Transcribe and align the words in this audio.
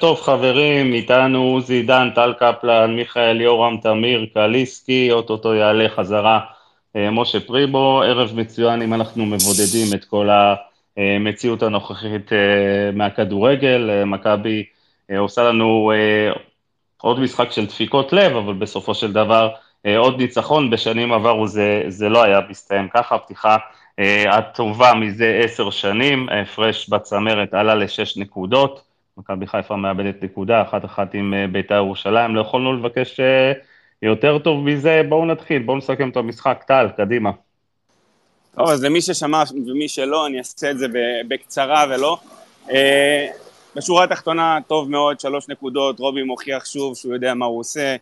טוב, 0.00 0.20
חברים, 0.20 0.92
איתנו 0.92 1.42
עוזי 1.42 1.82
דן, 1.82 2.08
טל 2.14 2.32
קפלן, 2.38 2.96
מיכאל 2.96 3.40
יורם, 3.40 3.76
תמיר, 3.82 4.26
קליסקי, 4.34 5.12
אוטוטו 5.12 5.54
יעלה 5.54 5.88
חזרה 5.88 6.40
אה, 6.96 7.10
משה 7.10 7.40
פריבו, 7.40 8.02
ערב 8.02 8.30
מצוין 8.34 8.82
אם 8.82 8.94
אנחנו 8.94 9.26
מבודדים 9.26 9.86
את 9.94 10.04
כל 10.04 10.28
המציאות 10.96 11.62
הנוכחית 11.62 12.32
אה, 12.32 12.38
מהכדורגל, 12.92 13.90
אה, 13.90 14.04
מכבי 14.04 14.64
עושה 15.18 15.42
לנו 15.42 15.92
עוד 17.02 17.20
משחק 17.20 17.50
של 17.50 17.66
דפיקות 17.66 18.12
לב, 18.12 18.36
אבל 18.36 18.54
בסופו 18.54 18.94
של 18.94 19.12
דבר 19.12 19.48
עוד 19.96 20.18
ניצחון, 20.18 20.70
בשנים 20.70 21.12
עברו 21.12 21.46
זה, 21.46 21.82
זה 21.88 22.08
לא 22.08 22.22
היה 22.22 22.40
מסתיים 22.50 22.88
ככה, 22.88 23.18
פתיחה 23.18 23.56
הטובה 24.28 24.94
מזה 24.94 25.40
עשר 25.44 25.70
שנים, 25.70 26.28
ההפרש 26.28 26.88
בצמרת 26.88 27.54
עלה 27.54 27.74
לשש 27.74 28.16
נקודות, 28.16 28.87
מכבי 29.18 29.46
חיפה 29.46 29.76
מאבדת 29.76 30.22
נקודה, 30.22 30.62
אחת 30.62 30.84
אחת 30.84 31.14
עם 31.14 31.34
בית"ר 31.52 31.74
ירושלים, 31.74 32.36
לא 32.36 32.40
יכולנו 32.40 32.72
לבקש 32.72 33.20
יותר 34.02 34.38
טוב 34.38 34.64
מזה, 34.64 35.02
בואו 35.08 35.26
נתחיל, 35.26 35.62
בואו 35.62 35.76
נסכם 35.76 36.08
את 36.08 36.16
המשחק. 36.16 36.64
טל, 36.66 36.86
קדימה. 36.96 37.30
טוב, 38.56 38.68
אז 38.68 38.84
למי 38.84 39.00
ששמע 39.00 39.42
ומי 39.66 39.88
שלא, 39.88 40.26
אני 40.26 40.38
אעשה 40.38 40.70
את 40.70 40.78
זה 40.78 40.86
בקצרה 41.28 41.84
ולא. 41.90 42.18
אה, 42.70 43.26
בשורה 43.76 44.04
התחתונה, 44.04 44.58
טוב 44.66 44.90
מאוד, 44.90 45.20
שלוש 45.20 45.48
נקודות, 45.48 46.00
רובי 46.00 46.22
מוכיח 46.22 46.64
שוב 46.64 46.96
שהוא 46.96 47.14
יודע 47.14 47.34
מה 47.34 47.46
הוא 47.46 47.60
עושה, 47.60 47.96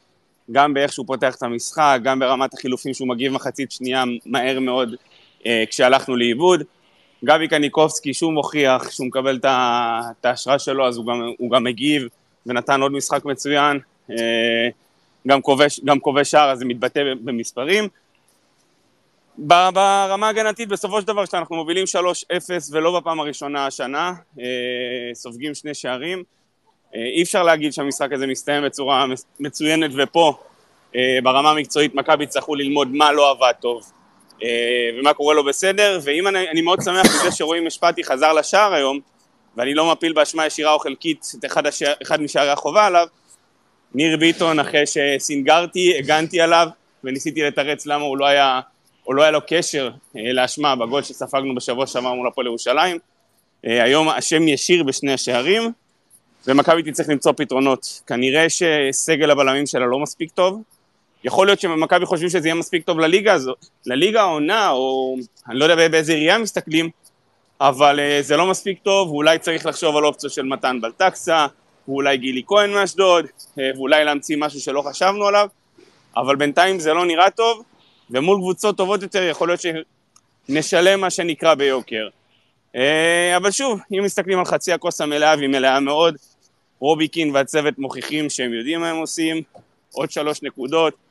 גם 0.52 0.74
באיך 0.74 0.92
שהוא 0.92 1.06
פותח 1.06 1.34
את 1.34 1.42
המשחק, 1.42 1.98
גם 2.02 2.18
ברמת 2.18 2.54
החילופים 2.54 2.94
שהוא 2.94 3.08
מגיב 3.08 3.32
מחצית 3.32 3.72
שנייה 3.72 4.04
מהר 4.26 4.60
מאוד 4.60 4.94
אה, 5.46 5.64
כשהלכנו 5.70 6.16
לאיבוד. 6.16 6.62
גבי 7.24 7.48
קניקובסקי 7.48 8.14
שוב 8.14 8.32
מוכיח 8.32 8.90
שהוא 8.90 9.06
מקבל 9.06 9.38
את 9.44 10.24
ההשראה 10.24 10.58
שלו, 10.58 10.88
אז 10.88 10.96
הוא 10.96 11.06
גם, 11.06 11.20
הוא 11.38 11.50
גם 11.50 11.64
מגיב 11.64 12.08
ונתן 12.46 12.80
עוד 12.80 12.92
משחק 12.92 13.24
מצוין. 13.24 13.78
אה, 14.10 14.68
גם 15.26 15.42
כובש, 15.42 15.80
גם 15.84 16.00
כובש 16.00 16.30
שער, 16.30 16.50
אז 16.50 16.58
זה 16.58 16.64
מתבטא 16.64 17.00
במספרים. 17.24 17.88
ברמה 19.38 20.28
הגנתית, 20.28 20.68
בסופו 20.68 21.00
של 21.00 21.06
דבר, 21.06 21.26
כשאנחנו 21.26 21.56
מובילים 21.56 21.84
3-0 21.86 22.70
ולא 22.72 23.00
בפעם 23.00 23.20
הראשונה 23.20 23.66
השנה, 23.66 24.12
אה, 24.40 24.44
סופגים 25.14 25.54
שני 25.54 25.74
שערים, 25.74 26.22
אה, 26.94 27.00
אי 27.00 27.22
אפשר 27.22 27.42
להגיד 27.42 27.72
שהמשחק 27.72 28.12
הזה 28.12 28.26
מסתיים 28.26 28.64
בצורה 28.64 29.06
מצוינת, 29.40 29.90
ופה, 29.96 30.34
ברמה 31.22 31.50
המקצועית, 31.50 31.94
מכבי 31.94 32.24
יצטרכו 32.24 32.54
ללמוד 32.54 32.88
מה 32.92 33.12
לא 33.12 33.30
עבד 33.30 33.52
טוב 33.60 33.92
ומה 34.98 35.14
קורה 35.14 35.34
לו 35.34 35.44
בסדר, 35.44 36.00
ואם 36.02 36.26
אני, 36.26 36.48
אני 36.48 36.62
מאוד 36.62 36.82
שמח 36.82 37.06
בזה 37.06 37.32
שרואים 37.32 37.66
משפטי 37.66 38.04
חזר 38.04 38.32
לשער 38.32 38.74
היום, 38.74 39.00
ואני 39.56 39.74
לא 39.74 39.92
מפיל 39.92 40.12
באשמה 40.12 40.46
ישירה 40.46 40.72
או 40.72 40.78
חלקית 40.78 41.32
את 41.38 41.44
אחד, 41.44 41.66
השע, 41.66 41.92
אחד 42.02 42.20
משערי 42.20 42.50
החובה 42.50 42.86
עליו, 42.86 43.06
ניר 43.94 44.16
ביטון, 44.16 44.60
אחרי 44.60 44.84
שסינגרתי, 44.86 45.98
הגנתי 45.98 46.40
עליו, 46.40 46.68
וניסיתי 47.04 47.42
לתרץ 47.42 47.86
למה 47.86 48.04
הוא 48.04 48.18
לא 48.18 48.26
היה, 48.26 48.60
או 49.06 49.12
לא 49.12 49.22
היה 49.22 49.30
לו 49.30 49.40
קשר 49.46 49.90
אה, 50.16 50.32
לאשמה 50.32 50.76
בגול 50.76 51.02
שספגנו 51.02 51.54
בשבוע 51.54 51.86
שעבר 51.86 52.14
מול 52.14 52.28
הפועל 52.28 52.46
ירושלים. 52.46 52.98
אה, 53.66 53.82
היום 53.82 54.08
אשם 54.08 54.48
ישיר 54.48 54.82
בשני 54.82 55.12
השערים, 55.12 55.72
ומכבי 56.46 56.82
תצטרך 56.82 57.08
למצוא 57.08 57.32
פתרונות. 57.36 58.00
כנראה 58.06 58.46
שסגל 58.48 59.30
הבלמים 59.30 59.66
שלה 59.66 59.86
לא 59.86 59.98
מספיק 59.98 60.30
טוב. 60.30 60.62
יכול 61.26 61.46
להיות 61.46 61.60
שמכבי 61.60 62.06
חושבים 62.06 62.28
שזה 62.28 62.48
יהיה 62.48 62.54
מספיק 62.54 62.84
טוב 62.84 62.98
לליגה 62.98 63.32
הזו, 63.32 63.54
לליגה 63.86 64.20
העונה, 64.20 64.70
או 64.70 65.16
אני 65.48 65.58
לא 65.58 65.64
יודע 65.64 65.88
באיזה 65.88 66.12
ראייה 66.12 66.38
מסתכלים, 66.38 66.90
אבל 67.60 68.00
אה, 68.00 68.18
זה 68.22 68.36
לא 68.36 68.46
מספיק 68.46 68.78
טוב, 68.82 69.10
ואולי 69.10 69.38
צריך 69.38 69.66
לחשוב 69.66 69.96
על 69.96 70.04
אופציות 70.04 70.32
של 70.32 70.42
מתן 70.42 70.80
בלטקסה, 70.80 71.46
ואולי 71.88 72.16
גילי 72.16 72.42
כהן 72.46 72.72
מאשדוד, 72.72 73.26
אה, 73.58 73.70
ואולי 73.76 74.04
להמציא 74.04 74.36
משהו 74.36 74.60
שלא 74.60 74.82
חשבנו 74.82 75.26
עליו, 75.26 75.48
אבל 76.16 76.36
בינתיים 76.36 76.78
זה 76.78 76.94
לא 76.94 77.06
נראה 77.06 77.30
טוב, 77.30 77.62
ומול 78.10 78.38
קבוצות 78.38 78.76
טובות 78.76 79.02
יותר 79.02 79.22
יכול 79.22 79.48
להיות 79.48 79.60
שנשלם 80.48 81.00
מה 81.00 81.10
שנקרא 81.10 81.54
ביוקר. 81.54 82.08
אה, 82.76 83.36
אבל 83.36 83.50
שוב, 83.50 83.80
אם 83.92 84.04
מסתכלים 84.04 84.38
על 84.38 84.44
חצי 84.44 84.72
הכוס 84.72 85.00
המלאה, 85.00 85.34
והיא 85.36 85.48
מלאה 85.48 85.80
מאוד, 85.80 86.16
רוביקין 86.78 87.30
והצוות 87.34 87.78
מוכיחים 87.78 88.30
שהם 88.30 88.52
יודעים 88.52 88.80
מה 88.80 88.90
הם 88.90 88.96
עושים, 88.96 89.42
עוד 89.92 90.10
שלוש 90.10 90.42
נקודות. 90.42 91.05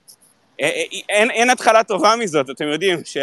אה, 0.62 0.84
אין, 1.10 1.32
אין 1.32 1.50
התחלה 1.50 1.84
טובה 1.84 2.16
מזאת, 2.20 2.50
אתם 2.50 2.68
יודעים, 2.68 3.00
ש... 3.06 3.18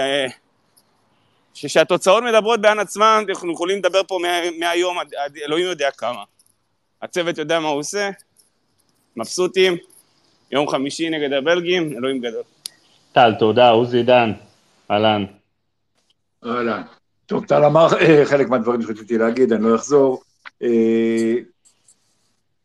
שכשהתוצאות 1.54 2.25
מדברות 2.25 2.60
בען 2.60 2.78
עצמן, 2.78 3.25
אנחנו 3.28 3.53
יכולים 3.53 3.78
לדבר 3.78 4.00
פה 4.09 4.19
מהיום 4.59 4.98
עד 4.98 5.37
אלוהים 5.47 5.66
יודע 5.66 5.91
כמה. 5.91 6.22
הצוות 7.03 7.38
יודע 7.38 7.60
מה 7.60 7.69
הוא 7.69 7.78
עושה, 7.78 8.10
מבסוטים, 9.16 9.76
יום 10.50 10.69
חמישי 10.69 11.10
נגד 11.10 11.32
הבלגים, 11.32 11.93
אלוהים 11.93 12.20
גדול. 12.20 12.43
טל, 13.12 13.34
תודה, 13.38 13.70
עוזי 13.70 14.03
דן, 14.03 14.32
אהלן. 14.91 15.25
אהלן. 16.47 16.82
טוב, 17.26 17.47
טל 17.47 17.64
אמר 17.64 17.87
אה, 18.00 18.25
חלק 18.25 18.49
מהדברים 18.49 18.82
שרציתי 18.82 19.19
להגיד, 19.19 19.53
אני 19.53 19.64
לא 19.64 19.75
אחזור. 19.75 20.22
אה, 20.62 21.34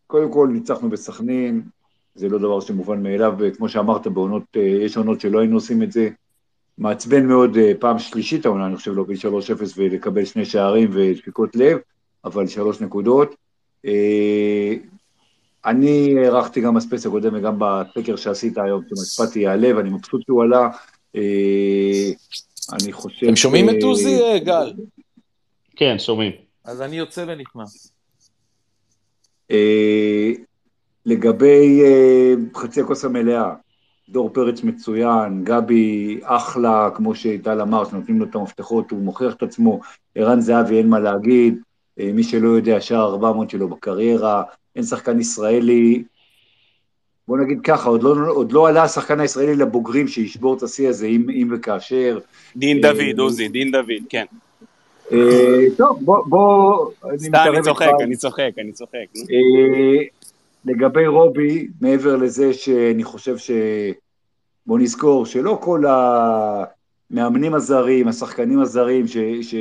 קודם 0.07 0.33
כל, 0.33 0.49
ניצחנו 0.51 0.89
בסכנין, 0.89 1.61
זה 2.17 2.29
לא 2.29 2.37
דבר 2.37 2.59
שמובן 2.59 3.03
מאליו, 3.03 3.33
וכמו 3.39 3.69
שאמרת, 3.69 4.07
בעונות, 4.07 4.43
אה, 4.55 4.61
יש 4.61 4.97
עונות 4.97 5.21
שלא 5.21 5.39
היינו 5.39 5.55
עושים 5.55 5.83
את 5.83 5.91
זה. 5.91 6.09
מעצבן 6.77 7.25
מאוד 7.25 7.57
פעם 7.79 7.99
שלישית 7.99 8.45
העונה, 8.45 8.67
אני 8.67 8.75
חושב, 8.75 8.93
להוביל 8.93 9.17
3-0 9.17 9.73
ולקבל 9.77 10.25
שני 10.25 10.45
שערים 10.45 10.89
ודפיקות 10.93 11.55
לב, 11.55 11.77
אבל 12.25 12.47
שלוש 12.47 12.81
נקודות. 12.81 13.35
אה, 13.85 14.73
אני 15.65 16.15
הערכתי 16.19 16.61
גם 16.61 16.75
ב 16.75 16.80
space 16.80 17.05
הקודם 17.05 17.35
וגם 17.35 17.59
בסקר 17.59 18.15
שעשית 18.15 18.57
היום, 18.57 18.81
שמשפטי 18.89 19.39
יעלה, 19.39 19.77
ואני 19.77 19.89
מבסוט 19.89 20.21
שהוא 20.25 20.43
עלה. 20.43 20.69
אה, 21.15 22.11
אני 22.73 22.93
חושב... 22.93 23.25
אתם 23.25 23.35
שומעים 23.35 23.69
את 23.69 23.83
עוזי, 23.83 24.21
אה, 24.23 24.39
גל? 24.39 24.73
כן, 25.75 25.99
שומעים. 25.99 26.31
אז 26.63 26.81
אני 26.81 26.97
יוצא 26.97 27.25
ונכנס. 27.27 27.91
לגבי 31.07 31.81
חצי 32.55 32.81
הכוס 32.81 33.05
המלאה, 33.05 33.53
דור 34.09 34.29
פרץ 34.33 34.63
מצוין, 34.63 35.43
גבי 35.43 36.19
אחלה, 36.23 36.89
כמו 36.95 37.15
שטל 37.15 37.61
אמר, 37.61 37.85
שנותנים 37.85 38.19
לו 38.19 38.25
את 38.25 38.35
המפתחות, 38.35 38.91
הוא 38.91 39.01
מוכיח 39.01 39.33
את 39.33 39.43
עצמו, 39.43 39.79
ערן 40.15 40.41
זהבי 40.41 40.77
אין 40.77 40.89
מה 40.89 40.99
להגיד, 40.99 41.57
אה, 41.99 42.09
מי 42.13 42.23
שלא 42.23 42.49
יודע, 42.49 42.81
שער 42.81 43.09
400 43.11 43.49
שלו 43.49 43.67
בקריירה, 43.67 44.43
אין 44.75 44.83
שחקן 44.83 45.19
ישראלי, 45.19 46.03
בוא 47.27 47.37
נגיד 47.37 47.59
ככה, 47.63 47.89
עוד 47.89 48.03
לא, 48.03 48.15
עוד 48.27 48.51
לא 48.51 48.67
עלה 48.67 48.83
השחקן 48.83 49.19
הישראלי 49.19 49.55
לבוגרים 49.55 50.07
שישבור 50.07 50.57
את 50.57 50.63
השיא 50.63 50.89
הזה, 50.89 51.07
אם, 51.07 51.29
אם 51.29 51.47
וכאשר. 51.51 52.19
דין 52.55 52.81
דוד, 52.81 52.99
אה, 52.99 53.23
עוזי, 53.23 53.47
דין 53.47 53.71
דוד, 53.71 54.03
כן. 54.09 54.25
אה, 55.11 55.17
טוב, 55.77 55.99
בוא, 56.01 56.23
בוא... 56.27 56.91
סתם, 57.17 57.37
אני 57.53 57.61
צוחק, 57.63 57.91
אני 58.03 58.15
צוחק, 58.15 58.51
אני 58.57 58.71
צוחק. 58.71 59.05
לגבי 60.65 61.07
רובי, 61.07 61.67
מעבר 61.81 62.15
לזה 62.15 62.53
שאני 62.53 63.03
חושב 63.03 63.37
ש... 63.37 63.51
בוא 64.65 64.79
נזכור 64.79 65.25
שלא 65.25 65.59
כל 65.61 65.83
המאמנים 65.87 67.53
הזרים, 67.53 68.07
השחקנים 68.07 68.59
הזרים, 68.59 69.07
ש... 69.07 69.17
ש... 69.41 69.55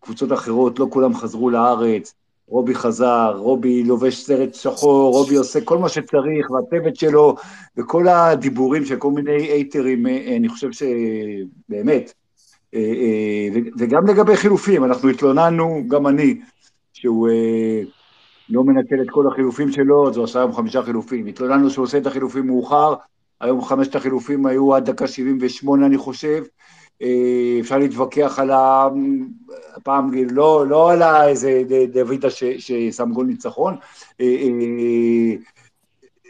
קבוצות 0.00 0.32
אחרות, 0.32 0.78
לא 0.78 0.86
כולם 0.90 1.14
חזרו 1.14 1.50
לארץ, 1.50 2.14
רובי 2.48 2.74
חזר, 2.74 3.36
רובי 3.36 3.84
לובש 3.84 4.16
סרט 4.16 4.54
שחור, 4.54 5.12
רובי 5.12 5.36
עושה 5.36 5.60
כל 5.60 5.78
מה 5.78 5.88
שצריך, 5.88 6.50
והצוות 6.50 6.96
שלו, 6.96 7.36
וכל 7.76 8.08
הדיבורים 8.08 8.84
של 8.84 8.96
כל 8.96 9.10
מיני 9.10 9.36
אייטרים, 9.36 10.06
אה, 10.06 10.36
אני 10.36 10.48
חושב 10.48 10.68
שבאמת, 10.72 12.12
אה, 12.74 12.80
אה, 12.80 13.60
וגם 13.78 14.06
לגבי 14.06 14.36
חילופים, 14.36 14.84
אנחנו 14.84 15.08
התלוננו, 15.08 15.82
גם 15.88 16.06
אני, 16.06 16.40
שהוא 16.92 17.28
לא 18.50 18.64
מנצל 18.64 19.02
את 19.02 19.10
כל 19.10 19.26
החילופים 19.32 19.72
שלו, 19.72 20.08
אז 20.08 20.16
הוא 20.16 20.24
עשה 20.24 20.38
היום 20.38 20.52
חמישה 20.52 20.82
חילופים. 20.82 21.26
התלוננו 21.26 21.70
שהוא 21.70 21.82
עושה 21.82 21.98
את 21.98 22.06
החילופים 22.06 22.46
מאוחר, 22.46 22.94
היום 23.40 23.64
חמשת 23.64 23.94
החילופים 23.94 24.46
היו 24.46 24.74
עד 24.74 24.90
דקה 24.90 25.06
78 25.06 25.86
אני 25.86 25.98
חושב, 25.98 26.44
אה, 27.02 27.56
אפשר 27.60 27.78
להתווכח 27.78 28.38
על 28.38 28.50
הפעם, 29.76 30.10
לא, 30.30 30.66
לא 30.66 30.92
על 30.92 31.02
איזה 31.02 31.62
דוידה 31.92 32.30
ששם 32.30 33.12
גול 33.12 33.26
ניצחון, 33.26 33.76
אה, 34.20 34.26
אה, 34.26 35.36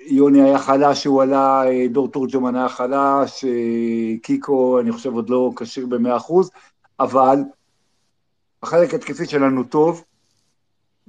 יוני 0.06 0.42
היה 0.42 0.58
חלש, 0.58 1.04
הוא 1.04 1.22
עלה, 1.22 1.62
דור 1.90 2.08
תורג'מן 2.08 2.56
היה 2.56 2.68
חלש, 2.68 3.44
קיקו, 4.22 4.80
אני 4.80 4.92
חושב, 4.92 5.14
עוד 5.14 5.30
לא 5.30 5.50
כשיר 5.56 5.86
במאה 5.86 6.16
אחוז, 6.16 6.50
אבל 7.00 7.38
החלק 8.62 8.94
התקפי 8.94 9.26
שלנו 9.26 9.64
טוב, 9.64 10.04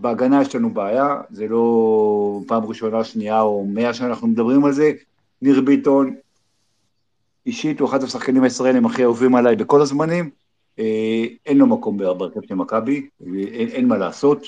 בהגנה 0.02 0.42
יש 0.42 0.56
לנו 0.56 0.74
בעיה, 0.74 1.22
זה 1.30 1.48
לא 1.48 2.42
פעם 2.48 2.66
ראשונה, 2.66 3.04
שנייה 3.04 3.42
או 3.42 3.66
מאה 3.68 3.94
שאנחנו 3.94 4.28
מדברים 4.28 4.66
על 4.66 4.74
זה. 4.74 4.92
ניר 5.42 5.62
ביטון, 5.62 6.16
אישית 7.46 7.80
הוא 7.80 7.90
אחד 7.90 8.04
השחקנים 8.04 8.44
הישראלים 8.44 8.86
הכי 8.86 9.04
אהובים 9.04 9.36
עליי 9.36 9.56
בכל 9.56 9.82
הזמנים, 9.82 10.30
אה, 10.80 11.26
אין 11.46 11.58
לו 11.58 11.68
מקום 11.68 11.98
בהרכב 11.98 12.40
של 12.48 12.56
מכבי, 12.56 13.08
אין, 13.36 13.68
אין 13.68 13.88
מה 13.88 13.98
לעשות. 13.98 14.48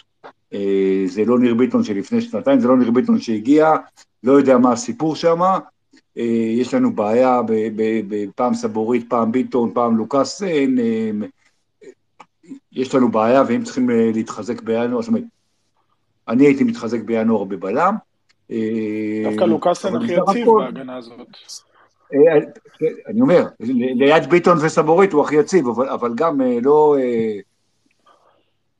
אה, 0.53 1.03
זה 1.05 1.25
לא 1.25 1.39
ניר 1.39 1.53
ביטון 1.53 1.83
שלפני 1.83 2.21
שנתיים, 2.21 2.59
זה 2.59 2.67
לא 2.67 2.77
ניר 2.77 2.91
ביטון 2.91 3.19
שהגיע, 3.19 3.73
לא 4.23 4.31
יודע 4.31 4.57
מה 4.57 4.71
הסיפור 4.71 5.15
שם. 5.15 5.41
אה, 6.17 6.23
יש 6.57 6.73
לנו 6.73 6.95
בעיה 6.95 7.41
בפעם 8.07 8.53
סבורית, 8.53 9.09
פעם 9.09 9.31
ביטון, 9.31 9.71
פעם 9.73 9.97
לוקאסן, 9.97 10.75
יש 12.71 12.95
לנו 12.95 13.11
בעיה, 13.11 13.43
ואם 13.47 13.63
צריכים 13.63 13.89
להתחזק 13.89 14.61
בינואר, 14.61 15.01
זאת 15.01 15.07
אומרת, 15.07 15.23
אני 16.27 16.45
הייתי 16.45 16.63
מתחזק 16.63 16.99
בינואר 17.01 17.43
בבלם. 17.43 17.95
דווקא 19.23 19.43
לוקאסן 19.43 19.95
הכי 19.95 20.13
יציב 20.13 20.47
בהגנה 20.57 20.97
הזאת. 20.97 21.27
אני 23.07 23.21
אומר, 23.21 23.45
ליד 23.95 24.29
ביטון 24.29 24.57
וסבורית 24.61 25.13
הוא 25.13 25.23
הכי 25.23 25.35
יציב, 25.35 25.67
אבל 25.67 26.11
גם 26.15 26.41
לא... 26.61 26.97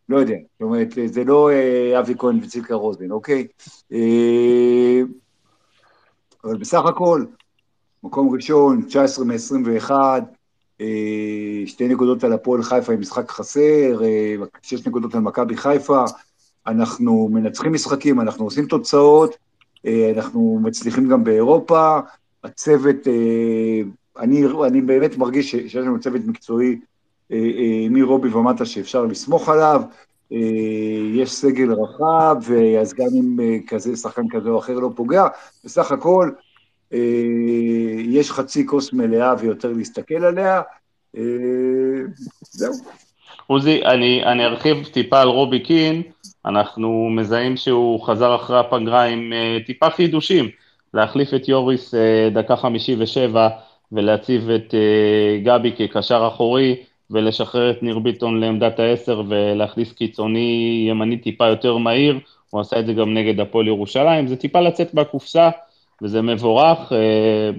לא 0.10 0.18
יודע, 0.18 0.36
זאת 0.54 0.62
אומרת, 0.62 0.88
זה 1.06 1.24
לא 1.24 1.52
אה, 1.52 2.00
אבי 2.00 2.14
כהן 2.18 2.40
וצילקה 2.44 2.76
רוזין, 2.76 3.12
אוקיי? 3.12 3.48
אה, 3.94 5.02
אבל 6.44 6.58
בסך 6.58 6.86
הכל, 6.86 7.26
מקום 8.04 8.36
ראשון, 8.36 8.82
19 8.82 9.26
מ-21, 9.26 9.92
אה, 10.82 11.64
שתי 11.66 11.88
נקודות 11.88 12.24
על 12.24 12.34
הפועל 12.34 12.64
חיפה 12.64 12.94
עם 12.94 13.00
משחק 13.00 13.32
חסר, 13.32 14.02
שש 14.62 14.88
נקודות 14.88 15.16
על 15.16 15.22
מכבי 15.22 15.58
חיפה, 15.58 16.04
אנחנו 16.68 17.30
מנצחים 17.32 17.74
משחקים, 17.74 18.22
אנחנו 18.22 18.46
עושים 18.46 18.66
תוצאות, 18.66 19.38
אנחנו 20.16 20.60
מצליחים 20.64 21.10
גם 21.10 21.24
באירופה, 21.24 22.00
הצוות, 22.44 23.08
אני, 24.20 24.44
אני 24.68 24.82
באמת 24.82 25.18
מרגיש 25.18 25.52
שיש 25.52 25.76
לנו 25.76 26.00
צוות 26.00 26.22
מקצועי 26.26 26.80
אה, 27.32 27.38
אה, 27.38 27.88
מרובי 27.90 28.30
ומטה 28.30 28.66
שאפשר 28.66 29.06
לסמוך 29.06 29.50
עליו, 29.50 29.82
אה, 30.32 30.38
יש 31.14 31.32
סגל 31.32 31.74
רחב, 31.74 32.36
אז 32.82 32.94
גם 32.94 33.08
אם 33.14 33.60
כזה, 33.68 33.96
שחקן 33.96 34.30
כזה 34.30 34.50
או 34.50 34.60
אחר 34.60 34.74
לא 34.74 34.90
פוגע, 34.96 35.28
בסך 35.66 35.92
הכל 35.92 36.32
יש 38.06 38.32
חצי 38.32 38.68
כוס 38.68 38.94
מלאה 38.94 39.34
ויותר 39.40 39.74
להסתכל 39.74 40.24
עליה, 40.24 40.62
זהו. 42.42 42.74
עוזי, 43.48 43.86
אני, 43.86 44.24
אני 44.26 44.46
ארחיב 44.46 44.78
טיפה 44.94 45.22
על 45.22 45.28
רובי 45.28 45.60
קין, 45.60 46.02
אנחנו 46.46 47.10
מזהים 47.10 47.58
שהוא 47.58 48.04
חזר 48.04 48.36
אחרי 48.36 48.60
הפגרה 48.60 49.04
עם 49.04 49.34
טיפה 49.66 49.90
חידושים, 49.90 50.50
להחליף 50.94 51.34
את 51.34 51.48
יוריס 51.48 51.94
דקה 52.34 52.56
חמישי 52.56 52.96
ושבע 53.00 53.50
ולהציב 53.92 54.50
את 54.50 54.74
גבי 55.44 55.72
כקשר 55.78 56.28
אחורי, 56.28 56.76
ולשחרר 57.12 57.72
את 57.72 57.84
ניר 57.84 58.00
ביטון 58.00 58.40
לעמדת 58.40 58.80
העשר 58.80 59.24
ולהכניס 59.28 59.92
קיצוני 59.92 60.86
ימני 60.90 61.18
טיפה 61.18 61.48
יותר 61.48 61.78
מהיר, 61.78 62.20
הוא 62.50 62.62
עשה 62.62 62.80
את 62.80 62.86
זה 62.86 62.94
גם 62.94 63.14
נגד 63.14 63.40
הפועל 63.40 63.68
ירושלים, 63.68 64.28
זה 64.28 64.36
טיפה 64.36 64.62
לצאת 64.62 64.94
מהקופסה 64.94 65.50
וזה 66.02 66.22
מבורך, 66.22 66.94
אה, 66.94 67.50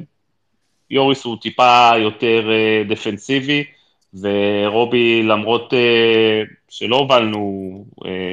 יוריס 0.91 1.25
הוא 1.25 1.37
טיפה 1.41 1.91
יותר 1.99 2.51
אה, 2.51 2.83
דפנסיבי, 2.89 3.65
ורובי 4.21 5.23
למרות 5.23 5.75
אה, 5.75 6.43
שלא 6.69 6.97
הובלנו 6.97 7.85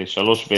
שלוש 0.05 0.49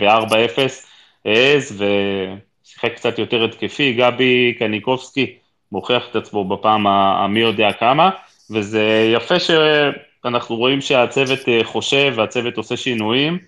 וארבע 0.00 0.44
אפס, 0.44 0.86
העז 1.24 1.82
ושיחק 1.82 2.94
קצת 2.94 3.18
יותר 3.18 3.44
התקפי, 3.44 3.92
גבי 3.92 4.54
קניקובסקי 4.58 5.36
מוכיח 5.72 6.02
את 6.10 6.16
עצמו 6.16 6.44
בפעם 6.44 6.86
המי 6.86 7.40
יודע 7.40 7.72
כמה, 7.72 8.10
וזה 8.50 9.10
יפה 9.14 9.34
שאנחנו 9.40 10.56
רואים 10.56 10.80
שהצוות 10.80 11.48
אה, 11.48 11.60
חושב 11.64 12.12
והצוות 12.16 12.56
עושה 12.56 12.76
שינויים, 12.76 13.38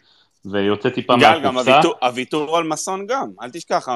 ויוצא 0.44 0.88
טיפה 0.88 1.16
מהקופסה. 1.16 1.38
גל, 1.38 1.44
גם 1.44 1.58
הוויתור, 1.58 1.94
הוויתור 2.02 2.56
על 2.56 2.64
מסון 2.64 3.06
גם, 3.06 3.30
אל 3.42 3.50
תשכח, 3.50 3.88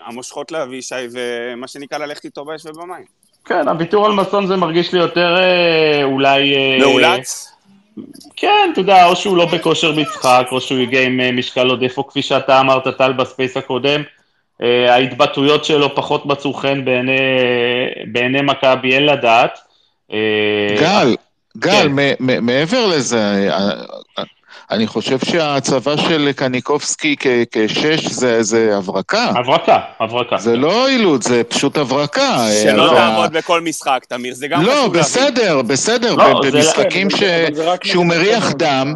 המושכות 0.00 0.52
לאבישי 0.52 0.94
ומה 1.12 1.68
שנקרא 1.68 1.98
ללכת 1.98 2.24
איתו 2.24 2.44
באש 2.44 2.66
ובמים. 2.66 3.25
כן, 3.46 3.68
הוויתור 3.68 4.06
על 4.06 4.12
מסון 4.12 4.46
זה 4.46 4.56
מרגיש 4.56 4.92
לי 4.92 4.98
יותר 4.98 5.36
אה, 5.36 6.04
אולי... 6.04 6.54
אה, 6.54 6.78
מאולץ? 6.80 7.52
כן, 8.36 8.70
אתה 8.72 8.80
יודע, 8.80 9.06
או 9.06 9.16
שהוא 9.16 9.36
לא 9.36 9.46
בכושר 9.46 9.92
משחק, 9.92 10.46
או 10.52 10.60
שהוא 10.60 10.78
הגיע 10.78 11.02
עם 11.02 11.38
משקל 11.38 11.68
עודף, 11.68 11.98
או 11.98 12.06
כפי 12.06 12.22
שאתה 12.22 12.60
אמרת, 12.60 12.88
טל, 12.98 13.12
ב 13.12 13.19
space 13.19 13.56
הקודם, 13.56 14.02
ההתבטאויות 14.88 15.64
שלו 15.64 15.94
פחות 15.94 16.26
מצאו 16.26 16.54
חן 16.54 16.84
בעיני 18.12 18.42
מכבי, 18.42 18.94
אין 18.94 19.06
לדעת. 19.06 19.58
אה, 20.12 20.76
גל, 20.80 21.16
גל, 21.56 21.88
כן. 21.88 21.92
מעבר 22.42 22.86
לזה, 22.86 23.18
אה, 23.18 23.58
אה, 23.58 23.72
אני 24.70 24.86
חושב 24.86 25.18
שההצבה 25.18 25.98
של 25.98 26.30
קניחובסקי 26.36 27.16
כשש 27.52 28.06
זה, 28.06 28.42
זה 28.42 28.76
הברקה. 28.76 29.24
הברקה, 29.24 29.78
הברקה. 30.00 30.38
זה 30.38 30.56
לא 30.56 30.88
אילוץ, 30.88 31.28
זה 31.28 31.44
פשוט 31.44 31.76
הברקה. 31.76 32.38
שלא 32.62 32.90
תעמוד 32.94 33.32
בכל 33.32 33.60
משחק, 33.60 34.04
תמיר, 34.08 34.34
זה 34.34 34.48
גם 34.48 34.62
לא, 34.62 34.88
בסדר, 34.88 35.62
בסדר, 35.62 36.14
לא, 36.14 36.40
במשחקים 36.44 37.10
ש... 37.10 37.22
שהוא 37.84 38.06
מריח 38.06 38.52
דם. 38.52 38.94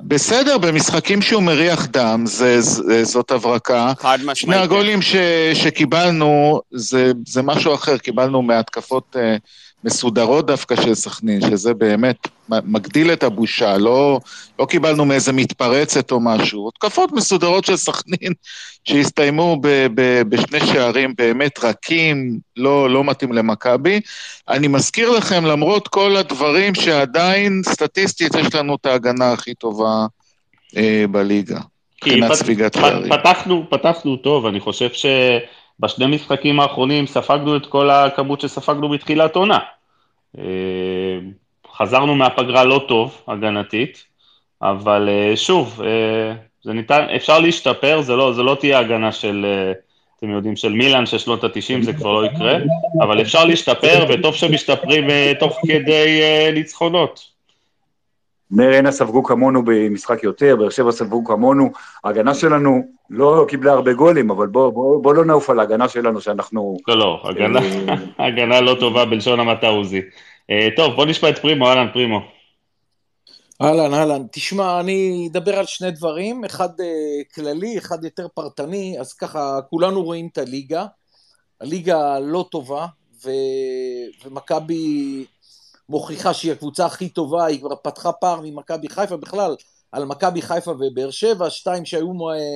בסדר, 0.00 0.58
במשחקים 0.58 1.22
שהוא 1.22 1.42
מריח 1.42 1.86
דם, 1.86 2.24
זה, 2.26 2.60
זה, 2.60 3.04
זאת 3.04 3.30
הברקה. 3.30 3.92
חד 3.98 4.18
משמעית. 4.18 4.36
שני 4.36 4.56
הגולים 4.56 5.02
ש, 5.02 5.16
שקיבלנו, 5.54 6.60
זה, 6.70 7.12
זה 7.26 7.42
משהו 7.42 7.74
אחר, 7.74 7.98
קיבלנו 7.98 8.42
מהתקפות 8.42 9.16
מסודרות 9.84 10.46
דווקא 10.46 10.76
של 10.76 10.94
סכנין, 10.94 11.40
שזה 11.40 11.74
באמת 11.74 12.28
מגדיל 12.48 13.12
את 13.12 13.22
הבושה, 13.22 13.78
לא, 13.78 14.20
לא 14.58 14.64
קיבלנו 14.64 15.04
מאיזה 15.04 15.32
מתפרצת 15.32 16.12
או 16.12 16.20
משהו. 16.20 16.68
התקפות 16.68 17.12
מסודרות 17.12 17.64
של 17.64 17.76
סכנין 17.76 18.32
שהסתיימו 18.84 19.56
ב, 19.60 19.86
ב, 19.94 20.22
בשני 20.22 20.60
שערים 20.60 21.14
באמת 21.18 21.58
רכים, 21.64 22.38
לא, 22.56 22.90
לא 22.90 23.04
מתאים 23.04 23.32
למכבי. 23.32 24.00
אני 24.48 24.68
מזכיר 24.68 25.10
לכם, 25.10 25.44
למרות 25.44 25.88
כל 25.88 26.16
הדברים 26.16 26.74
שעדיין 26.74 27.62
סטטיסטית 27.64 28.34
יש 28.34 28.54
לנו 28.54 28.74
את 28.74 28.86
ההגנה 28.86 29.32
הכי 29.32 29.54
טובה 29.54 30.06
אה, 30.76 31.04
בליגה. 31.10 31.60
מבחינת 32.02 32.32
ספיגת 32.32 32.74
שערים. 32.74 33.12
פתחנו, 33.12 33.64
פתחנו 33.70 34.16
טוב, 34.16 34.46
אני 34.46 34.60
חושב 34.60 34.88
ש... 34.92 35.06
בשני 35.82 36.06
משחקים 36.06 36.60
האחרונים 36.60 37.06
ספגנו 37.06 37.56
את 37.56 37.66
כל 37.66 37.90
הכמות 37.90 38.40
שספגנו 38.40 38.88
בתחילת 38.88 39.36
עונה. 39.36 39.58
אה, 40.38 40.44
חזרנו 41.76 42.14
מהפגרה 42.14 42.64
לא 42.64 42.84
טוב, 42.88 43.22
הגנתית, 43.28 44.04
אבל 44.62 45.08
אה, 45.08 45.36
שוב, 45.36 45.82
אה, 45.84 46.34
זה 46.62 46.72
ניתן, 46.72 47.06
אפשר 47.16 47.38
להשתפר, 47.38 48.00
זה 48.00 48.16
לא, 48.16 48.32
זה 48.32 48.42
לא 48.42 48.56
תהיה 48.60 48.78
הגנה 48.78 49.12
של, 49.12 49.46
אתם 50.18 50.30
יודעים, 50.30 50.56
של 50.56 50.72
מילאן 50.72 51.06
של 51.06 51.18
שנות 51.18 51.44
ה-90, 51.44 51.82
זה 51.82 51.92
כבר 51.92 52.12
לא 52.12 52.26
יקרה, 52.26 52.58
אבל 53.00 53.20
אפשר 53.20 53.44
להשתפר, 53.44 54.06
וטוב 54.08 54.34
שמשתפרים 54.34 55.04
תוך 55.40 55.58
כדי 55.66 56.20
ניצחונות. 56.54 57.31
בני 58.52 58.66
ריינה 58.66 58.92
ספגו 58.92 59.22
כמונו 59.22 59.62
במשחק 59.64 60.22
יותר, 60.22 60.56
באר 60.56 60.70
שבע 60.70 60.92
ספגו 60.92 61.24
כמונו, 61.24 61.70
ההגנה 62.04 62.34
שלנו 62.34 62.82
לא 63.10 63.44
קיבלה 63.48 63.72
הרבה 63.72 63.92
גולים, 63.92 64.30
אבל 64.30 64.46
בוא, 64.46 64.70
בוא, 64.70 65.02
בוא 65.02 65.14
לא 65.14 65.24
נעוף 65.24 65.50
על 65.50 65.60
ההגנה 65.60 65.88
שלנו 65.88 66.20
שאנחנו... 66.20 66.76
לא, 66.88 66.98
לא, 66.98 67.22
הגנה, 67.24 67.60
אה, 67.60 67.94
הגנה 68.26 68.60
לא 68.60 68.76
טובה 68.80 69.04
בלשון 69.04 69.40
המעטה 69.40 69.66
עוזי. 69.66 70.00
אה, 70.50 70.68
טוב, 70.76 70.94
בוא 70.94 71.06
נשמע 71.06 71.28
את 71.28 71.38
פרימו, 71.38 71.68
אהלן 71.68 71.86
פרימו. 71.92 72.20
אהלן, 73.62 73.94
אהלן. 73.94 74.22
תשמע, 74.32 74.80
אני 74.80 75.28
אדבר 75.32 75.58
על 75.58 75.66
שני 75.66 75.90
דברים, 75.90 76.44
אחד 76.44 76.68
uh, 76.80 77.34
כללי, 77.34 77.78
אחד 77.78 78.04
יותר 78.04 78.26
פרטני, 78.34 78.96
אז 79.00 79.12
ככה, 79.12 79.58
כולנו 79.70 80.02
רואים 80.02 80.28
את 80.32 80.38
הליגה. 80.38 80.86
הליגה 81.60 82.18
לא 82.18 82.46
טובה, 82.50 82.86
ו... 83.24 83.30
ומכבי 84.24 85.24
מוכיחה 85.92 86.34
שהיא 86.34 86.52
הקבוצה 86.52 86.86
הכי 86.86 87.08
טובה, 87.08 87.44
היא 87.44 87.60
כבר 87.60 87.76
פתחה 87.82 88.12
פער 88.12 88.40
ממכבי 88.42 88.88
חיפה 88.88 89.16
בכלל, 89.16 89.56
על 89.92 90.04
מכבי 90.04 90.42
חיפה 90.42 90.70
ובאר 90.70 91.10
שבע, 91.10 91.50
שתיים 91.50 91.84
שהיו 91.84 92.12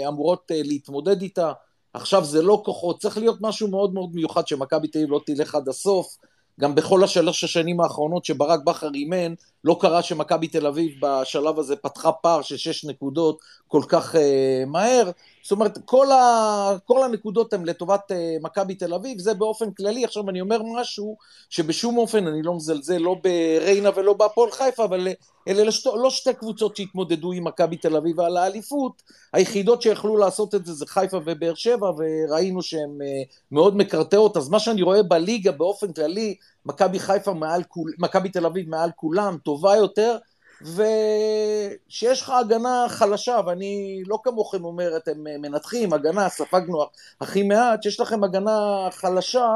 אמורות 0.09 0.51
אה, 0.51 0.61
להתמודד 0.65 1.23
איתה, 1.23 1.53
עכשיו 1.95 2.25
זה 2.25 2.43
לא 2.43 2.63
כוחות, 2.65 3.01
צריך 3.01 3.19
להיות 3.19 3.39
משהו 3.41 3.69
מאוד 3.69 3.95
מאוד 3.95 4.11
מיוחד 4.15 4.49
שמכבי 4.49 4.89
תל 4.89 4.99
אביב 4.99 5.11
לא 5.11 5.21
תלך 5.27 5.55
עד 5.55 5.69
הסוף, 5.69 6.17
גם 6.61 6.75
בכל 6.75 7.05
השלוש 7.05 7.45
השנים 7.45 7.81
האחרונות 7.81 8.25
שברק 8.25 8.61
בכר 8.65 8.91
אימן, 8.95 9.35
לא 9.65 9.79
קרה 9.81 10.03
שמכבי 10.03 10.49
תל 10.49 10.67
אביב 10.67 10.93
בשלב 11.01 11.59
הזה 11.59 11.77
פתחה 11.77 12.13
פער 12.13 12.43
של 12.43 12.57
שש 12.57 12.85
נקודות 12.85 13.39
כל 13.69 13.83
כך 13.89 14.15
uh, 14.15 14.19
מהר. 14.67 15.11
זאת 15.43 15.53
אומרת, 15.53 15.79
כל, 15.85 16.13
ה, 16.13 16.77
כל 16.85 17.03
הנקודות 17.03 17.53
הן 17.53 17.65
לטובת 17.65 18.01
uh, 18.11 18.15
מכבי 18.43 18.75
תל 18.75 18.95
אביב, 18.95 19.19
זה 19.19 19.35
באופן 19.35 19.71
כללי. 19.71 20.05
עכשיו 20.05 20.31
אני 20.31 20.41
אומר 20.41 20.63
משהו 20.63 21.17
שבשום 21.51 21.99
אופן 21.99 22.27
אני 22.27 22.43
לא 22.43 22.55
מזלזל 22.55 22.99
לא 22.99 23.17
בריינה 23.23 23.91
ולא 23.97 24.13
בהפועל 24.13 24.51
חיפה, 24.51 24.85
אבל 24.85 25.09
אלה 25.49 25.65
לא, 25.65 25.71
שתי, 25.71 25.89
לא 25.95 26.11
שתי 26.11 26.35
קבוצות 26.35 26.77
שהתמודדו 26.77 27.33
עם 27.33 27.45
מכבי 27.45 27.77
תל 27.77 27.97
אביב 27.97 28.21
על 28.21 28.37
האליפות, 28.37 29.03
היחידות 29.33 29.83
שיכלו 29.83 30.17
לעשות 30.17 30.55
את 30.55 30.67
זה 30.67 30.73
זה 30.73 30.87
חיפה 30.87 31.21
ובאר 31.27 31.55
שבע, 31.55 31.91
וראינו 31.97 32.63
שהן 32.63 32.99
uh, 33.01 33.35
מאוד 33.51 33.77
מקרטעות. 33.77 34.37
אז 34.37 34.49
מה 34.49 34.59
שאני 34.59 34.83
רואה 34.83 35.03
בליגה 35.03 35.53
באופן 35.53 35.93
כללי, 35.93 36.35
מכבי 36.67 36.99
חיפה 36.99 37.33
מעל 37.33 37.63
כול, 37.63 37.93
מכבי 37.99 38.29
תל 38.29 38.47
אביב 38.47 38.69
מעל 38.69 38.91
כולם, 38.97 39.37
טובה 39.45 39.77
יותר, 39.77 40.17
ושיש 40.63 42.23
לך 42.23 42.31
הגנה 42.31 42.87
חלשה, 42.89 43.41
ואני 43.47 44.03
לא 44.07 44.19
כמוכם 44.25 44.65
אומר, 44.65 44.97
אתם 44.97 45.25
מנתחים, 45.25 45.93
הגנה, 45.93 46.29
ספגנו 46.29 46.85
הכי 47.21 47.43
מעט, 47.43 47.83
שיש 47.83 48.01
לכם 48.01 48.25
הגנה 48.25 48.89
חלשה, 48.91 49.49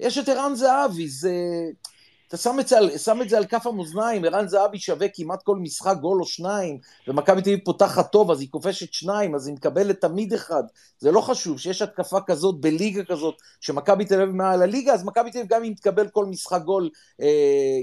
יש 0.00 0.18
את 0.18 0.28
ערן 0.28 0.54
זהבי, 0.54 1.08
זה... 1.08 1.32
אתה 2.34 2.42
שם 2.42 2.60
את, 2.60 2.68
זה 2.68 2.78
על, 2.78 2.98
שם 2.98 3.22
את 3.22 3.28
זה 3.28 3.36
על 3.36 3.44
כף 3.44 3.66
המאזניים, 3.66 4.24
ערן 4.24 4.48
זהבי 4.48 4.78
שווה 4.78 5.06
כמעט 5.14 5.42
כל 5.42 5.56
משחק 5.56 5.96
גול 6.00 6.20
או 6.20 6.26
שניים, 6.26 6.78
ומכבי 7.08 7.42
תל 7.42 7.50
אביב 7.50 7.64
פותחת 7.64 8.12
טוב, 8.12 8.30
אז 8.30 8.40
היא 8.40 8.48
כובשת 8.50 8.92
שניים, 8.92 9.34
אז 9.34 9.46
היא 9.46 9.54
מקבלת 9.54 10.00
תמיד 10.00 10.32
אחד. 10.32 10.62
זה 10.98 11.12
לא 11.12 11.20
חשוב, 11.20 11.58
שיש 11.58 11.82
התקפה 11.82 12.20
כזאת 12.26 12.60
בליגה 12.60 13.04
כזאת, 13.04 13.34
שמכבי 13.60 14.04
תל 14.04 14.20
אביב 14.20 14.34
מעל 14.34 14.62
הליגה, 14.62 14.92
אז 14.92 15.04
מכבי 15.04 15.30
תל 15.30 15.38
אביב 15.38 15.50
גם 15.50 15.64
אם 15.64 15.72
תקבל 15.76 16.08
כל 16.08 16.24
משחק 16.24 16.62
גול, 16.62 16.88
אה, 17.20 17.26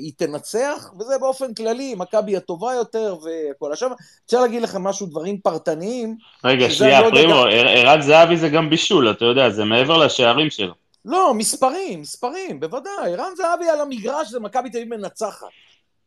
היא 0.01 0.11
תנצח, 0.17 0.93
וזה 0.99 1.17
באופן 1.17 1.53
כללי, 1.53 1.95
מכבי 1.95 2.37
הטובה 2.37 2.73
יותר 2.73 3.15
וכל 3.17 3.73
השאר. 3.73 3.87
רוצה 4.23 4.41
להגיד 4.41 4.61
לכם 4.61 4.83
משהו, 4.83 5.07
דברים 5.07 5.37
פרטניים. 5.37 6.15
רגע, 6.43 6.69
שנייה, 6.69 7.01
פרימו, 7.11 7.43
ערן 7.49 8.01
זהבי 8.01 8.37
זה 8.37 8.49
גם 8.49 8.69
בישול, 8.69 9.11
אתה 9.11 9.25
יודע, 9.25 9.49
זה 9.49 9.65
מעבר 9.65 9.97
לשערים 9.97 10.49
שלו. 10.49 10.80
לא, 11.05 11.33
מספרים, 11.33 12.01
מספרים, 12.01 12.59
בוודאי. 12.59 13.13
ערן 13.13 13.33
זהבי 13.37 13.69
על 13.69 13.81
המגרש 13.81 14.29
זה 14.29 14.39
מכבי 14.39 14.69
תל 14.69 14.77
אביב 14.77 14.89
מנצחת. 14.89 15.47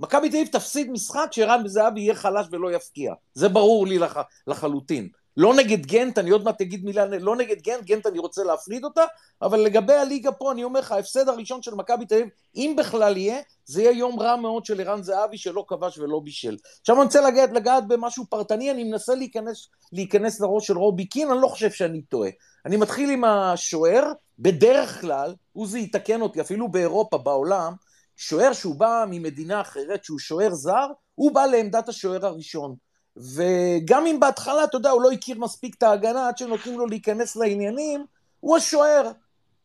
מכבי 0.01 0.31
תל 0.31 0.37
אביב 0.37 0.49
תפסיד 0.49 0.91
משחק 0.91 1.29
שערן 1.31 1.69
זהבי 1.69 2.01
יהיה 2.01 2.15
חלש 2.15 2.47
ולא 2.51 2.73
יפקיע. 2.73 3.15
זה 3.35 3.49
ברור 3.49 3.87
לי 3.87 3.99
לח, 3.99 4.17
לחלוטין. 4.47 5.09
לא 5.37 5.55
נגד 5.55 5.87
גנט, 5.87 6.19
אני 6.19 6.31
עוד 6.31 6.45
מעט 6.45 6.61
אגיד 6.61 6.85
מילה, 6.85 7.07
לא 7.07 7.37
נגד 7.37 7.63
גנט, 7.63 7.85
גנט 7.85 8.07
אני 8.07 8.19
רוצה 8.19 8.45
להפריד 8.45 8.85
אותה, 8.85 9.05
אבל 9.43 9.61
לגבי 9.61 9.93
הליגה 9.93 10.33
פה, 10.33 10.53
אני 10.53 10.65
אומר 10.65 10.81
לך, 10.81 10.93
ההפסד 10.93 11.29
הראשון 11.29 11.63
של 11.63 11.75
מכבי 11.75 12.07
תל 12.07 12.15
אביב, 12.15 12.29
אם 12.57 12.75
בכלל 12.79 13.17
יהיה, 13.17 13.41
זה 13.65 13.83
יהיה 13.83 13.93
יום 13.93 14.21
רע 14.21 14.37
מאוד 14.37 14.65
של 14.65 14.81
ערן 14.81 15.03
זהבי 15.03 15.39
שלא 15.39 15.65
כבש 15.69 15.99
ולא 15.99 16.21
בישל. 16.25 16.57
עכשיו 16.81 16.97
אני 16.97 17.05
רוצה 17.05 17.21
לגעת, 17.21 17.51
לגעת 17.53 17.89
במשהו 17.89 18.25
פרטני, 18.27 18.71
אני 18.71 18.85
מנסה 18.85 19.15
להיכנס, 19.15 19.69
להיכנס 19.93 20.41
לראש 20.41 20.67
של 20.67 20.79
רובי 20.79 21.07
קין, 21.07 21.31
אני 21.31 21.41
לא 21.41 21.49
חושב 21.49 21.71
שאני 21.71 22.03
טועה. 22.03 22.31
אני 22.67 22.77
מתחיל 22.77 23.11
עם 23.11 23.25
השוער, 23.25 24.13
בדרך 24.39 25.01
כלל, 25.01 25.35
עוזי 25.53 25.81
יתקן 25.81 26.21
אותי, 26.21 26.41
אפילו 26.41 26.69
באירופה, 26.69 27.19
בעולם, 27.19 27.75
שוער 28.17 28.53
שהוא 28.53 28.75
בא 28.75 29.05
ממדינה 29.11 29.61
אחרת, 29.61 30.05
שהוא 30.05 30.19
שוער 30.19 30.55
זר, 30.55 30.87
הוא 31.15 31.35
בא 31.35 31.47
לעמדת 31.47 31.89
השוער 31.89 32.27
הראשון. 32.27 32.75
וגם 33.17 34.07
אם 34.07 34.21
בהתחלה, 34.21 34.65
אתה 34.65 34.77
יודע, 34.77 34.91
הוא 34.91 35.03
לא 35.03 35.13
הכיר 35.13 35.39
מספיק 35.39 35.75
את 35.75 35.83
ההגנה 35.83 36.29
עד 36.29 36.39
שנותנים 36.39 36.79
לו 36.79 36.87
להיכנס 36.87 37.37
לעניינים, 37.37 38.05
הוא 38.41 38.57
השוער. 38.57 39.11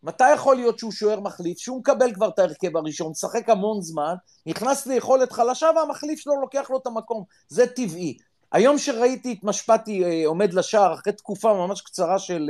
מתי 0.04 0.34
יכול 0.34 0.56
להיות 0.56 0.80
שהוא 0.80 0.92
שוער 0.92 1.20
מחליף? 1.20 1.58
שהוא 1.58 1.80
מקבל 1.80 2.14
כבר 2.14 2.30
את 2.30 2.40
ההרכב 2.40 2.78
הראשון, 2.78 3.12
משחק 3.12 3.50
המון 3.50 3.82
זמן, 3.82 4.16
נכנס 4.46 4.86
ליכולת 4.86 5.32
חלשה 5.32 5.70
והמחליף 5.76 6.20
שלו 6.20 6.42
לוקח 6.42 6.70
לו 6.70 6.78
את 6.78 6.88
המקום. 6.88 7.24
זה 7.50 7.68
טבעי. 7.68 8.18
היום 8.52 8.78
שראיתי 8.78 9.34
את 9.34 9.44
משפטי 9.44 10.04
אה, 10.04 10.24
עומד 10.26 10.54
לשער 10.54 10.94
אחרי 10.94 11.14
תקופה 11.14 11.54
ממש 11.54 11.82
קצרה 11.82 12.20
של 12.20 12.50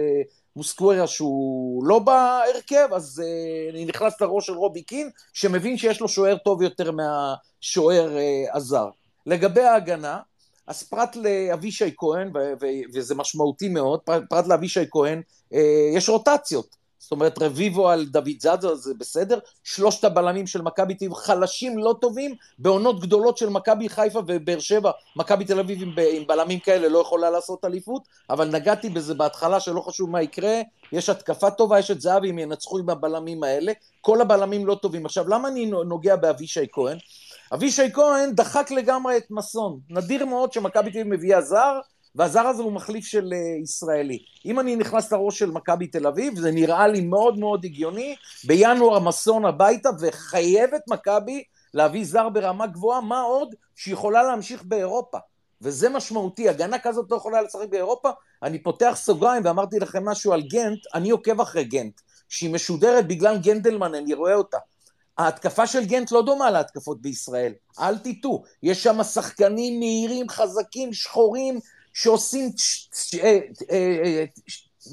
אה, 0.59 0.63
מוסקוורה 0.63 1.07
שהוא 1.07 1.85
לא 1.85 1.99
בהרכב, 1.99 2.93
אז 2.93 3.23
uh, 3.25 3.73
אני 3.73 3.85
נכנס 3.85 4.21
לראש 4.21 4.45
של 4.45 4.53
רובי 4.53 4.81
קין, 4.81 5.09
שמבין 5.33 5.77
שיש 5.77 6.01
לו 6.01 6.07
שוער 6.07 6.37
טוב 6.37 6.61
יותר 6.61 6.91
מהשוער 6.91 8.17
uh, 8.17 8.57
הזר. 8.57 8.89
לגבי 9.25 9.61
ההגנה, 9.61 10.19
אז 10.67 10.83
פרט 10.83 11.15
לאבישי 11.15 11.91
כהן, 11.97 12.31
וזה 12.93 13.15
משמעותי 13.15 13.69
מאוד, 13.69 13.99
פרט 14.29 14.47
לאבישי 14.47 14.85
כהן, 14.91 15.21
uh, 15.53 15.57
יש 15.95 16.09
רוטציות. 16.09 16.78
זאת 16.99 17.11
אומרת, 17.11 17.41
רביבו 17.41 17.89
על 17.89 18.05
דוד 18.05 18.39
זאדה 18.39 18.75
זה 18.75 18.93
בסדר, 18.93 19.39
שלושת 19.63 20.03
הבלמים 20.03 20.47
של 20.47 20.61
מכבי 20.61 20.93
תל 20.93 21.05
אביב 21.05 21.13
חלשים 21.13 21.77
לא 21.77 21.95
טובים, 22.01 22.35
בעונות 22.59 22.99
גדולות 22.99 23.37
של 23.37 23.49
מכבי 23.49 23.89
חיפה 23.89 24.19
ובאר 24.27 24.59
שבע, 24.59 24.91
מכבי 25.15 25.45
תל 25.45 25.59
אביב 25.59 25.81
עם, 25.81 25.93
עם 26.11 26.27
בלמים 26.27 26.59
כאלה 26.59 26.87
לא 26.87 26.99
יכולה 26.99 27.29
לעשות 27.29 27.65
אליפות, 27.65 28.07
אבל 28.29 28.47
נגעתי 28.47 28.89
בזה 28.89 29.13
בהתחלה 29.13 29.59
שלא 29.59 29.81
חשוב 29.81 30.09
מה 30.09 30.21
יקרה, 30.21 30.61
יש 30.91 31.09
התקפה 31.09 31.51
טובה, 31.51 31.79
יש 31.79 31.91
את 31.91 32.01
זהבי, 32.01 32.29
הם 32.29 32.39
ינצחו 32.39 32.77
עם 32.77 32.89
הבלמים 32.89 33.43
האלה, 33.43 33.71
כל 34.01 34.21
הבלמים 34.21 34.65
לא 34.65 34.75
טובים. 34.75 35.05
עכשיו, 35.05 35.29
למה 35.29 35.47
אני 35.47 35.65
נוגע 35.65 36.15
באבישי 36.15 36.65
כהן? 36.71 36.97
אבישי 37.53 37.93
כהן 37.93 38.35
דחק 38.35 38.71
לגמרי 38.71 39.17
את 39.17 39.31
מסון, 39.31 39.79
נדיר 39.89 40.25
מאוד 40.25 40.53
שמכבי 40.53 40.91
תל 40.91 40.99
אביב 40.99 41.07
מביאה 41.07 41.41
זר, 41.41 41.79
והזר 42.19 42.47
הזה 42.47 42.63
הוא 42.63 42.71
מחליף 42.71 43.05
של 43.05 43.33
uh, 43.33 43.63
ישראלי. 43.63 44.19
אם 44.45 44.59
אני 44.59 44.75
נכנס 44.75 45.11
לראש 45.11 45.39
של 45.39 45.51
מכבי 45.51 45.88
תל 45.88 46.07
אביב, 46.07 46.39
זה 46.39 46.51
נראה 46.51 46.88
לי 46.88 47.01
מאוד 47.01 47.39
מאוד 47.39 47.65
הגיוני, 47.65 48.15
בינואר 48.47 48.99
מסון 48.99 49.45
הביתה, 49.45 49.89
וחייבת 49.99 50.81
מכבי 50.89 51.43
להביא 51.73 52.05
זר 52.05 52.29
ברמה 52.29 52.67
גבוהה, 52.67 53.01
מה 53.01 53.21
עוד 53.21 53.55
שיכולה 53.75 54.23
להמשיך 54.23 54.63
באירופה. 54.63 55.17
וזה 55.61 55.89
משמעותי, 55.89 56.49
הגנה 56.49 56.79
כזאת 56.79 57.11
לא 57.11 57.15
יכולה 57.15 57.41
לשחק 57.41 57.67
באירופה. 57.69 58.09
אני 58.43 58.63
פותח 58.63 58.93
סוגריים 58.95 59.45
ואמרתי 59.45 59.79
לכם 59.79 60.05
משהו 60.05 60.33
על 60.33 60.41
גנט, 60.41 60.79
אני 60.93 61.09
עוקב 61.09 61.41
אחרי 61.41 61.63
גנט. 61.63 62.01
שהיא 62.29 62.53
משודרת 62.53 63.07
בגלל 63.07 63.38
גנדלמן, 63.38 63.95
אני 63.95 64.13
רואה 64.13 64.33
אותה. 64.35 64.57
ההתקפה 65.17 65.67
של 65.67 65.85
גנט 65.85 66.11
לא 66.11 66.21
דומה 66.21 66.51
להתקפות 66.51 67.01
בישראל, 67.01 67.53
אל 67.79 67.97
תטעו. 67.97 68.43
יש 68.63 68.83
שם 68.83 69.03
שחקנים 69.03 69.79
מהירים, 69.79 70.29
חזקים, 70.29 70.93
שחורים, 70.93 71.59
שעושים 71.93 72.50
אה, 73.24 73.39
אה, 73.72 74.01
אה, 74.05 74.25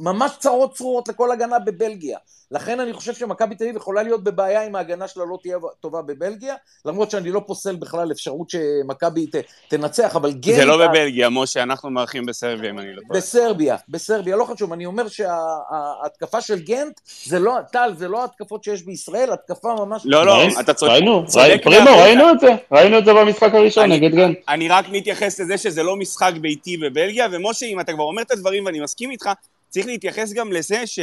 ממש 0.01 0.33
צרות 0.39 0.75
צרורות 0.75 1.09
לכל 1.09 1.31
הגנה 1.31 1.59
בבלגיה. 1.59 2.19
לכן 2.51 2.81
אני 2.81 2.93
חושב 2.93 3.15
שמכבי 3.15 3.55
תל 3.55 3.65
אביב 3.65 3.77
יכולה 3.77 4.03
להיות 4.03 4.25
בבעיה 4.25 4.67
אם 4.67 4.77
ההגנה 4.77 5.09
שלה 5.09 5.25
לא 5.25 5.39
תהיה 5.43 5.57
טובה 5.81 6.03
בבלגיה, 6.03 6.55
למרות 6.85 7.11
שאני 7.11 7.31
לא 7.31 7.41
פוסל 7.47 7.77
בכלל 7.77 8.13
אפשרות 8.13 8.51
שמכבי 8.51 9.27
תנצח, 9.69 10.17
אבל 10.17 10.33
גנט... 10.33 10.57
זה 10.57 10.65
לא 10.65 10.87
בבלגיה, 10.87 11.29
משה, 11.29 11.63
אנחנו 11.63 11.91
מארחים 11.91 12.27
בסרביה 12.27 12.71
אם 12.71 12.79
אני 12.79 12.95
לא 12.95 13.01
טועה. 13.09 13.21
בסרביה, 13.21 13.77
בסרביה, 13.89 14.37
לא 14.37 14.45
חשוב, 14.45 14.73
אני 14.73 14.87
אומר 14.87 15.09
שההתקפה 15.09 16.41
של 16.41 16.59
גנט, 16.59 17.01
זה 17.25 17.39
לא, 17.39 17.55
טל, 17.73 17.93
זה 17.97 18.09
לא 18.09 18.23
ההתקפות 18.23 18.65
שיש 18.65 18.83
בישראל, 18.83 19.33
התקפה 19.33 19.75
ממש... 19.75 20.03
לא, 20.05 20.27
לא, 20.27 20.43
אתה 20.61 20.75
צודק. 20.75 20.93
ראינו, 20.93 21.25
פרימו, 21.63 21.91
ראינו 21.91 22.31
את 22.31 22.41
זה, 22.41 22.55
ראינו 22.73 22.99
את 22.99 23.05
זה 23.05 23.15
במשחק 23.15 23.55
הראשון 23.55 23.93
נגד 23.93 24.15
גנט. 24.15 24.39
אני 24.49 24.69
רק 24.69 24.85
מתייחס 24.89 25.41
לזה 25.41 25.59
שזה 25.59 25.83
לא 25.83 25.97
משחק 25.97 26.33
ביתי 26.41 26.77
בבלגיה, 26.77 27.27
ומשה, 27.33 27.67
אם 27.67 27.81
אתה 27.81 27.93
כבר 27.93 28.05
אומר 28.05 28.23
את 28.23 28.31
הדברים 28.31 28.67
ואני 28.67 28.81
מסכים 28.81 29.11
איתך, 29.11 29.31
צריך 29.77 29.87
להתייחס 29.87 30.33
גם 30.33 30.53
לזה 30.53 30.87
ש... 30.87 30.99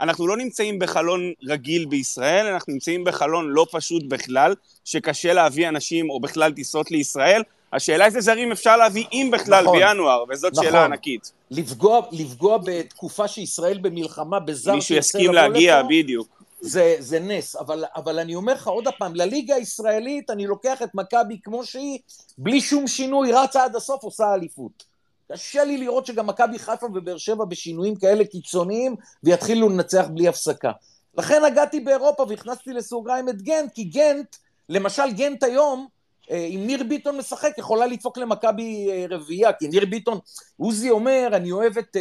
אנחנו 0.00 0.26
לא 0.26 0.36
נמצאים 0.36 0.78
בחלון 0.78 1.32
רגיל 1.44 1.86
בישראל, 1.86 2.46
אנחנו 2.46 2.72
נמצאים 2.72 3.04
בחלון 3.04 3.50
לא 3.50 3.66
פשוט 3.70 4.02
בכלל, 4.08 4.54
שקשה 4.84 5.32
להביא 5.32 5.68
אנשים 5.68 6.10
או 6.10 6.20
בכלל 6.20 6.52
טיסות 6.52 6.90
לישראל. 6.90 7.42
השאלה 7.72 8.04
איזה 8.04 8.20
זרים 8.20 8.52
אפשר 8.52 8.76
להביא 8.76 9.04
אם 9.12 9.30
בכלל 9.32 9.64
נכון, 9.64 9.78
בינואר, 9.78 10.24
וזאת 10.28 10.52
נכון. 10.52 10.64
שאלה 10.64 10.84
ענקית. 10.84 11.32
לפגוע, 11.50 12.00
לפגוע 12.12 12.58
בתקופה 12.64 13.28
שישראל 13.28 13.78
במלחמה 13.78 14.40
בזר 14.40 14.74
מישהו 14.74 14.94
יסכים 14.94 15.32
להגיע, 15.32 15.78
לפה, 15.78 15.88
בדיוק. 15.88 16.28
זה, 16.60 16.96
זה 16.98 17.20
נס, 17.20 17.56
אבל, 17.56 17.84
אבל 17.96 18.18
אני 18.18 18.34
אומר 18.34 18.52
לך 18.52 18.66
עוד 18.66 18.88
פעם, 18.98 19.14
לליגה 19.14 19.54
הישראלית 19.54 20.30
אני 20.30 20.46
לוקח 20.46 20.82
את 20.82 20.94
מכבי 20.94 21.38
כמו 21.42 21.64
שהיא, 21.64 21.98
בלי 22.38 22.60
שום 22.60 22.86
שינוי, 22.86 23.32
רצה 23.32 23.64
עד 23.64 23.76
הסוף, 23.76 24.02
עושה 24.02 24.34
אליפות. 24.34 24.91
קשה 25.32 25.64
לי 25.64 25.78
לראות 25.78 26.06
שגם 26.06 26.26
מכבי 26.26 26.58
חיפה 26.58 26.86
ובאר 26.86 27.18
שבע 27.18 27.44
בשינויים 27.44 27.96
כאלה 27.96 28.24
קיצוניים 28.24 28.96
ויתחילו 29.22 29.68
לנצח 29.68 30.06
בלי 30.10 30.28
הפסקה. 30.28 30.72
לכן 31.18 31.44
הגעתי 31.44 31.80
באירופה 31.80 32.26
והכנסתי 32.28 32.72
לסוגריים 32.72 33.28
את 33.28 33.42
גנט, 33.42 33.72
כי 33.74 33.84
גנט, 33.84 34.36
למשל 34.68 35.12
גנט 35.12 35.42
היום, 35.42 35.86
אה, 36.30 36.36
אם 36.36 36.66
ניר 36.66 36.84
ביטון 36.88 37.16
משחק, 37.16 37.58
יכולה 37.58 37.86
לדפוק 37.86 38.18
למכבי 38.18 38.88
אה, 38.90 39.04
רביעייה, 39.10 39.52
כי 39.52 39.68
ניר 39.68 39.86
ביטון, 39.86 40.18
עוזי 40.56 40.90
אומר, 40.90 41.28
אני 41.32 41.52
אוהב 41.52 41.78
את 41.78 41.96
אה, 41.96 42.00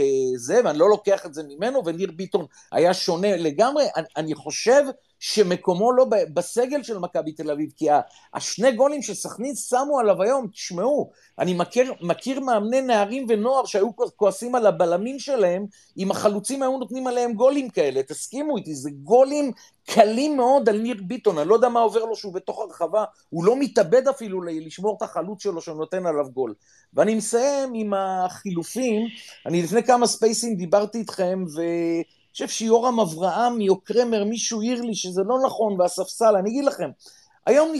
אה, 0.00 0.36
זה, 0.36 0.60
ואני 0.64 0.78
לא 0.78 0.88
לוקח 0.88 1.26
את 1.26 1.34
זה 1.34 1.42
ממנו, 1.48 1.82
וניר 1.84 2.10
ביטון 2.16 2.46
היה 2.72 2.94
שונה 2.94 3.36
לגמרי. 3.36 3.84
אני, 3.96 4.06
אני 4.16 4.34
חושב 4.34 4.82
שמקומו 5.18 5.92
לא 5.92 6.06
בסגל 6.34 6.82
של 6.82 6.98
מכבי 6.98 7.32
תל 7.32 7.50
אביב, 7.50 7.70
כי 7.76 7.88
השני 8.34 8.72
גולים 8.72 9.02
שסכנין 9.02 9.54
שמו 9.54 9.98
עליו 9.98 10.22
היום, 10.22 10.48
תשמעו, 10.48 11.10
אני 11.38 11.54
מכיר, 11.54 11.92
מכיר 12.00 12.40
מאמני 12.40 12.80
נערים 12.80 13.26
ונוער 13.28 13.64
שהיו 13.64 13.90
כועסים 14.16 14.54
על 14.54 14.66
הבלמים 14.66 15.18
שלהם, 15.18 15.66
אם 15.98 16.10
החלוצים 16.10 16.62
היו 16.62 16.78
נותנים 16.78 17.06
עליהם 17.06 17.32
גולים 17.32 17.70
כאלה, 17.70 18.02
תסכימו 18.02 18.56
איתי, 18.56 18.74
זה 18.74 18.90
גולים 18.90 19.52
קלים 19.86 20.36
מאוד 20.36 20.68
על 20.68 20.78
ניר 20.78 21.02
ביטון, 21.06 21.38
אני 21.38 21.48
לא 21.48 21.54
יודע 21.54 21.68
מה 21.68 21.80
עובר 21.80 22.04
לו 22.04 22.16
שהוא 22.16 22.34
בתוך 22.34 22.60
הרחבה, 22.60 23.04
הוא 23.28 23.44
לא 23.44 23.56
מתאבד 23.56 24.08
אפילו 24.08 24.42
לשמור 24.42 24.96
את 24.96 25.02
החלוץ 25.02 25.42
שלו 25.42 25.60
שנותן 25.60 26.06
עליו 26.06 26.26
גול. 26.32 26.54
ואני 26.94 27.14
מסיים 27.14 27.72
עם 27.74 27.92
החילופים, 27.94 29.06
אני 29.46 29.62
לפני 29.62 29.82
כמה 29.82 30.06
ספייסים 30.06 30.56
דיברתי 30.56 30.98
איתכם, 30.98 31.44
ו... 31.56 31.62
חושב 32.32 32.48
שיורם 32.48 33.00
אברהם, 33.00 33.58
מיוקרמר, 33.58 34.24
מישהו 34.24 34.60
העיר 34.60 34.82
לי 34.82 34.94
שזה 34.94 35.22
לא 35.22 35.38
נכון, 35.46 35.80
והספסל, 35.80 36.36
אני 36.36 36.50
אגיד 36.50 36.64
לכם, 36.64 36.90
היום 37.46 37.72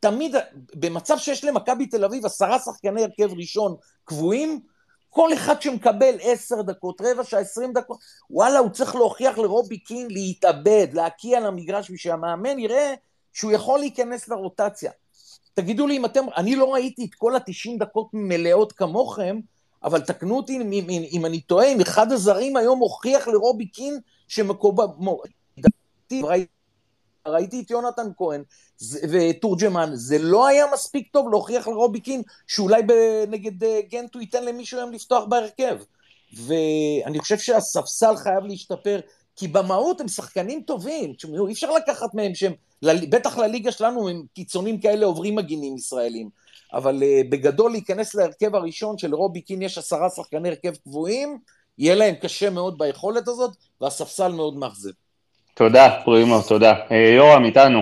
תמיד, 0.00 0.34
במצב 0.74 1.18
שיש 1.18 1.44
למכבי 1.44 1.86
תל 1.86 2.04
אביב 2.04 2.26
עשרה 2.26 2.58
שחקני 2.58 3.02
הרכב 3.02 3.34
ראשון 3.38 3.76
קבועים, 4.04 4.60
כל 5.10 5.32
אחד 5.32 5.62
שמקבל 5.62 6.14
עשר 6.22 6.62
דקות, 6.62 7.00
רבע 7.00 7.24
שעה, 7.24 7.40
עשרים 7.40 7.72
דקות, 7.72 7.98
וואלה, 8.30 8.58
הוא 8.58 8.70
צריך 8.70 8.94
להוכיח 8.94 9.38
לרובי 9.38 9.78
קין 9.78 10.06
להתאבד, 10.10 10.86
להקיע 10.92 11.40
למגרש, 11.40 11.90
ושהמאמן 11.90 12.58
יראה 12.58 12.94
שהוא 13.32 13.52
יכול 13.52 13.78
להיכנס 13.78 14.28
לרוטציה. 14.28 14.90
תגידו 15.54 15.86
לי 15.86 15.96
אם 15.96 16.04
אתם, 16.04 16.24
אני 16.36 16.56
לא 16.56 16.74
ראיתי 16.74 17.04
את 17.04 17.14
כל 17.14 17.36
ה-90 17.36 17.78
דקות 17.78 18.08
מלאות 18.12 18.72
כמוכם, 18.72 19.40
אבל 19.84 20.00
תקנו 20.00 20.36
אותי 20.36 20.56
אם, 20.56 20.72
אם, 20.72 21.02
אם 21.12 21.26
אני 21.26 21.40
טועה, 21.40 21.72
אם 21.72 21.80
אחד 21.80 22.12
הזרים 22.12 22.56
היום 22.56 22.78
הוכיח 22.78 23.28
לרובי 23.28 23.66
קין 23.66 23.98
שמקובל, 24.28 24.86
ראיתי 27.26 27.60
את 27.60 27.70
יונתן 27.70 28.08
כהן 28.16 28.42
ותורג'מן, 29.10 29.90
זה 29.94 30.18
לא 30.18 30.46
היה 30.46 30.66
מספיק 30.72 31.08
טוב 31.12 31.28
להוכיח 31.30 31.68
לרובי 31.68 32.00
קין 32.00 32.22
שאולי 32.46 32.82
נגד 33.28 33.64
אה, 33.64 33.80
גנט 33.90 34.14
הוא 34.14 34.20
ייתן 34.20 34.44
למישהו 34.44 34.78
היום 34.78 34.92
לפתוח 34.92 35.24
בהרכב. 35.24 35.78
ואני 36.32 37.18
חושב 37.18 37.38
שהספסל 37.38 38.16
חייב 38.16 38.44
להשתפר, 38.44 39.00
כי 39.36 39.48
במהות 39.48 40.00
הם 40.00 40.08
שחקנים 40.08 40.62
טובים, 40.62 41.12
תשמעו, 41.12 41.46
אי 41.46 41.52
אפשר 41.52 41.70
לקחת 41.70 42.14
מהם 42.14 42.34
שהם, 42.34 42.52
בטח 42.82 43.38
לליגה 43.38 43.72
שלנו 43.72 44.08
הם 44.08 44.24
קיצונים 44.34 44.80
כאלה 44.80 45.06
עוברים 45.06 45.34
מגינים 45.34 45.76
ישראלים, 45.76 46.30
אבל 46.74 47.02
uh, 47.02 47.30
בגדול 47.30 47.70
להיכנס 47.70 48.14
להרכב 48.14 48.54
הראשון 48.54 48.98
של 48.98 49.14
רובי 49.14 49.40
קין 49.40 49.62
יש 49.62 49.78
עשרה 49.78 50.10
שחקני 50.10 50.48
הרכב 50.48 50.74
קבועים, 50.76 51.38
יהיה 51.78 51.94
להם 51.94 52.14
קשה 52.14 52.50
מאוד 52.50 52.78
ביכולת 52.78 53.28
הזאת, 53.28 53.56
והספסל 53.80 54.32
מאוד 54.32 54.56
מאכזב. 54.56 54.90
תודה, 55.54 56.00
פרימו, 56.04 56.42
תודה. 56.48 56.74
אה, 56.90 57.14
יורם, 57.16 57.44
איתנו. 57.44 57.80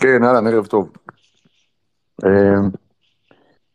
כן, 0.00 0.24
אהלן, 0.24 0.46
ערב 0.46 0.66
טוב. 0.66 0.90
אה, 2.24 2.68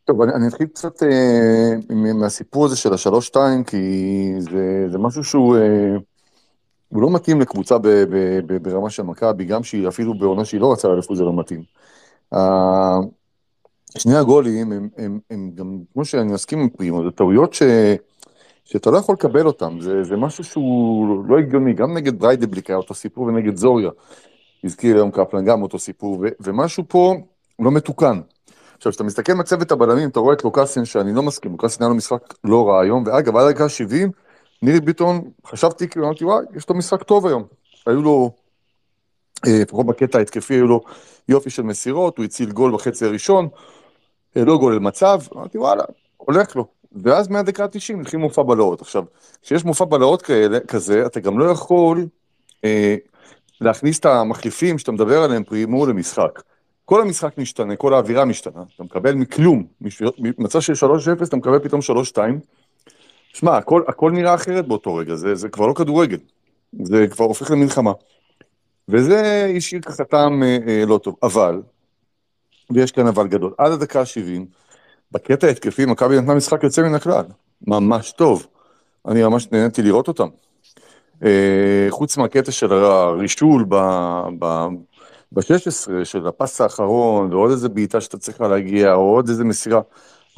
טוב, 0.04 0.22
אני, 0.22 0.34
אני 0.34 0.48
אתחיל 0.48 0.66
קצת 0.66 1.02
אה, 1.02 1.74
מהסיפור 2.14 2.64
הזה 2.64 2.76
של 2.76 2.94
השלוש-שתיים, 2.94 3.64
כי 3.64 3.76
זה, 4.38 4.86
זה 4.88 4.98
משהו 4.98 5.24
שהוא 5.24 5.56
אה, 5.56 5.96
הוא 6.88 7.02
לא 7.02 7.10
מתאים 7.10 7.40
לקבוצה 7.40 7.78
ב, 7.78 7.88
ב, 7.88 8.40
ב, 8.46 8.62
ברמה 8.62 8.90
של 8.90 9.02
מכבי, 9.02 9.44
גם 9.44 9.62
שהיא 9.62 9.88
אפילו 9.88 10.18
בעונה 10.18 10.44
שהיא 10.44 10.60
לא 10.60 10.72
רצה 10.72 10.88
לאליפות 10.88 11.16
זה 11.16 11.24
לא 11.24 11.32
מתאים. 11.36 11.62
שני 13.98 14.16
הגולים 14.16 14.72
הם, 14.72 14.88
הם, 14.96 15.18
הם, 15.30 15.50
גם, 15.54 15.78
כמו 15.92 16.04
שאני 16.04 16.32
מסכים 16.32 16.58
עם 16.58 16.68
פרימו, 16.68 17.04
זה 17.04 17.10
טעויות 17.10 17.54
ש... 17.54 17.62
שאתה 18.64 18.90
לא 18.90 18.96
יכול 18.98 19.14
לקבל 19.14 19.46
אותם, 19.46 19.80
זה, 19.80 20.04
זה 20.04 20.16
משהו 20.16 20.44
שהוא 20.44 21.24
לא 21.28 21.38
הגיוני, 21.38 21.72
גם 21.72 21.96
נגד 21.96 22.18
בריידבליק 22.18 22.70
היה 22.70 22.76
אותו 22.76 22.94
סיפור 22.94 23.24
ונגד 23.24 23.56
זוריה, 23.56 23.90
הזכיר 24.64 24.96
היום 24.96 25.10
קפלן 25.10 25.44
גם 25.44 25.62
אותו 25.62 25.78
סיפור, 25.78 26.18
ו, 26.20 26.28
ומשהו 26.40 26.84
פה 26.88 27.14
לא 27.58 27.70
מתוקן. 27.70 28.20
עכשיו, 28.76 28.92
כשאתה 28.92 29.04
מסתכל 29.04 29.32
מצבת 29.32 29.72
הבלמים, 29.72 30.08
אתה 30.08 30.20
רואה 30.20 30.34
את 30.34 30.44
לוקאסין, 30.44 30.84
שאני 30.84 31.14
לא 31.14 31.22
מסכים, 31.22 31.52
לוקאסין 31.52 31.82
היה 31.82 31.88
לו 31.88 31.94
משחק 31.94 32.34
לא 32.44 32.68
רע 32.68 32.80
היום, 32.80 33.04
ואגב, 33.06 33.36
עד 33.36 33.54
דקה 33.54 33.68
70, 33.68 34.10
נירי 34.62 34.80
ביטון, 34.80 35.30
חשבתי, 35.46 35.88
כאילו, 35.88 36.06
אמרתי, 36.06 36.24
וואי, 36.24 36.44
יש 36.56 36.68
לו 36.68 36.74
משחק 36.74 37.02
טוב 37.02 37.26
היום. 37.26 37.44
היו 37.86 38.02
לו, 38.02 38.30
אה, 39.46 39.58
לפחות 39.62 39.86
בקטע 39.86 40.18
ההתקפי, 40.18 40.54
היו 40.54 40.66
לו 40.66 40.80
יופי 41.28 41.50
של 41.50 41.62
מסירות, 41.62 42.18
הוא 42.18 42.24
הציל 42.24 42.50
גול 42.50 42.72
בחצי 42.72 43.04
הראשון, 43.04 43.48
לא 44.44 44.58
גול 44.58 44.76
למצב, 44.76 45.20
אמרתי, 45.36 45.58
וואלה, 45.58 45.84
הולך 46.16 46.56
לו. 46.56 46.66
ואז 47.02 47.28
מהדקה 47.28 47.64
ה-90 47.64 48.00
התחיל 48.00 48.20
מופע 48.20 48.42
בלהות. 48.42 48.80
עכשיו, 48.80 49.04
כשיש 49.42 49.64
מופע 49.64 49.84
בלהות 49.84 50.22
כזה, 50.68 51.06
אתה 51.06 51.20
גם 51.20 51.38
לא 51.38 51.44
יכול 51.44 52.06
אה, 52.64 52.96
להכניס 53.60 53.98
את 53.98 54.06
המחליפים 54.06 54.78
שאתה 54.78 54.92
מדבר 54.92 55.22
עליהם 55.22 55.44
פרימו 55.44 55.86
למשחק. 55.86 56.42
כל 56.84 57.02
המשחק 57.02 57.38
משתנה, 57.38 57.76
כל 57.76 57.94
האווירה 57.94 58.24
משתנה, 58.24 58.62
אתה 58.74 58.84
מקבל 58.84 59.14
מכלום, 59.14 59.66
ממצב 60.18 60.60
של 60.60 60.72
3-0 60.72 61.24
אתה 61.24 61.36
מקבל 61.36 61.58
פתאום 61.58 61.80
3-2. 62.14 62.18
שמע, 63.32 63.56
הכל, 63.56 63.82
הכל 63.88 64.10
נראה 64.10 64.34
אחרת 64.34 64.68
באותו 64.68 64.94
רגע, 64.94 65.14
זה, 65.14 65.34
זה 65.34 65.48
כבר 65.48 65.66
לא 65.66 65.72
כדורגל, 65.72 66.18
זה 66.82 67.06
כבר 67.10 67.24
הופך 67.24 67.50
למלחמה. 67.50 67.92
וזה 68.88 69.46
השאיר 69.56 69.80
ככה 69.80 70.04
טעם 70.04 70.42
אה, 70.42 70.58
אה, 70.68 70.84
לא 70.86 70.98
טוב, 70.98 71.16
אבל, 71.22 71.62
ויש 72.70 72.92
כאן 72.92 73.06
אבל 73.06 73.26
גדול, 73.26 73.54
עד 73.58 73.72
הדקה 73.72 74.00
ה-70, 74.00 74.42
בקטע 75.12 75.46
ההתקפי 75.46 75.86
מכבי 75.86 76.20
נתנה 76.20 76.34
משחק 76.34 76.64
יוצא 76.64 76.82
מן 76.82 76.94
הכלל, 76.94 77.24
ממש 77.66 78.12
טוב, 78.12 78.46
אני 79.08 79.22
ממש 79.22 79.52
נהניתי 79.52 79.82
לראות 79.82 80.08
אותם. 80.08 80.28
אה, 81.24 81.86
חוץ 81.90 82.16
מהקטע 82.16 82.52
של 82.52 82.72
הרישול 82.72 83.64
ב... 83.68 83.76
ב 84.38 84.66
ב-16 85.32 86.04
של 86.04 86.26
הפס 86.26 86.60
האחרון, 86.60 87.32
ועוד 87.32 87.50
איזה 87.50 87.68
בעיטה 87.68 88.00
שאתה 88.00 88.18
צריך 88.18 88.40
להגיע, 88.40 88.94
או 88.94 89.00
עוד 89.14 89.28
איזה 89.28 89.44
מסירה. 89.44 89.80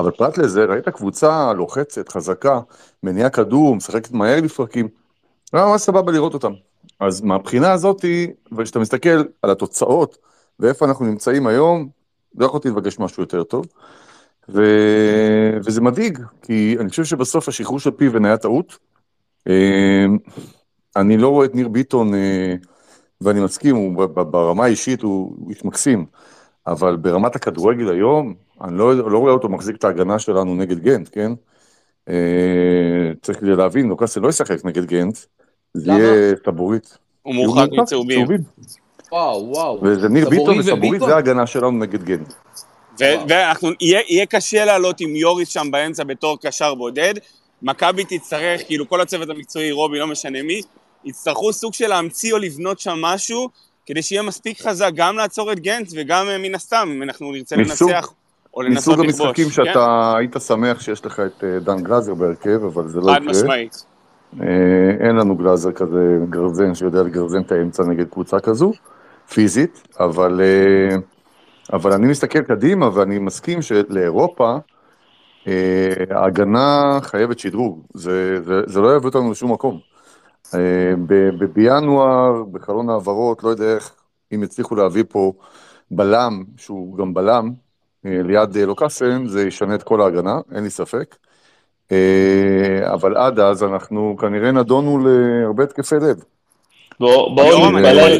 אבל 0.00 0.10
פרט 0.10 0.38
לזה, 0.38 0.64
ראית 0.64 0.88
קבוצה 0.88 1.52
לוחצת, 1.52 2.08
חזקה, 2.08 2.60
מניעה 3.02 3.30
כדור, 3.30 3.76
משחקת 3.76 4.12
מהר 4.12 4.40
לפרקים. 4.40 4.88
היה 5.52 5.66
ממש 5.66 5.80
סבבה 5.80 6.12
לראות 6.12 6.34
אותם. 6.34 6.52
אז 7.00 7.20
מהבחינה 7.20 7.72
הזאתי, 7.72 8.32
וכשאתה 8.58 8.78
מסתכל 8.78 9.22
על 9.42 9.50
התוצאות, 9.50 10.18
ואיפה 10.60 10.84
אנחנו 10.84 11.04
נמצאים 11.04 11.46
היום, 11.46 11.88
לא 12.36 12.46
יכולתי 12.46 12.68
לבקש 12.68 12.98
משהו 12.98 13.22
יותר 13.22 13.44
טוב. 13.44 13.66
ו... 14.48 14.62
וזה 15.64 15.80
מדאיג, 15.80 16.18
כי 16.42 16.76
אני 16.80 16.88
חושב 16.88 17.04
שבסוף 17.04 17.48
השחרור 17.48 17.80
של 17.80 17.90
פיבן 17.90 18.24
היה 18.24 18.36
טעות. 18.36 18.78
אה, 19.48 20.06
אני 20.96 21.16
לא 21.16 21.28
רואה 21.28 21.46
את 21.46 21.54
ניר 21.54 21.68
ביטון 21.68 22.14
אה, 22.14 22.54
ואני 23.20 23.40
מסכים, 23.40 23.76
הוא, 23.76 24.06
ברמה 24.06 24.64
האישית 24.64 25.02
הוא 25.02 25.50
איש 25.50 25.64
מקסים, 25.64 26.06
אבל 26.66 26.96
ברמת 26.96 27.36
הכדורגל 27.36 27.90
היום, 27.90 28.34
אני 28.64 28.78
לא, 28.78 29.10
לא 29.10 29.18
רואה 29.18 29.32
אותו 29.32 29.48
מחזיק 29.48 29.76
את 29.76 29.84
ההגנה 29.84 30.18
שלנו 30.18 30.54
נגד 30.54 30.78
גנט, 30.78 31.08
כן? 31.12 31.32
אה, 32.08 33.12
צריך 33.22 33.38
להבין, 33.42 33.88
לוקאסל 33.88 34.20
לא 34.20 34.28
ישחק 34.28 34.64
נגד 34.64 34.84
גנט, 34.84 35.18
זה 35.74 35.92
יהיה 35.92 36.36
טבורית. 36.36 36.98
הוא 37.22 37.34
מורחק 37.34 37.68
מצהובים. 37.72 38.26
וואו, 39.12 39.48
וואו. 39.48 39.80
וזה 39.82 40.08
ניר 40.08 40.28
ביטון 40.28 40.58
וטבורית, 40.58 41.00
זה 41.00 41.14
ההגנה 41.14 41.46
שלנו 41.46 41.70
נגד 41.70 42.02
גנט. 42.02 42.32
ואנחנו, 43.00 43.70
יהיה 43.80 44.26
קשה 44.26 44.64
לעלות 44.64 45.00
עם 45.00 45.16
יוריס 45.16 45.48
שם 45.48 45.70
באמצע 45.70 46.04
בתור 46.04 46.38
קשר 46.40 46.74
בודד. 46.74 47.14
מכבי 47.62 48.04
תצטרך, 48.04 48.60
כאילו 48.66 48.88
כל 48.88 49.00
הצוות 49.00 49.30
המקצועי, 49.30 49.72
רובי, 49.72 49.98
לא 49.98 50.06
משנה 50.06 50.42
מי, 50.42 50.60
יצטרכו 51.04 51.52
סוג 51.52 51.74
של 51.74 51.86
להמציא 51.86 52.32
או 52.32 52.38
לבנות 52.38 52.80
שם 52.80 52.98
משהו, 53.02 53.48
כדי 53.86 54.02
שיהיה 54.02 54.22
מספיק 54.22 54.62
חזק 54.62 54.90
גם 54.94 55.16
לעצור 55.16 55.52
את 55.52 55.60
גנץ 55.60 55.92
וגם 55.96 56.26
אה, 56.28 56.38
מן 56.38 56.54
הסתם, 56.54 56.88
אם 56.94 57.02
אנחנו 57.02 57.32
נרצה 57.32 57.56
מסוג, 57.56 57.90
לנצח 57.90 58.12
או 58.54 58.62
לנסות 58.62 58.98
לכבוש. 58.98 59.08
מסוג 59.08 59.26
המשחקים 59.26 59.50
שאתה 59.50 60.12
כן? 60.12 60.18
היית 60.18 60.36
שמח 60.46 60.80
שיש 60.80 61.06
לך 61.06 61.20
את 61.20 61.44
אה, 61.44 61.58
דן 61.58 61.82
גלאזר 61.82 62.14
בהרכב, 62.14 62.64
אבל 62.64 62.88
זה 62.88 63.00
לא 63.00 63.12
יקרה. 63.12 63.14
חד 63.14 63.22
משמעית. 63.22 63.84
אה, 64.40 64.46
אין 65.06 65.16
לנו 65.16 65.36
גלאזר 65.36 65.72
כזה 65.72 66.18
גרזן 66.30 66.74
שיודע 66.74 67.02
לגרזן 67.02 67.40
את 67.40 67.52
האמצע 67.52 67.82
נגד 67.82 68.08
קבוצה 68.08 68.40
כזו, 68.40 68.72
פיזית, 69.32 69.88
אבל, 70.00 70.40
אבל 71.72 71.92
אני 71.92 72.06
מסתכל 72.06 72.42
קדימה 72.42 72.96
ואני 72.96 73.18
מסכים 73.18 73.62
שלאירופה, 73.62 74.56
ההגנה 76.10 76.98
חייבת 77.02 77.38
שדרוג, 77.38 77.86
זה, 77.94 78.42
זה, 78.44 78.60
זה 78.66 78.80
לא 78.80 78.96
יביא 78.96 79.06
אותנו 79.06 79.30
לשום 79.30 79.52
מקום. 79.52 79.80
אה, 80.54 80.94
בינואר, 81.52 82.44
בחלון 82.44 82.90
העברות, 82.90 83.42
לא 83.42 83.48
יודע 83.48 83.74
איך, 83.74 83.94
אם 84.34 84.42
יצליחו 84.42 84.74
להביא 84.74 85.04
פה 85.08 85.32
בלם, 85.90 86.44
שהוא 86.56 86.98
גם 86.98 87.14
בלם, 87.14 87.52
אה, 88.06 88.22
ליד 88.22 88.56
אה, 88.56 88.66
לוקאסן, 88.66 89.26
זה 89.26 89.46
ישנה 89.46 89.74
את 89.74 89.82
כל 89.82 90.00
ההגנה, 90.00 90.40
אין 90.54 90.64
לי 90.64 90.70
ספק. 90.70 91.16
אבל 92.84 93.16
עד 93.16 93.40
אז 93.40 93.62
אנחנו 93.64 94.16
כנראה 94.20 94.52
נדונו 94.52 94.98
להרבה 94.98 95.64
התקפי 95.64 95.94
לב. 95.94 96.24
בואו 97.00 97.70
נתפלל, 97.70 98.18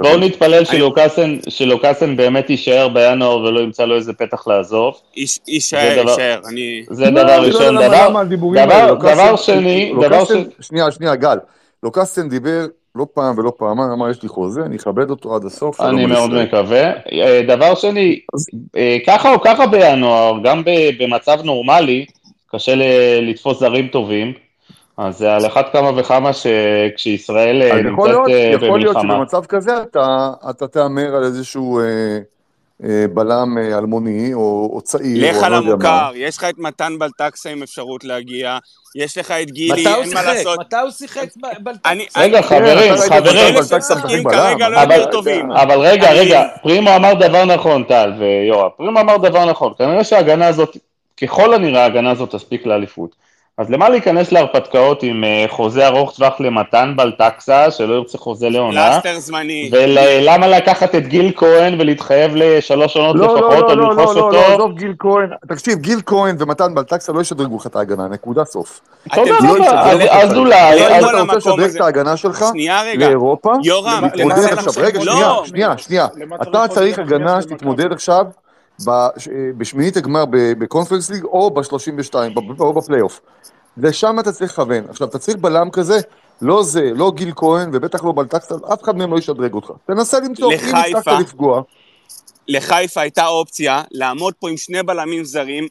בוא 0.00 0.16
נתפלל 0.16 0.64
שלוקאסן, 0.64 1.36
שלוקאסן 1.48 2.16
באמת 2.16 2.50
יישאר 2.50 2.88
בינואר 2.88 3.36
ולא 3.36 3.60
ימצא 3.60 3.84
לו 3.84 3.96
איזה 3.96 4.12
פתח 4.12 4.46
לעזוב. 4.46 4.94
יישאר, 5.16 5.78
יישאר. 5.78 6.40
זה 6.90 7.10
דבר 7.10 7.42
ראשון. 7.46 7.76
דבר 7.76 9.36
שני, 9.36 9.92
דבר 10.02 10.24
שני... 10.24 10.44
שנייה, 10.60 10.90
שנייה, 10.90 11.14
גל. 11.14 11.36
לוקאסטן 11.82 12.28
דיבר 12.28 12.66
לא 12.94 13.06
פעם 13.14 13.38
ולא 13.38 13.52
פעמיים, 13.56 13.90
אמר 13.90 14.10
יש 14.10 14.22
לי 14.22 14.28
חוזה, 14.28 14.60
אני 14.62 14.76
אכבד 14.76 15.10
אותו 15.10 15.36
עד 15.36 15.44
הסוף. 15.44 15.80
אני 15.80 16.06
מאוד 16.06 16.30
מקווה. 16.34 16.82
אה, 17.12 17.40
דבר 17.48 17.74
שני, 17.74 18.20
אה, 18.76 18.96
ככה 19.06 19.34
או 19.34 19.40
ככה 19.40 19.66
בינואר, 19.66 20.38
גם 20.44 20.62
במצב 20.98 21.38
נורמלי, 21.44 22.06
קשה 22.52 22.74
לתפוס 23.22 23.58
זרים 23.58 23.88
טובים. 23.88 24.32
אז 25.00 25.18
זה 25.18 25.34
על 25.34 25.46
אחת 25.46 25.72
כמה 25.72 25.90
וכמה 25.96 26.30
שכשישראל 26.32 27.62
אה, 27.62 27.82
נמצאת 27.82 27.92
במלחמה. 27.96 28.66
יכול 28.66 28.80
להיות 28.80 28.96
שבמצב 29.02 29.44
כזה 29.44 29.82
אתה, 29.82 30.30
אתה 30.50 30.68
תהמר 30.68 31.16
על 31.16 31.24
איזשהו 31.24 31.80
אה, 31.80 31.84
אה, 32.84 33.04
בלם 33.14 33.58
אה, 33.58 33.78
אלמוני 33.78 34.34
או, 34.34 34.70
או 34.72 34.80
צעיר. 34.80 35.30
לך 35.30 35.42
על 35.42 35.52
לא 35.52 35.56
המוכר, 35.56 36.10
יש 36.14 36.38
לך 36.38 36.44
את 36.44 36.58
מתן 36.58 36.98
בלטקסה 36.98 37.50
עם 37.50 37.62
אפשרות 37.62 38.04
להגיע, 38.04 38.58
יש 38.96 39.18
לך 39.18 39.30
את 39.30 39.50
גילי, 39.50 39.86
אין 39.86 40.14
מה 40.14 40.22
לעשות. 40.22 40.60
מתי 40.60 40.76
הוא 40.76 40.90
שיחק 40.90 41.26
בלטקסה? 41.60 42.20
רגע, 42.20 42.42
חברים, 42.42 42.94
חברים. 42.96 43.54
לא 45.48 45.62
אבל 45.62 45.78
רגע, 45.78 46.12
רגע, 46.12 46.42
פרימו 46.62 46.96
אמר 46.96 47.14
דבר 47.14 47.44
נכון, 47.44 47.84
טל 47.84 48.12
ויואב, 48.18 48.70
פרימו 48.76 49.00
אמר 49.00 49.16
דבר 49.16 49.44
נכון, 49.50 49.72
כנראה 49.78 50.04
שההגנה 50.04 50.46
הזאת, 50.46 50.76
ככל 51.22 51.54
הנראה 51.54 51.82
ההגנה 51.82 52.10
הזאת 52.10 52.34
תספיק 52.34 52.66
לאליפות. 52.66 53.29
אז 53.58 53.70
למה 53.70 53.88
להיכנס 53.88 54.32
להרפתקאות 54.32 55.02
עם 55.02 55.24
אה, 55.24 55.44
חוזה 55.48 55.86
ארוך 55.86 56.12
טווח 56.16 56.40
למתן 56.40 56.92
בלטקסה, 56.96 57.70
שלא 57.70 57.94
ירצה 57.94 58.18
חוזה 58.18 58.48
לעונה? 58.48 59.00
פלסטר 59.02 59.18
זמני. 59.20 59.70
ולמה 59.72 60.48
לקחת 60.48 60.94
את 60.94 61.06
גיל 61.06 61.32
כהן 61.36 61.80
ולהתחייב 61.80 62.32
לשלוש 62.34 62.96
עונות 62.96 63.16
לא, 63.16 63.24
לפחות, 63.26 63.40
לא, 63.60 63.70
או 63.70 63.74
לא, 63.74 63.76
לא, 63.76 63.88
לרכוש 63.96 64.16
לא, 64.16 64.32
לא, 64.32 64.38
אותו? 64.38 64.52
עזוב 64.54 64.78
גיל 64.78 64.94
כהן, 64.98 65.28
תקשיב, 65.48 65.78
גיל 65.78 66.00
כהן 66.06 66.36
ומתן 66.38 66.74
בלטקסה 66.74 67.12
לא 67.12 67.20
ישדרגו 67.20 67.56
לך 67.56 67.66
את 67.66 67.76
ההגנה, 67.76 68.08
נקודה 68.08 68.44
סוף. 68.44 68.80
תודה 69.14 69.36
אתם- 69.38 69.46
לא 69.46 69.52
רבה, 69.68 69.92
אז- 70.22 70.34
אולי, 70.36 70.78
לא 70.80 70.86
אז- 70.86 71.04
אתה 71.04 71.20
רוצה 71.22 71.36
לשדרג. 71.36 71.74
את 71.76 71.80
ההגנה 71.80 72.16
שלך 72.16 72.44
שנייה 72.52 72.82
רגע. 72.82 73.06
לאירופה, 73.06 73.52
יורם, 73.64 74.04
למה- 74.14 74.34
רגע, 74.76 75.00
שנייה, 75.00 75.68
לא. 75.68 75.76
שנייה, 75.76 76.06
אתה 76.42 76.68
צריך 76.68 76.98
הגנה 76.98 77.42
שתתמודד? 77.42 77.92
עכשיו 77.92 78.24
בשמינית 79.56 79.96
הגמר 79.96 80.24
בקונפרנס 80.30 81.10
ליג 81.10 81.24
או 81.24 81.50
ב-32, 81.50 82.14
או 82.60 82.72
בפלייאוף. 82.72 83.20
לשם 83.76 84.16
אתה 84.20 84.32
צריך 84.32 84.52
לכוון. 84.52 84.84
עכשיו, 84.88 85.08
אתה 85.08 85.18
צריך 85.18 85.36
בלם 85.36 85.70
כזה, 85.70 85.98
לא 86.42 86.62
זה, 86.62 86.90
לא 86.94 87.12
גיל 87.14 87.32
כהן 87.36 87.70
ובטח 87.72 88.04
לא 88.04 88.12
בלטקסטל, 88.12 88.54
אף 88.72 88.82
אחד 88.82 88.96
מהם 88.96 89.12
לא 89.12 89.18
ישדרג 89.18 89.54
אותך. 89.54 89.70
תנסה 89.86 90.20
למצוא, 90.20 90.52
אם. 90.52 90.58
הצלחת 90.74 91.20
לפגוע, 91.20 91.62
לחיפה 92.48 93.00
הייתה 93.00 93.26
אופציה 93.26 93.82
לעמוד 93.90 94.34
פה 94.38 94.50
עם 94.50 94.56
שני 94.56 94.82
בלמים 94.82 95.24
זרים 95.24 95.68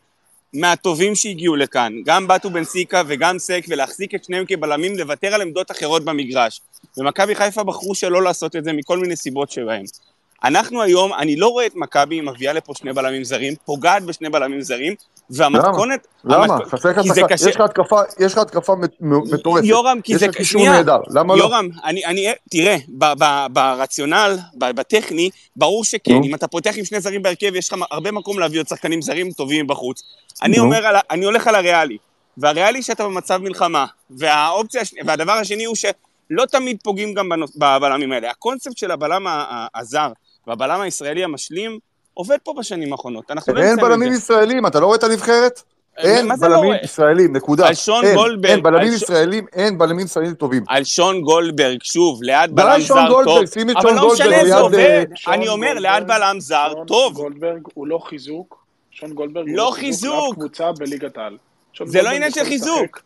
מהטובים 0.54 1.16
שהגיעו 1.16 1.56
לכאן, 1.56 1.94
גם 2.06 2.28
בטו 2.28 2.50
בנסיקה 2.50 3.02
וגם 3.08 3.40
סק, 3.40 3.66
ולהחזיק 3.70 4.16
את 4.16 4.24
שניהם 4.24 4.46
כבלמים, 4.48 4.98
לוותר 4.98 5.28
על 5.28 5.42
עמדות 5.42 5.72
אחרות 5.72 6.06
במגרש. 6.06 6.62
ומכבי 6.98 7.36
חיפה 7.36 7.64
בחרו 7.64 7.96
שלא 7.96 8.24
לעשות 8.24 8.56
את 8.56 8.64
זה 8.64 8.74
מכל 8.74 8.98
מיני 9.00 9.16
סיבות 9.16 9.52
שבהן. 9.52 9.86
אנחנו 10.44 10.82
היום, 10.82 11.14
אני 11.14 11.36
לא 11.36 11.48
רואה 11.48 11.66
את 11.66 11.76
מכבי 11.76 12.22
מביאה 12.22 12.54
לפה 12.54 12.74
שני 12.78 12.94
בלמים 12.94 13.24
זרים, 13.24 13.54
פוגעת 13.66 14.04
בשני 14.04 14.30
בלמים 14.30 14.62
זרים, 14.62 14.96
והמתכונת... 15.30 16.08
למה? 16.24 16.46
המתכ- 16.46 16.66
חסר 16.70 16.90
לך 16.90 17.00
קשה. 17.30 17.50
יש 17.50 17.56
לך 17.56 17.62
התקפה, 17.62 18.02
יש 18.20 18.34
לך 18.34 18.38
התקפה 18.38 18.76
מטורפת. 19.32 19.66
יורם, 19.66 20.02
כי 20.04 20.14
יש 20.14 20.20
זה... 20.20 20.28
לך 20.28 20.36
קישור. 20.36 20.62
נהדר, 20.70 20.98
למה 21.10 21.36
לא? 21.36 21.40
יורם, 21.40 21.68
אני, 21.86 22.06
אני, 22.06 22.28
תראה, 22.52 22.78
ב, 22.98 23.06
ב, 23.20 23.46
ברציונל, 23.54 24.38
ב, 24.58 24.72
בטכני, 24.72 25.30
ברור 25.56 25.84
שכן, 25.84 26.14
נו. 26.14 26.24
אם 26.24 26.36
אתה 26.36 26.48
פותח 26.48 26.74
עם 26.78 26.86
שני 26.86 27.00
זרים 27.02 27.22
בהרכב, 27.22 27.56
יש 27.56 27.74
לך 27.74 27.80
הרבה 27.92 28.12
מקום 28.12 28.40
להביא 28.40 28.60
עוד 28.60 28.68
שחקנים 28.68 29.02
זרים 29.02 29.32
טובים 29.32 29.68
בחוץ. 29.68 30.04
אני. 30.44 30.60
אומר, 30.60 30.86
על, 30.86 30.96
אני 31.12 31.26
הולך 31.26 31.48
על 31.48 31.56
הריאלי, 31.56 31.98
והריאלי 32.38 32.82
שאתה 32.82 33.04
במצב 33.04 33.38
מלחמה, 33.38 33.86
והאופציה, 34.10 34.82
והדבר 35.06 35.32
השני 35.32 35.66
הוא 35.66 35.76
שלא 35.76 36.46
תמיד 36.52 36.78
פוגעים 36.84 37.14
גם 37.14 37.30
בבלמים 37.56 38.12
האלה. 38.12 38.30
הקונספט 38.32 38.78
של 38.78 38.92
הבלם 38.92 39.28
הזר 39.76 40.12
והבלם 40.50 40.82
הישראלי 40.82 41.24
המשלים 41.24 41.80
עובד 42.14 42.38
פה 42.44 42.54
בשנים 42.60 42.92
האחרונות. 42.92 43.32
אנחנו 43.32 43.54
לא 43.54 43.62
אין 43.62 43.76
בלמים. 43.78 44.14
ישראלים, 44.14 44.66
אתה 44.66 44.80
לא 44.80 44.86
רואה 44.86 44.98
את 44.98 45.04
הנבחרת? 45.04 45.62
אין 45.98 46.28
מה 46.28 46.38
זה 46.38 46.48
לא 46.48 46.58
בלמים? 46.58 46.74
ישראלים, 46.84 47.36
נקודה. 47.36 47.68
על 47.68 47.74
שון 47.74 48.06
אין, 48.06 48.16
גולדברג, 48.16 48.46
אין 48.52 48.64
בלמים 48.64 48.92
ש- 48.98 49.02
ישראלים, 49.02 49.46
אין 49.54 49.78
בלמים 49.78 50.06
ישראלים 50.06 50.34
טובים. 50.34 50.64
על 50.68 50.84
שון 50.84 51.22
גולדברג, 51.22 51.84
שוב, 51.84 52.24
ליד 52.24 52.56
בלם 52.56 52.82
שון 52.82 52.98
זר 53.02 53.08
גולדברג, 53.10 53.38
טוב, 53.46 53.54
שים 53.54 53.70
את 53.70 53.76
אבל 53.76 53.90
שון 53.90 53.96
לא 53.96 54.02
גולדברג 54.02 54.28
משנה, 54.28 54.38
זה 54.38 54.44
ליד, 54.44 54.54
עובד. 54.62 55.06
שון 55.16 55.34
אני 55.34 55.48
אומר, 55.48 55.74
ליד 55.74 56.08
בלם 56.08 56.36
זר, 56.40 56.70
שון 56.74 56.86
טוב. 56.86 57.14
גולדברג 57.14 57.62
הוא 57.74 57.88
לא 57.88 58.00
חיזוק, 58.10 58.66
שון 58.92 59.14
גולדברג 59.14 59.48
הוא 59.48 59.58
לא 59.58 59.64
לא 59.66 59.72
חיזוק. 59.72 60.36
קבוצה 60.36 60.72
בליגת 60.72 61.18
העל. 61.18 61.38
שון 61.74 61.88
זה 61.88 62.02
לא 62.02 62.10
עניין 62.10 62.32
של 62.32 62.44
חיזוק. 62.44 63.02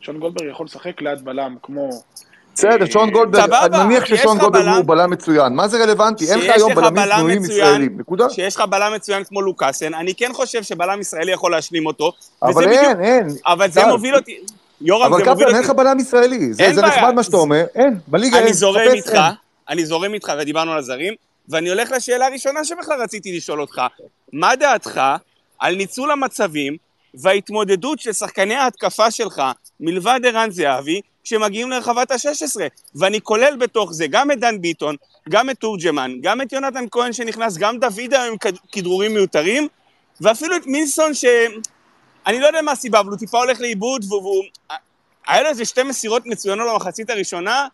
שון 0.00 0.18
גולדברג 0.20 0.48
יכול 0.50 0.66
לשחק 0.66 1.00
ליד 1.02 1.24
בלם 1.24 1.56
כמו... 1.62 1.90
בסדר, 2.58 2.82
אה, 2.82 2.90
שון 2.90 3.10
גולדברג, 3.10 3.52
אני 3.52 3.84
מניח 3.84 4.04
ששון 4.04 4.38
גולדברג 4.38 4.76
הוא 4.76 4.84
בלם 4.84 5.10
מצוין. 5.10 5.52
מה 5.52 5.68
זה 5.68 5.78
רלוונטי? 5.84 6.30
אין 6.30 6.38
לך 6.38 6.56
היום 6.56 6.74
בלמים 6.74 7.42
מצוין, 7.42 7.58
ישראלים, 7.58 8.00
נקודה. 8.00 8.30
שיש 8.30 8.56
לך 8.56 8.60
בלם 8.60 8.92
מצוין 8.94 9.24
כמו 9.24 9.42
לוקאסן, 9.42 9.94
אני 9.94 10.14
כן 10.14 10.30
חושב 10.32 10.62
שבלם 10.62 11.00
ישראלי 11.00 11.32
יכול 11.32 11.50
להשלים 11.50 11.86
אותו, 11.86 12.12
אבל. 12.42 12.68
אין, 12.68 13.00
אין. 13.00 13.28
אבל 13.46 13.70
זה. 13.70 13.86
מוביל 13.86 14.14
אותי... 14.16 14.38
יורם, 14.80 15.12
אבל 15.14 15.24
זה 15.24 15.30
מוביל 15.30 15.46
קפלן, 15.46 15.56
אין 15.56 15.64
אותי... 15.64 15.72
לך 15.72 15.76
בלם 15.76 16.00
ישראלי. 16.00 16.52
זה. 16.52 16.82
נחמד 16.82 17.14
מה 17.14 17.22
שאתה 17.22 17.36
אומר. 17.36 17.64
אין, 17.74 17.98
בליגה 18.06 18.36
אין. 18.36 18.44
אני 18.44 18.52
זורם 18.52 18.92
איתך. 18.92 19.18
אני 19.68 19.86
זורם 19.86 20.14
איתך, 20.14 20.32
ודיברנו 20.38 20.72
על 20.72 20.78
הזרים, 20.78 21.14
ואני 21.48 21.68
הולך 21.68 21.90
לשאלה 21.90 22.26
הראשונה 22.26 22.64
שבכלל 22.64 23.02
רציתי 23.02 23.36
לשאול 23.36 23.60
אותך. 23.60 23.82
מה 24.32 24.56
דעתך 24.56 25.00
על 25.58 25.74
ניצול 25.74 26.10
המצבים 26.10 26.76
וההתמודדות 27.14 28.00
של 28.00 28.12
שחקני 28.12 28.54
ההתקפה 28.54 29.10
שלך, 29.10 29.42
מלבד 29.80 30.20
ערן 30.24 30.50
זהבי, 30.50 31.00
שמגיעים 31.28 31.70
לרחבת 31.70 32.10
ה-16? 32.10 32.60
ואני 32.94 33.20
כולל 33.20 33.56
בתוך 33.56 33.92
זה 33.92 34.06
גם 34.06 34.30
את 34.30 34.40
דן 34.40 34.60
ביטון, 34.60 34.96
גם 35.28 35.50
את 35.50 35.56
תורג'מן, 35.58 36.12
גם 36.20 36.40
את 36.42 36.52
יונתן 36.52 36.84
כהן 36.90 37.12
שנכנס, 37.12 37.56
גם 37.56 37.78
דוד 37.78 38.14
היום 38.14 38.26
עם 38.26 38.38
כד- 38.38 38.58
כדרורים 38.72 39.14
מיותרים, 39.14 39.68
ואפילו 40.20 40.56
את 40.56 40.66
מילסון 40.66 41.14
ש... 41.14 41.24
אני 42.26 42.40
לא 42.40 42.46
יודע 42.46 42.62
מה 42.62 42.72
הסיבה, 42.72 43.00
אבל 43.00 43.10
הוא 43.10 43.18
טיפה 43.18 43.38
הולך 43.38 43.60
לאיבוד. 43.60 44.04
והוא- 44.08 44.44
היה 45.28 45.42
לו 45.42 45.48
איזה 45.48 45.64
שתי 45.64 45.82
מסירות 45.82 46.26
מצוינות 46.26 46.68
במחצית 46.72 47.10
הראשונה, 47.10 47.66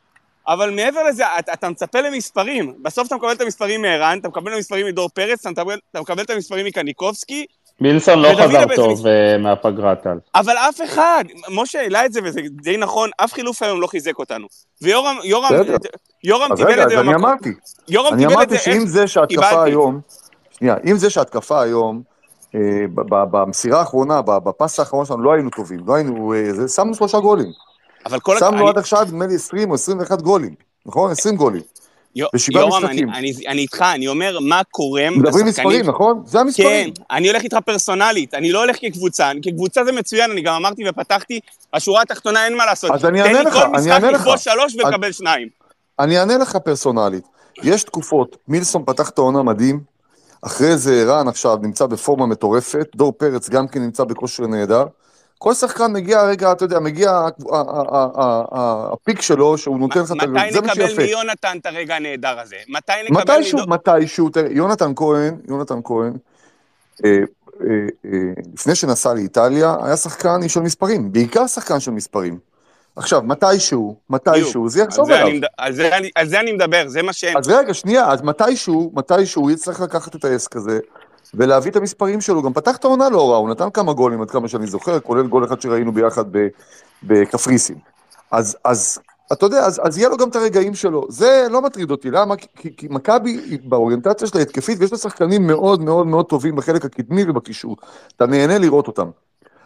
אבל 0.49 0.71
מעבר 0.71 1.03
לזה, 1.03 1.25
אתה, 1.39 1.53
אתה 1.53 1.69
מצפה 1.69 2.01
למספרים. 2.01 2.75
בסוף 2.83 3.07
אתה 3.07 3.17
מקבל 3.17 3.33
את 3.33 3.41
המספרים 3.41 3.83
מערן, 3.83 4.19
אתה 4.19 4.29
מקבל 4.29 4.51
את 4.53 4.57
המספרים 4.57 4.87
מדור 4.87 5.09
פרץ, 5.09 5.41
אתה 5.41 5.51
מקבל, 5.51 5.79
אתה 5.91 6.01
מקבל 6.01 6.23
את 6.23 6.31
המספרים 6.31 6.67
מקניקובסקי, 6.67 7.47
מילסון 7.81 8.19
לא 8.19 8.29
חזר 8.43 8.65
טוב 8.77 9.07
אה, 9.07 9.39
מהפגרה, 9.39 9.95
טל. 9.97 10.19
אבל 10.35 10.57
אף 10.57 10.81
אחד, 10.85 11.25
משה 11.51 11.81
העלה 11.81 12.07
את 12.07 12.13
זה 12.13 12.21
וזה 12.25 12.41
די 12.51 12.77
נכון, 12.77 13.11
אף 13.17 13.33
חילוף 13.33 13.63
היום 13.63 13.81
לא 13.81 13.87
חיזק 13.87 14.19
אותנו. 14.19 14.47
ויורם, 14.83 15.17
יורם. 15.25 15.51
יורם 16.25 16.53
אז 16.53 16.59
קיבל 16.59 16.71
רגע, 16.73 16.83
את 16.83 16.87
אז 16.87 16.93
זה 16.93 17.01
אני 17.01 17.09
במקום. 17.09 17.25
אמרתי. 17.25 17.51
יורם 17.89 18.15
אני 18.15 18.23
קיבל 18.29 18.43
את 18.43 18.49
זה, 18.51 18.55
אמרתי 18.57 18.65
שאם 18.65 18.73
איך- 18.81 18.85
זה 18.85 19.07
שההתקפה 19.07 19.49
קיבלתי. 19.51 19.71
היום, 19.71 20.01
שנייה, 20.51 20.77
אם 20.91 20.97
זה 20.97 21.11
שההתקפה 21.11 21.61
היום, 21.63 22.03
אה, 22.55 22.61
ב- 22.95 23.15
ב- 23.15 23.25
במסירה 23.31 23.79
האחרונה, 23.81 24.23
בפס 24.23 24.81
האחרון 24.81 25.05
שלנו, 25.07 25.23
לא 25.23 25.33
היינו 25.33 25.51
טובים, 25.51 25.81
לא 25.87 25.95
היינו, 25.95 26.33
אה, 26.35 26.53
זה, 26.53 26.69
שמנו 26.69 26.95
שלושה 26.95 27.19
גולים. 27.19 27.49
אבל 28.07 28.21
כל... 28.21 28.39
שמנו 28.39 28.59
אני- 28.61 28.69
עד 28.69 28.79
עכשיו, 28.79 29.05
נדמה 29.05 29.27
לי 29.27 29.35
20 29.35 29.71
או 29.71 29.75
21 29.75 30.23
גולים, 30.23 30.55
נכון? 30.87 31.11
20 31.11 31.37
גולים. 31.37 31.63
בשבעה 32.35 32.63
יורם, 32.63 32.85
אני, 32.85 32.85
משחקים. 32.85 33.11
אני, 33.11 33.33
אני 33.49 33.63
איתך, 33.63 33.85
אני 33.95 34.09
אומר 34.09 34.39
מה 34.41 34.63
קורם 34.71 35.19
מדברים 35.19 35.47
מספרים, 35.47 35.87
נכון? 35.87 36.23
זה 36.27 36.33
כן, 36.33 36.39
המספרים. 36.39 36.93
אני 37.11 37.29
הולך 37.29 37.43
איתך 37.43 37.57
פרסונלית, 37.65 38.35
אני 38.35 38.53
לא 38.53 38.59
הולך 38.59 38.77
כקבוצה, 38.81 39.31
כקבוצה 39.43 39.85
זה 39.85 39.93
מצוין, 39.93 40.31
אני 40.31 40.43
גם 40.43 40.55
אמרתי 40.55 40.83
ופתחתי, 40.89 41.41
השורה 41.73 42.03
התחתונה 42.03 42.45
אין 42.45 42.57
מה 42.57 42.67
לעשות. 42.67 42.91
אז 42.91 43.05
אני 43.05 43.23
אענה 43.23 43.43
לך, 43.43 43.55
תן 43.55 43.55
לי 43.55 43.61
אני 43.61 43.73
כל 43.73 43.79
משחק 43.79 43.91
אענה 43.91 44.11
לך. 44.11 44.21
לכבוש 44.21 44.45
שלוש 44.45 44.75
ולקבל 44.75 45.13
שניים. 45.13 45.49
אני 45.99 46.19
אענה 46.19 46.39
לך 46.39 46.57
פרסונלית. 46.57 47.25
יש 47.63 47.85
תקופות, 47.85 48.37
מילסון 48.49 48.85
פתח 48.87 49.09
את 49.11 49.19
העונה 49.19 49.43
מדהים, 49.43 49.81
אחרי 50.43 50.77
זה 50.77 50.95
ערן 50.95 51.29
עכשיו 51.29 51.59
נמצא 51.63 51.87
בפורמה 51.87 52.27
מטורפת, 52.27 52.87
דור 52.97 53.13
פרץ 53.13 53.49
גם 53.49 53.69
כן 53.69 53.81
נמצא 53.81 54.05
בכושר 54.05 54.47
נהדר. 54.47 54.85
כל 55.39 55.55
שחקן 55.55 55.93
מגיע 55.93 56.23
רגע, 56.23 56.53
אתה 56.53 56.65
יודע, 56.65 56.79
מגיע 56.81 57.21
הפיק 58.93 59.21
שלו, 59.23 59.59
שהוא 59.59 59.79
נותן 59.79 60.01
לך 60.01 60.13
את 60.13 60.23
ה... 60.23 60.27
מתי 60.27 60.53
זה 60.53 60.61
מה 60.61 60.67
נקבל 60.67 60.89
שיפה. 60.89 61.03
מיונתן 61.03 61.57
את 61.61 61.67
הרגע 61.67 61.97
הנהדר 61.97 62.41
הזה? 62.41 62.57
מתי 62.69 62.93
נקבל 63.11 63.35
מתישהו. 63.35 63.59
מתישהו, 63.69 64.29
תראה, 64.29 64.49
יונתן 64.53 64.93
כהן, 64.97 65.35
יונתן 65.49 65.79
כהן, 65.85 66.13
אה, 67.05 67.11
אה, 67.11 67.67
אה, 68.05 68.11
לפני 68.55 68.75
שנסע 68.75 69.15
לאיטליה, 69.15 69.77
היה 69.83 69.97
שחקן 69.97 70.49
של 70.49 70.61
מספרים, 70.61 71.13
בעיקר 71.13 71.47
שחקן 71.47 71.81
של 71.81 71.91
מספרים. 71.91 72.39
עכשיו, 72.97 73.23
מתישהו, 73.23 73.97
מתישהו, 74.11 74.69
זה 74.69 74.83
יחזור 74.83 75.07
מד- 75.09 75.45
על 75.59 75.73
זה 75.73 75.97
אני- 75.97 76.11
על 76.15 76.27
זה 76.29 76.41
אני 76.41 76.53
מדבר, 76.53 76.85
זה 76.89 77.03
מה 77.03 77.13
שהם... 77.13 77.37
אז 77.37 77.49
רגע, 77.49 77.75
שנייה, 77.75 78.13
אז 78.13 78.23
מתישהו, 78.23 78.93
מתישהו 78.95 79.43
הוא 79.43 79.51
יצטרך 79.51 79.81
לקחת 79.81 80.17
את 80.17 80.25
העסק 80.25 80.57
הזה 80.57 80.79
ולהביא 81.35 81.71
את 81.71 81.77
המספרים 81.77 82.21
שלו. 82.21 82.43
גם 82.43 82.53
פתח 82.53 82.77
את 82.77 82.85
העונה 82.85 83.09
לא 83.09 83.31
רע, 83.31 83.37
הוא 83.37 83.49
נתן 83.49 83.71
כמה 83.71 83.93
גולים 83.93 84.23
עד 84.23 84.31
כמה 84.31 84.49
שאני 84.49 84.67
זוכר, 84.67 85.01
כולל 85.01 85.27
גול 85.27 85.45
אחד 85.45 85.61
שראינו 85.61 85.93
ביחד 85.93 86.25
בקפריסין. 87.03 87.79
אז, 88.31 88.57
אז, 88.65 88.99
אתה 89.33 89.47
יודע, 89.47 89.59
אז, 89.59 89.81
אז 89.85 89.99
יהיה 89.99 90.09
לו 90.09 90.17
גם 90.17 90.29
את 90.29 90.37
הרגעים 90.37 90.75
שלו. 90.75 91.07
זה 91.09 91.47
לא 91.51 91.63
מטריד 91.63 91.91
אותי, 91.91 92.11
למה? 92.11 92.37
כי, 92.37 92.77
כי, 92.77 92.89
מכבי 92.91 93.59
באוריינטציה 93.65 94.29
שלה 94.29 94.41
התקפית, 94.41 94.79
ויש 94.81 94.93
לה 94.93 94.99
שחקנים 94.99 95.47
מאוד 95.47 95.83
מאוד 95.83 96.07
מאוד 96.07 96.27
טובים 96.27 96.57
בחלק 96.57 96.85
הקדמי 96.85 97.25
ובקישור. 97.29 97.77
אתה 98.17 98.27
נהנה 98.27 98.59
לראות 98.59 98.87
אותם. 98.87 99.11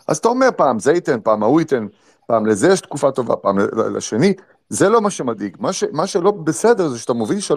אז 0.06 0.16
אתה 0.16 0.28
אומר 0.28 0.48
פעם 0.56 0.78
זה 0.78 0.92
ייתן, 0.92 1.20
פעם 1.22 1.42
ההוא 1.42 1.60
ייתן, 1.60 1.86
פעם 2.26 2.46
לזה 2.46 2.68
יש 2.68 2.80
תקופה 2.80 3.10
טובה, 3.10 3.36
פעם 3.36 3.58
לשני. 3.94 4.34
זה 4.68 4.88
לא 4.88 5.00
מה 5.00 5.10
שמדאיג. 5.10 5.56
מה, 5.60 5.72
ש, 5.72 5.84
מה 5.92 6.06
שלא 6.06 6.30
בסדר 6.30 6.88
זה 6.88 6.98
שאתה 6.98 7.12
מוביל 7.12 7.38
3-0 7.38 7.50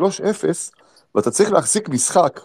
ואתה 1.15 1.31
צריך 1.31 1.51
להחזיק 1.51 1.89
משחק. 1.89 2.39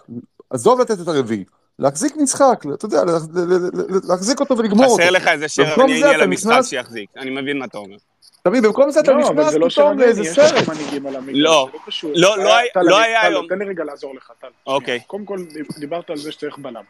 עזוב 0.49 0.81
לתת 0.81 1.01
את 1.03 1.07
הרביעי. 1.07 1.43
להחזיק 1.79 2.15
משחק, 2.15 2.63
אתה 2.73 2.85
יודע, 2.85 3.03
לה- 3.05 3.11
לה- 3.11 3.43
לה- 3.45 3.69
לה- 3.89 3.99
להחזיק 4.09 4.39
אותו 4.39 4.57
ולגמור 4.57 4.85
אותו. 4.85 5.03
חסר 5.03 5.09
לך 5.11 5.27
איזה 5.27 5.45
ענייני 5.77 6.15
אתה 6.15 6.17
למשחק 6.17 6.59
שיחזיק, 6.63 7.09
אני 7.17 7.29
מבין 7.41 7.59
מה 7.59 7.65
אתה 7.65 7.77
אומר. 7.77 7.95
אתה 8.41 8.49
מבין, 8.49 8.63
במקום 8.63 8.91
זה 8.91 8.99
אתה 8.99 9.11
לא, 9.11 9.19
נכנס 9.19 9.53
לא 9.53 9.69
פתאום 9.69 9.99
לאיזה 9.99 10.23
סרט. 10.23 10.53
על 10.67 11.15
לא. 11.33 11.69
לא. 12.03 12.09
לא, 12.15 12.37
לא 12.43 12.55
היה- 12.55 12.71
טל, 12.73 12.81
לא 12.81 12.99
היה 12.99 13.21
היום. 13.21 13.47
תן 13.49 13.59
לי 13.59 13.65
רגע 13.65 13.83
לעזור 13.83 14.15
לך, 14.15 14.31
טל. 14.41 14.47
אוקיי. 14.67 14.99
קודם 15.07 15.25
כל, 15.25 15.37
דיברת 15.79 16.09
על 16.09 16.17
זה 16.17 16.31
שצריך 16.31 16.57
בלם. 16.59 16.83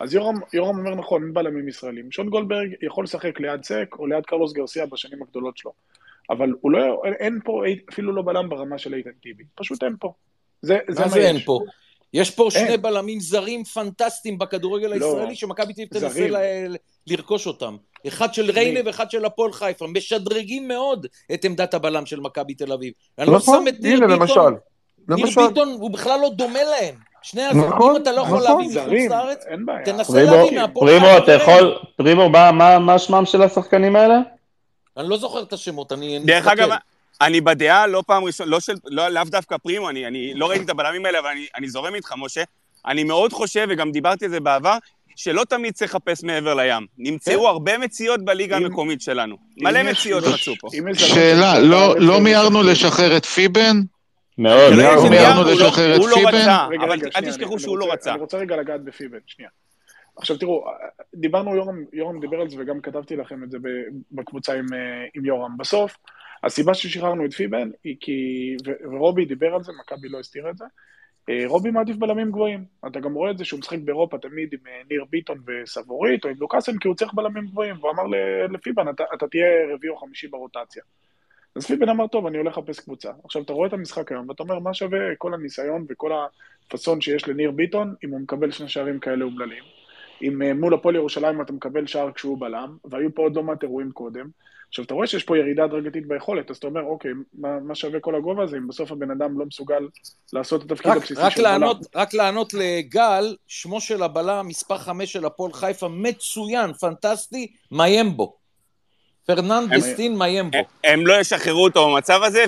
אז 0.00 0.14
יורם, 0.14 0.34
יורם 0.52 0.78
אומר 0.78 0.94
נכון, 0.94 1.22
אין 1.22 1.34
בלמים 1.34 1.68
ישראלים. 1.68 2.12
שון 2.12 2.28
גולדברג 2.28 2.68
יכול 2.82 3.04
לשחק 3.04 3.40
ליד 3.40 3.64
סק 3.64 3.86
או 3.98 4.06
ליד 4.06 4.26
קרלוס 4.26 4.52
גרסיה 4.52 4.86
בשנים 4.86 5.22
הגדולות 5.22 5.58
שלו. 5.58 5.72
אבל 6.30 6.52
הוא 6.60 6.72
לא, 6.72 7.02
אין 7.20 7.40
פה 7.44 7.62
אפילו 7.92 8.12
לא 8.12 8.22
בלם 8.22 8.48
ברמה 8.48 8.78
של 8.78 8.94
איתן 8.94 9.10
טיבי. 9.22 9.44
פשוט 9.54 9.82
אין 9.82 9.94
פה. 10.00 10.12
זה, 10.62 10.78
זה 10.88 11.00
מה 11.00 11.06
מה 11.06 11.12
זה 11.12 11.18
אין. 11.18 11.38
פה? 11.40 11.60
יש 12.14 12.30
פה 12.30 12.48
שני 12.50 12.62
אין. 12.68 12.82
בלמים 12.82 13.20
זרים 13.20 13.64
פנטסטיים 13.64 14.38
בכדורגל 14.38 14.86
לא. 14.86 14.94
הישראלי, 14.94 15.34
שמכבי 15.36 15.72
תל 15.74 16.06
אביב 16.06 16.28
תנסה. 16.28 16.28
ל- 16.68 16.76
לרכוש 17.06 17.46
אותם. 17.46 17.76
אחד 18.08 18.34
של 18.34 18.50
ריינה 18.50 18.80
ואחד 18.84 19.10
של 19.10 19.24
הפועל 19.24 19.52
חיפה. 19.52 19.86
משדרגים 19.86 20.68
מאוד 20.68 21.06
את 21.34 21.44
עמדת 21.44 21.74
הבלם 21.74 22.06
של 22.06 22.20
מכבי 22.20 22.54
תל 22.54 22.72
אביב. 22.72 22.92
אני 23.18 23.26
לא 23.30 23.36
נכון, 23.36 23.62
שם 23.64 23.68
את 23.68 23.80
ניר 23.80 24.00
ביטון. 24.00 24.10
למשל. 24.10 24.40
ניר. 25.08 25.26
ביטון 25.48 25.68
הוא 25.80 25.90
בכלל 25.90 26.20
לא 26.20 26.30
דומה 26.30 26.62
להם. 26.64 26.94
שני 27.22 27.42
הזרים, 27.42 27.64
נכון, 27.68 27.96
אם 27.96 28.02
אתה 28.02 28.12
לא 28.12 28.20
יכול 28.20 28.38
נכון. 28.38 28.42
להביא 28.50 28.64
מחוץ 28.64 28.72
זרים, 28.84 29.10
לארץ, 29.10 29.44
אין 29.46 29.66
בעיה. 29.66 29.84
תנסה 29.84 30.12
פרימו, 30.12 30.30
להביא 30.36 30.58
מהפועל 30.60 30.90
פרימו, 30.90 31.06
חיפה 31.06 31.18
אתה 31.18 31.32
וריינה. 31.32 31.42
יכול, 31.42 31.78
פרימו, 31.96 32.28
מה- 32.28 32.52
מה 32.52 32.78
מה 32.78 32.98
שמם 32.98 33.26
של 33.26 33.42
השחקנים 33.42 33.96
האלה? 33.96 34.18
אני 34.96 35.08
לא 35.08 35.16
זוכר 35.16 35.42
את 35.42 35.52
השמות, 35.52 35.92
אני 35.92 36.18
דרך. 36.24 36.46
אגב, 36.48 36.68
אני 37.20 37.40
בדעה, 37.40 37.86
לא 37.86 38.02
פעם 38.06 38.24
ראשונה, 38.24 38.50
לא 38.50 38.60
של, 38.60 38.72
לא, 38.84 39.08
לאו 39.08 39.24
דווקא 39.24 39.56
פרימו, 39.56 39.90
אני, 39.90 40.06
אני 40.06 40.34
לא 40.34 40.48
ראיתי 40.50 40.64
את 40.64 40.70
הבלמים 40.70 41.06
האלה, 41.06 41.18
אבל 41.18 41.28
אני, 41.28 41.46
אני 41.56 41.68
זורם 41.68 41.94
איתך, 41.94 42.12
משה. 42.18 42.42
אני 42.86 43.04
מאוד 43.04 43.32
חושב, 43.32 43.66
וגם 43.70 43.92
דיברתי 43.92 44.24
על 44.24 44.30
זה 44.30 44.40
בעבר, 44.40 44.76
שלא 45.16 45.44
תמיד 45.48 45.74
צריך 45.74 45.94
לחפש 45.94 46.24
מעבר 46.24 46.54
לים. 46.54 46.86
נמצאו 46.98 47.40
כן. 47.40 47.46
הרבה 47.46 47.78
מציאות 47.78 48.24
בליגה 48.24 48.56
המקומית 48.56 49.00
שלנו. 49.00 49.36
מלא 49.56 49.82
מציאות 49.82 50.24
מצאו 50.34 50.52
פה. 50.60 50.68
שאלה, 50.94 51.58
לא- 51.58 51.94
לא 51.98 52.20
מיהרנו 52.20 52.62
לשחרר 52.62 53.16
את 53.16 53.24
פיבן? 53.26 53.76
מאוד. 54.38 54.72
כנראה 54.72 55.10
מיהרנו 55.10 55.42
לא- 55.44 55.52
לשחרר 55.52 55.94
את 55.96 56.00
הוא 56.00 56.08
לא 56.08 56.14
פיבן? 56.16 56.48
אבל 56.84 56.98
אל 57.16 57.30
תשכחו 57.30 57.52
אני- 57.54 57.62
שהוא 57.62 57.78
לא 57.78 57.84
רוצה- 57.84 57.94
רצה. 57.94 58.12
אני 58.12 58.20
רוצה 58.20 58.38
רגע 58.38 58.56
לגעת 58.56 58.84
בפיבן, 58.84 59.18
שנייה. 59.26 59.50
עכשיו 60.16 60.38
תראו, 60.38 60.64
דיברנו, 61.14 61.56
יורם, 61.56 61.84
יורם 61.92 62.20
דיבר 62.20 62.40
על 62.40 62.50
זה 62.50 62.56
וגם 62.60 62.80
כתבתי 62.80 63.16
לכם 63.16 63.44
את 63.44 63.50
זה 63.50 63.58
בקבוצה 64.12 64.52
עם, 64.52 64.66
אה, 64.72 64.78
עם 65.14 65.24
יורם. 65.24 65.50
בסוף, 65.58 65.96
הסיבה 66.44 66.74
ששחררנו 66.74 67.24
את 67.24 67.32
פיבן 67.32 67.70
היא 67.84 67.96
כי, 68.00 68.56
ורובי 68.92 69.24
דיבר 69.24 69.54
על 69.54 69.62
זה, 69.62 69.72
מכבי 69.80 70.08
לא 70.08 70.18
הסתירה 70.18 70.50
את 70.50 70.58
זה, 70.58 70.64
אה, 71.28 71.42
רובי 71.46 71.70
מעדיף 71.70 71.96
בלמים 71.96 72.30
גבוהים. 72.30 72.64
אתה 72.86 73.00
גם 73.00 73.14
רואה 73.14 73.30
את 73.30 73.38
זה 73.38 73.44
שהוא 73.44 73.60
משחק 73.60 73.78
באירופה 73.78 74.18
תמיד 74.18 74.52
עם 74.52 74.58
אה, 74.66 74.82
ניר 74.90 75.04
ביטון 75.10 75.38
וסבורית 75.46 76.24
או 76.24 76.30
עם 76.30 76.36
לוקאסן, 76.38 76.78
כי 76.78 76.88
הוא 76.88 76.96
צריך 76.96 77.14
בלמים 77.14 77.46
גבוהים. 77.46 77.76
והוא 77.80 77.90
אמר 77.90 78.02
לפיבן, 78.52 78.88
אתה, 78.88 79.04
אתה 79.14 79.28
תהיה 79.28 79.46
רביעי 79.74 79.90
או 79.90 79.96
חמישי 79.96 80.28
ברוטציה. 80.28 80.82
אז 81.56 81.66
פיבן 81.66 81.88
אמר, 81.88 82.06
טוב, 82.06 82.26
אני 82.26 82.38
הולך 82.38 82.58
לחפש 82.58 82.80
קבוצה. 82.80 83.10
עכשיו, 83.24 83.42
אתה 83.42 83.52
רואה 83.52 83.68
את 83.68 83.72
המשחק 83.72 84.12
היום, 84.12 84.28
ואתה 84.28 84.42
אומר, 84.42 84.58
מה 84.58 84.74
שווה 84.74 84.98
כל 85.18 85.34
הניסיון 85.34 85.86
וכל 85.88 86.10
הפאסון 86.66 87.00
שיש 87.00 87.28
לניר 87.28 87.50
ביטון, 87.50 87.94
אם 88.04 88.10
הוא 88.10 88.20
מקבל 88.20 88.50
שני 88.50 88.68
שערים 88.68 88.98
כאלה 88.98 89.24
אומללים? 89.24 89.64
אם 90.24 90.42
אה, 90.42 90.54
מול 90.54 90.74
הפועל 90.74 90.94
ירושלים 90.94 91.40
אתה 91.40 91.52
מקבל 91.52 91.86
שער 91.86 92.12
כשהוא 92.12 92.40
בלם, 92.40 92.76
והיו 92.84 93.14
פה 93.14 93.22
עוד 93.22 93.36
לא 93.36 93.42
מעט 93.42 93.62
אירועים 93.62 93.92
קודם. 93.92 94.28
עכשיו, 94.68 94.84
אתה 94.84 94.94
רואה 94.94 95.06
שיש 95.06 95.24
פה 95.24 95.38
ירידה 95.38 95.64
הדרגתית 95.64 96.08
ביכולת, 96.08 96.50
אז 96.50 96.56
אתה 96.56 96.66
אומר, 96.66 96.82
אוקיי, 96.82 97.10
מה, 97.34 97.60
מה 97.60 97.74
שווה 97.74 98.00
כל 98.00 98.14
הגובה 98.14 98.42
הזה, 98.42 98.56
אם 98.56 98.68
בסוף 98.68 98.92
הבן 98.92 99.10
אדם 99.10 99.38
לא 99.38 99.46
מסוגל 99.46 99.88
לעשות 100.32 100.64
את 100.64 100.72
התפקיד 100.72 100.90
רק, 100.90 100.96
הבסיסי 100.96 101.20
רק, 101.20 101.32
של 101.32 101.42
בלם? 101.42 101.50
לענות, 101.50 101.86
רק 101.96 102.14
לענות 102.14 102.54
לגל, 102.54 103.36
שמו 103.46 103.80
של 103.80 104.02
הבלם, 104.02 104.46
מספר 104.48 104.78
5 104.78 105.12
של 105.12 105.24
הפועל 105.24 105.52
חיפה, 105.52 105.88
מצוין, 105.88 106.72
פנטסטי, 106.72 107.52
מיימבו. 107.70 108.36
פרננדסטין 109.26 110.18
מיימבו. 110.18 110.58
הם 110.84 111.06
לא 111.06 111.20
ישחררו 111.20 111.64
אותו 111.64 111.90
במצב 111.90 112.20
הזה, 112.22 112.44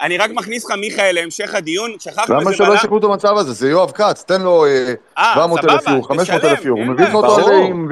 ואני 0.00 0.18
רק 0.18 0.30
מכניס 0.30 0.64
לך, 0.64 0.70
מיכאל, 0.70 1.14
להמשך 1.14 1.54
הדיון, 1.54 1.90
שכחנו 1.98 2.34
למה 2.34 2.52
שלא. 2.52 2.74
ישחררו 2.74 2.98
את 2.98 3.04
המצב 3.04 3.36
הזה? 3.36 3.52
זה 3.52 3.70
יואב 3.70 3.90
כץ, 3.90 4.24
תן 4.24 4.42
לו 4.42 4.64
אה, 4.66 4.94
אה, 5.18 5.32
700 5.34 5.64
אלף 5.64 5.88
יורו, 5.88 6.02
500 6.02 6.44
אלף 6.44 6.64
יורו, 6.64 6.80
הוא 6.80 6.88
מביא 6.88 7.04
לך. 7.04 7.14
אותו, 7.14 7.64
עם 7.64 7.88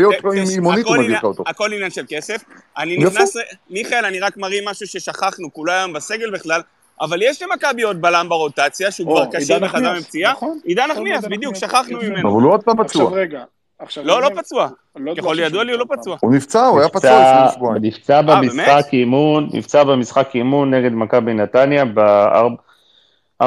מונית, 0.63 0.87
הוא 0.87 0.97
מביא 0.97 1.17
לך 1.17 1.25
אותו. 1.25 1.45
הכל 1.47 1.73
עניין 1.73 1.91
של 1.91 2.05
כסף. 2.09 2.45
אני. 2.79 2.99
נכנס, 2.99 3.37
מיכאל, 3.71 4.05
אני 4.05 4.21
רק 4.21 4.37
מראה 4.37 4.59
משהו 4.67 4.87
ששכחנו, 4.87 5.53
כולו 5.53 5.73
היום 5.73 5.93
בסגל 5.93 6.31
בכלל, 6.31 6.61
אבל 7.01 7.23
יש 7.23 7.43
למכבי 7.43 7.83
עוד 7.83 8.03
בלם 8.03 8.29
ברוטציה, 8.29 8.91
שהוא 8.91 9.07
כבר 9.07 9.39
עידן 9.39 9.65
וחזר 9.65 9.79
נחמיאס, 9.79 10.03
מפציעה. 10.03 10.33
נכון, 10.33 10.59
עידן 10.65 10.83
נכון, 10.83 10.97
נחמיאס, 10.97 11.25
בדיוק, 11.25 11.55
שכחנו. 11.55 11.99
ממנו. 12.03 12.33
אבל 12.33 12.43
הוא 12.43 12.53
עוד 12.53 12.63
פעם 12.63 12.81
עכשיו 12.81 13.07
פצוע. 13.07 13.19
רגע, 13.19 13.45
עכשיו... 13.79 14.05
לא, 14.05 14.23
לא 14.23 14.29
פצוע. 14.37 14.69
לא 14.97 15.15
ככל 15.15 15.37
ידוע 15.41 15.65
לי, 15.65 15.73
הוא 15.73 15.79
לא. 15.79 15.85
פצוע. 15.97 16.17
הוא 16.21 16.35
נפצע, 16.35 16.67
הוא 16.67 16.81
היה 16.81 16.89
פצוע 16.89 17.11
לפני 17.11 17.55
שבועיים. 17.55 17.85
נפצע 17.85 18.17
אה, 18.17 18.23
במשחק 18.23 18.85
אימון, 18.93 19.49
נפצע 19.53 19.85
במשחק 19.85 20.35
אימון 20.35 20.75
נגד 20.75 20.93
מכבי 20.93 21.35
נתניה 21.35 21.85
ב-4-2 21.85 23.45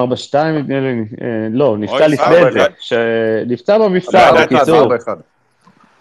נדמה 0.54 0.80
לי, 0.80 1.06
אה, 1.22 1.48
לא, 1.52 1.76
נפצע 1.78 2.08
לפני 2.08 2.36
זה, 2.36 2.50
לא- 2.50 3.46
נפצע 3.46 3.78
לא 3.78 3.88
במבצע, 3.88 4.30
ידעתי, 4.34 4.56
בקיצור, 4.56 4.94
4-1. 4.96 4.98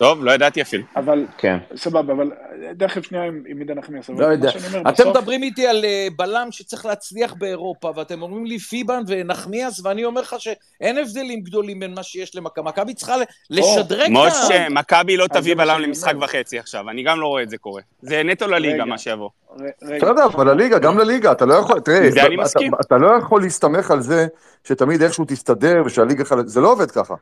טוב, 0.01 0.25
לא 0.25 0.33
ידעתי 0.33 0.63
אפילו. 0.63 0.83
אבל 0.97 1.27
כן. 1.39 1.57
סבבה, 1.77 2.13
אבל 2.13 2.31
תכף 2.79 3.03
שנייה 3.03 3.25
עם 3.25 3.43
עם 3.47 3.59
עידן 3.59 3.79
נחמיאס. 3.79 4.09
לא 4.19 4.27
יודע. 4.27 4.51
אומר, 4.69 4.81
אתם 4.81 4.93
בסוף- 4.93 5.17
מדברים 5.17 5.43
איתי 5.43 5.67
על 5.67 5.85
אה, 5.85 6.09
בלם 6.17 6.49
שצריך 6.51 6.87
להצליח 6.87 7.35
באירופה, 7.39 7.93
ואתם 7.97 8.23
אומרים 8.23 8.47
לי 8.47 8.59
פיבן 8.59 9.03
ונחמיאס, 9.07 9.81
ואני 9.85 10.05
אומר 10.05 10.21
לך 10.21 10.37
שאין 10.39 10.99
הבדלים 10.99 11.41
גדולים 11.41 11.81
בין 11.81 11.95
מה 11.95 12.03
שיש 12.03 12.37
למכבי. 12.37 12.65
מכבי 12.65 12.95
צריכה 12.95 13.15
לשדרג 13.51 14.11
את 14.11 14.17
ה... 14.17 14.27
משה, 14.27 14.69
מכבי 14.69 15.17
לא 15.17 15.27
תביא 15.27 15.55
בלם 15.55 15.81
למשחק 15.81 16.15
אומר. 16.15 16.25
וחצי 16.25 16.59
עכשיו, 16.59 16.91
אני 16.91 17.03
גם 17.03 17.21
לא 17.21 17.27
רואה 17.27 17.43
את 17.43 17.51
זה 17.51 17.59
קורה. 17.59 17.83
זה 18.03 18.23
נטו 18.23 18.47
לליגה. 18.47 18.85
מה 18.85 18.99
שיבוא. 18.99 19.31
בסדר, 19.83 20.25
אבל 20.25 20.51
לליגה, 20.51 20.79
גם 20.79 20.99
לליגה, 20.99 21.33
אתה 21.33 21.47
לא 21.47 21.55
יכול, 21.55 21.81
תראה, 21.81 22.09
אתה- 22.81 22.99
לא 22.99 23.17
יכול 23.19 23.43
להסתמך 23.43 23.91
על 23.91 24.01
זה 24.01 24.27
שתמיד 24.65 25.03
איכשהו 25.03 25.25
תסתדר 25.29 25.83
ושהליגה 25.87 26.25
חלק, 26.25 26.47
זה 26.47 26.61
לא 26.61 26.73
עובד 26.73 26.91
ככה. 26.91 27.15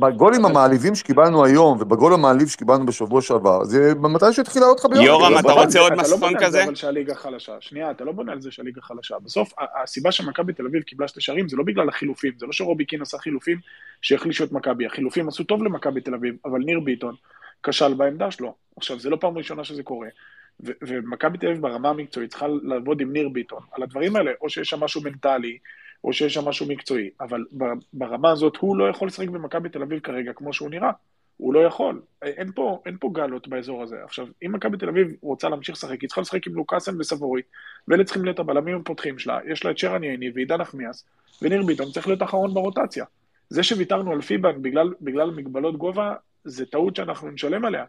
בגולים 0.00 0.44
המעליבים 0.44 0.94
שקיבלנו 0.94 1.44
היום 1.44 1.78
ובגול 1.80 2.12
המעליב 2.14 2.48
שקיבלנו 2.48 2.86
בשבוע 2.86 3.22
שעבר, 3.22 3.64
זה 3.64 3.92
מתי 3.94 4.32
שהתחילה 4.32 4.66
אותך 4.66 4.86
ביום. 4.90 5.04
יורם, 5.04 5.32
לא 5.32 5.40
אתה 5.40 5.52
רוצה 5.52 5.60
עוד 5.62 5.70
זה- 5.70 5.86
אתה 5.86 5.94
לא 5.96 6.02
מספון 6.02 6.20
בונה 6.20 6.32
על 6.32 6.38
זה 6.38 6.46
כזה? 6.46 6.64
אבל 6.64 6.74
שהליגה 6.74 7.14
חלשה. 7.14 7.52
שנייה, 7.60 7.90
אתה 7.90 8.04
לא 8.04 8.12
בונה 8.12 8.32
על 8.32 8.40
זה 8.40 8.50
שהליגה 8.50 8.80
חלשה. 8.80 9.16
בסוף, 9.24 9.52
הסיבה 9.82 10.12
שמכבי 10.12 10.52
תל 10.52 10.66
אביב 10.66 10.82
קיבלה 10.82 11.08
שתי 11.08 11.20
שערים 11.20 11.48
זה 11.48 11.56
לא 11.56 11.64
בגלל 11.64 11.88
החילופים, 11.88 12.32
זה 12.38 12.46
לא 12.46 12.52
שרובי 12.52 12.84
קין 12.84 13.02
עשה 13.02 13.18
חילופים 13.18 13.58
שהחלישו 14.02 14.44
את 14.44 14.52
מכבי. 14.52 14.86
החילופים 14.86 15.28
עשו 15.28 15.44
טוב 15.44 15.62
למכבי 15.64 16.00
תל 16.00 16.14
אביב, 16.14 16.34
אבל 16.44 16.58
ניר 16.58 16.80
ביטון 16.80 17.14
כשל 17.62 17.94
בעמדה 17.94 18.30
שלו. 18.30 18.54
עכשיו, 18.76 18.98
זה 18.98 19.10
לא 19.10 19.16
פעם 19.20 19.38
ראשונה 19.38 19.64
שזה 19.64 19.82
קורה. 19.82 20.08
ומכבי 20.82 21.38
תל 21.38 21.46
אביב 21.46 21.62
ברמה 21.62 21.88
המקצועית 21.88 22.30
צריכה 22.30 22.46
לעבוד 22.62 23.00
עם 23.00 23.12
ניר 23.12 23.28
ביטון 23.28 23.62
על 23.72 23.82
הדברים 23.82 24.16
האלה, 24.16 24.30
או 24.40 24.50
שיש 24.50 24.68
שם 24.70 24.80
משהו 24.80 25.02
מנטלי, 25.02 25.58
או 26.04 26.12
שיש 26.12 26.34
שם 26.34 26.48
משהו 26.48 26.66
מקצועי, 26.66 27.10
אבל 27.20 27.44
ברמה 27.92 28.30
הזאת 28.30 28.56
הוא 28.56 28.76
לא 28.76 28.88
יכול 28.88 29.08
לשחק 29.08 29.28
במכבי 29.28 29.68
תל 29.68 29.82
אביב 29.82 30.00
כרגע 30.00 30.32
כמו 30.32 30.52
שהוא 30.52 30.70
נראה. 30.70 30.90
הוא 31.36 31.54
לא 31.54 31.60
יכול. 31.60 32.00
אין 32.22 32.52
פה, 32.52 32.82
אין 32.86 32.96
פה 33.00 33.10
גלות 33.12 33.48
באזור 33.48 33.82
הזה. 33.82 33.96
עכשיו, 34.04 34.26
אם 34.46 34.52
מכבי 34.52 34.76
תל 34.76 34.88
אביב 34.88 35.08
רוצה 35.22 35.48
להמשיך 35.48 35.74
לשחק, 35.74 36.00
היא 36.00 36.08
צריכה 36.08 36.20
לשחק 36.20 36.46
עם 36.46 36.54
לוקאסן 36.54 37.00
וסבורית, 37.00 37.44
ואלה 37.88 38.04
צריכים 38.04 38.24
להיות 38.24 38.38
הבלמים 38.38 38.76
הפותחים 38.76 39.18
שלה. 39.18 39.38
יש 39.46 39.64
לה 39.64 39.70
את 39.70 39.78
שרן 39.78 40.04
ייני 40.04 40.30
ועידן 40.34 40.60
נחמיאס, 40.60 41.04
וניר 41.42 41.62
ביטון 41.62 41.90
צריך 41.90 42.06
להיות 42.06 42.22
האחרון 42.22 42.54
ברוטציה. 42.54 43.04
זה 43.48 43.62
שוויתרנו 43.62 44.12
על 44.12 44.20
פיבן 44.20 44.62
בגלל, 44.62 44.92
בגלל 45.00 45.30
מגבלות 45.30 45.76
גובה, 45.76 46.14
זה 46.44 46.66
טעות 46.66 46.96
שאנחנו 46.96 47.30
נשלם 47.30 47.64
עליה. 47.64 47.84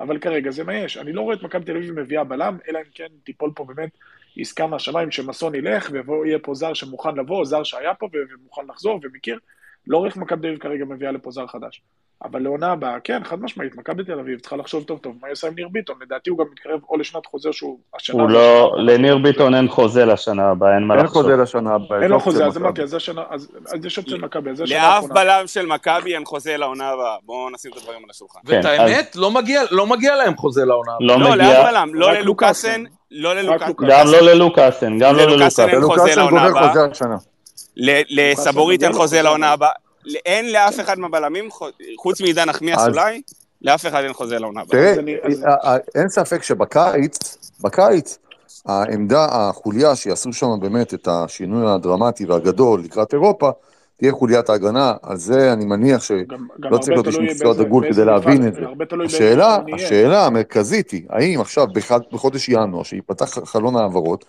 אבל 0.00 0.18
כרגע 0.18 0.50
זה 0.50 0.64
מה 0.64 0.74
יש. 0.74 0.96
אני 0.96 1.12
לא 1.12 1.20
רואה 1.20 1.36
את 1.36 1.42
מכבי 1.42 1.64
תל 1.64 1.76
אביב 1.76 2.00
מביאה 2.00 2.24
בלם, 2.24 2.58
אלא 2.68 2.78
אם 2.78 2.90
כן 2.94 3.06
תיפול 3.24 3.50
פה 3.54 3.64
באמת 3.64 3.90
עסקה 4.38 4.66
מהשמיים 4.66 5.10
שמסון 5.10 5.54
ילך, 5.54 5.90
ויהיה 6.06 6.38
פה 6.38 6.54
זר 6.54 6.74
שמוכן 6.74 7.14
לבוא, 7.16 7.44
זר 7.44 7.62
שהיה 7.62 7.94
פה 7.94 8.08
ומוכן 8.12 8.62
לחזור 8.68 9.00
ומכיר. 9.02 9.38
לא 9.86 9.96
רואה 9.98 10.08
איך 10.08 10.16
מכבי 10.16 10.40
תל 10.40 10.46
אביב 10.48 10.58
כרגע 10.60 10.84
מביאה 10.84 11.12
לפה 11.12 11.30
זר 11.30 11.46
חדש. 11.46 11.82
אבל 12.24 12.42
לעונה 12.42 12.72
הבאה, 12.72 13.00
כן, 13.04 13.24
חד 13.24 13.40
משמעית, 13.40 13.76
מכבי 13.76 14.04
תל 14.04 14.18
אביב 14.20 14.38
צריכה 14.40 14.56
לחשוב 14.56 14.84
טוב 14.84 14.98
טוב 14.98 15.14
מה 15.20 15.26
היא 15.28 15.32
עושה 15.32 15.46
עם 15.46 15.54
ניר 15.54 15.68
ביטון. 15.68 15.96
לדעתי 16.02 16.30
הוא 16.30 16.38
גם 16.38 16.44
מתקרב 16.52 16.80
או 16.88 16.96
לשנת 16.96 17.26
חוזר 17.26 17.52
שהוא 17.52 17.78
השנה... 17.96 18.22
הוא 18.22 18.30
לא, 18.30 18.76
לניר 18.78 19.18
ביטון 19.18 19.54
אין 19.54 19.68
חוזה 19.68 20.04
לשנה 20.04 20.50
הבאה, 20.50 20.74
אין 20.74 20.82
מה 20.82 20.94
אין 20.96 21.04
לחשוב. 21.04 21.22
חוזה 21.22 21.36
לשנה 21.36 21.74
הבאה. 21.74 22.02
אין 22.02 22.10
לו 22.10 22.20
חוזה, 22.20 22.46
אז. 22.46 22.56
אמרתי, 22.56 22.82
אז 22.82 22.96
יש 23.84 23.98
אופציה 23.98 24.16
מכבי, 24.18 24.50
אז 24.50 24.56
זה 24.56 24.64
השנה 24.64 24.78
לאף. 24.78 25.04
בלם 25.04 25.46
של 25.46 25.66
מכבי 25.66 26.14
אין 26.14 26.24
חוזה 26.24 26.56
לעונה 26.56 26.88
הבאה. 26.88 27.16
בואו 27.22 27.50
נשים 27.50 27.70
את 27.72 27.76
הדברים 27.76 27.98
על 28.04 28.10
השולחן. 28.10 28.40
כן, 28.46 28.56
ואת 28.56 28.64
האמת, 28.64 29.16
לא 29.16 29.30
מגיע- 29.30 29.62
לא 29.70 29.86
מגיע 29.86 30.16
להם 30.16 30.36
חוזה 30.36 30.64
לעונה. 30.64 30.92
הבאה. 30.92 31.18
לא 31.18 31.20
לא, 31.30 31.36
לאף 31.36 31.66
בלם, 31.70 31.94
לא 31.94 32.12
ללוקאסן, 32.12 32.68
לוקאסן. 32.80 32.95
לא 33.10 33.34
ללוקאסן. 33.34 33.66
לוקאסן. 33.68 33.90
גם 33.90 34.06
לא 34.06 34.20
ללוקאסן, 34.32 34.98
גם 34.98 35.16
לא 35.16 35.22
ללוקאסן 35.26 35.62
אין 35.68 35.70
ללוקאסן. 35.78 36.00
חוזה 36.00 36.12
ולוקאסן 36.12 36.18
לעונה 36.20 36.48
גובר 36.48 36.58
הבאה. 36.58 36.68
חוזה 36.68 36.84
השנה. 36.90 37.16
לסבורית 38.10 38.82
אין 38.82 38.92
חוזה 38.92 39.22
לעונה. 39.22 39.52
הבאה. 39.52 39.70
אין 40.26 40.52
לאף 40.52 40.80
אחד 40.80 40.98
מהבלמים, 40.98 41.48
חוץ 41.98 42.20
מעידן 42.20 42.48
נחמיאס 42.48 42.86
אולי, 42.88 43.22
לאף 43.62 43.86
אחד 43.86 44.02
אין 44.04 44.12
חוזה 44.12 44.38
לעונה 44.38 44.60
הבאה. 44.60 44.94
תראה, 44.94 44.94
אז- 45.24 45.44
אה, 45.44 45.54
אה, 45.64 45.76
אין 45.94 46.08
ספק 46.08 46.42
שבקיץ, 46.42 47.38
בקיץ, 47.60 48.18
העמדה, 48.66 49.26
החוליה 49.30 49.96
שיעשו 49.96 50.32
שם 50.32 50.46
באמת 50.60 50.94
את 50.94 51.08
השינוי 51.10 51.72
הדרמטי 51.74 52.24
והגדול 52.26 52.80
לקראת 52.84 53.12
אירופה, 53.12 53.50
תהיה 53.96 54.12
חוליית 54.12 54.48
ההגנה, 54.50 54.94
על 55.02 55.16
זה 55.16 55.52
אני 55.52 55.64
מניח 55.64 56.02
ש... 56.02 56.12
גם- 56.12 56.46
גם 56.60 56.72
לא 56.72 56.78
צריך 56.78 56.88
להיות 56.92 57.06
איש 57.06 57.16
מקצוע 57.18 57.54
דגול 57.54 57.92
כדי 57.92 58.04
להבין 58.04 58.46
את 58.48 58.54
זה. 58.54 58.60
השאלה. 59.04 59.58
השאלה 59.74 60.26
המרכזית 60.26 60.90
היא, 60.90 61.02
האם 61.10 61.40
עכשיו 61.40 61.66
בחודש 62.12 62.48
ינואר, 62.48 62.82
שיפתח 62.82 63.38
חלון 63.44 63.76
העברות, 63.76 64.24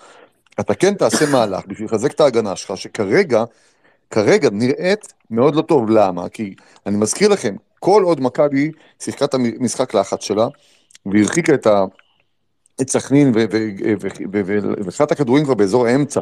אתה 0.60 0.74
כן 0.74 0.94
תעשה 0.94 1.26
מהלך 1.32 1.66
בשביל 1.68 1.88
לחזק 1.88 2.12
את 2.12 2.20
ההגנה 2.20 2.56
שלך, 2.56 2.78
שכרגע, 2.78 3.44
כרגע 4.12 4.50
נראית 4.52 5.14
מאוד 5.32 5.56
לא 5.56 5.62
טוב. 5.62 5.90
למה? 5.90 6.30
כי 6.30 6.54
אני 6.86 6.98
מזכיר 6.98 7.30
לכם, 7.30 7.56
כל 7.80 8.04
עוד 8.04 8.22
מכבי 8.22 8.72
שיחקה 9.00 9.26
את 9.26 9.34
המשחק 9.34 9.94
לחץ 9.94 10.22
שלה, 10.22 10.48
והרחיקה 11.06 11.54
את 11.54 11.68
ה... 11.68 11.86
את 12.82 12.90
סכנין, 12.90 13.32
ו- 13.36 13.46
ו- 13.52 13.68
ו- 14.02 14.08
ו- 14.34 14.42
ו- 14.46 14.60
ולקחה 14.84 15.04
את 15.04 15.12
הכדורים 15.12 15.44
כבר 15.46 15.54
באזור 15.54 15.86
האמצע, 15.88 16.22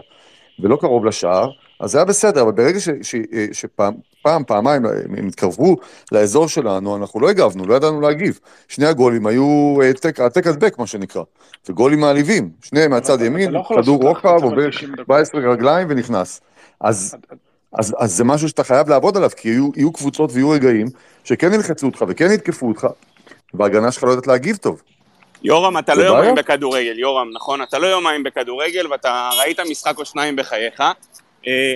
ולא 0.60 0.75
קרוב 0.81 1.05
לשער, 1.05 1.49
אז 1.79 1.91
זה 1.91 1.97
היה 1.97 2.05
בסדר, 2.05 2.41
אבל 2.41 2.51
ברגע 2.51 2.79
ש, 2.79 2.89
ש, 3.01 3.15
אה, 3.15 3.45
שפעם, 3.51 3.93
פעם, 4.21 4.43
פעמיים 4.43 4.85
הם 5.17 5.27
התקרבו 5.27 5.75
לאזור 6.11 6.47
שלנו, 6.47 6.95
אנחנו 6.95 7.19
לא 7.19 7.29
הגבנו, 7.29 7.65
לא 7.65 7.75
ידענו 7.75 8.01
להגיב. 8.01 8.39
שני 8.67 8.85
הגולים 8.85 9.27
היו 9.27 9.77
העתק 9.83 10.19
העתק 10.19 10.47
הדבק, 10.47 10.79
מה 10.79 10.88
שנקרא, 10.88 11.23
וגולים 11.69 11.99
מעליבים. 11.99 12.49
שניהם 12.63 12.91
מהצד 12.91 13.21
ימין, 13.21 13.51
לא 13.51 13.63
כדור 13.69 14.01
רוחב, 14.01 14.43
עובר 14.43 14.69
90 14.69 14.91
דקות. 14.91 15.05
17 15.05 15.41
רגליים 15.41 15.88
ונכנס. 15.89 16.41
אז, 16.81 17.15
אז, 17.73 17.95
אז 17.99 18.15
זה 18.17 18.23
משהו 18.23 18.49
שאתה 18.49 18.63
חייב 18.63 18.89
לעבוד 18.89 19.17
עליו, 19.17 19.29
כי 19.38 19.49
יהיו, 19.49 19.69
יהיו 19.75 19.93
קבוצות 19.93 20.29
ויהיו 20.33 20.49
רגעים 20.49 20.88
שכן 21.23 21.53
ילחצו 21.53 21.85
אותך 21.85 22.05
וכן 22.07 22.31
יתקפו 22.31 22.67
אותך, 22.67 22.88
וההגנה 23.53 23.91
שלך 23.91 24.03
לא 24.03 24.09
יודעת 24.09 24.27
להגיב 24.27 24.55
טוב. 24.57 24.81
יורם, 25.43 25.77
אתה 25.77 25.95
לא 25.95 26.03
יומיים? 26.03 26.35
בכדורגל, 26.35 26.99
יורם, 26.99 27.27
נכון? 27.33 27.61
אתה 27.61 27.79
לא 27.79 27.88
יומיים 27.88 28.23
בכדורגל 28.23 28.88
ואתה 28.91 29.29
ראית 29.39 29.59
משחק 29.59 29.97
או 29.97 30.05
שניים 30.05 30.35
בחייך. 30.35 30.83
אה, 31.47 31.75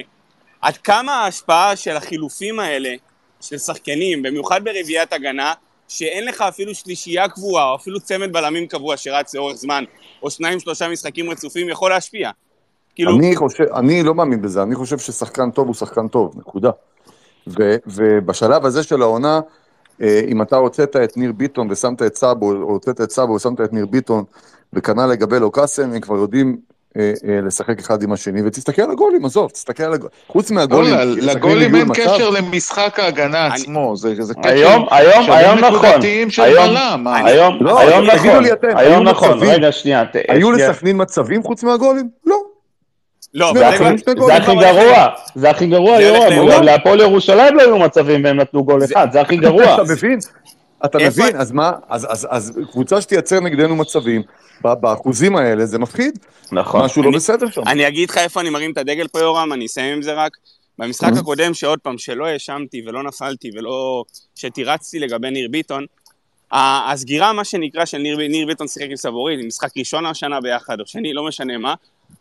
עד 0.62 0.78
כמה 0.78 1.14
ההשפעה 1.14 1.76
של 1.76 1.98
החילופים 1.98 2.60
האלה, 2.60 2.90
של 3.42 3.58
שחקנים, 3.58 4.22
במיוחד 4.22 4.64
ברביעיית 4.64 5.14
הגנה, 5.14 5.54
שאין 5.88 6.26
לך 6.26 6.42
אפילו 6.42 6.76
שלישייה 6.76 7.30
קבועה, 7.30 7.70
או 7.70 7.76
אפילו 7.76 8.00
צמד 8.00 8.34
בלמים 8.34 8.68
קבוע 8.68 8.98
שרץ 8.98 9.36
לאורך 9.36 9.56
זמן, 9.56 9.84
או 10.24 10.32
שניים 10.32 10.60
שלושה 10.60 10.90
משחקים 10.90 11.30
רצופים, 11.30 11.70
יכול 11.70 11.90
להשפיע. 11.90 12.32
כאילו, 12.96 13.18
אני 13.18 13.36
חושב, 13.36 13.64
אני 13.76 14.04
לא 14.04 14.16
מאמין 14.16 14.42
בזה, 14.42 14.64
אני 14.64 14.76
חושב 14.76 14.98
ששחקן 14.98 15.52
טוב 15.52 15.68
הוא 15.68 15.76
שחקן 15.76 16.08
טוב, 16.08 16.34
נקודה. 16.38 16.70
ו, 17.48 17.76
ובשלב 17.88 18.66
הזה 18.66 18.84
של 18.84 19.02
העונה, 19.02 19.40
אה, 20.02 20.22
אם 20.28 20.42
אתה 20.42 20.56
הוצאת 20.56 20.96
את 20.96 21.18
ניר 21.18 21.32
ביטון 21.32 21.72
ושמת 21.72 22.02
את 22.02 22.16
סאבו, 22.16 22.52
או 22.52 22.72
הוצאת 22.72 23.02
את 23.02 23.12
סאבו 23.12 23.34
ושמת 23.34 23.62
את 23.62 23.74
ניר 23.74 23.86
ביטון, 23.86 24.24
וכנ"ל 24.74 25.06
לגבי 25.06 25.40
לוקאסן, 25.40 25.94
הם 25.94 26.00
כבר 26.00 26.16
יודעים 26.16 26.58
לשחק 27.46 27.80
אחד 27.80 28.04
עם 28.04 28.12
השני, 28.12 28.42
ותסתכל 28.46 28.82
על 28.82 28.92
הגולים, 28.92 29.26
עזוב, 29.26 29.50
תסתכל 29.52 29.84
על 29.84 29.94
הגולים. 29.94 30.12
חוץ 30.28 30.52
מהגולים, 30.52 30.94
לא, 30.94 31.04
לגולים 31.34 31.76
אין. 31.76 31.88
קשר 31.94 32.30
למשחק 32.30 33.00
ההגנה 33.00 33.46
אני- 33.48 33.56
עצמו, 33.56 33.98
זה 33.98 34.16
זה 34.20 34.34
קשר 34.34 34.50
היום, 34.50 34.86
היום, 34.92 35.24
של 35.24 35.32
היום 35.32 35.58
נכון. 35.60 35.74
נקודתיים 35.90 36.30
של 36.30 36.42
היום-? 36.42 36.76
היום, 37.08 37.58
לא, 37.64 37.72
נכון, 37.72 37.88
היום 37.88 38.06
היו 38.78 39.00
נכון, 39.04 39.30
מצבים? 39.32 39.50
רגע, 39.50 39.72
שנייה. 39.72 40.06
ת- 40.06 40.16
היו 40.28 40.54
שנייה. 40.54 40.70
לסכנין 40.70 41.02
מצבים 41.02 41.44
חוץ 41.44 41.64
מהגולים? 41.64 42.10
לא. 42.26 42.36
לא, 43.34 43.54
זה 43.54 43.68
הכי- 43.68 43.84
גרוע, 44.56 45.08
זה 45.36 45.50
הכי 45.50 45.68
גרוע, 45.68 46.02
יורם, 46.02 46.64
להפועל 46.64 47.00
ירושלים 47.00 47.56
לא 47.56 47.62
היו 47.62 47.78
מצבים 47.80 48.24
והם 48.24 48.38
נתנו 48.40 48.64
גול 48.64 48.84
אחד, 48.84 49.08
זה 49.12 49.22
הכי 49.22 49.38
גרוע. 49.38 49.74
אתה 49.76 49.84
מבין? 49.84 50.20
אתה 50.86 50.98
מבין? 50.98 51.36
אז 51.36 51.52
מה? 51.52 51.72
אז- 51.90 52.08
אז 52.10 52.28
אז 52.30 52.60
קבוצה 52.72 53.02
שתייצר 53.02 53.40
נגדנו 53.40 53.76
מצבים, 53.76 54.22
באחוזים 54.62 55.36
האלה, 55.36 55.66
זה 55.66 55.80
מפחיד. 55.80 56.20
נכון. 56.52 56.86
משהו 56.86 57.04
לא 57.04 57.08
אני- 57.08 57.16
בסדר 57.18 57.50
שם. 57.50 57.62
אני 57.68 57.88
אגיד 57.88 58.10
לך 58.10 58.18
איפה 58.18 58.42
אני 58.42 58.50
מרים 58.50 58.72
את 58.72 58.78
הדגל 58.78 59.08
פה, 59.08 59.20
יורם, 59.20 59.54
אני 59.54 59.66
אסיים 59.66 59.96
עם 59.96 60.02
זה 60.02 60.14
רק. 60.14 60.32
במשחק. 60.80 61.12
הקודם, 61.20 61.54
שעוד 61.54 61.80
פעם, 61.80 61.98
שלא 61.98 62.26
האשמתי 62.26 62.82
ולא 62.88 63.04
נפלתי 63.04 63.50
ולא... 63.56 64.04
שתירצתי 64.36 65.00
לגבי 65.00 65.32
ניר 65.32 65.48
ביטון, 65.52 65.86
הסגירה, 66.52 67.34
מה 67.34 67.44
שנקרא, 67.44 67.86
של 67.86 67.98
ניר, 67.98 68.18
ניר 68.18 68.48
ביטון 68.48 68.68
שיחק 68.68 68.88
עם 68.90 68.96
סבורית, 68.96 69.40
משחק 69.46 69.70
ראשון 69.78 70.06
השנה 70.06 70.42
ביחד, 70.42 70.80
או 70.80 70.86
שני, 70.88 71.14
לא 71.14 71.26
משנה 71.28 71.58
מה, 71.58 71.74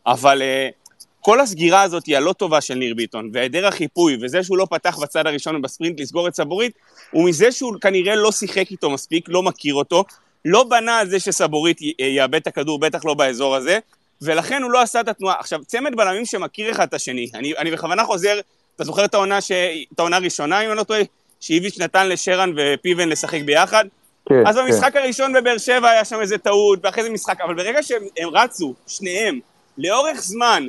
אבל 0.06 0.42
uh, 0.42 0.87
כל 1.28 1.40
הסגירה 1.40 1.82
הזאת 1.82 2.06
היא 2.06 2.16
הלא 2.16 2.32
טובה 2.32 2.60
של 2.60 2.74
ניר 2.74 2.94
ביטון, 2.94 3.30
והיעדר 3.32 3.66
החיפוי, 3.66 4.16
וזה 4.22 4.42
שהוא 4.42 4.58
לא 4.58 4.66
פתח 4.70 4.98
בצד 4.98 5.26
הראשון 5.26 5.56
ובספרינט 5.56 6.00
לסגור 6.00 6.28
את 6.28 6.34
סבורית, 6.34 6.72
הוא 7.10 7.28
מזה 7.28 7.52
שהוא 7.52 7.74
כנראה 7.80 8.14
לא 8.14 8.32
שיחק 8.32 8.70
איתו 8.70 8.90
מספיק, 8.90 9.28
לא 9.28 9.42
מכיר 9.42 9.74
אותו, 9.74 10.04
לא 10.44 10.64
בנה 10.64 10.98
על 10.98 11.08
זה 11.08 11.20
שסבורית 11.20 11.78
יאבד 11.98 12.34
את 12.34 12.46
הכדור, 12.46 12.78
בטח 12.78 13.04
לא 13.04 13.14
באזור 13.14 13.56
הזה, 13.56 13.78
ולכן 14.22 14.62
הוא 14.62 14.70
לא 14.70 14.82
עשה 14.82 15.00
את 15.00 15.08
התנועה. 15.08 15.36
עכשיו, 15.38 15.60
צמד 15.66 15.96
בלמים 15.96 16.24
שמכיר 16.24 16.70
אחד 16.70 16.86
את 16.86 16.94
השני, 16.94 17.30
אני, 17.34 17.52
אני 17.58 17.70
בכוונה 17.70 18.04
חוזר, 18.04 18.40
אתה 18.76 18.84
זוכר 18.84 19.04
את 19.04 19.14
העונה, 19.14 19.40
ש... 19.40 19.52
את 19.94 19.98
העונה 19.98 20.16
הראשונה, 20.16 20.60
אם 20.60 20.70
אני 20.70 20.78
לא 20.78 20.84
טועה, 20.84 21.00
שאיביץ' 21.40 21.78
נתן 21.80 22.08
לשרן 22.08 22.52
ופיבן 22.56 23.08
לשחק 23.08 23.40
ביחד? 23.44 23.84
כן, 24.28 24.46
אז 24.46 24.56
כן. 24.56 24.64
במשחק 24.64 24.96
הראשון 24.96 25.32
בבאר 25.32 25.58
שבע 25.58 25.90
היה 25.90 26.04
שם 26.04 26.20
איזה 26.20 26.38
טעות, 26.38 26.78
ואחרי 26.82 27.02
זה 27.02 27.10
משחק, 27.10 27.40
אבל 27.40 27.54
ברגע 27.54 27.82
שהם 27.82 28.02
הם 28.18 28.28
רצו, 28.28 28.74
שניהם, 28.86 29.40
לאורך 29.78 30.20
זמן, 30.20 30.66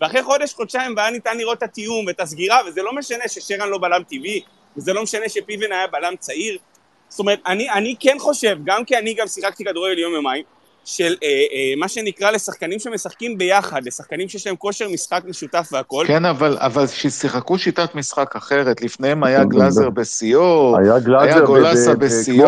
ואחרי 0.00 0.22
חודש, 0.22 0.54
חודשיים, 0.54 0.94
והיה 0.96 1.10
ניתן 1.10 1.38
לראות 1.38 1.58
את 1.58 1.62
התיאום 1.62 2.06
ואת 2.06 2.20
הסגירה, 2.20 2.60
וזה 2.68 2.82
לא 2.82 2.92
משנה 2.92 3.24
ששרן 3.28 3.68
לא 3.68 3.78
בלם 3.78 4.02
טבעי, 4.02 4.40
וזה 4.76 4.92
לא 4.92 5.02
משנה 5.02 5.28
שפיבן 5.28 5.72
היה 5.72 5.86
בלם 5.86 6.14
צעיר. 6.18 6.58
זאת 7.08 7.18
אומרת, 7.18 7.38
אני, 7.46 7.70
אני 7.70 7.94
כן 8.00 8.16
חושב, 8.18 8.58
גם 8.64 8.84
כי 8.84 8.96
אני 8.98 9.14
גם 9.14 9.26
שיחקתי 9.26 9.64
כדורגל 9.64 9.98
יום 9.98 10.12
יומיים, 10.12 10.44
של 10.84 11.16
אה, 11.22 11.28
אה, 11.28 11.76
מה 11.76 11.88
שנקרא 11.88 12.30
לשחקנים 12.30 12.78
שמשחקים 12.78 13.38
ביחד, 13.38 13.80
לשחקנים 13.86 14.28
שיש 14.28 14.46
להם 14.46 14.56
כושר 14.56 14.88
משחק 14.88 15.22
משותף 15.24 15.68
והכל. 15.72 16.04
כן, 16.08 16.24
אבל 16.24 16.56
אבל 16.60 16.86
ששיחקו 16.86 17.58
שיטת 17.58 17.94
משחק 17.94 18.36
אחרת, 18.36 18.82
לפניהם 18.82 19.24
היה 19.24 19.42
כן, 19.42 19.48
גלאזר 19.48 19.84
כן. 19.84 19.94
בשיאו, 19.94 20.76
היה 21.20 21.40
גולסה 21.40 21.94
ב- 21.94 22.04
בשיאו. 22.04 22.46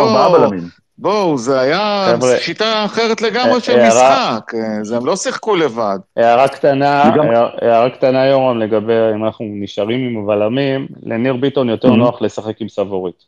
בואו, 1.03 1.38
זה 1.38 1.61
היה 1.61 2.07
חבר'ה, 2.17 2.37
שיטה 2.38 2.85
אחרת 2.85 3.23
לגמרי 3.23 3.55
אה, 3.55 3.61
של 3.61 3.79
הערה- 3.81 4.31
משחק, 4.35 4.55
אה, 4.55 4.61
זה 4.85 4.97
הם 4.97 5.07
לא 5.07 5.17
שיחקו 5.17 5.57
לבד. 5.57 5.99
הערה 6.17 6.49
קטנה, 6.49 7.03
וגם- 7.15 7.27
הערה- 7.62 7.91
קטנה 7.91 8.27
יורם 8.27 8.59
לגבי 8.59 8.93
אם 9.15 9.25
אנחנו 9.25 9.47
נשארים 9.49 10.01
עם 10.09 10.25
הבלמים, 10.25 10.87
לניר 11.03 11.37
ביטון 11.37 11.69
יותר 11.69 11.88
Mhm. 11.88 11.97
נוח 11.97 12.23
לשחק 12.23 12.61
עם 12.61 12.69
סבורית. 12.69 13.25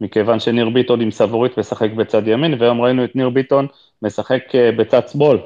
מכיוון 0.00 0.40
שניר 0.40 0.68
ביטון 0.68 1.00
עם 1.00 1.10
סבורית 1.10 1.58
משחק 1.58 1.90
בצד 1.90 2.28
ימין, 2.28 2.54
והיום 2.58 2.80
ראינו 2.80 3.04
את 3.04 3.16
ניר 3.16 3.28
ביטון 3.28 3.66
משחק 4.02 4.40
אה, 4.54 4.70
בצד 4.76 5.08
שמאל. 5.12 5.38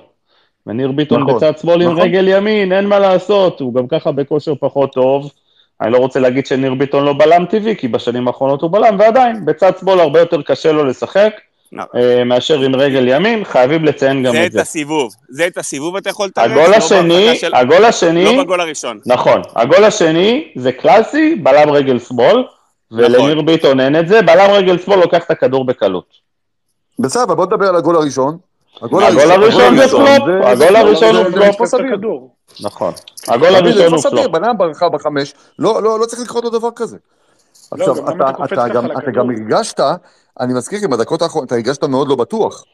וניר 0.66 0.92
ביטון 0.92 1.20
נכון, 1.22 1.36
בצד 1.36 1.58
שמאל 1.58 1.82
עם 1.82 1.90
נכון. 1.90 2.02
רגל 2.02 2.28
ימין, 2.28 2.72
אין 2.72 2.86
מה 2.86 2.98
לעשות, 2.98 3.60
הוא 3.60 3.74
גם 3.74 3.86
ככה 3.88 4.12
בכושר 4.12 4.54
פחות 4.60 4.92
טוב. 4.92 5.30
אני 5.80 5.92
לא 5.92 5.98
רוצה 5.98 6.20
להגיד 6.20 6.46
שניר 6.46 6.74
ביטון 6.74 7.04
לא 7.04 7.12
בלם 7.12 7.44
טבעי, 7.44 7.76
כי 7.76 7.88
בשנים 7.88 8.28
האחרונות 8.28 8.62
הוא 8.62 8.70
בלם, 8.70 8.96
ועדיין, 8.98 9.44
בצד 9.44 9.72
שמאל 9.80 10.00
הרבה 10.00 10.20
יותר 10.20 10.42
קשה 10.42 10.72
לו 10.72 10.84
לשחק. 10.84 11.32
אה, 11.34 11.49
מאשר 12.26 12.60
עם 12.60 12.74
רגל 12.76 13.08
ימין, 13.08 13.44
חייבים 13.44 13.84
לציין 13.84 14.22
גם 14.22 14.32
זה 14.32 14.40
את 14.42 14.46
את 14.46 14.52
זה. 14.52 14.60
הסיבוב, 14.60 15.12
זה 15.28 15.46
את 15.46 15.58
הסיבוב 15.58 15.96
אתה 15.96 16.10
יכול 16.10 16.26
לתרץ, 16.26 16.50
הגול 16.50 16.70
לא 16.70 16.76
השני, 16.76 17.36
של- 17.36 17.54
הגול 17.54 17.84
השני, 17.84 18.24
לא 18.36 18.42
בגול 18.44 18.60
הראשון. 18.60 19.00
נכון, 19.06 19.42
הגול 19.56 19.84
השני 19.84 20.52
זה 20.56 20.72
קלאסי, 20.72 21.34
בלם 21.34 21.70
רגל 21.70 21.98
שמאל, 21.98 22.44
ולניר 22.92 23.32
נכון. 23.34 23.46
ביטון 23.46 23.80
אין 23.80 23.96
את 23.98 24.08
זה, 24.08 24.22
בלם 24.22 24.50
רגל 24.50 24.78
שמאל 24.78 24.98
לוקח 24.98 25.24
את 25.24 25.30
הכדור 25.30 25.64
בקלות. 25.64 26.04
בסדר, 26.98 27.22
אבל 27.22 27.34
בוא 27.34 27.46
נדבר 27.46 27.68
על 27.68 27.76
הגול 27.76 27.96
הראשון. 27.96 28.38
הגול 28.82 29.02
הראשון 29.04 29.76
זה 29.76 29.88
פלופ, 29.88 30.22
הגול 30.44 30.76
הראשון 30.76 31.16
הוא 31.16 31.24
זה- 31.24 31.32
פלופ. 31.32 31.66
זה 31.66 31.76
את. 31.76 32.30
נכון, 32.60 32.92
הגול 33.28 33.48
הראשון 33.54 33.92
הוא 33.92 33.98
אוויר, 34.06 34.10
פלופ. 34.22 34.26
בלם 34.26 34.58
ברחה 34.58 34.88
בחמש, 34.88 35.34
לא, 35.58 35.82
לא, 35.82 36.00
לא 36.00 36.06
צריך 36.06 36.22
לקרות 36.22 36.44
לו 36.44 36.50
דבר 36.50 36.68
כזה. 36.76 36.96
עכשיו? 37.70 37.94
אתה 38.98 39.10
גם 39.14 39.30
הרגשת, 39.30 39.80
אני 40.40 40.54
מזכיר 40.54 40.78
לך, 40.78 40.84
בדקות 40.84 41.22
האחרונות, 41.22 41.46
אתה 41.46 41.54
הרגשת 41.54 41.84
מאוד 41.84 42.08
לא 42.08 42.16
בטוח. 42.16 42.64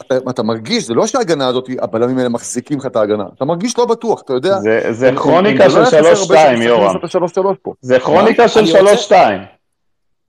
אתה, 0.00 0.14
אתה 0.30 0.42
מרגיש, 0.42 0.84
זה 0.84 0.94
לא 0.94 1.06
שההגנה 1.06 1.46
הזאת, 1.48 1.68
הבלמים 1.80 2.18
האלה 2.18 2.28
מחזיקים 2.28 2.78
לך 2.78 2.86
את 2.86 2.96
ההגנה. 2.96 3.24
אתה 3.36 3.44
מרגיש 3.44 3.78
לא 3.78 3.84
בטוח, 3.84 4.22
אתה 4.22 4.32
יודע. 4.32 4.58
זה- 4.60 4.92
זה 4.92 5.08
הם- 5.08 5.16
כרוניקה 5.16 5.64
הם- 5.64 5.70
של 5.70 5.76
היה 5.76 5.86
חסר 5.86 5.96
הרבה 5.96 6.14
3-2, 6.14 6.26
שחקנים 6.26 6.62
יורם. 6.62 6.96
זה 7.80 8.00
כרוניקה 8.00 8.48
של 8.48 8.60
אני 8.60 8.70
רוצה- 8.72 8.96
3-2. 8.96 9.40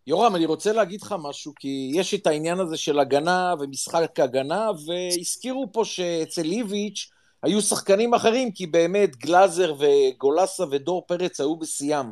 יורם, 0.08 0.36
אני 0.36 0.46
רוצה 0.46 0.74
להגיד 0.74 1.02
לך 1.02 1.16
משהו, 1.24 1.52
כי 1.60 1.92
יש 1.96 2.14
את 2.14 2.28
העניין 2.28 2.60
הזה 2.60 2.78
של 2.78 3.00
הגנה 3.00 3.54
ומשחק 3.60 4.20
הגנה, 4.20 4.70
והזכירו 4.88 5.66
פה 5.72 5.86
שאצל 5.86 6.46
איביץ' 6.46 7.10
היו 7.44 7.62
שחקנים 7.62 8.14
אחרים, 8.14 8.52
כי 8.52 8.68
באמת 8.68 9.16
גלאזר 9.18 9.74
וגולסה 9.80 10.64
ודור 10.72 11.04
פרץ 11.08 11.40
היו 11.40 11.56
בשיאם. 11.56 12.06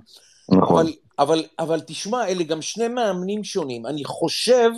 נכון. 0.51 0.85
אבל, 0.85 0.93
אבל, 1.19 1.43
אבל 1.59 1.79
תשמע, 1.79 2.27
אלה 2.27 2.43
גם 2.43 2.61
שני 2.61 2.87
מאמנים 2.87 3.43
שונים. 3.43 3.85
אני 3.85 4.05
חושב 4.05 4.69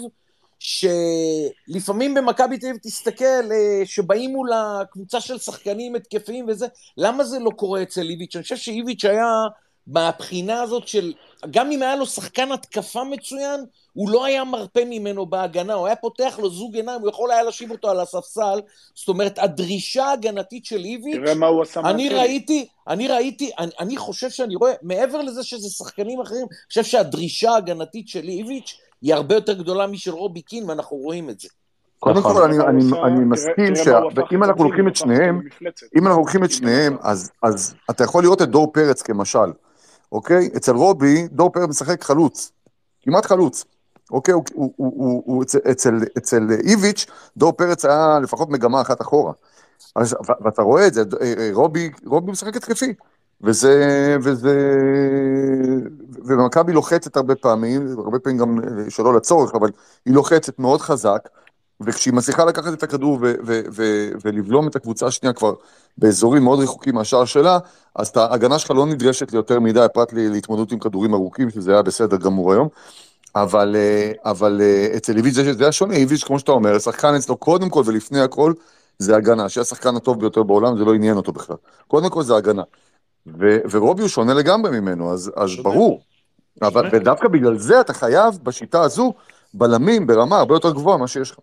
שלפעמים 0.60 2.14
במכבי 2.14 2.58
תל 2.58 2.68
אביב, 2.68 2.78
תסתכל, 2.84 3.52
אה, 3.52 3.82
שבאים 3.86 4.32
מול 4.32 4.50
הקבוצה 4.54 5.20
של 5.20 5.38
שחקנים 5.38 5.96
התקפיים 5.96 6.46
וזה, 6.48 6.68
למה 6.98 7.24
זה 7.24 7.40
לא 7.40 7.50
קורה 7.50 7.82
אצל 7.82 8.10
איביץ'? 8.10 8.36
אני 8.36 8.44
חושב 8.44 8.56
שאיביץ' 8.56 9.06
היה 9.06 9.28
מהבחינה 9.92 10.62
הזאת 10.62 10.88
של, 10.88 11.14
גם 11.52 11.72
אם 11.72 11.82
היה 11.82 11.96
לו 11.96 12.06
שחקן 12.06 12.52
התקפה 12.52 13.04
מצוין, 13.04 13.60
הוא 13.94 14.10
לא 14.10 14.26
היה 14.26 14.44
מרפה 14.44 14.80
ממנו 14.86 15.26
בהגנה, 15.26 15.74
הוא 15.74 15.86
היה 15.88 15.96
פותח 15.96 16.40
לו 16.42 16.50
זוג 16.50 16.76
עיניים, 16.76 17.02
הוא 17.02 17.10
יכול 17.10 17.32
היה 17.32 17.44
להשיב 17.44 17.72
אותו 17.72 17.90
על 17.90 18.00
הספסל. 18.00 18.60
זאת 18.96 19.08
אומרת, 19.08 19.40
הדרישה 19.40 20.06
ההגנתית 20.06 20.66
של 20.66 20.84
איביץ', 20.84 21.16
תראה 21.16 21.36
מה 21.36 21.48
הוא 21.48 21.62
עשה 21.62 21.80
אני 21.80 22.04
מהצדק. 22.04 22.20
ראיתי, 22.20 22.68
אני 22.88 23.08
ראיתי, 23.08 23.52
אני, 23.60 23.72
אני 23.80 23.98
חושב 23.98 24.30
שאני 24.30 24.56
רואה, 24.56 24.74
מעבר 24.82 25.22
לזה 25.22 25.44
שזה 25.44 25.70
שחקנים 25.70 26.22
אחרים, 26.22 26.42
אני 26.42 26.56
חושב 26.68 26.84
שהדרישה 26.84 27.52
ההגנתית 27.52 28.08
של 28.08 28.24
איביץ' 28.28 28.78
היא 29.02 29.14
הרבה 29.14 29.36
יותר 29.36 29.54
גדולה 29.54 29.88
משל 29.88 30.12
רובי 30.12 30.42
קין, 30.42 30.70
ואנחנו 30.70 30.98
רואים 30.98 31.30
את 31.30 31.40
זה. 31.40 31.48
קודם 32.00 32.18
נכון. 32.18 32.34
כל, 32.34 32.44
אני, 32.44 32.56
אני, 32.58 32.70
אני 32.84 32.92
תראה- 32.92 33.10
מסכים 33.10 33.76
שאם 33.76 34.44
אנחנו 34.44 34.64
לוקחים 34.64 34.88
את 34.88 34.96
שניהם. 34.96 35.42
אם 35.98 36.08
אנחנו 36.08 36.20
לוקחים 36.22 36.44
את 36.44 36.52
שניהם, 36.52 36.98
אז 37.42 37.74
אתה 37.90 38.04
יכול 38.04 38.24
לראות 38.24 38.42
את 38.42 38.50
דור 38.50 38.74
פרץ 38.74 39.02
כמשל, 39.02 39.40
אוקיי? 40.12 40.50
אצל 40.58 40.76
רובי, 40.76 41.28
דור 41.28 41.50
פרץ 41.50 41.70
משחק 41.70 42.04
חלוץ, 42.04 42.52
כמעט 43.02 43.26
חלוץ, 43.26 43.66
אוקיי? 44.12 44.34
הוא, 44.34 44.44
הוא, 44.54 44.74
הוא, 44.76 44.94
הוא, 44.96 45.24
הוא 45.26 45.44
אצל, 45.44 45.60
אצל, 45.72 46.00
אצל 46.18 46.48
איביץ', 46.64 47.06
דור 47.38 47.52
פרץ 47.52 47.86
היה 47.86 48.20
לפחות 48.20 48.50
מגמה 48.50 48.82
אחת 48.82 49.02
אחורה. 49.02 49.34
אז, 49.96 50.16
ואתה 50.44 50.62
רואה 50.62 50.88
את 50.88 50.94
זה, 50.94 51.04
אה, 51.22 51.34
אה, 51.38 51.50
רובי, 51.54 51.90
רובי 52.06 52.32
משחק 52.32 52.56
התקפי. 52.56 52.94
וזה, 53.44 54.18
וזה, 54.24 54.78
ומכבי 56.26 56.74
לוחצת 56.74 57.18
הרבה 57.18 57.36
פעמים, 57.36 57.88
הרבה 57.98 58.20
פעמים 58.20 58.40
גם 58.40 58.60
שלא 58.90 59.14
לצורך, 59.14 59.56
אבל 59.56 59.70
היא 60.06 60.14
לוחצת 60.14 60.60
מאוד 60.60 60.82
חזק, 60.82 61.30
וכשהיא 61.86 62.14
מצליחה 62.14 62.46
לקחת 62.46 62.74
את 62.74 62.84
הכדור 62.84 63.18
ו- 63.22 63.34
ו- 63.46 63.62
ו- 63.72 64.10
ולבלום 64.26 64.68
את 64.68 64.76
הקבוצה 64.76 65.08
השנייה 65.08 65.34
כבר 65.34 65.54
באזורים 65.98 66.44
מאוד 66.44 66.60
רחוקים 66.60 66.96
מהשער 66.96 67.26
שלה, 67.26 67.60
אז 67.96 68.12
ההגנה 68.16 68.60
שלך 68.60 68.72
לא 68.72 68.86
נדרשת 68.86 69.32
ליותר 69.32 69.60
מדי, 69.60 69.86
פרט 69.94 70.14
להתמודדות 70.14 70.72
עם 70.72 70.80
כדורים 70.80 71.14
ארוכים, 71.14 71.50
שזה 71.50 71.72
היה 71.72 71.82
בסדר 71.82 72.18
גמור 72.18 72.54
היום. 72.54 72.68
אבל, 73.36 73.76
אה, 73.76 74.12
אבל 74.32 74.62
אה, 74.62 74.98
אצל 74.98 75.18
איביץ' 75.18 75.34
זה, 75.34 75.54
זה 75.54 75.64
היה 75.64 75.72
שונה, 75.72 75.94
איביץ', 75.94 76.24
כמו 76.24 76.40
שאתה 76.40 76.52
אומר, 76.52 76.76
השחקן 76.76 77.16
אצלו 77.16 77.38
קודם 77.38 77.70
כל 77.70 77.84
ולפני 77.86 78.20
הכל, 78.20 78.54
זה 79.00 79.16
הגנה, 79.16 79.50
שהיה 79.50 79.62
השחקן 79.62 79.96
הטוב 79.96 80.20
ביותר 80.20 80.44
בעולם, 80.44 80.78
זה 80.78 80.86
לא 80.86 80.94
עניין 80.94 81.18
אותו 81.18 81.32
בכלל. 81.32 81.56
קודם 81.88 82.10
כל 82.10 82.24
זה 82.24 82.36
הגנה. 82.36 82.64
ו- 83.40 83.58
ורובי 83.72 84.02
הוא 84.02 84.10
שונה 84.10 84.34
לגמרי 84.34 84.80
ממנו, 84.80 85.14
אז, 85.14 85.32
אז 85.36 85.52
ברור. 85.64 86.02
אבל, 86.62 86.90
ודווקא 86.92 87.28
בגלל 87.28 87.58
זה 87.58 87.82
אתה 87.82 87.94
חייב, 87.94 88.40
בשיטה 88.44 88.82
הזו, 88.82 89.14
בלמים 89.54 90.08
ברמה 90.08 90.38
הרבה 90.38 90.56
יותר 90.56 90.72
גבוהה 90.72 90.98
ממה 90.98 91.08
שיש 91.08 91.32
לך. 91.32 91.38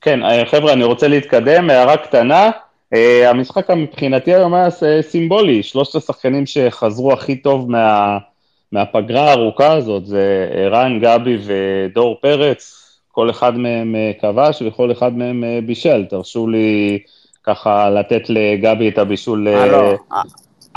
כן, 0.00 0.22
אה, 0.22 0.46
חבר'ה, 0.46 0.72
אני 0.72 0.84
רוצה 0.84 1.08
להתקדם, 1.08 1.70
הערה 1.70 1.96
קטנה. 1.96 2.50
אה, 2.94 3.30
המשחק 3.30 3.70
מבחינתי 3.70 4.34
היום 4.34 4.54
היה 4.54 4.68
סימבולי, 5.00 5.62
שלושת 5.62 5.94
השחקנים 5.94 6.46
שחזרו 6.46 7.12
הכי 7.12 7.36
טוב 7.36 7.70
מה, 7.70 8.18
מהפגרה 8.72 9.30
הארוכה 9.30 9.72
הזאת, 9.72 10.06
זה 10.06 10.48
ערן, 10.52 11.00
גבי 11.00 11.38
ודור 11.44 12.18
פרץ, 12.20 12.84
כל 13.12 13.30
אחד 13.30 13.58
מהם 13.58 13.96
אה, 13.96 14.12
כבש 14.20 14.62
וכל 14.66 14.92
אחד 14.92 15.18
מהם 15.18 15.44
בישל. 15.66 16.04
תרשו 16.10 16.48
לי 16.48 16.98
ככה 17.44 17.90
לתת 17.90 18.22
לגבי 18.28 18.88
את 18.88 18.98
הבישול... 18.98 19.48
אה, 19.48 19.66
לא. 19.66 19.94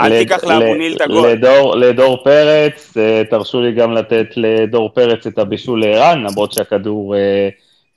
אל 0.00 0.18
תיקח 0.18 0.44
לאבוניל 0.44 0.96
את 0.96 1.00
הגול. 1.00 1.28
לדור, 1.28 1.76
לדור 1.76 2.24
פרץ, 2.24 2.94
תרשו 3.30 3.60
לי 3.60 3.72
גם 3.72 3.92
לתת 3.92 4.26
לדור 4.36 4.90
פרץ 4.94 5.26
את 5.26 5.38
הבישול 5.38 5.80
לערן, 5.80 6.24
למרות 6.24 6.52
שהכדור 6.52 7.14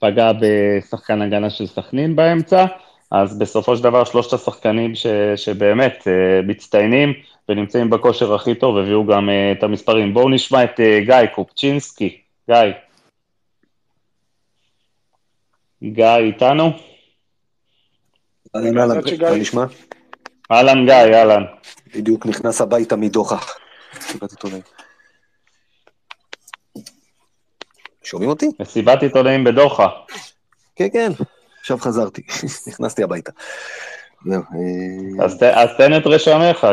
פגע 0.06 0.32
בשחקן 0.40 1.22
הגנה 1.22 1.50
של 1.50 1.66
סכנין 1.66 2.16
באמצע, 2.16 2.64
אז 3.10 3.38
בסופו 3.38 3.76
של 3.76 3.82
דבר 3.82 4.04
שלושת 4.04 4.32
השחקנים 4.32 4.94
ש, 4.94 5.06
שבאמת 5.36 5.98
uh, 6.00 6.46
מצטיינים 6.46 7.12
ונמצאים 7.48 7.90
בכושר 7.90 8.34
הכי 8.34 8.54
טוב, 8.54 8.78
הביאו 8.78 9.06
גם 9.06 9.28
uh, 9.28 9.58
את 9.58 9.62
המספרים. 9.62 10.14
בואו 10.14 10.28
נשמע 10.28 10.64
את 10.64 10.80
uh, 10.80 11.04
גיא 11.06 11.26
קופצ'ינסקי. 11.34 12.20
גיא. 12.50 12.58
גיא 15.82 16.16
איתנו? 16.16 16.70
אהלן, 18.56 18.78
אהלן, 18.78 19.00
מה 19.20 19.36
נשמע? 19.36 19.64
אהלן 20.52 20.84
גיא, 20.84 20.94
אהלן. 20.94 21.42
בדיוק 21.94 22.26
נכנס 22.26 22.60
הביתה 22.60 22.96
מדוחה. 22.96 23.38
שומעים 28.06 28.30
אותי? 28.30 28.50
מסיבת 28.60 29.02
עיתונאים 29.02 29.44
בדוחה. 29.44 29.88
כן, 30.76 30.88
כן, 30.92 31.12
עכשיו 31.60 31.78
חזרתי, 31.78 32.22
נכנסתי 32.68 33.02
הביתה. 33.02 33.32
אה, 34.28 35.24
אז 35.54 35.70
תן 35.78 35.96
את 35.96 36.06
רשמך, 36.06 36.66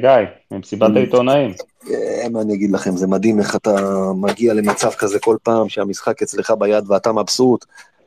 גיא, 0.00 0.10
ממסיבת 0.50 0.96
העיתונאים. 0.96 1.54
אה, 1.90 2.28
מה 2.30 2.40
אני 2.40 2.54
אגיד 2.54 2.70
לכם, 2.70 2.96
זה 2.96 3.06
מדהים 3.06 3.38
איך 3.38 3.56
אתה 3.56 3.76
מגיע 4.16 4.54
למצב 4.54 4.90
כזה 4.90 5.18
כל 5.18 5.36
פעם, 5.42 5.68
שהמשחק 5.68 6.22
אצלך 6.22 6.52
ביד 6.58 6.90
ואתה 6.90 7.12
מבסוט, 7.12 7.64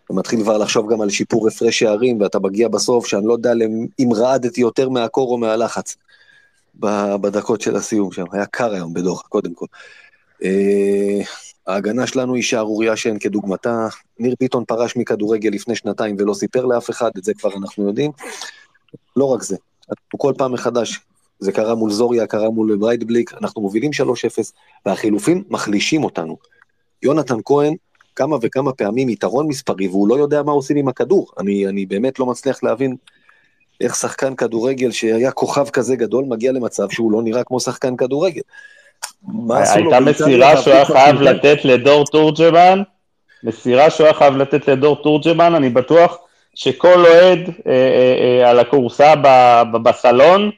ומתחיל 0.10 0.44
כבר 0.44 0.58
לחשוב 0.58 0.92
גם 0.92 1.02
על 1.02 1.10
שיפור 1.10 1.48
הפרש 1.48 1.80
שערים, 1.80 2.22
ואתה 2.22 2.40
מגיע 2.40 2.68
בסוף, 2.68 3.08
שאני 3.08 3.28
לא 3.28 3.34
יודע 3.34 3.52
אם 4.00 4.14
רעדתי 4.14 4.62
יותר 4.62 4.90
מהקור 4.90 5.32
או 5.32 5.38
מהלחץ, 5.38 5.96
בדקות 7.22 7.62
של 7.62 7.76
הסיום 7.76 8.12
שם. 8.12 8.24
היה 8.32 8.46
קר 8.46 8.74
היום 8.74 8.94
בדוחה, 8.94 9.28
קודם 9.28 9.54
כל. 9.54 9.66
ההגנה 11.72 12.08
שלנו 12.08 12.36
היא 12.36 12.44
שערורייה 12.44 12.96
שאין 12.96 13.20
כדוגמתה. 13.20 13.88
ניר 14.20 14.36
ביטון 14.40 14.66
פרש 14.66 14.96
מכדורגל 14.96 15.50
לפני 15.50 15.76
שנתיים 15.76 16.16
ולא 16.20 16.34
סיפר 16.34 16.66
לאף 16.66 16.90
אחד, 16.90 17.12
את 17.18 17.24
זה 17.24 17.34
כבר 17.34 17.50
אנחנו 17.58 17.88
יודעים. 17.88 18.12
לא 19.16 19.26
רק 19.26 19.42
זה, 19.42 19.56
כל 20.18 20.34
פעם 20.38 20.54
מחדש, 20.54 21.00
זה 21.40 21.52
קרה 21.52 21.76
מול 21.76 21.92
זוריה, 21.92 22.28
קרה 22.28 22.50
מול 22.50 22.78
ברייטבליק, 22.78 23.34
אנחנו 23.42 23.62
מובילים 23.62 23.92
3-0, 23.92 24.04
והחילופים 24.86 25.44
מחלישים 25.50 26.04
אותנו. 26.04 26.38
יונתן 27.04 27.38
כהן, 27.46 27.74
כמה 28.16 28.38
וכמה 28.42 28.74
פעמים 28.74 29.10
יתרון 29.10 29.48
מספרי, 29.48 29.88
והוא 29.88 30.08
לא 30.08 30.16
יודע 30.16 30.44
מה 30.44 30.52
עושים 30.52 30.78
עם 30.78 30.88
הכדור. 30.88 31.32
אני, 31.40 31.68
אני 31.68 31.86
באמת 31.86 32.20
לא 32.20 32.26
מצליח 32.26 32.64
להבין 32.64 32.96
איך 33.82 33.96
שחקן 33.96 34.36
כדורגל 34.36 34.92
שהיה 34.92 35.32
כוכב 35.32 35.70
כזה 35.70 35.96
גדול, 35.96 36.26
מגיע 36.26 36.52
למצב 36.52 36.90
שהוא 36.90 37.12
לא 37.12 37.22
נראה 37.22 37.44
כמו 37.44 37.60
שחקן 37.60 37.96
כדורגל. 37.96 38.42
הייתה 39.50 40.00
מסירה 40.00 40.58
שהוא 40.58 40.74
היה 40.74 40.86
חייב 40.86 41.22
לתת 41.22 41.66
לדור 41.66 42.06
תורג'מן, 42.06 42.82
מסירה 43.44 43.90
שהוא 43.90 44.06
היה 44.06 44.14
חייב 44.14 44.38
לתת 44.38 44.68
לדור 44.68 45.02
תורג'מן, 45.04 45.56
אני 45.56 45.70
בטוח 45.70 46.18
שכל 46.56 47.06
אוהד 47.06 47.40
אה, 47.68 47.72
אה, 47.72 48.42
אה, 48.44 48.50
על 48.50 48.60
הכורסה 48.60 49.14
בסלון, 49.84 50.52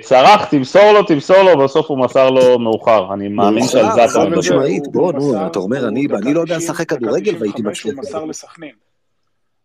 צרח, 0.00 0.44
תמסור 0.44 0.92
לו, 0.92 1.02
תמסור 1.02 1.42
לו, 1.42 1.58
בסוף 1.58 1.90
הוא 1.90 1.98
מסר 1.98 2.30
לו 2.30 2.58
מאוחר. 2.58 3.14
אני 3.14 3.28
מאמין 3.28 3.66
שעל 3.66 3.92
זה 3.94 4.04
אתה 4.04 4.24
מדבר. 4.24 4.38
משמעית, 4.38 4.82
בוא, 4.92 5.12
נו, 5.12 5.46
אתה 5.46 5.58
אומר, 5.58 5.88
אני 5.88 6.34
לא 6.34 6.40
יודע 6.40 6.56
לשחק 6.56 6.88
כדורגל 6.88 7.34
והייתי 7.40 7.62
מצליח. 7.62 7.94
הוא 7.94 8.02
מסר 8.02 8.24
לסכנין. 8.24 8.70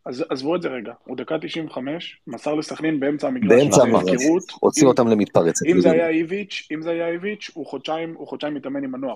אז 0.09 0.25
עזבו 0.29 0.55
את 0.55 0.61
זה 0.61 0.69
רגע, 0.69 0.93
הוא 1.05 1.17
דקה 1.17 1.37
95, 1.41 2.17
מסר 2.27 2.55
לסכנין 2.55 2.99
באמצע 2.99 3.27
המגרש. 3.27 3.59
באמצע 3.59 3.81
המגרש, 3.81 4.21
הוציא 4.59 4.87
אותם 4.87 5.07
למתפרצת. 5.07 5.65
אם 5.65 5.81
זה 5.81 5.91
היה 5.91 6.09
איביץ', 6.09 6.67
אם 6.71 6.81
זה 6.81 6.89
היה 6.89 7.07
איביץ', 7.07 7.51
הוא 7.53 7.65
חודשיים, 7.65 8.13
הוא 8.17 8.27
חודשיים 8.27 8.53
מתאמן 8.53 8.83
עם 8.83 8.95
הנוער. 8.95 9.15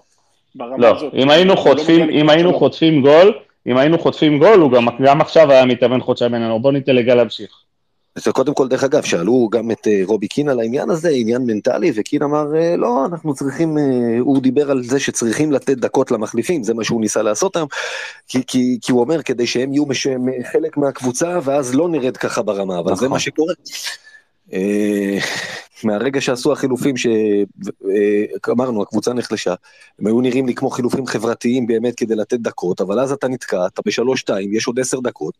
לא, 0.56 0.96
הזאת. 0.96 1.14
אם 1.14 1.30
היינו 1.30 1.54
לא 1.54 1.60
חוטפים, 1.60 2.10
אם 2.10 2.30
היינו 2.30 2.54
חוטפים 2.60 3.02
גול, 3.02 3.34
אם 3.68 3.78
היינו 3.78 4.00
חוטפים 4.00 4.40
גול, 4.40 4.60
הוא 4.60 4.72
גם, 4.72 4.86
גם 5.06 5.22
עכשיו 5.22 5.52
היה 5.52 5.66
מתאמן 5.66 6.02
חודשיים 6.02 6.34
עם 6.34 6.42
הנוער. 6.42 6.58
בוא 6.58 6.72
ניתן 6.72 6.96
לגל 6.96 7.16
להמשיך. 7.16 7.64
זה 8.16 8.32
קודם 8.32 8.54
כל, 8.54 8.68
דרך 8.68 8.84
אגב, 8.84 9.04
שאלו 9.04 9.50
גם 9.52 9.72
את 9.72 9.88
אה, 9.88 10.02
רובי 10.06 10.28
קין 10.28 10.50
על 10.50 10.60
העניין 10.60 10.90
הזה, 10.90 11.10
עניין 11.10 11.42
מנטלי, 11.46 11.92
וקין 11.96 12.24
אמר, 12.24 12.56
אה, 12.56 12.76
לא, 12.78 13.06
אנחנו 13.06 13.34
צריכים, 13.34 13.78
אה, 13.78 13.84
הוא 14.20 14.42
דיבר 14.42 14.72
על 14.72 14.84
זה 14.84 15.00
שצריכים 15.00 15.52
לתת 15.52 15.78
דקות 15.78 16.12
למחליפים, 16.12 16.64
זה 16.64 16.74
מה 16.74 16.84
שהוא 16.84 17.02
ניסה 17.02 17.22
לעשות 17.22 17.56
היום, 17.56 17.68
כי, 18.28 18.42
כי, 18.48 18.78
כי 18.82 18.92
הוא 18.92 19.02
אומר, 19.02 19.24
כדי 19.24 19.48
שהם 19.48 19.74
יהיו 19.74 19.86
מש, 19.86 20.08
חלק 20.52 20.78
מהקבוצה, 20.78 21.40
ואז 21.44 21.76
לא 21.76 21.90
נרד 21.90 22.18
ככה 22.18 22.42
ברמה, 22.42 22.80
אבל 22.80 22.92
נכון. 22.92 23.08
זה 23.08 23.10
מה 23.10 23.20
שקורה. 23.20 23.54
מהרגע 25.84 26.22
שעשו 26.22 26.52
החילופים 26.52 26.96
שאמרנו, 26.98 28.82
הקבוצה 28.82 29.14
נחלשה, 29.14 29.54
הם 30.00 30.08
היו 30.08 30.22
נראים 30.22 30.48
לי 30.48 30.56
כמו 30.56 30.70
חילופים 30.70 31.06
חברתיים 31.08 31.68
באמת 31.68 31.96
כדי 31.96 32.16
לתת 32.16 32.40
דקות, 32.40 32.82
אבל 32.82 33.00
אז 33.00 33.12
אתה 33.12 33.28
נתקע, 33.28 33.68
אתה 33.68 33.82
בשלוש-שתיים, 33.86 34.54
יש 34.54 34.68
עוד 34.68 34.80
עשר 34.80 35.00
דקות, 35.00 35.34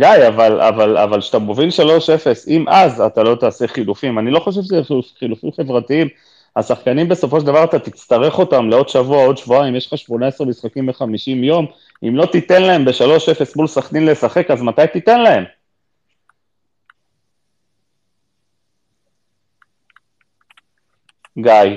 גיא, 0.00 0.28
אבל, 0.28 0.60
אבל, 0.60 0.96
אבל 0.96 1.20
כשאתה 1.20 1.38
מוביל 1.38 1.68
3-0, 1.68 1.72
אם 2.48 2.64
אז 2.68 3.00
אתה 3.00 3.22
לא 3.22 3.34
תעשה 3.34 3.66
חילופים, 3.66 4.18
אני 4.18 4.30
לא 4.30 4.40
חושב 4.40 4.62
שזה 4.62 4.82
חילופים 5.18 5.50
חברתיים, 5.52 6.08
השחקנים 6.56 7.08
בסופו 7.08 7.40
של 7.40 7.46
דבר 7.46 7.64
אתה 7.64 7.78
תצטרך 7.78 8.38
אותם 8.38 8.68
לעוד 8.70 8.88
שבוע, 8.88 9.24
עוד 9.24 9.38
שבועיים, 9.38 9.76
יש 9.76 9.86
לך 9.86 9.98
18 9.98 10.46
משחקים 10.46 10.86
ב-50 10.86 11.04
יום, 11.26 11.66
אם 12.02 12.16
לא 12.16 12.26
תיתן 12.26 12.62
להם 12.62 12.84
ב-3-0 12.84 13.52
מול 13.56 13.66
סכנין 13.66 14.06
לשחק, 14.06 14.50
אז 14.50 14.62
מתי 14.62 14.82
תיתן 14.92 15.20
להם? 15.20 15.44
גיא. 21.38 21.76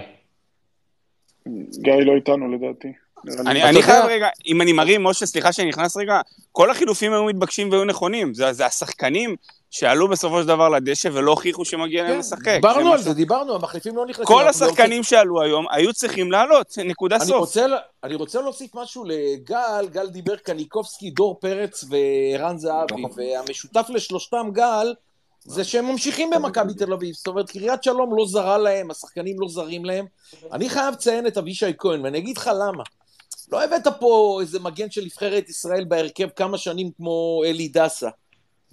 גיא 1.81 1.93
לא 1.93 2.15
איתנו 2.15 2.51
לדעתי. 2.51 3.04
אני, 3.47 3.63
אני 3.63 3.81
חייב 3.81 4.05
רגע, 4.05 4.27
אם 4.45 4.61
אני 4.61 4.73
מרים, 4.73 5.03
משה, 5.03 5.25
סליחה 5.25 5.51
שאני 5.51 5.69
נכנס 5.69 5.97
רגע, 5.97 6.21
כל 6.51 6.71
החילופים 6.71 7.13
היו 7.13 7.23
מתבקשים 7.23 7.71
והיו 7.71 7.85
נכונים. 7.85 8.33
זה, 8.33 8.53
זה 8.53 8.65
השחקנים 8.65 9.35
שעלו 9.71 10.07
בסופו 10.07 10.41
של 10.41 10.47
דבר 10.47 10.69
לדשא 10.69 11.09
ולא 11.13 11.31
הוכיחו 11.31 11.65
שמגיע 11.65 12.03
להם 12.03 12.11
כן, 12.11 12.19
לשחק. 12.19 12.47
דיברנו 12.47 12.93
על 12.93 13.01
זה, 13.01 13.13
דיברנו, 13.13 13.55
המחליפים 13.55 13.95
לא 13.95 14.05
נכנסים. 14.05 14.25
כל 14.25 14.43
לא 14.43 14.49
השחקנים 14.49 15.03
שעלו 15.03 15.41
היום 15.41 15.65
היו 15.71 15.93
צריכים 15.93 16.31
לעלות, 16.31 16.77
נקודה 16.77 17.19
סוף. 17.19 17.37
רוצה, 17.37 17.65
אני 18.03 18.15
רוצה 18.15 18.41
להוסיף 18.41 18.75
משהו 18.75 19.03
לגל, 19.03 19.87
גל 19.91 20.07
דיבר 20.07 20.35
קניקובסקי, 20.35 21.09
דור 21.09 21.39
פרץ 21.39 21.85
וערן 21.89 22.57
זהבי, 22.57 23.01
נכון. 23.01 23.11
והמשותף 23.15 23.85
לשלושתם, 23.89 24.49
גל, 24.53 24.93
זה 25.45 25.63
שהם 25.63 25.85
ממשיכים 25.85 26.29
במכבי 26.29 26.73
תל 26.73 26.93
אביב, 26.93 27.15
זאת 27.15 27.27
אומרת, 27.27 27.51
קריית 27.51 27.83
שלום 27.83 28.17
לא 28.17 28.25
זרה 28.27 28.57
להם, 28.57 28.91
השחקנים 28.91 29.39
לא 29.39 29.47
זרים 29.49 29.85
להם. 29.85 30.05
אני 30.51 30.69
חייב 30.69 30.93
לציין 30.93 31.27
את 31.27 31.37
אבישי 31.37 31.71
כהן, 31.77 32.01
ואני 32.01 32.17
אגיד 32.17 32.37
לך 32.37 32.51
למה. 32.55 32.83
לא 33.51 33.63
הבאת 33.63 33.87
פה 33.99 34.37
איזה 34.41 34.59
מגן 34.59 34.91
של 34.91 35.05
נבחרת 35.05 35.49
ישראל 35.49 35.83
בהרכב 35.83 36.29
כמה 36.35 36.57
שנים 36.57 36.91
כמו 36.97 37.41
אלי 37.45 37.67
דסה, 37.67 38.09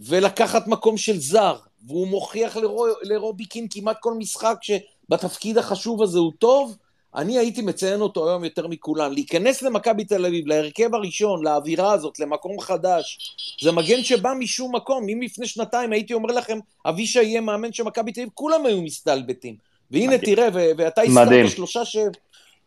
ולקחת 0.01 0.67
מקום 0.67 0.97
של 0.97 1.19
זר, 1.19 1.57
והוא 1.87 2.09
מוכיח 2.09 2.57
לרו, 2.57 2.87
לרובי 3.03 3.45
קין 3.45 3.67
כמעט 3.71 3.97
כל 4.01 4.15
משחק 4.15 4.57
שבתפקיד 4.63 5.59
החשוב 5.59 6.03
הזה 6.03 6.19
הוא 6.19 6.33
טוב, 6.39 6.77
אני 7.15 7.39
הייתי 7.39 7.63
מציין 7.63 8.01
אותו 8.01 8.29
היום 8.29 8.45
יותר 8.45 8.67
מכולם. 8.67 9.13
להיכנס 9.13 9.63
למכבי 9.63 10.05
תל 10.05 10.27
אביב, 10.27 10.47
להרכב 10.47 10.95
הראשון, 10.95 11.45
לאווירה 11.45 11.93
הזאת, 11.93 12.19
למקום 12.19 12.61
חדש, 12.61 13.37
זה 13.63 13.73
מגן 13.73 14.03
שבא 14.03 14.33
משום 14.39 14.77
מקום. 14.77 15.09
אם 15.09 15.23
לפני 15.23 15.47
שנתיים 15.47 15.93
הייתי 15.93 16.15
אומר 16.15 16.35
לכם, 16.35 16.59
אבישי 16.87 17.23
יהיה 17.23 17.41
מאמן 17.41 17.73
של 17.73 17.83
מכבי 17.83 18.13
תל 18.13 18.21
אביב, 18.21 18.31
כולם 18.35 18.67
היו 18.67 18.83
מסתלבטים. 18.83 19.57
והנה 19.91 20.19
תראה, 20.19 20.49
ו- 20.55 20.71
ואתה 20.77 21.03
מדהים. 21.09 21.45
הזכרת 21.45 21.51
שלושה 21.57 21.85
ש... 21.85 21.97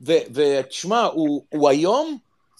ותשמע, 0.02 1.04
הוא, 1.04 1.44
הוא 1.50 1.70
היום, 1.70 2.18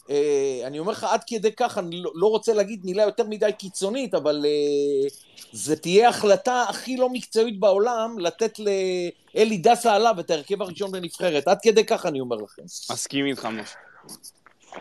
אה, 0.10 0.62
אני 0.66 0.80
אומר 0.80 0.92
לך 0.92 1.04
עד 1.04 1.22
כדי 1.28 1.52
כך, 1.52 1.78
אני 1.78 2.02
לא, 2.02 2.12
לא 2.16 2.28
רוצה 2.28 2.54
להגיד 2.54 2.86
מילה 2.86 3.04
יותר 3.04 3.24
מדי 3.24 3.52
קיצונית, 3.58 4.14
אבל 4.14 4.46
אה, 4.46 5.10
זה 5.52 5.76
תהיה 5.76 6.10
החלטה 6.10 6.66
הכי 6.70 6.98
לא 6.98 7.10
מקצועית 7.10 7.60
בעולם, 7.60 8.16
לתת 8.20 8.60
לאלי 8.60 9.58
דסה 9.58 9.94
עליו 9.94 10.16
את 10.20 10.32
ההרכב 10.32 10.62
הראשון 10.62 10.92
בנבחרת. 10.92 11.48
עד 11.48 11.58
כדי 11.64 11.86
כך 11.86 12.06
אני 12.06 12.20
אומר 12.20 12.36
לכם. 12.36 12.64
מסכים 12.64 13.26
איתך, 13.26 13.46
משה. 13.46 13.76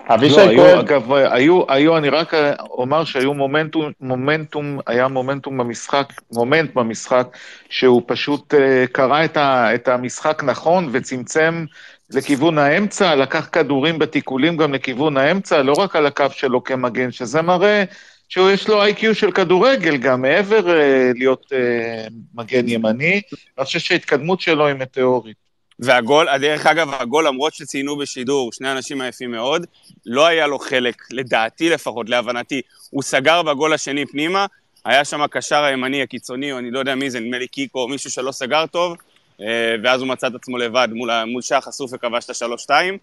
אבישי 0.09 0.36
לא, 0.36 0.62
כהן, 0.62 0.78
אגב, 0.78 1.12
היו, 1.12 1.62
היו, 1.68 1.96
אני 1.96 2.09
רק 2.09 2.34
אומר 2.70 3.05
שהיו 3.05 3.34
מומנטום, 3.34 3.92
מומנטום, 4.00 4.78
היה 4.86 5.09
מומנטום 5.09 5.59
במשחק, 5.59 6.12
מומנט 6.32 6.74
במשחק, 6.74 7.36
שהוא 7.68 8.02
פשוט 8.07 8.55
אה, 8.55 8.84
קרא 8.92 9.24
את, 9.24 9.36
ה, 9.36 9.74
את 9.74 9.88
המשחק 9.88 10.42
נכון 10.44 10.88
וצמצם 10.92 11.64
לכיוון 12.11 12.59
האמצע, 12.59 13.14
לקח 13.14 13.48
כדורים 13.52 13.98
בתיקולים 13.98 14.57
גם 14.57 14.74
לכיוון 14.74 15.16
האמצע, 15.16 15.62
לא 15.62 15.72
רק 15.72 15.96
על 15.96 16.07
הקו 16.07 16.26
שלו 16.30 16.64
כמגן, 16.64 17.11
שזה 17.11 17.42
מראה 17.42 17.84
שיש 18.28 18.68
לו 18.68 18.82
איי-קיו 18.82 19.14
של 19.14 19.32
כדורגל 19.32 19.96
גם, 19.96 20.22
מעבר 20.22 20.70
אה, 20.70 21.11
להיות 21.14 21.52
אה, 21.52 22.07
מגן 22.34 22.68
ימני, 22.68 23.20
אני 23.59 23.64
חושב 23.64 23.78
שההתקדמות 23.78 24.40
שלו 24.40 24.66
היא 24.66 24.74
מטאורית. 24.74 25.44
והגול, 25.78 26.38
דרך 26.38 26.66
אגב, 26.66 26.94
הגול, 26.94 27.26
למרות 27.26 27.55
שציינו 27.55 27.96
בשידור, 27.96 28.52
שני 28.52 28.72
אנשים 28.72 29.00
עייפים 29.00 29.30
מאוד, 29.30 29.66
לא 30.07 30.26
היה 30.26 30.46
לו 30.46 30.59
חלק, 30.59 31.02
לדעתי 31.11 31.70
לפחות, 31.70 32.09
להבנתי. 32.09 32.61
הוא 32.90 33.02
סגר 33.02 33.42
בגול 33.42 33.72
השני 33.72 34.07
פנימה, 34.07 34.46
היה 34.84 35.05
שם 35.05 35.22
הקשר 35.22 35.64
הימני 35.64 36.02
הקיצוני, 36.02 36.52
או 36.52 36.59
אני 36.59 36.70
לא 36.70 36.78
יודע 36.78 36.94
מי 36.94 37.11
זה, 37.11 37.20
נדמה 37.20 37.38
לי 37.38 37.46
קיקו, 37.46 37.88
מישהו 37.88 38.11
שלא 38.11 38.32
סגר 38.32 38.66
טוב, 38.66 38.96
ואז 39.82 40.01
הוא 40.01 40.09
מצא 40.09 40.26
את 40.26 40.35
עצמו 40.35 40.59
לבד 40.59 40.89
מול, 40.93 41.24
מול 41.24 41.43
שח 41.43 41.61
חשוף 41.64 41.91
וכבש 41.95 42.24
את 42.24 42.30
השלוש-שתיים. 42.30 42.99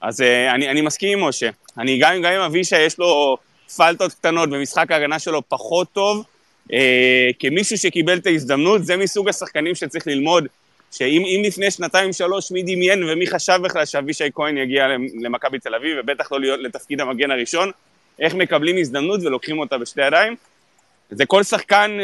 אז 0.00 0.20
אה, 0.20 0.54
אני, 0.54 0.68
אני 0.68 0.80
מסכים 0.80 1.18
עם 1.18 1.28
משה. 1.28 1.50
אני 1.78 1.98
גם, 1.98 2.22
גם 2.22 2.32
עם 2.32 2.40
אבישי, 2.40 2.78
יש 2.78 2.98
לו 2.98 3.36
פלטות 3.76 4.12
קטנות, 4.12 4.48
ומשחק 4.52 4.90
ההגנה 4.90 5.18
שלו 5.18 5.42
פחות 5.48 5.92
טוב. 5.92 6.24
אה, 6.72 7.28
כמישהו 7.38 7.78
שקיבל 7.78 8.18
את 8.18 8.26
ההזדמנות, 8.26 8.84
זה 8.84 8.96
מסוג 8.96 9.28
השחקנים 9.28 9.74
שצריך 9.74 10.06
ללמוד 10.06 10.46
שאם 10.92 11.22
אם 11.24 11.42
לפני 11.44 11.70
שנתיים-שלוש 11.70 12.50
מי 12.50 12.62
דמיין 12.62 13.02
ומי 13.02 13.26
חשב 13.26 13.58
בכלל 13.62 13.84
שאבישי 13.84 14.24
כהן 14.34 14.58
יגיע 14.58 14.86
למכבי 15.20 15.58
תל 15.58 15.74
אביב, 15.74 15.96
ובטח 16.00 16.32
לא 16.32 16.40
להיות 16.40 16.60
לתפקיד 16.60 17.00
המגן 17.00 17.30
הראשון, 17.30 17.70
איך 18.18 18.34
מקבלים 18.34 18.76
הזדמנות 18.78 19.20
ולוקחים 19.22 19.58
אותה 19.58 19.78
בשתי 19.78 20.06
ידיים. 20.06 20.36
זה 21.10 21.26
כל 21.26 21.42
שחקן, 21.42 21.98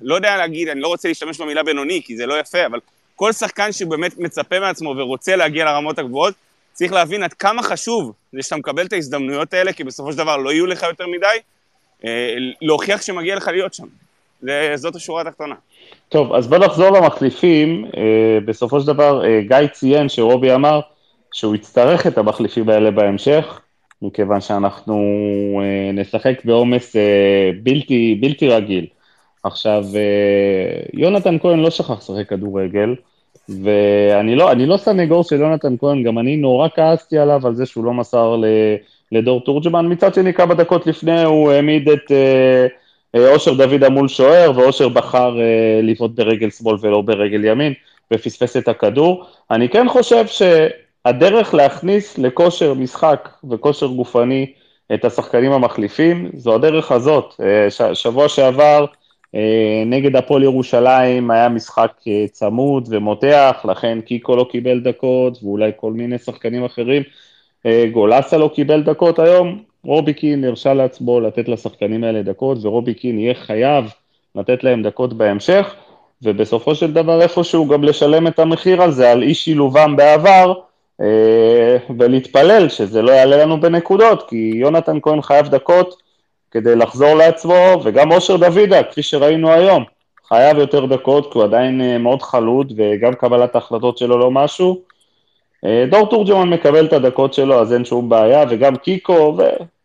לא 0.00 0.14
יודע 0.14 0.36
להגיד, 0.36 0.68
אני 0.68 0.80
לא 0.80 0.88
רוצה 0.88 1.08
להשתמש 1.08 1.40
במילה 1.40 1.62
בינוני, 1.62 2.02
כי 2.04 2.16
זה 2.16 2.26
לא 2.26 2.40
יפה, 2.40 2.66
אבל 2.66 2.80
כל 3.16 3.32
שחקן 3.32 3.72
שבאמת 3.72 4.18
מצפה 4.18 4.60
מעצמו 4.60 4.94
ורוצה 4.96 5.36
להגיע 5.36 5.64
לרמות 5.64 5.98
הגבוהות, 5.98 6.34
צריך 6.72 6.92
להבין 6.92 7.22
עד 7.22 7.32
כמה 7.32 7.62
חשוב 7.62 8.12
זה 8.32 8.42
שאתה 8.42 8.56
מקבל 8.56 8.86
את 8.86 8.92
ההזדמנויות 8.92 9.54
האלה, 9.54 9.72
כי 9.72 9.84
בסופו 9.84 10.12
של 10.12 10.18
דבר 10.18 10.36
לא 10.36 10.52
יהיו 10.52 10.66
לך 10.66 10.82
יותר 10.82 11.06
מדי, 11.06 11.26
אה, 12.04 12.34
להוכיח 12.62 13.02
שמגיע 13.02 13.36
לך 13.36 13.48
להיות 13.48 13.74
שם. 13.74 13.86
זאת 14.74 14.96
השורה 14.96 15.22
התחתונה. 15.22 15.54
טוב, 16.08 16.32
אז 16.32 16.48
בוא 16.48 16.58
נחזור 16.58 16.90
למחליפים. 16.90 17.84
אה, 17.96 18.38
בסופו 18.44 18.80
של 18.80 18.86
דבר, 18.86 19.24
אה, 19.24 19.40
גיא 19.40 19.66
ציין 19.72 20.08
שרובי 20.08 20.54
אמר 20.54 20.80
שהוא 21.32 21.54
יצטרך 21.54 22.06
את 22.06 22.18
המחליפים 22.18 22.68
האלה 22.68 22.90
בהמשך, 22.90 23.60
מכיוון 24.02 24.40
שאנחנו 24.40 25.00
נשחק 25.92 26.44
בעומס 26.44 26.96
בלתי, 27.62 28.18
בלתי 28.20 28.48
רגיל. 28.48 28.86
עכשיו, 29.46 29.84
אה, 29.94 30.82
יונתן 30.94 31.38
כהן 31.38 31.60
לא 31.60 31.70
שכח 31.70 31.90
לשחק 31.90 32.28
כדורגל, 32.28 32.94
ואני 33.48 34.36
לא, 34.36 34.52
לא 34.52 34.76
סנגור 34.76 35.24
של 35.24 35.40
יונתן 35.40 35.76
כהן, 35.80 36.02
גם 36.02 36.18
אני 36.18 36.36
נורא 36.36 36.68
כעסתי 36.74 37.18
עליו 37.18 37.46
על 37.46 37.54
זה 37.54 37.66
שהוא 37.66 37.84
לא 37.84 37.94
מסר 37.94 38.36
לדור 39.12 39.40
תורג'מן. 39.40 39.86
מצד 39.92 40.14
שני, 40.14 40.34
כמה 40.34 40.54
דקות 40.54 40.86
לפני 40.86 41.24
הוא 41.24 41.52
העמיד 41.52 41.88
את... 41.88 42.12
אה, 42.12 42.66
אה, 43.14 43.34
אושר 43.34 43.54
דוד 43.54 43.88
מול 43.88 44.08
שוער, 44.08 44.52
ואושר 44.56 44.88
בחר 44.88 45.36
לבעוט 45.82 46.10
ברגל 46.10 46.50
שמאל 46.50 46.76
ולא 46.80 47.00
ברגל 47.00 47.44
ימין, 47.44 47.72
ופספס 48.12 48.56
את 48.56 48.68
הכדור. 48.68 49.24
אני 49.50 49.68
כן 49.68 49.88
חושב 49.88 50.24
שהדרך 50.26 51.54
להכניס 51.54 52.18
לכושר 52.18 52.74
משחק 52.74 53.28
וכושר 53.50 53.86
גופני 53.86 54.52
את 54.94 55.04
השחקנים 55.04 55.52
המחליפים, 55.52 56.30
זו 56.34 56.54
הדרך 56.54 56.92
הזאת. 56.92 57.34
ש- 57.70 58.02
שבוע 58.02 58.28
שעבר 58.28 58.86
נגד 59.86 60.16
הפועל 60.16 60.42
ירושלים 60.42 61.30
היה 61.30 61.48
משחק 61.48 61.92
אה, 62.08 62.24
צמוד 62.32 62.88
ומותח, 62.90 63.66
לכן 63.68 63.98
קיקו 64.00 64.36
לא 64.36 64.46
קיבל 64.50 64.80
דקות, 64.80 65.38
ואולי 65.42 65.70
כל 65.76 65.92
מיני 65.92 66.18
שחקנים 66.18 66.64
אחרים. 66.64 67.02
אה, 67.66 67.84
גולסה 67.92 68.36
לא 68.36 68.50
קיבל 68.54 68.82
דקות 68.82 69.18
היום, 69.18 69.62
רובי 69.84 70.14
קין 70.14 70.44
הרשה 70.44 70.74
לעצמו 70.74 71.20
לתת 71.20 71.48
לשחקנים 71.48 72.04
האלה 72.04 72.22
דקות, 72.22 72.58
ורובי 72.62 72.94
קין 72.94 73.18
יהיה 73.18 73.34
חייב 73.34 73.84
לתת 74.34 74.64
להם 74.64 74.82
דקות 74.82 75.12
בהמשך, 75.12 75.74
ובסופו 76.22 76.74
של 76.74 76.92
דבר 76.92 77.22
איפשהו 77.22 77.68
גם 77.68 77.84
לשלם 77.84 78.26
את 78.26 78.38
המחיר 78.38 78.82
הזה 78.82 79.12
על 79.12 79.22
אי 79.22 79.34
שילובם 79.34 79.96
בעבר, 79.96 80.54
אה, 81.00 81.76
ולהתפלל 81.98 82.68
שזה 82.68 83.02
לא 83.02 83.12
יעלה 83.12 83.36
לנו 83.36 83.60
בנקודות, 83.60 84.28
כי 84.28 84.52
יונתן 84.54 84.98
כהן 85.02 85.22
חייב 85.22 85.48
דקות 85.48 86.05
כדי 86.50 86.76
לחזור 86.76 87.14
לעצמו, 87.14 87.80
וגם 87.84 88.12
אושר 88.12 88.36
דוידה, 88.36 88.82
כפי 88.82 89.02
שראינו 89.02 89.52
היום, 89.52 89.84
חייב 90.28 90.58
יותר 90.58 90.86
דקות, 90.86 91.32
כי 91.32 91.38
הוא 91.38 91.44
עדיין 91.44 91.80
אה, 91.80 91.98
מאוד 91.98 92.22
חלוד, 92.22 92.72
וגם 92.76 93.14
קבלת 93.14 93.54
ההחלטות 93.54 93.98
שלו 93.98 94.18
לא 94.18 94.30
משהו. 94.30 94.80
אה, 95.64 95.84
דור 95.90 96.10
תורג'מן 96.10 96.48
מקבל 96.48 96.86
את 96.86 96.92
הדקות 96.92 97.34
שלו, 97.34 97.60
אז 97.60 97.72
אין 97.72 97.84
שום 97.84 98.08
בעיה, 98.08 98.44
וגם 98.50 98.76
קיקו 98.76 99.38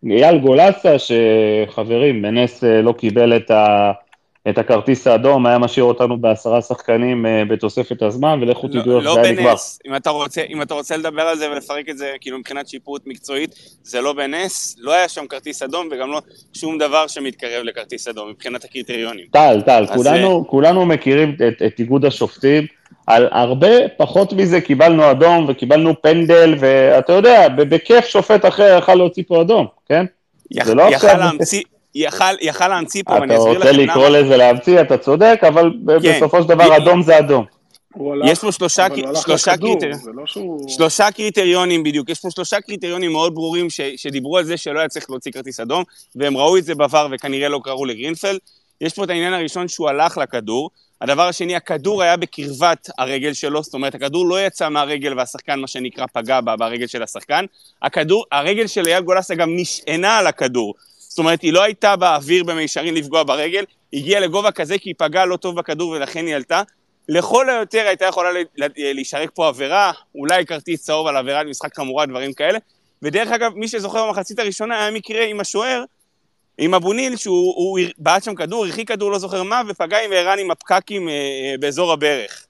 ואייל 0.03 0.37
גולסה, 0.37 0.95
שחברים, 0.99 2.21
בנס 2.21 2.63
אה, 2.63 2.81
לא 2.81 2.91
קיבל 2.91 3.35
את, 3.35 3.51
ה, 3.51 3.91
את 4.49 4.57
הכרטיס 4.57 5.07
האדום, 5.07 5.45
היה 5.45 5.57
משאיר 5.57 5.83
אותנו 5.83 6.17
בעשרה 6.17 6.61
שחקנים 6.61 7.25
אה, 7.25 7.43
בתוספת 7.45 8.01
הזמן, 8.01 8.39
ולכו 8.41 8.67
לא, 8.67 8.81
תדעו 8.81 8.97
איך 8.97 9.05
לא 9.05 9.13
זה 9.13 9.21
היה 9.21 9.31
נגמר. 9.31 9.49
בנס, 9.49 9.79
אם 9.87 9.95
אתה, 9.95 10.09
רוצה, 10.09 10.41
אם 10.49 10.61
אתה 10.61 10.73
רוצה 10.73 10.97
לדבר 10.97 11.21
על 11.21 11.37
זה 11.37 11.51
ולפרק 11.51 11.89
את 11.89 11.97
זה 11.97 12.11
כאילו 12.21 12.39
מבחינת 12.39 12.67
שיפוט 12.67 13.01
מקצועית, 13.05 13.55
זה 13.83 14.01
לא 14.01 14.13
בנס, 14.13 14.75
לא 14.79 14.91
היה 14.91 15.07
שם 15.07 15.27
כרטיס 15.27 15.61
אדום 15.61 15.87
וגם 15.91 16.11
לא 16.11 16.21
שום 16.53 16.77
דבר 16.77 17.07
שמתקרב 17.07 17.63
לכרטיס 17.63 18.07
אדום 18.07 18.29
מבחינת 18.29 18.63
הקריטריונים. 18.65 19.25
טל, 19.31 19.61
טל, 19.65 19.85
כולנו, 19.93 20.47
כולנו 20.47 20.85
מכירים 20.85 21.35
את, 21.47 21.61
את 21.61 21.79
איגוד 21.79 22.05
השופטים, 22.05 22.65
על 23.07 23.27
הרבה 23.31 23.87
פחות 23.97 24.33
מזה 24.33 24.61
קיבלנו 24.61 25.11
אדום 25.11 25.45
וקיבלנו 25.49 26.01
פנדל, 26.01 26.55
ואתה 26.59 27.13
יודע, 27.13 27.47
בכיף 27.49 28.05
שופט 28.05 28.45
אחר 28.45 28.77
יכל 28.77 28.95
להוציא 28.95 29.23
פה 29.27 29.41
אדום, 29.41 29.67
כן? 29.89 30.05
יח, 30.51 30.65
זה 30.65 30.75
לא 30.75 30.83
יכל 30.83 30.95
עכשיו- 30.95 31.17
להמציא, 31.17 31.61
יכל, 31.95 32.23
יכל 32.41 32.67
להמציא 32.67 33.03
פה, 33.05 33.13
ואני 33.13 33.25
אתה 33.25 33.37
אסביר 33.37 33.53
רוצה 33.57 33.71
לכם 33.71 33.79
לקרוא 33.79 34.07
למה. 34.09 34.19
לזה 34.19 34.37
להמציא, 34.37 34.81
אתה 34.81 34.97
צודק, 34.97 35.39
אבל 35.47 35.71
כן. 36.03 36.17
בסופו 36.17 36.41
של 36.41 36.47
דבר 36.47 36.73
י- 36.73 36.77
אדום 36.77 37.01
זה 37.03 37.19
אדום. 37.19 37.45
יש 38.25 38.39
פה 38.39 38.51
שלושה, 38.51 38.87
שלושה 39.23 39.57
קריטר... 39.57 39.91
לא 40.13 40.23
שהוא... 40.25 40.69
שלושה 40.69 41.11
קריטריונים 41.11 41.83
בדיוק, 41.83 42.09
יש 42.09 42.19
פה 42.19 42.27
שלושה 42.31 42.61
קריטריונים 42.61 43.11
מאוד 43.11 43.35
ברורים 43.35 43.69
ש, 43.69 43.81
שדיברו 43.81 44.37
על 44.37 44.43
זה 44.43 44.57
שלא 44.57 44.79
היה 44.79 44.87
צריך 44.89 45.09
להוציא 45.09 45.31
כרטיס 45.31 45.59
אדום, 45.59 45.83
והם 46.15 46.37
ראו 46.37 46.57
את 46.57 46.63
זה 46.63 46.75
בעבר 46.75 47.07
וכנראה 47.11 47.49
לא 47.49 47.59
קראו 47.63 47.85
לגרינפלד. 47.85 48.39
יש 48.81 48.93
פה 48.93 49.03
את 49.03 49.09
העניין 49.09 49.33
הראשון 49.33 49.67
שהוא 49.67 49.89
הלך 49.89 50.17
לכדור, 50.17 50.69
הדבר 51.01 51.27
השני, 51.27 51.55
הכדור 51.55 52.01
היה 52.01 52.17
בקרבת 52.17 52.89
הרגל 52.97 53.33
שלו, 53.33 53.63
זאת 53.63 53.73
אומרת, 53.73 53.95
הכדור 53.95 54.25
לא 54.25 54.45
יצא 54.45 54.69
מהרגל 54.69 55.17
והשחקן, 55.17 55.59
מה 55.59 55.67
שנקרא, 55.67 56.05
פגע 56.13 56.41
בה 56.41 56.55
ברגל 56.55 56.87
של 56.87 57.03
השחקן. 57.03 57.45
הכדור, 57.81 58.25
הרגל 58.31 58.67
של 58.67 58.87
אייל 58.87 59.03
גולסה 59.03 59.35
גם 59.35 59.55
נשענה 59.55 60.17
על 60.17 60.27
הכדור. 60.27 60.73
זאת 61.11 61.19
אומרת, 61.19 61.41
היא 61.41 61.53
לא 61.53 61.63
הייתה 61.63 61.95
באוויר 61.95 62.43
במישרין 62.43 62.93
לפגוע 62.93 63.23
ברגל, 63.23 63.63
הגיעה 63.93 64.21
לגובה 64.21 64.51
כזה 64.51 64.77
כי 64.77 64.89
היא 64.89 64.95
פגעה 64.97 65.25
לא 65.25 65.37
טוב 65.37 65.55
בכדור 65.55 65.89
ולכן 65.89 66.25
היא 66.27 66.35
עלתה. 66.35 66.61
לכל 67.09 67.49
היותר 67.49 67.87
הייתה 67.87 68.05
יכולה 68.05 68.29
להישרק 68.77 69.29
פה 69.33 69.47
עבירה, 69.47 69.91
אולי 70.15 70.45
כרטיס 70.45 70.83
צהוב 70.83 71.07
על 71.07 71.17
עבירת 71.17 71.45
משחק 71.45 71.75
חמורה, 71.75 72.05
דברים 72.05 72.33
כאלה. 72.33 72.59
ודרך 73.01 73.31
אגב, 73.31 73.51
מי 73.55 73.67
שזוכר 73.67 74.07
במחצית 74.07 74.39
הראשונה 74.39 74.81
היה 74.81 74.91
מקרה 74.91 75.23
עם 75.23 75.39
השוער, 75.39 75.83
עם 76.57 76.73
אבו 76.73 76.93
ניל, 76.93 77.15
שהוא 77.15 77.53
הוא 77.55 77.79
בעט 77.97 78.23
שם 78.23 78.35
כדור, 78.35 78.65
הרחיק 78.65 78.87
כדור, 78.87 79.11
לא 79.11 79.19
זוכר 79.19 79.43
מה, 79.43 79.61
ופגע 79.67 79.97
עם 80.05 80.11
ערן 80.13 80.39
עם 80.39 80.51
הפקקים 80.51 81.09
אה, 81.09 81.13
אה, 81.13 81.55
באזור 81.59 81.91
הברך. 81.91 82.45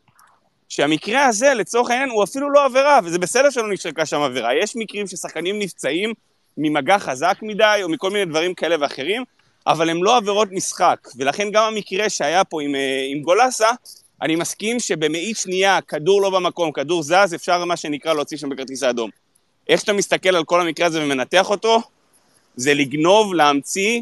שהמקרה 0.70 1.26
הזה, 1.26 1.54
לצורך 1.54 1.90
העניין, 1.90 2.10
הוא 2.10 2.24
אפילו 2.24 2.52
לא 2.52 2.66
עבירה, 2.66 3.00
וזה 3.04 3.20
בסדר 3.20 3.50
שלא 3.50 3.74
נשרקה 3.74 4.06
שם 4.06 4.22
עבירה. 4.22 4.56
יש 4.56 4.76
מקרים 4.76 5.08
ששחקנים 5.08 5.60
נפצעים 5.60 6.14
ממגע 6.58 7.00
חזק 7.00 7.38
מדי, 7.42 7.80
או 7.84 7.90
מכל 7.90 8.10
מיני 8.10 8.26
דברים 8.26 8.54
כאלה 8.54 8.76
ואחרים, 8.80 9.24
אבל 9.68 9.90
הם 9.90 10.04
לא 10.04 10.18
עבירות 10.18 10.52
משחק. 10.52 11.08
ולכן 11.18 11.52
גם 11.52 11.64
המקרה 11.64 12.10
שהיה 12.10 12.44
פה 12.44 12.62
עם, 12.62 12.76
אה, 12.76 13.06
עם 13.12 13.22
גולסה, 13.22 13.70
אני 14.22 14.36
מסכים 14.36 14.80
שבמאית 14.80 15.38
שנייה, 15.38 15.80
כדור 15.82 16.22
לא 16.22 16.30
במקום, 16.30 16.72
כדור 16.72 17.04
זז, 17.04 17.34
אפשר 17.36 17.66
מה 17.66 17.78
שנקרא 17.78 18.14
להוציא 18.14 18.38
שם 18.38 18.50
בכרטיס 18.50 18.84
האדום. 18.84 19.10
איך 19.70 19.80
שאתה 19.80 19.94
מסתכל 19.94 20.36
על 20.36 20.44
כל 20.44 20.62
המקרה 20.62 20.88
הזה 20.88 21.04
ומנתח 21.04 21.50
אותו, 21.50 21.82
זה 22.56 22.74
לגנוב, 22.74 23.34
להמציא, 23.34 24.02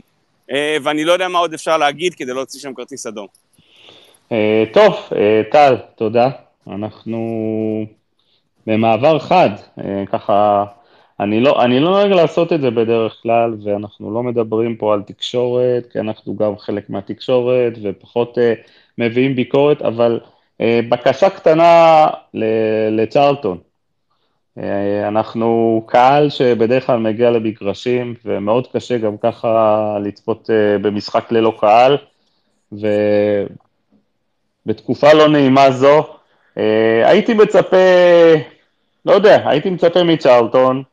אה, 0.52 0.78
ואני 0.84 1.06
לא 1.06 1.14
יודע 1.14 1.28
מה 1.28 1.39
עוד 1.39 1.54
אפשר 1.54 1.78
להגיד 1.78 2.14
כדי 2.14 2.34
להוציא 2.34 2.60
שם 2.60 2.74
כרטיס 2.74 3.08
אדום. 3.08 3.28
אה, 4.32 4.64
טוב, 4.74 4.93
טל, 5.52 5.76
תודה. 5.95 6.30
אנחנו 6.68 7.20
במעבר 8.68 9.20
חד, 9.20 9.50
ככה, 10.12 10.66
אני 11.20 11.39
לא, 11.39 11.63
אני 11.63 11.80
לא 11.80 11.89
נוהג 11.89 12.11
לעשות 12.11 12.53
את 12.53 12.61
זה 12.61 12.72
בדרך 12.72 13.15
כלל, 13.24 13.55
ואנחנו 13.63 14.13
לא 14.13 14.24
מדברים 14.24 14.76
פה 14.76 14.93
על 14.93 15.01
תקשורת, 15.01 15.88
כי 15.91 15.99
אנחנו 15.99 16.36
גם 16.36 16.57
חלק 16.57 16.89
מהתקשורת, 16.89 17.74
ופחות 17.84 18.38
אה, 18.38 18.53
מביאים 18.97 19.36
ביקורת, 19.36 19.82
אבל 19.82 20.20
אה, 20.61 20.80
בקשה 20.89 21.30
קטנה 21.30 22.07
לצ'רלטון. 22.91 23.57
אה, 24.57 25.07
אנחנו 25.07 25.84
קהל 25.88 26.30
שבדרך 26.30 26.86
כלל 26.86 26.99
מגיע 26.99 27.32
למגרשים, 27.32 28.15
ומאוד 28.26 28.67
קשה 28.67 28.97
גם 28.97 29.17
ככה 29.17 29.97
לצפות 30.03 30.49
אה, 30.49 30.78
במשחק 30.78 31.32
ללא 31.32 31.53
קהל, 31.59 31.97
ובתקופה 34.65 35.13
לא 35.13 35.28
נעימה 35.28 35.72
זו, 35.72 36.03
אה, 36.57 37.09
הייתי 37.09 37.34
מצפה, 37.34 37.78
לא 39.05 39.11
יודע, 39.11 39.49
הייתי 39.49 39.70
מצפה 39.70 40.03
מצ'רלטון 40.03 40.84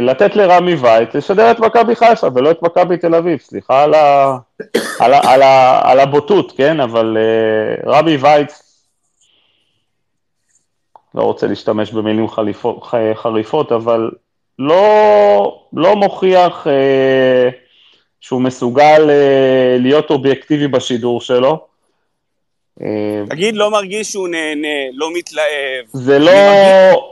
לתת 0.00 0.36
לרמי 0.36 0.74
וייט 0.74 1.14
לשדר 1.16 1.50
את 1.50 1.58
מכבי 1.58 1.96
חיפה 1.96 2.26
ולא 2.34 2.50
את 2.50 2.62
מכבי 2.62 2.96
תל 2.96 3.14
אביב, 3.14 3.38
סליחה 3.38 3.82
על, 3.82 3.94
ה, 3.94 4.36
על, 5.00 5.14
ה, 5.14 5.32
על, 5.32 5.42
על 5.82 6.00
הבוטות, 6.00 6.52
כן, 6.56 6.80
אבל 6.80 7.16
אה, 7.20 7.92
רמי 7.92 8.16
וייט, 8.16 8.52
לא 11.14 11.22
רוצה 11.22 11.46
להשתמש 11.46 11.92
במילים 11.92 12.28
חליפות, 12.28 12.82
ח- 12.82 13.14
חריפות, 13.14 13.72
אבל 13.72 14.10
לא, 14.58 15.64
לא 15.72 15.96
מוכיח 15.96 16.66
אה, 16.66 17.48
שהוא 18.20 18.42
מסוגל 18.42 19.10
אה, 19.10 19.76
להיות 19.78 20.10
אובייקטיבי 20.10 20.68
בשידור 20.68 21.20
שלו. 21.20 21.69
אה, 22.82 22.86
תגיד, 23.30 23.54
לא 23.56 23.70
מרגיש 23.70 24.12
שהוא 24.12 24.28
נהנה, 24.28 24.68
לא 24.94 25.08
מתלהב. 25.14 25.84
זה 25.92 26.18
לא 26.18 26.30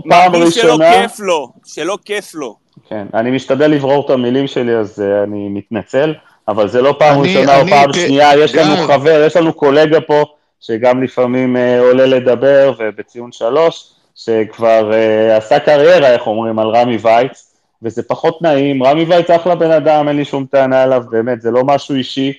פעם 0.08 0.32
מרגיש 0.32 0.54
שלא 0.54 0.62
ראשונה, 0.72 0.92
כיף 1.02 1.20
לו, 1.20 1.48
שלא 1.66 1.98
כיף 2.04 2.34
לו. 2.34 2.56
כן, 2.88 3.06
אני 3.14 3.30
משתדל 3.30 3.66
לברור 3.70 4.04
את 4.04 4.10
המילים 4.10 4.46
שלי, 4.46 4.76
אז 4.76 5.00
אה, 5.02 5.22
אני 5.22 5.48
מתנצל, 5.48 6.14
אבל 6.48 6.68
זה 6.68 6.82
לא 6.82 6.94
פעם 6.98 7.20
אני- 7.20 7.28
ראשונה 7.36 7.60
או 7.60 7.66
פעם 7.66 7.92
כ- 7.92 7.96
שנייה, 7.96 8.36
יש 8.36 8.54
לנו. 8.54 8.76
חבר, 8.86 9.22
יש 9.26 9.36
לנו 9.36 9.52
קולגה 9.52 10.00
פה, 10.00 10.22
שגם 10.60 11.02
לפעמים 11.02 11.56
אה, 11.56 11.80
עולה 11.80 12.06
לדבר, 12.06 12.72
ובציון 12.78 13.32
שלוש, 13.32 13.84
שכבר 14.14 14.90
עשה 15.36 15.58
קריירה, 15.58 16.12
איך 16.12 16.26
אומרים, 16.26 16.58
על 16.58 16.68
רמי 16.68 16.96
וייץ, 17.02 17.54
וזה 17.82 18.02
פחות 18.02 18.42
נעים, 18.42 18.82
רמי 18.82 19.04
וייץ 19.04 19.30
אחלה 19.30 19.54
בן 19.54 19.70
אדם, 19.70 20.08
אין 20.08 20.16
לי 20.16 20.24
שום 20.24 20.46
טענה 20.50 20.82
עליו, 20.82 21.02
באמת, 21.10 21.40
זה 21.40 21.50
לא 21.50 21.64
משהו 21.64 21.94
אישי, 21.94 22.32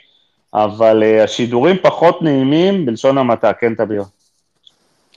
אבל 0.53 1.03
אה, 1.03 1.23
השידורים 1.23 1.75
פחות 1.81 2.21
נעימים, 2.21 2.85
בלשון 2.85 3.17
המעטה, 3.17 3.53
כן, 3.53 3.75
תביר. 3.75 4.03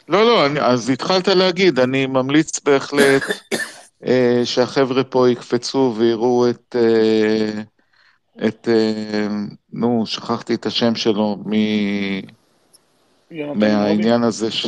לא, 0.09 0.25
לא, 0.25 0.47
אני, 0.47 0.61
אז 0.61 0.91
התחלת 0.91 1.29
להגיד, 1.29 1.79
אני 1.79 2.07
ממליץ 2.07 2.61
בהחלט 2.61 3.23
אה, 4.07 4.41
שהחבר'ה 4.45 5.05
פה 5.05 5.31
יקפצו 5.31 5.95
ויראו 5.97 6.51
את, 6.51 6.77
אה, 6.79 7.63
את, 8.49 8.69
אה, 8.69 9.29
נו, 9.73 10.07
שכחתי 10.07 10.55
את 10.55 10.67
השם 10.67 10.95
שלו, 10.95 11.39
מ, 11.47 11.53
מהעניין 13.31 14.23
הזה, 14.23 14.51
ש... 14.51 14.67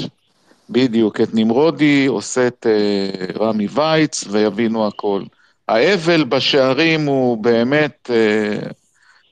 בדיוק, 0.70 1.20
את 1.20 1.28
נמרודי, 1.34 2.06
עושה 2.06 2.46
את 2.46 2.66
אה, 2.66 3.26
רמי 3.44 3.66
וייץ, 3.70 4.24
ויבינו 4.30 4.86
הכל. 4.86 5.22
האבל 5.68 6.24
בשערים 6.24 7.06
הוא 7.06 7.38
באמת, 7.38 8.10
אה, 8.10 8.70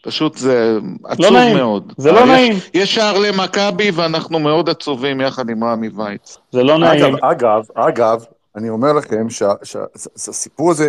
פשוט 0.02 0.36
זה 0.36 0.78
עצוב 1.04 1.32
נעים, 1.32 1.56
מאוד. 1.56 1.92
זה 1.96 2.12
לא 2.12 2.20
יש- 2.20 2.26
נעים. 2.28 2.52
יש 2.74 2.94
שער 2.94 3.18
למכבי 3.18 3.90
ואנחנו 3.90 4.38
מאוד 4.38 4.68
עצובים 4.70 5.20
יחד 5.20 5.50
עם 5.50 5.64
רמי 5.64 5.88
וייץ. 5.88 6.38
זה 6.52 6.62
לא 6.62 6.78
נעים. 6.78 7.14
אגב, 7.16 7.24
אגב, 7.24 7.62
אגב, 7.74 8.24
אני 8.56 8.68
אומר 8.68 8.92
לכם 8.92 9.30
שה- 9.30 9.52
שה- 9.62 9.84
שהסיפור 9.96 10.70
הזה, 10.70 10.88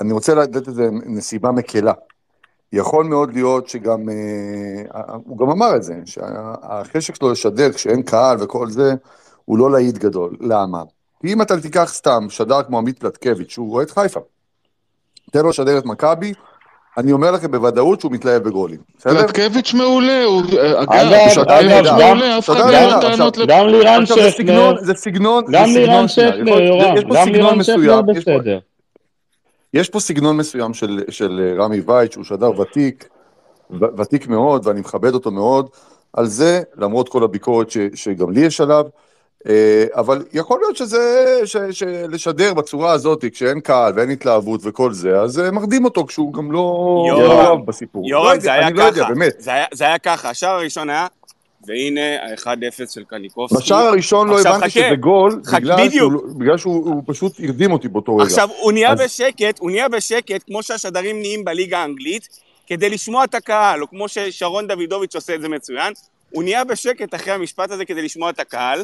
אני 0.00 0.12
רוצה 0.12 0.34
לתת 0.34 0.68
לזה 0.68 0.88
נסיבה 1.06 1.50
מקלה. 1.50 1.92
יכול 2.72 3.04
מאוד 3.04 3.32
להיות 3.34 3.68
שגם, 3.68 4.08
אה, 4.08 5.02
הוא 5.24 5.38
גם 5.38 5.50
אמר 5.50 5.76
את 5.76 5.82
זה, 5.82 5.94
שהחשק 6.04 7.14
שלו 7.14 7.32
לשדר 7.32 7.72
כשאין 7.72 8.02
קהל 8.02 8.36
וכל 8.40 8.70
זה, 8.70 8.94
הוא 9.44 9.58
לא 9.58 9.70
להיט 9.70 9.98
גדול. 9.98 10.36
למה? 10.40 10.82
כי 11.20 11.32
אם 11.32 11.42
אתה 11.42 11.60
תיקח 11.60 11.92
סתם 11.94 12.26
שדר 12.30 12.62
כמו 12.62 12.78
עמית 12.78 12.98
פלטקביץ', 12.98 13.50
שהוא 13.50 13.70
רואה 13.70 13.82
את 13.82 13.90
חיפה, 13.90 14.20
תן 15.32 15.42
לו 15.42 15.48
לשדר 15.48 15.78
את 15.78 15.84
מכבי, 15.84 16.32
אני 16.98 17.12
אומר 17.12 17.30
לכם 17.30 17.50
בוודאות 17.50 18.00
שהוא 18.00 18.12
מתלהב 18.12 18.42
בגולים. 18.42 18.78
בסדר? 18.98 19.26
פלטקביץ' 19.26 19.74
מעולה, 19.74 20.24
הוא, 20.24 20.42
אגב, 20.42 20.52
אגב, 20.90 21.34
פלטקביץ' 21.34 21.72
אגב, 21.86 21.98
מעולה, 21.98 22.38
אף 22.38 22.50
אחד 22.50 22.60
גם- 22.60 22.66
לא 22.68 22.72
גם- 22.72 22.88
היה 22.88 23.00
טענות 23.00 23.36
לב... 23.38 23.48
גם 23.48 23.66
לירן 23.66 24.02
עכשיו, 24.02 24.16
זה 24.82 24.94
סגנון, 24.94 25.44
גם 25.50 25.64
לירן 25.74 26.04
יכול- 26.42 26.62
יורם, 26.62 26.96
יש 26.96 27.04
פה 27.04 27.14
גם 27.14 27.24
סגנון 27.24 27.34
לירן 27.34 27.62
שפנר 27.62 27.74
מסוים, 27.76 28.04
יש 28.16 28.24
פה- 28.24 28.38
בסדר. 28.38 28.58
יש 29.74 29.88
פה 29.88 30.00
סגנון 30.00 30.36
מסוים 30.36 30.74
של, 30.74 31.00
של 31.08 31.54
רמי 31.58 31.80
וייט, 31.86 32.12
שהוא 32.12 32.24
שדר 32.24 32.60
ותיק, 32.60 33.08
ותיק 33.98 34.28
מאוד, 34.28 34.66
ואני 34.66 34.80
מכבד 34.80 35.14
אותו 35.14 35.30
מאוד 35.30 35.68
על 36.12 36.26
זה, 36.26 36.62
למרות 36.76 37.08
כל 37.08 37.24
הביקורת 37.24 37.70
ש, 37.70 37.78
שגם 37.94 38.30
לי 38.30 38.40
יש 38.40 38.60
עליו, 38.60 38.84
אה, 38.84 38.90
אבל 39.92 40.24
יכול 40.32 40.60
להיות 40.60 40.76
שזה, 40.76 40.98
ש, 41.44 41.56
שלשדר 41.70 42.54
בצורה 42.54 42.92
הזאת, 42.92 43.24
כשאין 43.32 43.60
קהל 43.60 43.92
ואין 43.96 44.10
התלהבות 44.10 44.60
וכל 44.64 44.92
זה, 44.92 45.20
אז 45.20 45.38
אה, 45.40 45.50
מרדים 45.50 45.84
אותו 45.84 46.06
כשהוא 46.06 46.32
גם 46.32 46.52
לא 46.52 46.58
יורם, 47.08 47.28
לא 47.44 47.56
בסיפור. 47.66 48.02
לא 48.04 48.08
יורם, 48.16 48.28
יודע, 48.30 48.40
זה 48.40 48.52
היה 48.52 48.68
אני 48.68 48.76
לא 48.78 48.82
יודע, 48.82 49.00
ככה. 49.04 49.14
באמת. 49.14 49.32
זה 49.38 49.50
היה- 49.52 49.66
זה 49.72 49.84
היה 49.84 49.98
ככה, 49.98 50.30
השער 50.30 50.54
הראשון 50.54 50.90
היה, 50.90 51.06
והנה 51.66 52.00
ה-1-0 52.22 52.92
של 52.94 53.04
קניקובסקי. 53.04 53.58
בשער 53.58 53.86
הראשון 53.86 54.28
לא 54.28 54.40
הבנתי 54.40 54.56
חכה. 54.58 54.70
שזה 54.70 54.96
גול, 55.00 55.40
חכה, 55.46 55.56
בגלל 55.60 55.76
בדיוק. 55.86 56.12
שהוא, 56.12 56.12
לא- 56.12 56.34
בגלל 56.38 56.56
שהוא 56.58 56.84
הוא 56.86 57.02
פשוט 57.06 57.32
הרדים 57.40 57.72
אותי 57.72 57.88
באותו 57.88 58.16
רגע. 58.16 58.24
עכשיו, 58.26 58.48
הוא 58.60 58.72
נהיה 58.72 58.92
אז- 58.92 59.00
בשקט, 59.00 59.58
הוא 59.58 59.70
נהיה 59.70 59.88
בשקט, 59.88 60.42
כמו 60.46 60.62
שהשדרים 60.62 61.20
נהיים 61.20 61.44
בליגה 61.44 61.78
האנגלית, 61.78 62.28
כדי 62.66 62.90
לשמוע 62.90 63.24
את 63.24 63.34
הקהל, 63.34 63.82
או 63.82 63.88
כמו 63.90 64.08
ששרון 64.08 64.66
דוידוביץ' 64.66 65.14
עושה 65.14 65.34
את 65.34 65.40
זה 65.40 65.48
מצוין, 65.48 65.92
הוא 66.30 66.42
נהיה 66.42 66.64
בשקט 66.64 67.14
אחרי 67.14 67.32
המשפט 67.32 67.70
הזה 67.70 67.84
כדי 67.84 68.02
לשמוע 68.02 68.30
את 68.30 68.40
הקהל, 68.40 68.82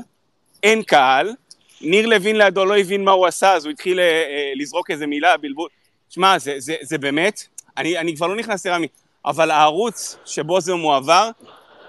אין 0.62 0.82
קהל, 0.82 1.34
ניר 1.80 2.06
לוין 2.06 2.36
לידו 2.36 2.64
לא 2.64 2.76
הבין 2.76 3.04
מה 3.04 3.10
הוא 3.10 3.26
עשה, 3.26 3.52
אז 3.52 3.64
הוא 3.64 3.70
התחיל 3.70 4.00
אה, 4.00 4.04
אה, 4.04 4.52
לזרוק 4.56 4.90
איזה 4.90 5.06
מילה, 5.06 5.36
בלבול. 5.36 5.68
שמע, 6.08 6.38
זה, 6.38 6.54
זה, 6.58 6.74
זה 6.82 6.98
באמת, 6.98 7.42
אני, 7.78 7.98
אני 7.98 8.16
כבר 8.16 8.26
לא 8.26 8.36
נכנס 8.36 8.66
לרמי, 8.66 8.86
אבל 9.26 9.50
הערוץ 9.50 10.16
שבו 10.24 10.60
זה 10.60 10.74
מועבר, 10.74 11.30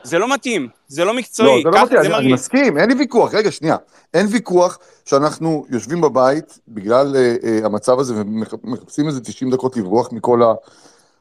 זה 0.03 0.19
לא 0.19 0.33
מתאים, 0.33 0.69
זה 0.87 1.05
לא 1.05 1.13
מקצועי, 1.13 1.63
לא, 1.63 1.71
זה 1.71 1.77
לא 1.77 1.85
מתאים, 1.85 2.01
זה 2.01 2.07
אני, 2.07 2.17
אני. 2.17 2.33
מסכים, 2.33 2.77
אין 2.77 2.89
לי 2.89 2.95
ויכוח, 2.95 3.33
רגע, 3.33 3.51
שנייה. 3.51 3.75
אין 4.13 4.27
ויכוח 4.29 4.79
שאנחנו 5.05 5.65
יושבים 5.69 6.01
בבית 6.01 6.59
בגלל 6.67 7.15
אה, 7.15 7.35
אה, 7.43 7.65
המצב 7.65 7.99
הזה 7.99 8.13
ומחפשים 8.15 9.07
איזה 9.07 9.21
90 9.21 9.51
דקות 9.51 9.77
לברוח 9.77 10.11
מכל 10.11 10.41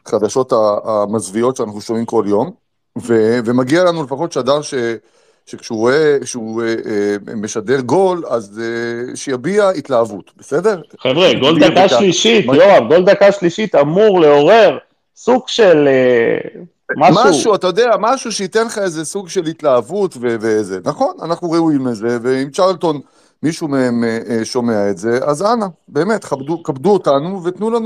החדשות 0.06 0.52
המזוויעות 0.84 1.56
שאנחנו 1.56 1.80
שומעים 1.80 2.06
כל 2.06 2.24
יום, 2.28 2.50
ו, 3.02 3.38
ומגיע 3.44 3.84
לנו 3.84 4.02
לפחות 4.02 4.32
שדר 4.32 4.62
ש, 4.62 4.74
שכשהוא 5.46 5.78
רואה, 5.78 6.16
כשהוא 6.22 6.62
אה, 6.62 6.66
אה, 6.68 7.34
משדר 7.34 7.80
גול, 7.80 8.22
אז 8.28 8.60
אה, 8.62 9.16
שיביע 9.16 9.68
התלהבות, 9.68 10.30
בסדר? 10.38 10.80
חבר'ה, 10.98 11.34
גול 11.34 11.60
דקה 11.60 11.88
שלישית, 11.88 12.46
מה- 12.46 12.56
יואב, 12.56 12.88
גול 12.88 13.04
דקה 13.04 13.32
שלישית 13.32 13.74
אמור 13.74 14.20
לעורר 14.20 14.78
סוג 15.16 15.42
של 15.46 15.88
אה, 15.88 16.60
משהו. 16.96 17.24
משהו, 17.24 17.54
אתה 17.54 17.66
יודע, 17.66 17.90
משהו 18.00 18.32
שייתן 18.32 18.66
לך 18.66 18.78
איזה 18.78 19.04
סוג 19.04 19.28
של 19.28 19.44
התלהבות 19.46 20.16
וזה. 20.20 20.78
נכון, 20.84 21.14
אנחנו 21.22 21.50
ראויים 21.50 21.86
לזה, 21.86 22.18
ואם 22.22 22.50
צ'רלטון, 22.50 23.00
מישהו 23.42 23.68
מהם 23.68 24.04
אה, 24.04 24.18
אה, 24.30 24.44
שומע 24.44 24.90
את 24.90 24.98
זה, 24.98 25.18
אז 25.22 25.42
אנא, 25.42 25.66
באמת, 25.88 26.24
כבדו, 26.24 26.62
כבדו 26.62 26.90
אותנו 26.90 27.44
ותנו 27.44 27.70
לנו, 27.70 27.80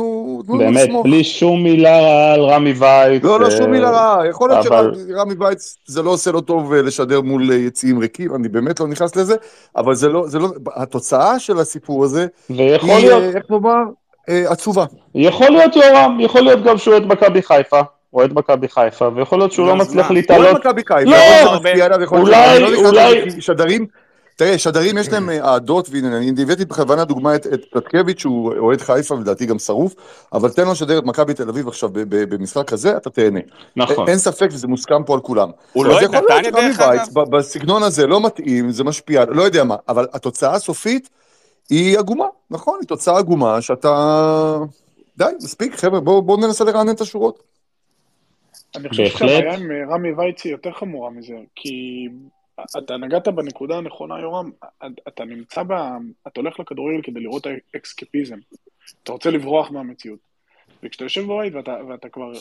תנו 0.47 0.55
לנו 0.59 0.65
באמת, 0.65 0.83
לשמוח. 0.85 1.05
בלי 1.05 1.25
שום 1.25 1.63
מילה 1.63 2.01
רעה 2.01 2.33
על 2.35 2.41
רמי 2.41 2.73
וייץ. 2.73 3.23
לא, 3.25 3.41
לא, 3.41 3.47
אה, 3.47 3.51
שום 3.51 3.71
מילה 3.71 3.91
רעה. 3.91 4.27
יכול 4.29 4.49
להיות 4.51 4.67
אבל- 4.67 4.95
שרמי 5.09 5.35
וייץ, 5.39 5.77
זה 5.87 6.03
לא 6.03 6.11
עושה 6.11 6.31
לו 6.33 6.41
טוב 6.41 6.73
אה, 6.73 6.83
לשדר 6.83 7.21
מול 7.21 7.51
אה, 7.51 7.57
יציאים 7.57 7.99
ריקים, 7.99 8.35
אני 8.35 8.49
באמת 8.49 8.81
לא 8.81 8.87
נכנס 8.87 9.17
לזה, 9.17 9.35
אבל 9.77 9.95
זה 9.95 10.09
לא, 10.09 10.27
זה 10.29 10.39
לא, 10.39 10.49
התוצאה 10.77 11.39
של 11.39 11.59
הסיפור 11.59 12.05
הזה, 12.05 12.27
ויכול 12.51 12.91
היא, 12.91 13.07
להיות, 13.07 13.23
אה, 13.23 13.29
איך 13.29 13.51
לומר, 13.51 13.77
אה, 14.29 14.45
עצובה. 14.51 14.85
יכול 15.15 15.49
להיות 15.51 15.77
יורם, 15.77 16.19
יכול 16.21 16.41
להיות 16.41 16.63
גם 16.65 16.79
שהוא 16.79 16.93
אוהד 16.95 17.07
מכבי 17.07 17.43
חיפה, 17.43 17.81
אוהד 18.15 18.33
מכבי 18.35 18.69
חיפה, 18.69 19.09
ויכול 19.15 19.39
להיות 19.39 19.53
שהוא 19.53 19.67
לא 19.67 19.77
מצליח? 19.77 20.11
להתעלות. 20.11 20.47
לא 20.47 20.55
מכבי 20.55 20.83
חיפה, 20.87 21.01
לא, 21.11 21.17
אולי- 22.17 22.61
לא 22.83 22.89
אולי- 22.89 23.41
שדרים, 23.41 23.87
תראה, 24.37 24.59
שדרים 24.59 24.99
יש 24.99 25.09
להם 25.09 25.31
אה, 25.31 25.45
אהדות, 25.45 25.89
והנה, 25.91 26.19
אני 26.19 26.43
הבאתי 26.43 26.65
בכוונה 26.65 27.05
דוגמא 27.05 27.35
את, 27.35 27.47
את 27.47 27.65
פלטקביץ', 27.71 28.21
שהוא 28.21 28.55
אוהד 28.59 28.81
חיפה, 28.81 29.15
ולדעתי 29.15 29.47
גם 29.47 29.59
שרוף, 29.59 29.95
אבל 30.33 30.51
תן 30.51 30.65
לו 30.65 30.73
לשדר 30.73 30.99
את 30.99 31.05
מכבי 31.05 31.35
תל 31.35 31.49
אביב 31.49 31.69
עכשיו 31.69 31.89
ב- 31.89 31.99
ב- 31.99 32.35
במשחק 32.35 32.71
כזה, 32.71 32.97
אתה 32.97 33.11
תהנה. 33.11 33.41
נכון. 33.77 34.09
אין 34.09 34.19
ספק 34.19 34.49
וזה 34.53 34.67
מוסכם 34.67 35.05
פה 35.05 35.15
על 35.15 35.21
כולם. 35.21 35.51
הוא 35.73 35.85
לא 35.85 35.99
את 35.99 36.03
יכול 36.03 36.17
להיות 36.17 36.31
נתניה, 36.31 36.51
שרמי 36.53 36.67
דרך 36.69 36.81
אגב? 36.81 37.37
בסגנון 37.37 37.83
הזה 37.83 38.07
לא 38.07 38.21
מתאים, 38.21 38.71
זה 38.71 38.85
משפיע, 38.85 39.25
לא 39.25 39.43
יודע 39.43 39.65
מה, 39.65 39.77
אבל 39.89 40.07
התוצאה 40.13 40.55
הסופית 40.55 41.09
היא 41.71 41.99
עגומה, 41.99 42.27
נכון, 42.51 42.79
היא 42.81 42.89
תוצאה 42.89 43.19
עגומה 43.19 43.61
שאתה... 43.61 44.59
די, 45.17 45.25
מספיק, 45.43 45.75
חבר'ה, 45.75 46.01
בואו 46.01 46.23
בוא 46.23 46.37
ננסה 46.37 46.65
לרענן 46.65 46.95
את 46.95 47.01
השורות. 47.01 47.43
אני 48.77 48.89
חושב. 48.89 49.07
שהבעיה 49.07 49.55
עם 49.55 49.71
אה, 49.71 49.95
רמי 49.95 50.13
וייץ 50.13 50.45
היא 50.45 50.53
יותר 50.53 50.73
חמורה 50.73 51.11
מזה, 51.11 51.35
כי 51.55 52.09
אתה 52.79 52.97
נגעת 52.97 53.29
בנקודה 53.29 53.77
הנכונה, 53.79 54.21
יורם, 54.21 54.51
אתה 55.09 55.25
נמצא 55.25 55.63
ב... 55.63 55.73
אתה 56.27 56.41
הולך 56.41 56.61
לכדורגל 56.61 57.03
כדי 57.03 57.21
לראות 57.21 57.47
אסקפיזם. 57.77 58.39
אתה 59.03 59.13
רוצה 59.13 59.31
לברוח 59.31 59.71
מהמציאות. 59.71 60.19
וכשאתה 60.83 61.05
יושב 61.05 61.25
בבית 61.25 61.55
ואתה, 61.55 61.77
ואתה 61.89 62.09
כבר 62.09 62.33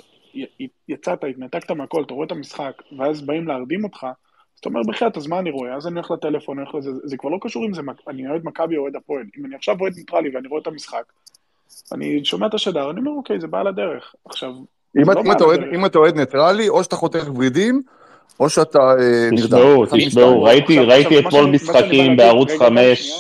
יצאת, 0.88 1.24
התנתקת 1.24 1.72
מהכל, 1.72 2.04
אתה 2.04 2.14
רואה 2.14 2.26
את 2.26 2.32
המשחק, 2.32 2.82
ואז 2.98 3.22
באים 3.22 3.48
להרדים 3.48 3.84
אותך, 3.84 4.04
אז 4.04 4.60
אתה 4.60 4.70
אומר, 4.70 4.82
בחייאת, 4.88 5.18
אז 5.18 5.28
מה 5.28 5.40
אני 5.40 5.52
רואה? 5.52 5.76
אז 5.76 5.88
אני 5.88 5.96
הולך 5.96 6.12
לטלפון, 6.12 6.60
אני 6.60 6.68
הולך 6.72 6.76
לזה, 6.76 6.92
זה 7.04 7.18
כבר 7.18 7.30
לא 7.30 7.38
קשור 7.42 7.66
אם 7.66 7.74
זה, 7.74 7.82
אני 8.08 8.30
אוהד 8.30 8.42
מכבי 8.44 8.78
או 8.78 8.82
אוהד 8.82 8.96
הפועל. 8.96 9.24
אם 9.40 9.46
אני 9.46 9.56
עכשיו 9.56 9.76
אוהד 9.82 9.94
ניטרלי 9.98 10.36
ואני 10.36 10.48
רואה 10.48 10.62
את 10.62 10.68
המשחק, 10.68 11.04
אני 11.92 12.26
שומע 12.26 12.48
את 12.48 12.54
השדר, 12.54 12.92
אני 12.92 13.00
אומר, 13.00 13.12
אוקיי, 13.12 13.40
זה 13.40 13.48
בעל 13.48 13.68
הדרך. 13.68 14.16
עכשיו, 14.26 14.50
אם 14.98 15.06
זה 15.06 15.12
את- 15.12 15.16
לא 15.18 15.22
אם 15.22 15.32
אתה 15.32 15.44
אוהד-. 15.44 15.62
אם 15.76 15.86
אתה 15.86 15.98
אוהד 15.98 16.16
ניטרלי, 16.16 16.70
או 16.70 16.84
שאתה 16.84 16.96
חותך 16.96 17.28
ורידים, 17.36 17.82
או 18.40 18.50
שאתה 18.50 18.80
אה, 18.80 19.30
נרדם. 19.32 19.58
תשמעו. 19.58 19.86
תשמעו, 19.86 20.44
ראיתי 20.44 20.80
עכשיו- 20.80 20.88
ראיתי 20.88 21.20
אתמול 21.20 21.46
משחקים 21.46 22.18
בערוץ 22.18 22.50
רגע, 22.52 22.66
רגע, 22.66 22.70
חמש. 22.70 23.00
שנייה. 23.02 23.18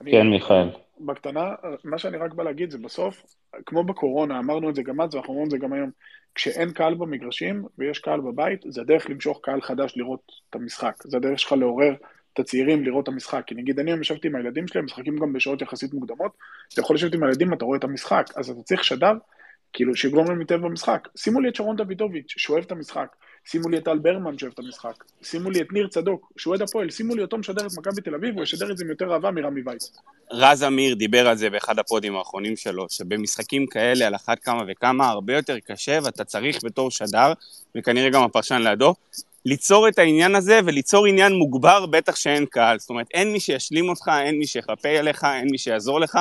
אני- 0.00 0.10
כן, 0.12 0.26
מיכאל. 0.26 0.68
בקטנה, 1.00 1.50
מה 1.84 1.98
שאני 1.98 2.16
רק 2.16 2.32
בא 2.34 2.42
להגיד 2.44 2.70
זה 2.70 2.78
בסוף, 2.78 3.22
כמו 3.66 3.84
בקורונה, 3.84 4.38
אמרנו 4.38 4.70
את 4.70 4.74
זה 4.74 4.82
גם 4.82 5.00
אז 5.00 5.14
ואנחנו 5.14 5.30
אומרים 5.32 5.46
את 5.46 5.50
זה 5.50 5.58
גם 5.58 5.72
היום, 5.72 5.90
כשאין 6.34 6.70
קהל 6.72 6.94
במגרשים 6.94 7.64
ויש 7.78 7.98
קהל 7.98 8.20
בבית, 8.20 8.60
זה 8.68 8.80
הדרך 8.80 9.10
למשוך 9.10 9.40
קהל 9.42 9.60
חדש 9.60 9.92
לראות 9.96 10.20
את 10.50 10.54
המשחק. 10.54 10.94
זה 11.04 11.16
הדרך 11.16 11.38
שלך 11.38 11.52
לעורר 11.52 11.94
את 12.32 12.40
הצעירים 12.40 12.84
לראות 12.84 13.02
את 13.02 13.08
המשחק. 13.08 13.42
כי 13.46 13.54
נגיד 13.54 13.78
אני 13.78 13.90
היום 13.90 14.00
ישבתי 14.00 14.28
עם 14.28 14.36
הילדים 14.36 14.68
שלי, 14.68 14.78
הם 14.78 14.84
משחקים 14.84 15.16
גם 15.18 15.32
בשעות 15.32 15.62
יחסית 15.62 15.94
מוקדמות, 15.94 16.32
אתה 16.72 16.80
יכול 16.80 16.96
לשבת 16.96 17.14
עם 17.14 17.22
הילדים, 17.22 17.52
אתה 17.52 17.64
רואה 17.64 17.78
את 17.78 17.84
המשחק, 17.84 18.26
אז 18.36 18.50
אתה 18.50 18.62
צריך 18.62 18.84
שדר, 18.84 19.12
כאילו, 19.72 19.96
שיגרום 19.96 20.26
להם 20.26 20.38
להתאהב 20.38 20.60
במשחק. 20.60 21.08
שימו 21.16 21.40
לי 21.40 21.48
את 21.48 21.54
שרון 21.54 21.76
דוידוביץ', 21.76 22.34
שאוהב 22.36 22.64
את 22.64 22.72
המשחק. 22.72 23.16
שימו 23.44 23.68
לי 23.68 23.78
את 23.78 23.84
טל 23.84 23.98
ברמן, 23.98 24.38
שאוהב 24.38 24.52
את 24.52 24.58
המשחק. 24.58 25.04
שימו 25.22 25.50
לי 25.50 25.60
את 25.60 25.72
ניר 25.72 25.88
צדוק, 25.88 26.32
שהוא 26.36 26.50
אוהד 26.52 26.62
הפועל. 26.62 26.90
שימו 26.90 27.14
לי 27.14 27.22
אותו 27.22 27.38
משדר 27.38 27.66
את 27.66 27.72
מכבי 27.78 28.00
תל 28.00 28.14
אביב, 28.14 28.34
הוא 28.34 28.42
ישדר 28.42 28.70
את 28.70 28.78
זה 28.78 28.84
עם 28.84 28.90
יותר 28.90 29.12
אהבה 29.12 29.30
מרמי 29.30 29.60
וייץ. 29.66 29.92
רז 30.32 30.62
אמיר 30.62 30.94
דיבר 30.94 31.28
על 31.28 31.36
זה 31.36 31.50
באחד 31.50 31.78
הפודים 31.78 32.16
האחרונים 32.16 32.56
שלו, 32.56 32.86
שבמשחקים 32.88 33.66
כאלה 33.66 34.06
על 34.06 34.14
אחת 34.14 34.38
כמה 34.38 34.62
וכמה 34.68 35.08
הרבה 35.08 35.36
יותר 35.36 35.58
קשה, 35.58 35.98
ואתה 36.02 36.24
צריך 36.24 36.64
בתור 36.64 36.90
שדר, 36.90 37.32
וכנראה 37.76 38.10
גם 38.10 38.22
הפרשן 38.22 38.62
לידו, 38.62 38.94
ליצור 39.44 39.88
את 39.88 39.98
העניין 39.98 40.34
הזה 40.34 40.60
וליצור 40.64 41.06
עניין 41.06 41.32
מוגבר 41.32 41.86
בטח 41.86 42.16
שאין 42.16 42.46
קהל. 42.46 42.78
זאת 42.78 42.90
אומרת, 42.90 43.06
אין 43.14 43.32
מי 43.32 43.40
שישלים 43.40 43.88
אותך, 43.88 44.10
אין 44.24 44.38
מי 44.38 44.46
שיחפה 44.46 44.88
עליך, 44.88 45.24
אין 45.24 45.48
מי 45.50 45.58
שיעזור 45.58 46.00
לך 46.00 46.18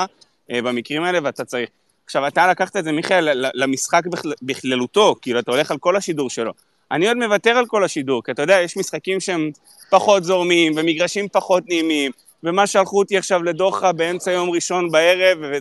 אה, 0.52 0.62
במקרים 0.62 1.04
האלה, 1.04 1.20
ואתה 1.24 1.46
צריך. 1.46 1.70
עכשיו, 2.06 2.28
אתה 2.28 2.48
לקחת 2.48 2.78
את 2.78 2.84
זה, 2.84 2.92
מיכאל, 2.92 3.52
למשחק 3.54 4.08
בכל- 4.08 4.32
בכללותו, 4.42 5.16
כאילו, 5.22 5.40
אתה 5.40 5.52
הולך 5.52 5.72
על 5.72 5.78
כל 5.78 5.96
השידור 5.96 6.30
שלו. 6.30 6.52
אני 6.92 7.08
עוד 7.08 7.18
מוותר 7.18 7.58
על 7.58 7.66
כל 7.66 7.84
השידור, 7.84 8.24
כי 8.24 8.32
אתה 8.32 8.42
יודע, 8.42 8.62
יש 8.62 8.78
משחקים 8.78 9.20
שהם 9.20 9.52
פחות 9.90 10.24
זורמים, 10.24 10.74
ומגרשים 10.76 11.28
פחות 11.32 11.64
נעימים, 11.68 12.12
ומה 12.44 12.68
שלחו 12.68 13.00
אותי 13.00 13.18
עכשיו 13.18 13.44
לדוחה 13.44 13.92
באמצע 13.92 14.32
יום 14.32 14.50
ראשון 14.50 14.92
בערב, 14.92 15.38
ו... 15.42 15.58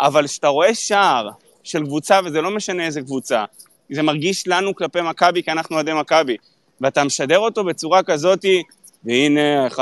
אבל 0.00 0.26
כשאתה 0.26 0.48
רואה 0.48 0.74
שער 0.74 1.28
של 1.64 1.84
קבוצה, 1.84 2.20
וזה 2.24 2.40
לא 2.40 2.50
משנה 2.50 2.86
איזה 2.86 3.00
קבוצה, 3.00 3.44
זה 3.92 4.02
מרגיש 4.02 4.48
לנו 4.48 4.74
כלפי 4.74 5.00
מכבי, 5.00 5.42
כי 5.42 5.50
אנחנו 5.50 5.76
אוהדי 5.76 5.92
מכבי, 5.92 6.36
ואתה 6.80 7.04
משדר 7.04 7.38
אותו 7.38 7.64
בצורה 7.64 8.02
כזאתי, 8.02 8.62
והנה, 9.04 9.66
1-0 9.66 9.78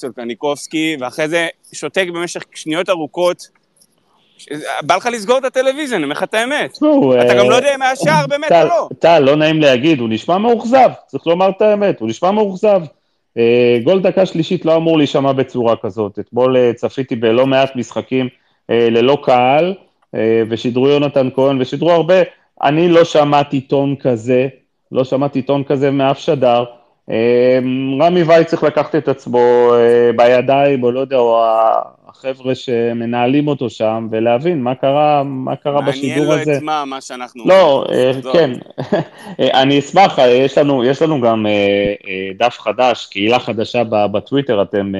של 0.00 0.08
קניקובסקי, 0.16 0.96
ואחרי 1.00 1.28
זה 1.28 1.48
שותק 1.72 2.06
במשך 2.14 2.42
שניות 2.54 2.88
ארוכות, 2.88 3.48
בא 4.82 4.96
לך 4.96 5.08
לסגור 5.12 5.38
את 5.38 5.44
הטלוויזיה, 5.44 5.96
אני 5.96 6.04
אומר 6.04 6.14
לך 6.14 6.22
את 6.22 6.34
האמת. 6.34 6.76
אתה 6.76 7.32
אה, 7.32 7.38
גם 7.38 7.50
לא 7.50 7.54
יודע 7.54 7.74
אם 7.74 7.82
היה 7.82 7.96
שער 7.96 8.26
באמת 8.26 8.52
או 8.52 8.68
לא. 8.68 8.88
טל, 8.98 9.18
לא 9.18 9.36
נעים 9.36 9.60
להגיד, 9.60 10.00
הוא 10.00 10.08
נשמע 10.08 10.38
מאוכזב, 10.38 10.90
צריך 11.06 11.26
לומר 11.26 11.48
את 11.48 11.62
האמת, 11.62 12.00
הוא 12.00 12.08
נשמע 12.08 12.30
מאוכזב. 12.30 12.80
אה, 13.38 13.78
גול 13.84 14.00
דקה 14.00 14.26
שלישית 14.26 14.64
לא 14.64 14.76
אמור 14.76 14.98
להישמע 14.98 15.32
בצורה 15.32 15.76
כזאת. 15.76 16.18
אתמול 16.18 16.56
אה, 16.56 16.72
צפיתי 16.74 17.16
בלא 17.16 17.46
מעט 17.46 17.76
משחקים 17.76 18.28
אה, 18.70 18.88
ללא 18.90 19.18
קהל, 19.22 19.74
אה, 20.14 20.42
ושידרו 20.48 20.88
יונתן 20.88 21.28
כהן, 21.34 21.60
ושידרו 21.60 21.90
הרבה. 21.92 22.14
אני 22.62 22.88
לא 22.88 23.04
שמעתי 23.04 23.60
טון 23.60 23.96
כזה, 23.96 24.48
לא 24.92 25.04
שמעתי 25.04 25.42
טון 25.42 25.64
כזה 25.64 25.90
מאף 25.90 26.18
שדר. 26.18 26.64
אה, 27.10 27.58
רמי 28.00 28.22
וייץ 28.22 28.48
צריך 28.48 28.62
לקחת 28.62 28.94
את 28.94 29.08
עצמו 29.08 29.72
אה, 29.74 30.10
בידיים, 30.16 30.82
או 30.82 30.92
לא 30.92 31.00
יודע, 31.00 31.16
או 31.16 31.44
החבר'ה 32.08 32.54
שמנהלים 32.54 33.48
אותו 33.48 33.70
שם, 33.70 34.08
ולהבין 34.10 34.62
מה 34.62 34.74
קרה, 34.74 35.22
מה 35.24 35.56
קרה 35.56 35.80
מעניין 35.80 35.92
בשידור 35.92 36.24
לו 36.24 36.40
הזה. 36.40 36.56
את 36.56 36.62
מה, 36.62 36.84
מה 36.84 37.00
שאנחנו... 37.00 37.44
לא, 37.46 37.84
אה. 37.92 38.12
כן, 38.32 38.50
אה, 39.40 39.62
אני 39.62 39.78
אשמח, 39.78 40.18
יש 40.18 40.58
לנו, 40.58 40.84
יש 40.84 41.02
לנו 41.02 41.20
גם 41.20 41.46
דף 42.38 42.58
חדש, 42.58 43.06
קהילה 43.06 43.38
חדשה 43.38 43.82
בטוויטר, 43.84 44.62
אתם 44.62 44.92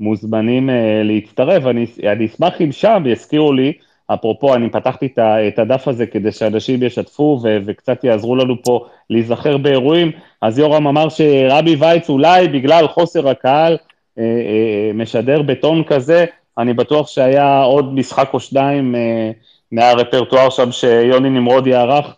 מוזמנים 0.00 0.70
להצטרף, 1.04 1.66
אני, 1.66 1.86
אני 2.12 2.26
אשמח 2.26 2.60
אם 2.60 2.72
שם 2.72 3.02
יזכירו 3.06 3.52
לי, 3.52 3.72
אפרופו, 4.14 4.54
אני 4.54 4.70
פתחתי 4.70 5.08
את 5.18 5.58
הדף 5.58 5.88
הזה 5.88 6.06
כדי 6.06 6.32
שאנשים 6.32 6.82
ישתפו 6.82 7.40
ו- 7.42 7.58
וקצת 7.66 8.04
יעזרו 8.04 8.36
לנו 8.36 8.62
פה 8.62 8.86
להיזכר 9.10 9.56
באירועים, 9.56 10.10
אז 10.42 10.58
יורם 10.58 10.86
אמר 10.86 11.08
שרבי 11.08 11.76
וייץ 11.78 12.10
אולי 12.10 12.48
בגלל 12.48 12.88
חוסר 12.88 13.28
הקהל 13.28 13.76
אה, 14.18 14.22
אה, 14.22 14.90
משדר 14.94 15.42
בטון 15.42 15.84
כזה, 15.84 16.24
אני 16.58 16.74
בטוח 16.74 17.08
שהיה 17.08 17.62
עוד 17.62 17.94
משחק 17.94 18.30
או 18.32 18.40
שניים 18.40 18.94
אה, 18.94 19.30
מהרפרטואר 19.72 20.50
שם 20.50 20.72
שיוני 20.72 21.30
נמרודי 21.30 21.74
ערך, 21.74 22.14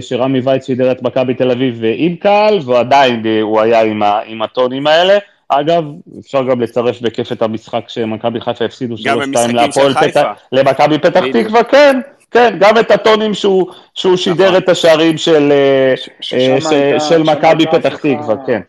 שרמי 0.00 0.40
וייץ 0.40 0.66
שידר 0.66 0.92
את 0.92 1.02
מכבי 1.02 1.34
תל 1.34 1.50
אביב 1.50 1.82
עם 1.96 2.16
קהל, 2.16 2.58
ועדיין 2.64 3.22
הוא 3.42 3.60
היה 3.60 3.82
עם, 3.82 4.02
ה, 4.02 4.20
עם 4.26 4.42
הטונים 4.42 4.86
האלה. 4.86 5.18
אגב, 5.60 5.84
אפשר 6.20 6.42
גם 6.42 6.60
לצרף 6.60 7.00
בכיף 7.00 7.32
את 7.32 7.42
המשחק 7.42 7.84
שמכבי 7.88 8.40
חיפה 8.40 8.64
הפסידו 8.64 8.94
3-2 8.94 8.98
גם 9.04 9.18
במשחקים 9.18 9.56
להפועל. 9.56 9.94
פתח, 9.94 10.26
למכבי 10.52 10.98
פתח. 10.98 11.20
תקווה, 11.32 11.64
כן, 11.64 12.00
כן, 12.30 12.56
גם 12.60 12.78
את 12.78 12.90
הטונים 12.90 13.34
שהוא, 13.34 13.66
שהוא 13.94 14.16
שידר 14.16 14.44
נכון. 14.50 14.56
את 14.62 14.68
השערים 14.68 15.18
של, 15.18 15.52
אה, 15.52 15.94
ש- 16.20 16.32
אה, 16.72 17.00
של 17.00 17.22
מכבי 17.22 17.66
פתח 17.66 17.96
תקווה, 17.96 18.34
כן, 18.46 18.60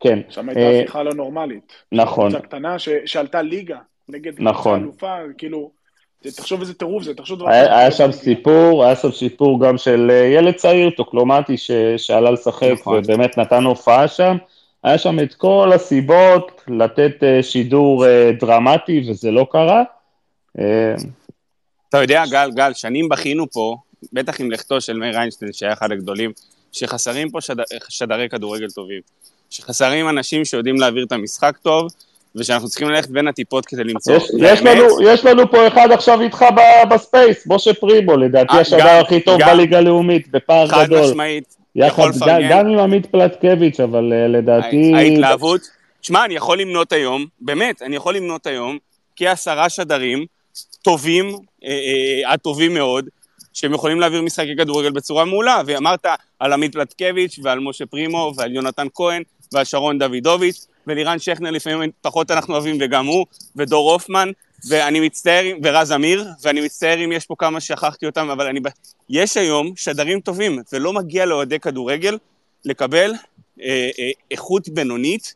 כן. 0.00 0.18
שם 0.28 0.48
הייתה 0.48 0.60
אה, 0.60 0.80
הפיכה 0.80 1.02
לא 1.02 1.14
נורמלית. 1.14 1.72
נכון. 1.92 2.30
קבוצה 2.30 2.46
קטנה 2.46 2.78
ש- 2.78 2.88
שעלתה 3.04 3.42
ליגה 3.42 3.76
נגד 4.08 4.32
נכון. 4.38 4.80
אלופה, 4.82 5.14
כאילו, 5.38 5.70
תחשוב 6.36 6.60
איזה 6.60 6.74
טירוף 6.74 7.02
זה, 7.02 7.14
תחשוב 7.14 7.38
דבר 7.38 7.48
היה, 7.48 7.78
היה 7.78 7.90
שם 7.90 8.12
סיפור, 8.12 8.84
היה 8.84 8.96
שם 8.96 9.10
סיפור 9.12 9.60
גם 9.60 9.78
של 9.78 10.10
ילד 10.34 10.54
צעיר, 10.54 10.90
טוקלומטי, 10.90 11.56
ש, 11.56 11.70
שעלה 11.96 12.30
לשחק 12.30 12.68
נכון. 12.80 12.98
ובאמת 12.98 13.38
נתן 13.38 13.64
הופעה 13.64 14.08
שם. 14.08 14.36
היה 14.84 14.98
שם 14.98 15.18
את 15.20 15.34
כל 15.34 15.70
הסיבות 15.74 16.62
לתת 16.68 17.12
אה, 17.22 17.42
שידור 17.42 18.06
אה, 18.06 18.30
דרמטי, 18.40 19.10
וזה 19.10 19.30
לא 19.30 19.46
קרה. 19.50 19.82
אה, 20.58 20.94
אתה 21.88 21.98
יודע, 22.02 22.24
גל, 22.30 22.50
גל, 22.54 22.72
שנים 22.74 23.08
בכינו 23.08 23.50
פה, 23.50 23.76
בטח 24.12 24.40
עם 24.40 24.50
לכתו 24.50 24.80
של 24.80 24.96
מאיר 24.96 25.18
איינשטיין, 25.18 25.52
שהיה 25.52 25.72
אחד 25.72 25.92
הגדולים, 25.92 26.32
שחסרים 26.72 27.30
פה 27.30 27.40
שד... 27.40 27.56
שדרי 27.88 28.28
כדורגל 28.28 28.70
טובים. 28.70 29.00
שחסרים 29.50 30.08
אנשים 30.08 30.44
שיודעים 30.44 30.76
להעביר 30.76 31.04
את 31.04 31.12
המשחק 31.12 31.56
טוב, 31.62 31.88
ושאנחנו 32.36 32.68
צריכים 32.68 32.88
ללכת 32.88 33.08
בין 33.08 33.28
הטיפות 33.28 33.66
כדי 33.66 33.84
למצוא. 33.84 34.14
יש, 34.16 34.30
יש, 34.38 34.62
לנו, 34.62 35.02
יש 35.02 35.24
לנו 35.24 35.50
פה 35.50 35.66
אחד 35.68 35.88
עכשיו 35.92 36.20
איתך 36.20 36.44
ב- 36.56 36.94
ב 36.94 37.01
space, 37.01 37.46
משה 37.46 37.74
פרימו, 37.74 38.16
לדעתי 38.16 38.58
השדר 38.58 39.00
הכי 39.00 39.20
טוב 39.20 39.40
בליגה 39.40 39.78
הלאומית, 39.78 40.30
בפער 40.30 40.68
חד 40.68 40.86
גדול. 40.86 41.10
משמעית, 41.10 41.56
יחד, 41.74 42.02
גם. 42.26 42.40
גם 42.50 42.66
עם 42.66 42.78
עמית 42.78 43.06
פלטקביץ', 43.06 43.80
אבל 43.80 44.12
אה, 44.12 44.28
לדעתי... 44.28 44.94
ההתלהבות, 44.94 45.60
תשמע, 46.00 46.24
אני 46.24 46.34
יכול 46.34 46.60
למנות 46.60 46.92
היום, 46.92 47.26
באמת, 47.40 47.82
אני 47.82 47.96
יכול 47.96 48.16
למנות 48.16 48.46
היום 48.46 48.78
כעשרה 49.16 49.68
שדרים 49.68 50.26
טובים, 50.82 51.26
אה, 51.64 51.70
אה, 51.70 52.32
הטובים 52.32 52.74
מאוד, 52.74 53.08
שהם 53.52 53.74
יכולים 53.74 54.00
להעביר 54.00 54.22
משחקי 54.22 54.56
כדורגל 54.56 54.90
בצורה 54.90 55.24
מעולה, 55.24 55.62
ואמרת 55.66 56.06
על 56.38 56.52
עמית 56.52 56.72
פלטקביץ' 56.72 57.38
ועל 57.42 57.60
משה 57.60 57.86
פרימו 57.86 58.32
ועל 58.36 58.54
יונתן 58.54 58.86
כהן 58.94 59.22
ועל 59.52 59.64
שרון 59.64 59.98
דוידוביץ' 59.98 60.66
ולירן 60.86 61.18
שכנר 61.18 61.50
לפעמים 61.50 61.90
פחות 62.02 62.30
אנחנו 62.30 62.54
אוהבים 62.54 62.78
וגם 62.80 63.06
הוא, 63.06 63.26
ודור 63.56 63.92
הופמן, 63.92 64.30
ואני 64.68 65.00
מצטער, 65.00 65.44
ורז 65.62 65.92
אמיר, 65.92 66.24
ואני 66.42 66.60
מצטער 66.60 67.04
אם 67.04 67.12
יש 67.12 67.26
פה 67.26 67.34
כמה 67.38 67.60
ששכחתי 67.60 68.06
אותם, 68.06 68.30
אבל 68.30 68.46
אני... 68.46 68.60
יש 69.08 69.36
היום 69.36 69.72
שדרים 69.76 70.20
טובים, 70.20 70.62
ולא 70.72 70.92
מגיע 70.92 71.26
לאוהדי 71.26 71.60
כדורגל 71.60 72.18
לקבל 72.64 73.12
אה, 73.62 73.90
אה, 73.98 74.10
איכות 74.30 74.68
בינונית 74.68 75.34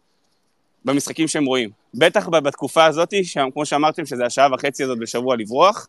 במשחקים 0.84 1.28
שהם 1.28 1.44
רואים. 1.44 1.70
בטח 1.94 2.28
בתקופה 2.28 2.84
הזאת, 2.84 3.14
כמו 3.54 3.66
שאמרתם, 3.66 4.06
שזה 4.06 4.26
השעה 4.26 4.48
וחצי 4.52 4.84
הזאת 4.84 4.98
בשבוע 4.98 5.36
לברוח, 5.36 5.86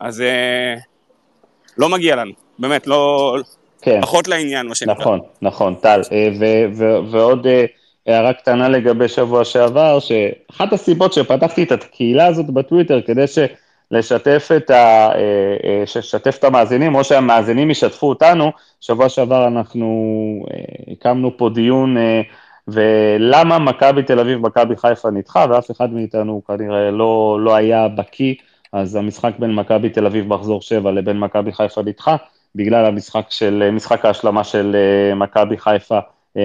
אז 0.00 0.20
אה, 0.20 0.74
לא 1.78 1.88
מגיע 1.88 2.16
לנו, 2.16 2.32
באמת, 2.58 2.86
לא... 2.86 3.34
כן. 3.82 4.00
פחות 4.02 4.28
לעניין, 4.28 4.66
מה 4.66 4.74
שנקרא. 4.74 4.94
נכון, 4.94 5.20
נכון, 5.42 5.74
טל. 5.74 6.00
אה, 6.12 6.28
ועוד 7.10 7.46
אה, 7.46 7.64
הערה 8.08 8.32
קטנה 8.32 8.68
לגבי 8.68 9.08
שבוע 9.08 9.44
שעבר, 9.44 9.98
שאחת 9.98 10.72
הסיבות 10.72 11.12
שפתחתי 11.12 11.62
את 11.62 11.72
הקהילה 11.72 12.26
הזאת 12.26 12.50
בטוויטר, 12.50 13.00
כדי. 13.00 13.24
לשתף 13.90 14.48
את, 14.56 14.70
ה, 14.70 15.10
לשתף 15.96 16.36
את 16.38 16.44
המאזינים, 16.44 16.94
או 16.94 17.04
שהמאזינים 17.04 17.70
ישתפו 17.70 18.08
אותנו, 18.08 18.52
שבוע 18.80 19.08
שעבר 19.08 19.46
אנחנו 19.46 19.86
הקמנו 20.88 21.36
פה 21.36 21.48
דיון 21.54 21.96
ולמה 22.68 23.58
מכבי 23.58 24.02
תל 24.02 24.20
אביב, 24.20 24.38
מכבי 24.38 24.76
חיפה 24.76 25.10
נדחה, 25.10 25.46
ואף 25.50 25.70
אחד 25.70 25.92
מאיתנו 25.92 26.42
כנראה 26.46 26.90
לא, 26.90 27.38
לא 27.40 27.54
היה 27.54 27.88
בקיא, 27.88 28.34
אז 28.72 28.96
המשחק 28.96 29.32
בין 29.38 29.54
מכבי 29.54 29.90
תל 29.90 30.06
אביב 30.06 30.34
מחזור 30.34 30.62
7 30.62 30.90
לבין 30.90 31.18
מכבי 31.18 31.52
חיפה 31.52 31.82
נדחה, 31.82 32.16
בגלל 32.54 32.86
המשחק 32.86 33.26
של, 33.28 33.70
משחק 33.72 34.04
ההשלמה 34.04 34.44
של 34.44 34.76
אה, 34.76 35.14
מכבי 35.14 35.58
חיפה 35.58 35.96
אה, 35.96 36.00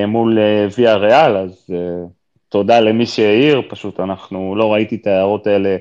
מול 0.08 0.40
אה, 0.40 0.68
ויה 0.78 0.96
ריאל, 0.96 1.38
אז 1.38 1.70
תודה 2.50 2.80
למי 2.80 3.06
שהעיר, 3.06 3.62
פשוט 3.70 4.00
אנחנו, 4.00 4.56
לא 4.56 4.74
ראיתי 4.74 4.96
את 4.96 5.08
ההערות 5.08 5.48
האלה, 5.48 5.78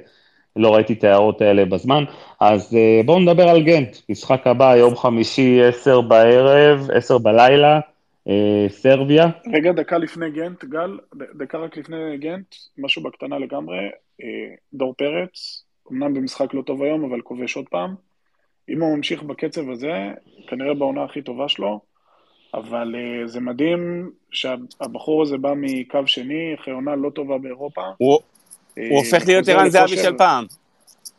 לא 0.56 0.74
ראיתי 0.74 0.92
את 0.92 1.04
ההערות 1.04 1.40
האלה 1.40 1.64
בזמן, 1.64 2.04
אז 2.40 2.76
בואו 3.04 3.20
נדבר 3.20 3.48
על 3.48 3.62
גנט, 3.62 3.96
משחק 4.08 4.46
הבא, 4.46 4.76
יום 4.76 4.96
חמישי, 4.96 5.62
10 5.62 6.00
בערב, 6.00 6.90
10 6.94 7.18
בלילה, 7.18 7.80
אה, 8.28 8.66
סרביה. 8.68 9.26
רגע, 9.52 9.72
דקה 9.72 9.98
לפני 9.98 10.30
גנט, 10.30 10.64
גל, 10.64 10.98
דקה 11.14 11.58
רק 11.58 11.76
לפני 11.76 12.18
גנט, 12.18 12.54
משהו 12.78 13.02
בקטנה 13.02 13.38
לגמרי, 13.38 13.78
אה, 14.22 14.54
דור 14.74 14.94
פרץ, 14.98 15.64
אמנם 15.92 16.14
במשחק 16.14 16.54
לא 16.54 16.62
טוב 16.62 16.82
היום, 16.82 17.04
אבל 17.04 17.20
כובש 17.20 17.56
עוד 17.56 17.68
פעם. 17.70 17.94
אם 18.68 18.82
הוא 18.82 18.96
ממשיך 18.96 19.22
בקצב 19.22 19.70
הזה, 19.70 19.92
כנראה 20.48 20.74
בעונה 20.74 21.04
הכי 21.04 21.22
טובה 21.22 21.48
שלו, 21.48 21.80
אבל 22.54 22.94
uh, 22.94 23.26
זה 23.26 23.40
מדהים 23.40 24.10
שהבחור 24.30 25.22
הזה 25.22 25.38
בא 25.38 25.52
מקו 25.56 26.06
שני, 26.06 26.54
אחרי 26.60 26.74
עונה 26.74 26.96
לא 26.96 27.10
טובה 27.10 27.38
באירופה. 27.38 27.82
הוא, 27.96 28.18
uh, 28.18 28.80
הוא 28.90 28.98
הופך 28.98 29.26
להיות 29.26 29.48
ערן 29.48 29.68
זהבי 29.68 29.96
של 29.96 30.16
פעם. 30.18 30.44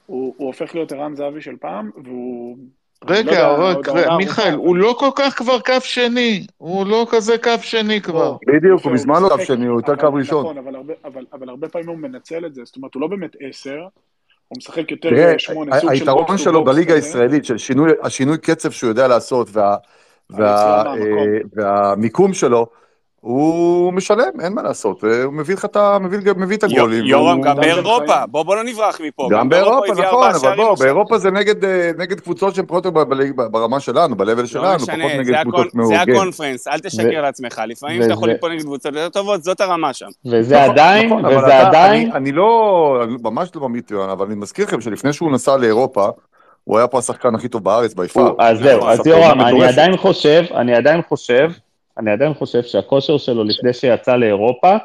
הוא, 0.06 0.34
הוא 0.38 0.48
הופך 0.48 0.76
להיות 0.76 0.92
ערן 0.92 1.16
זהבי 1.16 1.42
של 1.42 1.56
פעם, 1.58 1.90
והוא 2.04 2.58
רגע, 3.08 3.48
רק, 3.48 3.90
מיכאל, 4.18 4.54
הוא 4.54 4.76
לא 4.76 4.96
כל 5.00 5.10
כך 5.16 5.38
כבר 5.38 5.60
קו 5.60 5.74
שני, 5.82 6.46
הוא 6.58 6.86
לא 6.86 7.08
כזה 7.10 7.38
קו 7.38 7.52
שני 7.62 8.02
כבר. 8.02 8.36
בדיוק, 8.48 8.82
הוא 8.84 8.92
מזמן 8.92 9.22
לא 9.24 9.30
קו 9.30 9.46
שני, 9.46 9.66
הוא 9.66 9.80
יותר 9.80 9.96
קו 9.96 10.14
ראשון. 10.14 10.58
נכון, 10.58 10.58
אבל 11.34 11.50
הרבה 11.50 11.70
פעמים 11.70 11.90
הוא 11.90 11.98
מנצל 11.98 12.46
את 12.46 12.56
זה, 12.56 12.62
זאת 12.66 12.76
אומרת, 12.76 12.94
הוא 12.94 13.02
לא 13.02 13.08
באמת 13.08 13.36
עשר, 13.40 13.78
הוא 14.48 14.58
משחק 14.58 14.92
יותר 14.92 15.38
שמונה, 15.38 15.80
סוג 15.80 15.96
של... 15.96 16.02
היתרון 16.02 16.38
שלו 16.38 16.64
בליגה 16.64 16.94
הישראלית, 16.94 17.46
של 17.46 17.56
השינוי 18.02 18.38
קצב 18.38 18.72
שהוא 18.72 18.90
יודע 18.90 19.08
לעשות, 19.08 19.48
והמיקום 21.56 22.34
שלו, 22.34 22.68
הוא 23.24 23.94
משלם, 23.94 24.40
אין 24.42 24.54
מה 24.54 24.62
לעשות, 24.62 25.04
הוא 25.04 25.34
מביא 25.34 25.56
לך 25.56 25.66
את, 25.66 25.78
מביא, 26.02 26.34
מביא 26.38 26.58
את 26.58 26.64
הגולים. 26.64 27.06
יורם, 27.06 27.42
גם 27.42 27.56
באירופה, 27.56 28.26
בוא, 28.26 28.44
בוא 28.44 28.56
לא 28.56 28.64
נברח 28.64 29.02
מפה. 29.02 29.28
גם 29.32 29.50
באירופה, 29.50 29.94
נכון, 29.98 30.30
אבל 30.36 30.56
בוא, 30.56 30.76
באירופה 30.80 31.18
זה 31.18 31.32
נגד, 31.32 31.66
אה, 31.66 31.92
נגד 31.98 32.20
קבוצות 32.20 32.56
שהן 32.56 32.66
פחות 32.66 32.86
ברמה 33.52 33.80
שלנו, 33.80 34.16
ב-level 34.16 34.26
לא 34.26 34.46
שלנו, 34.46 34.80
פחות 34.80 35.12
נגד 35.20 35.42
קבוצות 35.44 35.76
מאורגן. 35.76 36.06
זה 36.06 36.12
הקונפרנס, 36.12 36.68
אל 36.68 36.80
תשקר 36.80 37.22
לעצמך, 37.22 37.62
לפעמים 37.68 38.04
אתה 38.04 38.14
יכול 38.14 38.30
ליפול 38.30 38.52
נגד 38.52 38.62
קבוצות 38.62 38.86
יותר 38.86 39.10
טובות, 39.10 39.44
זאת 39.44 39.62
הרמה 39.62 39.94
שם. 39.94 40.08
וזה 40.26 40.56
נכון, 40.56 40.70
עדיין, 40.70 41.14
נכון, 41.14 41.26
וזה 41.26 41.60
עדיין... 41.60 42.12
אני 42.12 42.32
לא, 42.32 43.06
ממש 43.24 43.50
לא 43.56 43.70
ממית, 43.70 43.92
אבל 43.92 44.26
אני 44.26 44.36
מזכיר 44.36 44.66
לכם 44.66 44.82
שלפני 44.82 45.14
שהוא 45.14 45.32
נסע 45.32 45.58
לאירופה, 45.58 46.10
הוא 46.64 46.78
היה 46.78 46.88
פה 46.88 47.00
השחקן 47.00 47.36
הכי 47.36 47.48
טוב 47.48 47.64
בארץ, 47.64 47.94
ביפר. 47.94 48.34
אז 48.40 48.60
זהו, 48.60 48.88
אז 48.88 49.08
יורם, 49.08 49.42
אני 49.42 49.66
עדיין 49.66 49.98
חושב, 49.98 50.44
אני 50.56 50.76
עדיין 50.76 51.02
חושב, 51.10 51.52
אני 51.98 52.12
עדיין 52.12 52.34
חושב 52.34 52.64
שהכושר 52.64 53.18
שלו 53.18 53.44
לפני 53.44 53.74
שיצא 53.74 54.16
לאירופה, 54.16 54.78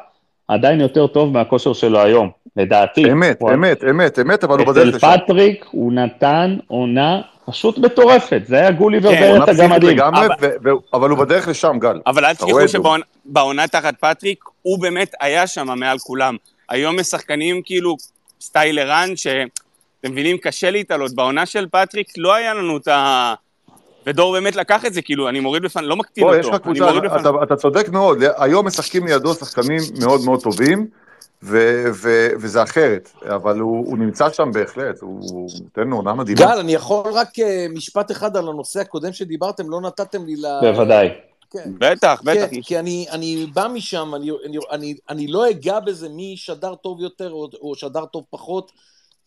עדיין 0.47 0.81
יותר 0.81 1.07
טוב 1.07 1.33
מהכושר 1.33 1.73
שלו 1.73 1.99
היום, 1.99 2.29
לדעתי. 2.55 3.11
אמת, 3.11 3.41
אמת, 3.53 3.83
אמת, 3.89 4.19
אמת, 4.19 4.43
אבל 4.43 4.59
הוא 4.59 4.67
בדרך 4.67 4.95
לשם. 4.95 5.07
אצל 5.07 5.17
פטריק 5.23 5.65
הוא 5.71 5.93
נתן 5.93 6.57
עונה 6.67 7.21
פשוט 7.45 7.77
מטורפת, 7.77 8.41
זה 8.45 8.55
היה 8.55 8.71
גוליבר 8.71 9.11
כן, 9.11 9.21
בארץ 9.21 9.59
הגמדים. 9.59 9.97
אבל 10.93 11.09
הוא 11.09 11.17
בדרך 11.17 11.47
לשם, 11.47 11.77
גל. 11.79 11.99
אבל 12.07 12.25
אל 12.25 12.33
תשכחו 12.33 12.59
שבעונה 12.67 13.67
תחת 13.67 13.95
פטריק, 13.99 14.43
הוא 14.61 14.81
באמת 14.81 15.11
היה 15.21 15.47
שם 15.47 15.79
מעל 15.79 15.97
כולם. 15.97 16.35
היום 16.69 16.99
יש 16.99 17.07
שחקנים 17.07 17.61
כאילו 17.65 17.95
סטייל 18.41 18.79
ערן, 18.79 19.09
שאתם 20.01 20.11
מבינים, 20.11 20.37
קשה 20.37 20.71
להתעלות. 20.71 21.15
בעונה 21.15 21.45
של 21.45 21.67
פטריק 21.71 22.07
לא 22.17 22.33
היה 22.33 22.53
לנו 22.53 22.77
את 22.77 22.87
ה... 22.87 23.33
ודור 24.07 24.33
באמת 24.33 24.55
לקח 24.55 24.85
את 24.85 24.93
זה, 24.93 25.01
כאילו, 25.01 25.29
אני 25.29 25.39
מוריד 25.39 25.63
בפניו, 25.63 25.89
לא 25.89 25.95
מקטין 25.95 26.23
אותו. 26.23 26.35
יש 26.35 26.45
לך 26.45 26.55
קבוצה, 26.55 26.89
אתה, 27.21 27.29
אתה 27.43 27.55
צודק 27.55 27.89
מאוד, 27.89 28.17
היום 28.37 28.67
משחקים 28.67 29.07
לידו 29.07 29.33
שחקנים 29.33 29.79
מאוד 29.99 30.21
מאוד 30.25 30.41
טובים, 30.43 30.87
ו- 31.43 31.85
ו- 31.93 32.29
וזה 32.39 32.63
אחרת, 32.63 33.11
אבל 33.25 33.59
הוא, 33.59 33.85
הוא 33.87 33.97
נמצא 33.97 34.29
שם 34.29 34.51
בהחלט, 34.53 35.01
הוא 35.01 35.49
נותן 35.63 35.91
עונה 35.91 36.13
מדהימה. 36.13 36.39
גל, 36.39 36.59
אני 36.59 36.73
יכול 36.73 37.11
רק 37.13 37.29
uh, 37.39 37.41
משפט 37.75 38.11
אחד 38.11 38.37
על 38.37 38.47
הנושא 38.47 38.79
הקודם 38.79 39.13
שדיברתם, 39.13 39.69
לא 39.69 39.81
נתתם 39.81 40.25
לי 40.25 40.35
ל... 40.35 40.45
בוודאי. 40.61 41.09
כן. 41.51 41.71
בטח, 41.77 42.21
בטח. 42.23 42.47
כן, 42.51 42.61
כי 42.61 42.79
אני, 42.79 43.05
אני 43.11 43.45
בא 43.53 43.67
משם, 43.73 44.15
אני, 44.15 44.31
אני, 44.45 44.57
אני, 44.71 44.95
אני 45.09 45.27
לא 45.27 45.49
אגע 45.49 45.79
בזה 45.79 46.09
מי 46.09 46.33
שדר 46.37 46.75
טוב 46.75 47.01
יותר 47.01 47.31
או, 47.31 47.49
או 47.61 47.75
שדר 47.75 48.05
טוב 48.05 48.23
פחות, 48.29 48.71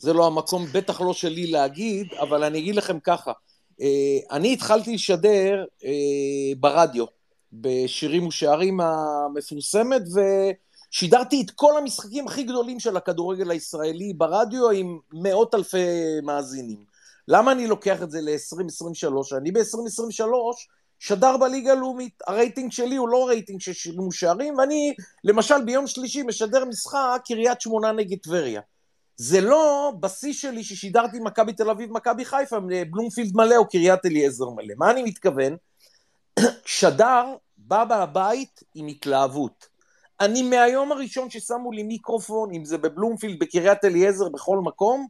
זה 0.03 0.13
לא 0.13 0.27
המקום, 0.27 0.67
בטח 0.73 1.01
לא 1.01 1.13
שלי 1.13 1.47
להגיד, 1.47 2.07
אבל 2.21 2.45
אני 2.45 2.59
אגיד 2.59 2.75
לכם 2.75 3.01
ככה, 3.01 3.33
אה, 3.81 4.19
אני 4.31 4.53
התחלתי 4.53 4.95
לשדר 4.95 5.65
אה, 5.85 6.55
ברדיו, 6.57 7.05
בשירים 7.53 8.27
ושערים 8.27 8.81
המפורסמת, 8.81 10.03
ושידרתי 10.93 11.43
את 11.43 11.51
כל 11.51 11.79
המשחקים 11.79 12.27
הכי 12.27 12.43
גדולים 12.43 12.81
של 12.81 12.97
הכדורגל 12.97 13.51
הישראלי 13.51 14.13
ברדיו 14.13 14.71
עם 14.71 14.99
מאות 15.13 15.55
אלפי 15.55 15.87
מאזינים. 16.23 16.85
למה 17.29 17.53
אני 17.53 17.67
לוקח 17.67 18.03
את 18.03 18.11
זה 18.11 18.21
ל-2023? 18.21 19.37
אני 19.37 19.51
ב-2023 19.51 20.25
שדר 20.99 21.37
בליגה 21.37 21.73
הלאומית, 21.73 22.23
הרייטינג 22.27 22.73
שלי 22.73 22.97
הוא 22.97 23.09
לא 23.09 23.29
רייטינג 23.29 23.61
של 23.61 23.73
שירים 23.73 24.07
ושערים, 24.07 24.59
ואני 24.59 24.95
למשל 25.25 25.65
ביום 25.65 25.87
שלישי 25.87 26.23
משדר 26.23 26.65
משחק 26.65 27.23
קריית 27.25 27.61
שמונה 27.61 27.93
נגד 27.93 28.19
טבריה. 28.19 28.61
זה 29.17 29.41
לא 29.41 29.93
בשיא 30.01 30.33
שלי 30.33 30.65
ששידרתי 30.65 31.21
מכבי 31.21 31.53
תל 31.53 31.71
אביב, 31.71 31.93
מכבי 31.93 32.25
חיפה, 32.25 32.57
בלומפילד 32.91 33.37
מלא 33.37 33.57
או 33.57 33.69
קריית 33.69 34.07
אליעזר 34.07 34.51
מלא. 34.51 34.75
מה 34.79 34.91
אני 34.91 35.03
מתכוון? 35.03 35.57
שדר 36.67 37.25
בא 37.57 37.85
מהבית 37.89 38.61
עם 38.75 38.87
התלהבות. 38.87 39.67
אני 40.21 40.43
מהיום 40.43 40.93
הראשון 40.93 41.31
ששמו 41.31 41.73
לי 41.73 41.83
מיקרופון, 41.83 42.55
אם 42.55 42.65
זה 42.65 42.79
בבלומפילד, 42.79 43.39
בקריית 43.39 43.85
אליעזר, 43.85 44.29
בכל 44.29 44.59
מקום, 44.59 45.07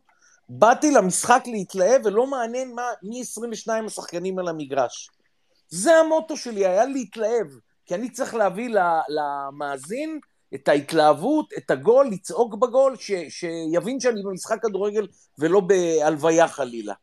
באתי 0.49 0.91
למשחק 0.91 1.43
להתלהב 1.47 2.01
ולא 2.05 2.27
מעניין 2.27 2.75
מה, 2.75 2.83
מי 3.03 3.21
22 3.21 3.87
השחקנים 3.87 4.39
על 4.39 4.49
המגרש. 4.49 5.11
זה 5.69 5.97
המוטו 5.97 6.37
שלי, 6.37 6.67
היה 6.67 6.85
להתלהב, 6.85 7.47
כי 7.87 7.95
אני 7.95 8.11
צריך 8.11 8.35
להביא 8.35 8.75
למאזין 9.09 10.21
את 10.55 10.69
ההתלהבות, 10.69 11.53
את 11.59 11.71
הגול, 11.71 12.07
לצעוק 12.07 12.55
בגול, 12.55 12.97
ש, 12.97 13.13
שיבין 13.29 14.01
שאני 14.01 14.23
במשחק 14.23 14.63
כדורגל 14.63 15.07
ולא 15.39 15.61
בהלוויה 15.61 16.49
חלילה. 16.49 16.95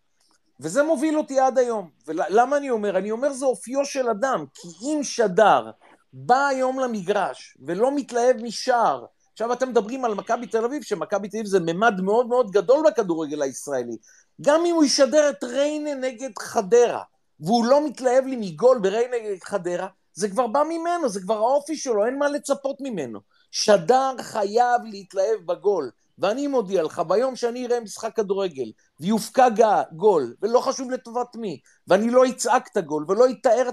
וזה 0.60 0.84
מוביל 0.84 1.18
אותי 1.18 1.40
עד 1.40 1.58
היום. 1.58 1.90
ולמה 2.08 2.58
אני 2.58 2.70
אומר? 2.70 2.98
אני 2.98 3.12
אומר 3.12 3.34
זה 3.34 3.46
אופיו 3.46 3.86
של 3.86 4.10
אדם, 4.10 4.46
כי 4.54 4.68
אם 4.82 5.00
שדר 5.04 5.72
בא 6.14 6.48
היום 6.48 6.80
למגרש 6.80 7.58
ולא 7.66 7.96
מתלהב 7.96 8.38
משער, 8.44 9.06
עכשיו 9.32 9.54
אתם 9.54 9.70
מדברים 9.70 10.06
על 10.06 10.14
מכבי 10.14 10.48
תל 10.48 10.66
אביב, 10.66 10.84
שמכבי 10.84 11.30
תל 11.30 11.38
אביב 11.38 11.48
זה 11.48 11.60
ממד 11.60 12.02
מאוד 12.02 12.28
מאוד 12.28 12.52
גדול 12.52 12.84
בכדורגל 12.88 13.42
הישראלי. 13.42 13.98
גם 14.42 14.66
אם 14.66 14.76
הוא 14.76 14.84
ישדר 14.84 15.30
את 15.30 15.44
ריינה 15.44 15.94
נגד 15.94 16.30
חדרה, 16.40 17.04
והוא 17.40 17.66
לא 17.66 17.86
מתלהב 17.86 18.26
לי 18.26 18.36
מגול 18.36 18.80
בריינה 18.80 19.16
נגד 19.18 19.44
חדרה, 19.44 19.88
זה 20.14 20.30
כבר 20.30 20.48
בא 20.48 20.64
ממנו, 20.70 21.10
זה 21.10 21.22
כבר 21.22 21.38
האופי 21.38 21.78
שלו, 21.78 22.06
אין 22.06 22.18
מה 22.18 22.30
לצפות 22.30 22.78
ממנו. 22.82 23.20
שדר 23.52 24.16
חייב 24.22 24.82
להתלהב 24.84 25.46
בגול. 25.46 25.92
ואני 26.20 26.48
מודיע 26.48 26.84
לך, 26.84 27.02
ביום 27.08 27.36
שאני 27.36 27.66
אראה 27.66 27.80
משחק 27.80 28.16
כדורגל 28.16 28.72
ויופקע 29.00 29.48
גול, 29.92 30.36
ולא 30.42 30.60
חשוב 30.60 30.92
לטובת 30.92 31.36
מי, 31.36 31.60
ואני 31.88 32.10
לא 32.12 32.30
אצעק 32.30 32.68
את 32.72 32.78
הגול 32.78 33.06
ולא 33.08 33.26
אתאר 33.30 33.70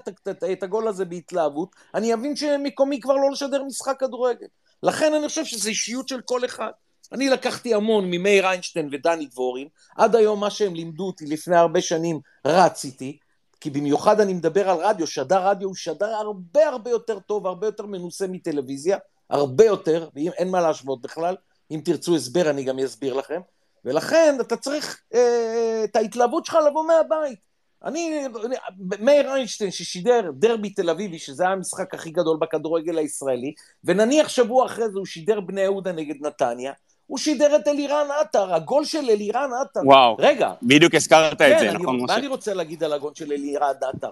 את 0.53 0.63
הגול 0.63 0.89
הזה 0.89 1.05
בהתלהבות, 1.05 1.69
אני 1.95 2.15
אבין 2.15 2.37
שמקומי 2.37 3.01
כבר 3.01 3.15
לא 3.15 3.31
לשדר 3.31 3.63
משחק 3.63 4.01
כדורגל. 4.01 4.47
לכן 4.83 5.15
אני 5.15 5.29
חושב 5.29 5.45
שזו 5.45 5.69
אישיות 5.69 6.09
של 6.09 6.21
כל 6.21 6.45
אחד. 6.45 6.71
אני 7.13 7.29
לקחתי 7.29 7.75
המון 7.75 8.05
ממאיר 8.11 8.47
איינשטיין 8.47 8.89
ודני 8.93 9.27
דבורין, 9.27 9.69
עד 9.97 10.17
היום 10.17 10.41
מה 10.41 10.51
שהם 10.51 10.75
לימדו 10.75 11.07
אותי 11.07 11.27
לפני 11.27 11.57
הרבה 11.57 11.81
שנים 11.81 12.21
רץ 12.47 12.85
איתי, 12.85 13.19
כי 13.61 13.71
במיוחד 13.71 14.21
אני 14.21 14.35
מדבר 14.35 14.71
על 14.71 14.77
רדיו, 14.77 15.07
שדר 15.07 15.49
רדיו 15.49 15.69
הוא 15.69 15.75
שדר 15.75 16.15
הרבה 16.15 16.69
הרבה 16.69 16.91
יותר 16.91 17.19
טוב, 17.19 17.47
הרבה 17.47 17.67
יותר 17.67 17.87
מנוסה 17.87 18.27
מטלוויזיה, 18.27 18.99
הרבה 19.31 19.65
יותר, 19.65 20.09
ואין 20.15 20.51
מה 20.51 20.61
להשוות 20.61 21.03
בכלל, 21.03 21.37
אם 21.71 21.81
תרצו 21.85 22.17
הסבר 22.17 22.51
אני 22.51 22.65
גם 22.65 22.79
אסביר 22.79 23.15
לכם, 23.15 23.41
ולכן 23.85 24.37
אתה 24.41 24.57
צריך 24.57 25.01
אה, 25.15 25.85
את 25.85 25.97
ההתלהבות 25.97 26.47
שלך 26.47 26.59
לבוא 26.67 26.87
מהבית. 26.87 27.47
אני, 27.85 28.27
אני, 28.45 28.57
מאיר 29.01 29.35
איינשטיין 29.35 29.71
ששידר 29.71 30.31
דרבי 30.35 30.71
תל 30.71 30.91
אביבי, 30.91 31.19
שזה 31.19 31.43
היה 31.43 31.53
המשחק 31.53 31.95
הכי 31.95 32.11
גדול 32.11 32.37
בכדורגל 32.41 32.99
הישראלי, 32.99 33.55
ונניח 33.85 34.29
שבוע 34.29 34.67
אחרי 34.67 34.89
זה 34.91 34.99
הוא 34.99 35.07
שידר 35.07 35.41
בני 35.41 35.61
יהודה 35.61 35.93
נגד 35.93 36.27
נתניה, 36.27 36.73
הוא 37.07 37.19
שידר 37.19 37.57
את 37.57 37.69
אלירן 37.69 38.07
עטר, 38.21 38.55
הגול 38.55 38.85
של 38.85 39.11
אלירן 39.11 39.51
עטר. 39.61 39.81
וואו, 39.85 40.17
רגע. 40.19 40.53
בדיוק 40.63 40.95
הזכרת 40.95 41.39
כן, 41.39 41.55
את 41.55 41.59
זה, 41.59 41.71
אני, 41.71 41.79
נכון, 41.79 41.97
מה 41.97 42.05
משה? 42.05 42.17
אני 42.17 42.27
רוצה 42.27 42.55
להגיד 42.55 42.85
על 42.85 42.93
הגול 42.93 43.13
של 43.15 43.33
אלירן 43.33 43.75
עטר? 43.95 44.11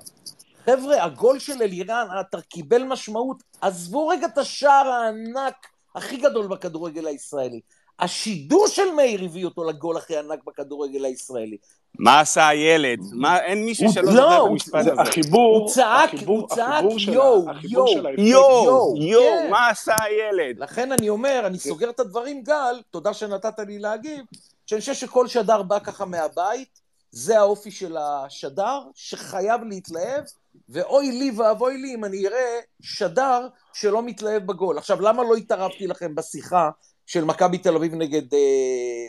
חבר'ה, 0.64 1.04
הגול 1.04 1.38
של 1.38 1.62
אלירן 1.62 2.06
עטר 2.18 2.40
קיבל 2.40 2.82
משמעות, 2.82 3.42
עזבו 3.60 4.08
רגע 4.08 4.26
את 4.26 4.38
השער 4.38 4.88
הענק 4.88 5.66
הכי 5.94 6.16
גדול 6.16 6.46
בכדורגל 6.46 7.06
הישראלי. 7.06 7.60
השידור 7.98 8.68
של 8.68 8.92
מאיר 8.96 9.24
הביא 9.24 9.44
אותו 9.44 9.64
לגול 9.64 9.96
הכי 9.96 10.16
ענק 10.16 10.44
בכדורגל 10.44 11.04
הישראלי. 11.04 11.56
מה 11.98 12.20
עשה 12.20 12.48
הילד? 12.48 12.98
מה, 13.12 13.40
אין 13.40 13.64
מישהו 13.64 13.92
שלא 13.92 14.14
לא, 14.14 14.44
את 14.44 14.50
המשפט 14.50 14.84
זה 14.84 14.92
הזה. 14.92 15.02
החיבור, 15.02 15.58
הוא 15.58 15.68
צעק, 15.68 16.10
הוא 16.26 16.48
צעק, 16.48 16.84
יואו, 16.84 17.04
יואו, 17.08 17.46
יואו, 17.62 18.08
יואו, 18.18 18.96
יואו, 18.96 19.22
כן. 19.22 19.50
מה 19.50 19.68
עשה 19.68 19.94
הילד? 20.02 20.58
לכן 20.58 20.92
אני 20.92 21.08
אומר, 21.08 21.42
אני 21.46 21.58
סוגר 21.58 21.90
את 21.90 22.00
הדברים, 22.00 22.42
גל, 22.42 22.82
תודה 22.90 23.14
שנתת 23.14 23.58
לי 23.58 23.78
להגיב, 23.78 24.24
שאני 24.66 24.80
חושב 24.80 24.94
שכל 24.94 25.28
שדר 25.28 25.62
בא 25.62 25.78
ככה 25.78 26.04
מהבית, 26.04 26.80
זה 27.10 27.38
האופי 27.38 27.70
של 27.70 27.96
השדר, 27.96 28.80
שחייב 28.94 29.60
להתלהב, 29.64 30.24
ואוי 30.68 31.10
לי 31.12 31.30
ואבוי 31.36 31.76
לי 31.76 31.94
אם 31.94 32.04
אני 32.04 32.26
אראה 32.26 32.58
שדר 32.82 33.48
שלא 33.72 34.02
מתלהב 34.02 34.46
בגול. 34.46 34.78
עכשיו, 34.78 35.00
למה 35.00 35.22
לא 35.22 35.34
התערבתי 35.36 35.86
לכם 35.86 36.14
בשיחה 36.14 36.70
של 37.06 37.24
מכבי 37.24 37.58
תל 37.58 37.76
אביב 37.76 37.94
נגד 37.94 38.34
אה, 38.34 38.40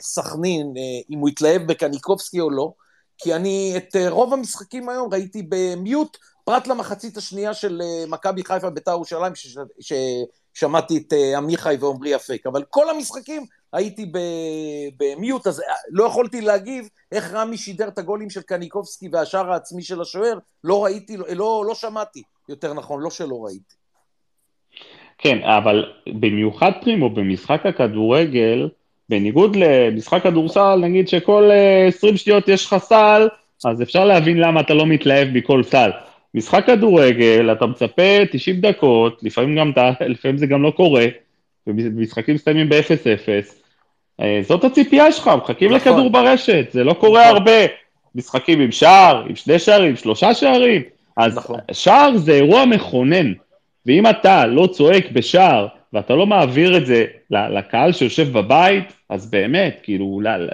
סכנין, 0.01 0.67
אה, 0.77 1.15
אם 1.15 1.19
הוא 1.19 1.29
התלהב 1.29 1.61
בקניקובסקי 1.67 2.39
או 2.41 2.49
לא? 2.49 2.73
כי 3.17 3.33
אני 3.35 3.73
את 3.77 3.95
אה, 3.95 4.09
רוב 4.09 4.33
המשחקים 4.33 4.89
היום 4.89 5.13
ראיתי 5.13 5.43
במיוט, 5.49 6.17
פרט 6.45 6.67
למחצית 6.67 7.17
השנייה 7.17 7.53
של 7.53 7.81
אה, 7.83 8.05
מכבי 8.07 8.43
חיפה 8.43 8.69
בית"ר 8.69 8.91
ירושלים, 8.91 9.35
שש- 9.35 9.57
ששמעתי 10.53 10.97
את 10.97 11.13
אה, 11.13 11.37
עמיחי 11.37 11.75
ועמרי 11.79 12.15
אפק, 12.15 12.41
אבל 12.47 12.63
כל 12.69 12.89
המשחקים 12.89 13.45
הייתי 13.73 14.11
במיוט, 14.97 15.47
אז 15.47 15.59
אה, 15.59 15.65
לא 15.89 16.03
יכולתי 16.03 16.41
להגיב 16.41 16.89
איך 17.11 17.33
רמי 17.33 17.57
שידר 17.57 17.87
את 17.87 17.97
הגולים 17.97 18.29
של 18.29 18.41
קניקובסקי 18.41 19.09
והשער 19.11 19.51
העצמי 19.51 19.83
של 19.83 20.01
השוער, 20.01 20.37
לא 20.63 20.83
ראיתי, 20.83 21.17
לא, 21.17 21.63
לא, 21.67 21.75
שמעתי, 21.75 22.21
יותר 22.49 22.73
נכון, 22.73 23.01
לא 23.01 23.09
שלא 23.09 23.45
ראיתי. 23.45 23.75
כן, 25.17 25.37
אבל 25.43 25.85
במיוחד 26.07 26.71
פרימו, 26.81 27.09
במשחק 27.09 27.65
הכדורגל, 27.65 28.69
בניגוד 29.09 29.55
למשחק 29.55 30.23
כדורסל, 30.23 30.75
נגיד 30.75 31.07
שכל 31.07 31.49
אה, 31.51 31.87
20 31.87 32.17
שניות 32.17 32.47
יש 32.47 32.65
לך 32.65 32.75
סל, 32.77 33.27
אז 33.65 33.81
אפשר 33.81 34.05
להבין 34.05 34.37
למה 34.37 34.61
אתה 34.61 34.73
לא 34.73 34.85
מתלהב 34.85 35.27
מכל 35.33 35.63
סל. 35.63 35.89
משחק 36.33 36.65
כדורגל, 36.65 37.51
אתה 37.51 37.65
מצפה 37.65 38.25
90 38.31 38.61
דקות, 38.61 39.19
לפעמים, 39.23 39.55
גם, 39.57 39.71
לפעמים 40.01 40.37
זה 40.37 40.47
גם 40.47 40.63
לא 40.63 40.71
קורה, 40.71 41.05
ומשחקים 41.67 42.35
מסתיימים 42.35 42.69
ב-0-0. 42.69 43.29
אה, 44.21 44.39
זאת 44.47 44.63
הציפייה 44.63 45.11
שלך, 45.11 45.27
מחכים 45.27 45.73
נכון. 45.73 45.91
לכדור 45.91 46.09
ברשת, 46.09 46.65
זה 46.71 46.83
לא 46.83 46.93
קורה 46.93 47.23
נכון. 47.25 47.35
הרבה. 47.37 47.65
משחקים 48.15 48.61
עם 48.61 48.71
שער, 48.71 49.25
עם 49.29 49.35
שני 49.35 49.59
שערים, 49.59 49.95
שלושה 49.95 50.33
שערים. 50.33 50.81
אז 51.17 51.37
נכון. 51.37 51.59
שער 51.71 52.17
זה 52.17 52.31
אירוע 52.31 52.65
מכונן, 52.65 53.33
ואם 53.85 54.09
אתה 54.09 54.45
לא 54.45 54.67
צועק 54.67 55.11
בשער, 55.11 55.67
ואתה 55.93 56.13
לא 56.15 56.25
מעביר 56.25 56.77
את 56.77 56.85
זה 56.85 57.05
לקהל 57.31 57.91
שיושב 57.93 58.33
בבית, 58.33 58.83
אז 59.09 59.29
באמת, 59.29 59.79
כאילו, 59.83 60.19
לא, 60.23 60.37
לא, 60.37 60.45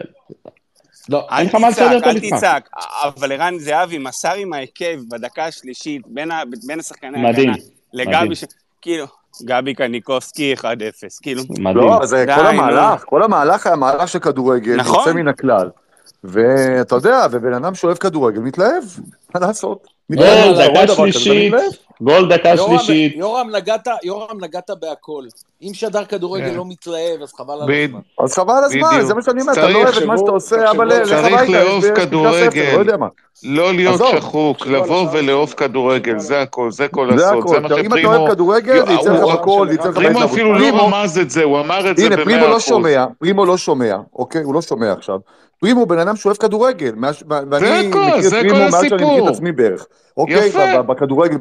לא, 1.09 1.27
אל 1.31 1.47
תצעק, 1.47 2.03
אל. 2.07 2.19
תצעק. 2.19 2.69
אבל 3.03 3.31
ערן 3.31 3.57
זהבי 3.59 3.97
מסר 3.97 4.33
עם 4.33 4.53
ההיקף 4.53 4.95
בדקה 5.11 5.45
השלישית 5.45 6.01
בין 6.07 6.31
ה- 6.31 6.43
בין 6.67 6.79
השחקני 6.79 7.17
מדהים, 7.21 7.49
ההגנה 7.49 7.63
לגבי, 7.93 8.15
מדהים. 8.15 8.35
ש- 8.35 8.43
כאילו, 8.81 9.05
גבי 9.43 9.73
קניקובסקי 9.73 10.53
1-0, 10.57 10.63
כאילו, 11.21 11.43
מדהים. 11.49 11.75
לא, 11.77 12.05
זה 12.05 12.25
די, 12.25 12.35
כל. 12.35 12.45
המהלך, 12.47 13.03
כל 13.05 13.23
המהלך 13.23 13.67
היה 13.67 13.75
מהלך 13.75 14.07
של 14.07 14.19
כדורגל, 14.19 14.75
נכון. 14.75 14.99
יוצא 14.99 15.13
מן 15.13 15.27
הכלל. 15.27 15.69
ואתה 16.23 16.95
יודע, 16.95 17.25
ובן 17.31 17.53
אדם 17.53 17.75
שאוהב 17.75 17.97
כדורגל 17.97 18.39
מתלהב, 18.39 18.83
מה 19.35 19.47
לעשות? 19.47 19.87
מתלהב, 20.09 20.55
אתה 20.55 20.65
רואה 20.65 20.85
דקה 20.85 20.93
דבר 20.93 21.11
כזה, 21.11 21.31
מתלהב. 21.47 21.71
גול 22.01 22.29
דקה 22.29 22.49
יורם, 22.49 22.77
שלישית. 22.77 23.15
יורם, 23.15 23.49
נגעת, 23.55 23.87
יורם, 24.03 24.43
נגעת 24.43 24.69
בהכל. 24.81 25.23
אם 25.61 25.73
שדר 25.73 26.05
כדורגל 26.05 26.49
כן. 26.49 26.55
לא 26.55 26.65
מתלהב, 26.67 27.21
אז 27.21 27.33
חבל 27.33 27.53
על 27.53 27.61
הזמן. 27.61 27.99
אז 28.23 28.33
חבל 28.33 28.53
על 28.53 28.63
הזמן. 28.63 29.01
זה 29.05 29.13
מה 29.13 29.21
שאני 29.21 29.41
אומר, 29.41 29.53
אתה 29.53 29.61
צריך- 29.61 29.75
לא 29.75 29.83
אוהב 29.83 29.95
את 29.97 30.03
מה 30.03 30.17
שאתה 30.17 30.31
עושה, 30.31 30.71
אבל 30.71 30.87
לך 30.87 31.07
צריך 31.07 31.25
הביתה, 31.25 31.51
לאהוב 31.51 31.83
יש 31.85 31.89
פנקס 31.89 31.99
כדורגל. 32.05 32.83
לא. 32.99 33.07
לא 33.43 33.73
להיות. 33.73 34.01
שחוק, 34.17 34.57
תחשבו 34.57 34.75
על 34.75 34.81
לבוא 34.83 35.07
ולאהוב. 35.11 35.53
כדורגל, 35.53 36.19
זה 36.19 36.41
הכל, 36.41 36.71
זה 36.71 36.87
כל 36.87 37.07
הסוד, 37.09 37.19
זה 37.19 37.29
הכל, 37.29 37.37
מה 37.59 37.65
עכשיו, 37.65 37.77
אם 37.79 37.85
אתה 37.85 37.95
שפרימו... 37.95 38.15
אוהב 38.15 38.31
כדורגל, 38.31 38.85
זה 38.85 38.93
יצא 38.93 39.13
לך 39.13 39.33
בקול, 39.33 39.67
זה 39.67 39.73
יצא 39.73 39.89
לך 39.89 39.95
פרימו. 39.95 40.23
אפילו 40.25 40.53
לא 40.53 40.65
רמז 40.83 41.17
את 41.19 41.29
זה, 41.29 41.43
הוא 41.43 41.59
אמר 41.59 41.91
את 41.91 41.97
זה 41.97 42.05
הנה, 42.05 42.15
במאה 42.15 42.25
פרימו 42.25 42.45
לא 42.45 42.51
אחוז. 42.51 42.61
שומע, 42.63 43.05
פרימו 43.19 43.45
לא 43.45 43.57
שומע, 43.57 43.95
אוקיי? 44.15 44.43
הוא 44.43 44.53
לא 44.53 44.61
שומע 44.61 44.91
עכשיו. 44.91 45.19
פרימו 45.61 45.85
בן 45.85 45.99
אדם 45.99 46.15
שאוהב 46.15 46.37
כדורגל, 46.37 46.93
ואני 47.27 47.87
מכיר 47.87 48.27
את 48.27 48.33
פרימו 48.33 48.55
מאז 48.59 48.85
שאני 48.89 49.05
מכיר. 49.05 49.23
את 49.23 49.29
עצמי 49.29 49.51
בערך. 49.51 49.87
אוקיי? 50.17 50.47
יפה. 50.47 50.59
ב- 50.59 50.77
ב- 50.77 50.91
בכדורגל. 50.91 51.37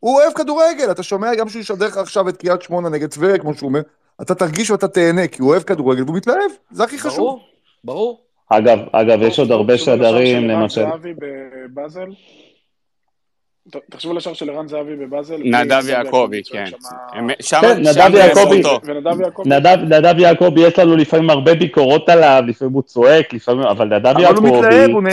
הוא 0.00 0.20
אוהב 0.20 0.32
כדורגל, 0.32 0.90
אתה 0.90 1.02
שומע 1.02 1.34
גם 1.34 1.48
שהוא 1.48 1.60
ישדר 1.60 1.86
לך 1.86 1.96
עכשיו 1.96 2.28
את 2.28 2.36
קריית 2.36 2.62
שמונה 2.62 2.88
נגד 2.88 3.10
טבריה, 3.10 3.38
כמו 3.38 3.54
שהוא 3.54 3.68
אומר, 3.68 3.80
אתה 4.22 4.34
תרגיש 4.34 4.70
ואתה 4.70 4.88
תהנה, 4.88 5.26
כי 5.26 5.42
הוא 5.42 5.50
אוהב 5.50 5.62
כדורגל 5.62 6.02
והוא 6.02 6.16
מתלהב, 6.16 6.50
זה 6.70 6.84
הכי 6.84 6.98
חשוב. 6.98 7.16
ברור, 7.18 7.40
ברור. 7.84 8.20
אגב, 8.48 8.78
אגב, 8.92 9.22
יש 9.22 9.38
עוד 9.38 9.50
הרבה 9.50 9.78
שדרים, 9.78 10.48
למשל. 10.48 10.84
תחשבו 13.90 14.10
על 14.10 14.16
השער 14.16 14.32
של 14.32 14.50
ערן 14.50 14.68
זהבי 14.68 14.96
בבאזל. 14.96 15.36
נדב 15.44 15.88
יעקבי, 15.88 16.42
כן. 16.52 16.64
שם 17.40 17.60
כן, 17.60 17.84
שם 17.92 18.00
נדב 18.00 18.14
יעקבי. 18.14 18.62
נדב, 19.84 20.18
יעקבי, 20.18 20.60
יש 20.60 20.78
לנו 20.78 20.96
לפעמים 20.96 21.30
הרבה 21.30 21.54
ביקורות 21.54 22.08
עליו, 22.08 22.42
לפעמים 22.46 22.74
הוא 22.74 22.82
צועק, 22.82 23.32
לפעמים, 23.32 23.62
אבל 23.62 23.86
נדב 23.86 24.18
יעקבי, 24.18 24.50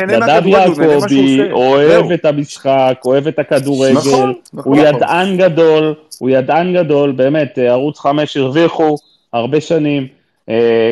נדב 0.08 0.48
יעקבי. 0.48 1.52
אוהב. 1.52 2.12
את 2.12 2.26
המשחק, 2.26 3.02
אוהב 3.06 3.28
את 3.28 3.40
הכדורגל, 3.40 3.94
נכון, 3.94 4.34
הוא 4.52 4.60
נכון. 4.60 4.78
ידען 4.78 5.38
גדול, 5.38 5.94
הוא 6.20 6.30
ידען 6.30 6.74
גדול, 6.74 7.12
באמת, 7.12 7.60
אה, 7.60 7.72
ערוץ 7.72 8.00
5 8.00 8.38
הרוויחו 8.38 8.96
הרבה 9.34 9.62
שנים, 9.62 10.08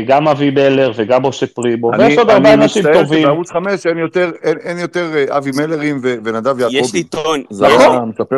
גם 0.07 0.27
אבי 0.27 0.51
בלר 0.51 0.91
וגם 0.95 1.25
משה 1.25 1.47
פריבו, 1.47 1.87
ויש 1.87 2.01
אני 2.01 2.15
עוד 2.15 2.29
הרבה 2.29 2.53
אני 2.53 2.63
אנשים 2.63 2.83
מצטער 2.85 3.03
טובים. 3.03 3.21
שבערוץ 3.21 3.51
5 3.51 3.85
אין 3.87 3.97
יותר- 3.97 4.31
אין- 4.43 4.57
אין 4.63 4.77
יותר 4.79 5.11
אה, 5.15 5.37
אבי 5.37 5.51
מלרים 5.57 5.99
ו- 6.03 6.15
ונדב 6.25 6.59
יעקבי. 6.59 6.77
יש 6.77 6.93
לי 6.93 7.03
טון, 7.03 7.43
זה 7.49 7.67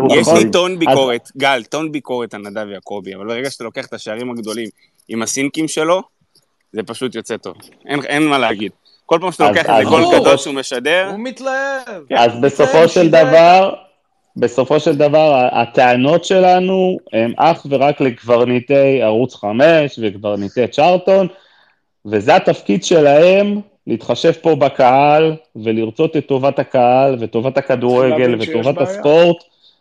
יש 0.10 0.28
לי-. 0.28 0.52
טון 0.52 0.80
ביקורת, 0.80 1.30
גל, 1.38 1.64
טון 1.70 1.92
ביקורת 1.92 2.34
על 2.34 2.42
נדב 2.42 2.66
יעקבי, 2.74 3.16
אבל 3.16 3.26
ברגע 3.28 3.52
שאתה 3.52 3.64
לוקח 3.64 3.86
את 3.86 3.94
השערים 3.94 4.32
הגדולים 4.32 4.68
עם 5.10 5.22
הסינקים 5.22 5.68
שלו, 5.68 6.02
זה 6.74 6.84
פשוט 6.84 7.16
יוצא 7.16 7.38
טוב. 7.38 7.54
אין, 7.90 8.00
אין 8.06 8.24
מה 8.28 8.38
להגיד. 8.38 8.72
כל 9.06 9.18
פעם 9.22 9.32
שאתה 9.32 9.44
אז- 9.50 9.56
לוקח 9.56 9.70
אז 9.70 9.80
איזה 9.80 9.90
גול 9.90 10.02
ברור. 10.02 10.20
גדול 10.20 10.38
שהוא 10.38 10.56
משדר, 10.56 11.08
הוא 11.12 11.20
מתלהב. 11.20 12.04
אז 12.18 12.32
בסופו 12.42 12.88
של 12.88 13.10
דבר, 13.10 13.74
בסופו 14.38 14.80
של 14.80 14.96
דבר, 14.96 15.48
הטענות 15.52 16.26
שלנו 16.26 16.98
הן 17.14 17.34
אך 17.38 17.66
ורק 17.70 18.02
לקברניטי 18.02 19.02
ערוץ 19.02 19.36
5 19.36 20.00
וקברניטי 20.02 20.68
צ'ארטון, 20.68 21.28
וזה 22.06 22.36
התפקיד 22.36 22.84
שלהם 22.84 23.60
להתחשב 23.88 24.32
פה 24.32 24.56
בקהל 24.56 25.36
ולרצות 25.56 26.18
את 26.18 26.28
טובת 26.28 26.60
הקהל 26.60 27.16
וטובת 27.20 27.58
הכדורגל 27.58 28.36
וטובת. 28.40 28.82
הספורט 28.82 29.38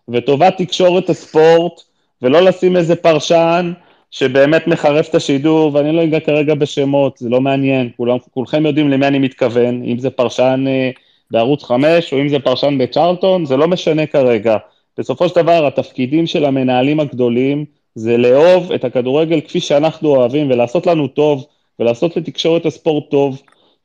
וטובת 0.09 0.55
תקשורת 0.57 1.11
הספורט, 1.11 1.81
ולא 2.23 2.41
לשים 2.41 2.77
איזה 2.77 2.97
פרשן 2.97 3.73
שבאמת 4.11 4.67
מחרף 4.67 5.09
את 5.09 5.15
השידור, 5.15 5.75
ואני 5.75 5.93
לא 5.93 6.05
אגע 6.05 6.21
כרגע 6.21 6.55
בשמות, 6.55 7.19
זה 7.19 7.29
לא 7.29 7.41
מעניין, 7.41 7.91
כולם, 7.97 8.17
כולכם 8.35 8.67
יודעים 8.67 8.91
למי 8.91 9.07
אני 9.07 9.19
מתכוון, 9.19 9.83
אם 9.85 9.99
זה 9.99 10.11
פרשן 10.11 10.65
אה, 10.69 10.91
בערוץ 11.31 11.64
5 11.64 12.12
או 12.12 12.20
אם 12.20 12.29
זה 12.29 12.39
פרשן 12.39 12.79
בצ'ארלטון, 12.79 13.47
זה 13.47 13.57
לא 13.57 13.68
משנה 13.68 14.07
כרגע. 14.07 14.57
בסופו 14.99 15.29
של 15.29 15.35
דבר, 15.35 15.66
התפקידים 15.66 16.27
של 16.27 16.45
המנהלים 16.45 17.01
הגדולים 17.01 17.64
זה 17.95 18.16
לאהוב 18.16 18.72
את 18.72 18.85
הכדורגל 18.85 19.41
כפי 19.41 19.61
שאנחנו 19.61 20.09
אוהבים 20.09 20.51
ולעשות 20.51 20.87
לנו 20.87 21.09
טוב, 21.09 21.47
ולעשות 21.79 22.16
לתקשורת 22.16 22.66
הספורט 22.66 23.11
טוב, 23.11 23.43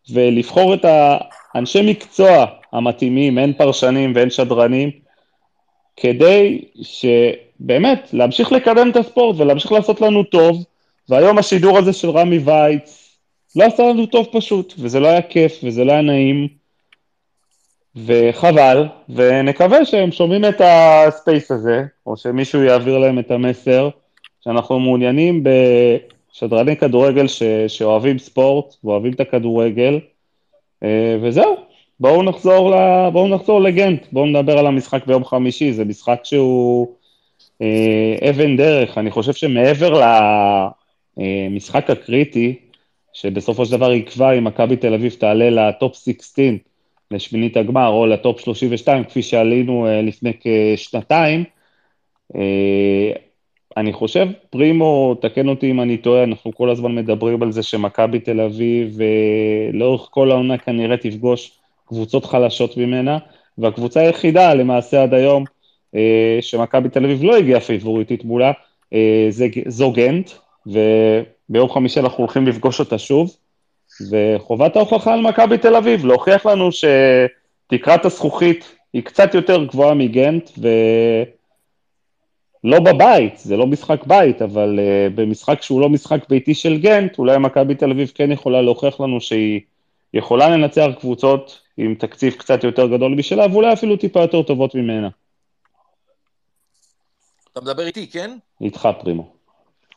ולבחור 0.09 0.73
את 0.73 0.85
האנשי 1.55 1.81
מקצוע 1.91 2.45
המתאימים, 2.73 3.37
הן 3.37 3.53
פרשנים 3.53 4.11
והן 4.15 4.29
שדרנים, 4.29 4.91
כדי 5.97 6.61
שבאמת 6.81 8.09
להמשיך 8.13 8.51
לקדם 8.51 8.89
את 8.89 8.95
הספורט 8.95 9.35
ולהמשיך 9.39 9.71
לעשות 9.71 10.01
לנו 10.01 10.23
טוב, 10.23 10.63
והיום 11.09 11.37
השידור 11.37 11.77
הזה 11.77 11.93
של 11.93 12.09
רמי 12.09 12.39
וייץ 12.39 13.17
לא 13.55 13.63
עשה 13.63 13.83
לנו 13.83 14.05
טוב 14.05 14.27
פשוט, 14.31 14.73
וזה 14.79 14.99
לא 14.99 15.07
היה 15.07 15.21
כיף 15.21 15.59
וזה 15.63 15.83
לא 15.83 15.91
היה 15.91 16.01
נעים, 16.01 16.47
וחבל, 17.95 18.87
ונקווה 19.09 19.85
שהם 19.85 20.11
שומעים 20.11 20.45
את 20.45 20.61
הספייס 20.63 21.51
הזה, 21.51 21.83
או 22.05 22.17
שמישהו 22.17 22.63
יעביר 22.63 22.97
להם 22.97 23.19
את 23.19 23.31
המסר, 23.31 23.89
שאנחנו 24.43 24.79
מעוניינים 24.79 25.43
בשדרני 25.43 26.77
כדורגל 26.77 27.27
ש, 27.27 27.43
שאוהבים 27.67 28.19
ספורט 28.19 28.75
ואוהבים 28.83 29.13
את 29.13 29.19
הכדורגל, 29.19 29.99
אה, 30.83 31.17
וזהו, 31.21 31.55
בואו 31.99 32.23
נחזור, 32.23 32.71
ל, 32.71 32.75
בואו 33.09 33.27
נחזור 33.27 33.61
לגנט, 33.61 34.05
בואו 34.11 34.25
נדבר 34.25 34.57
על 34.57 34.67
המשחק 34.67 35.05
ביום 35.05 35.25
חמישי, 35.25 35.73
זה 35.73 35.85
משחק 35.85 36.19
שהוא 36.23 36.87
אה, 37.61 38.29
אבן 38.29 38.57
דרך, 38.57 38.97
אני 38.97 39.11
חושב 39.11 39.33
שמעבר 39.33 40.01
למשחק 41.17 41.89
הקריטי, 41.89 42.55
שבסופו 43.13 43.65
של 43.65 43.71
דבר 43.71 43.91
יקבע 43.91 44.31
אם 44.31 44.43
מכבי 44.43 44.75
תל 44.75 44.93
אביב 44.93 45.13
תעלה 45.13 45.49
לטופ 45.49 45.95
16 45.95 46.45
לשמינית 47.11 47.57
הגמר 47.57 47.87
או 47.87 48.05
לטופ 48.05 48.39
32, 48.39 49.03
כפי 49.03 49.21
שעלינו 49.21 49.87
אה, 49.87 50.01
לפני 50.01 50.31
כשנתיים, 50.41 51.43
אה, 52.35 53.11
אני 53.77 53.93
חושב, 53.93 54.27
פרימו, 54.49 55.15
תקן 55.21 55.47
אותי 55.47 55.71
אם 55.71 55.81
אני 55.81 55.97
טועה, 55.97 56.23
אנחנו 56.23 56.51
כל 56.55 56.69
הזמן 56.69 56.95
מדברים 56.95 57.43
על 57.43 57.51
זה 57.51 57.63
שמכבי 57.63 58.19
תל 58.19 58.41
אביב 58.41 59.01
אה, 59.01 59.69
לאורך 59.73 60.07
כל 60.11 60.31
העונה 60.31 60.57
כנראה 60.57 60.97
תפגוש 60.97 61.51
קבוצות 61.85 62.25
חלשות 62.25 62.77
ממנה, 62.77 63.17
והקבוצה 63.57 63.99
היחידה 63.99 64.53
למעשה 64.53 65.03
עד 65.03 65.13
היום 65.13 65.43
שמכבי 66.41 66.89
תל 66.89 67.05
אביב 67.05 67.23
לא 67.23 67.37
הגיעה 67.37 67.59
פיבוריטית 67.59 68.23
מולה, 68.23 68.51
זה, 69.29 69.47
זו 69.67 69.91
גנט, 69.91 70.31
וביום 70.65 71.69
חמישי 71.69 71.99
אנחנו 71.99 72.23
הולכים 72.23 72.47
לפגוש 72.47 72.79
אותה 72.79 72.97
שוב, 72.97 73.35
וחובת 74.09 74.75
ההוכחה 74.75 75.13
על 75.13 75.21
מכבי 75.21 75.57
תל 75.57 75.75
אביב, 75.75 76.05
להוכיח 76.05 76.45
לנו 76.45 76.69
שתקרת 76.71 78.05
הזכוכית 78.05 78.75
היא 78.93 79.03
קצת 79.03 79.33
יותר 79.33 79.63
גבוהה 79.63 79.93
מגנט, 79.93 80.49
ולא 82.63 82.79
בבית, 82.79 83.37
זה 83.37 83.57
לא 83.57 83.67
משחק 83.67 84.03
בית, 84.07 84.41
אבל 84.41 84.79
uh, 84.79 85.13
במשחק 85.15 85.61
שהוא 85.61 85.81
לא 85.81 85.89
משחק 85.89 86.29
ביתי 86.29 86.53
של 86.53 86.77
גנט, 86.77 87.17
אולי 87.17 87.37
מכבי 87.37 87.75
תל 87.75 87.91
אביב 87.91 88.11
כן 88.15 88.31
יכולה 88.31 88.61
להוכיח 88.61 88.99
לנו 88.99 89.21
שהיא 89.21 89.61
יכולה 90.13 90.49
לנצח 90.49 90.87
קבוצות 90.99 91.61
עם 91.77 91.95
תקציב 91.95 92.33
קצת 92.33 92.63
יותר 92.63 92.87
גדול 92.87 93.15
משלה, 93.15 93.45
ואולי 93.51 93.73
אפילו 93.73 93.97
טיפה 93.97 94.21
יותר 94.21 94.43
טובות 94.43 94.75
ממנה. 94.75 95.09
אתה 97.51 97.61
מדבר 97.61 97.85
איתי, 97.85 98.07
כן? 98.07 98.37
איתך, 98.61 98.89
פרימו. 98.99 99.38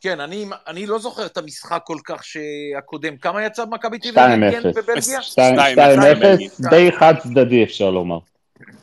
כן, 0.03 0.21
אני, 0.21 0.47
אני 0.67 0.87
לא 0.87 0.99
זוכר 0.99 1.27
את 1.27 1.37
המשחק 1.37 1.83
כל 1.85 1.99
כך 2.05 2.25
שהקודם. 2.25 3.17
כמה 3.17 3.45
יצא 3.45 3.65
במכבי 3.65 3.99
תל 3.99 4.19
אביב? 4.19 4.63
2-0. 4.63 4.69
בבלגיה? 4.77 5.21
2-0, 5.21 6.71
די 6.71 6.93
חד 6.93 7.15
צדדי 7.23 7.65
אפשר 7.65 7.91
לומר. 7.91 8.19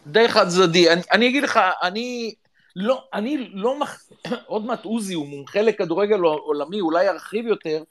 די 0.07 0.28
חד 0.28 0.47
צדדי. 0.47 0.89
אני, 0.89 1.01
אני 1.11 1.28
אגיד 1.28 1.43
לך, 1.43 1.59
אני 1.84 2.34
לא, 2.76 3.03
אני 3.13 3.49
לא, 3.53 3.80
מח... 3.80 4.03
עוד 4.45 4.65
מעט 4.65 4.86
עוזי 4.86 5.13
הוא 5.13 5.28
מומחה 5.28 5.61
לכדורגל 5.61 6.20
עולמי, 6.20 6.80
אולי 6.80 7.05
ירחיב 7.05 7.47
יותר. 7.47 7.84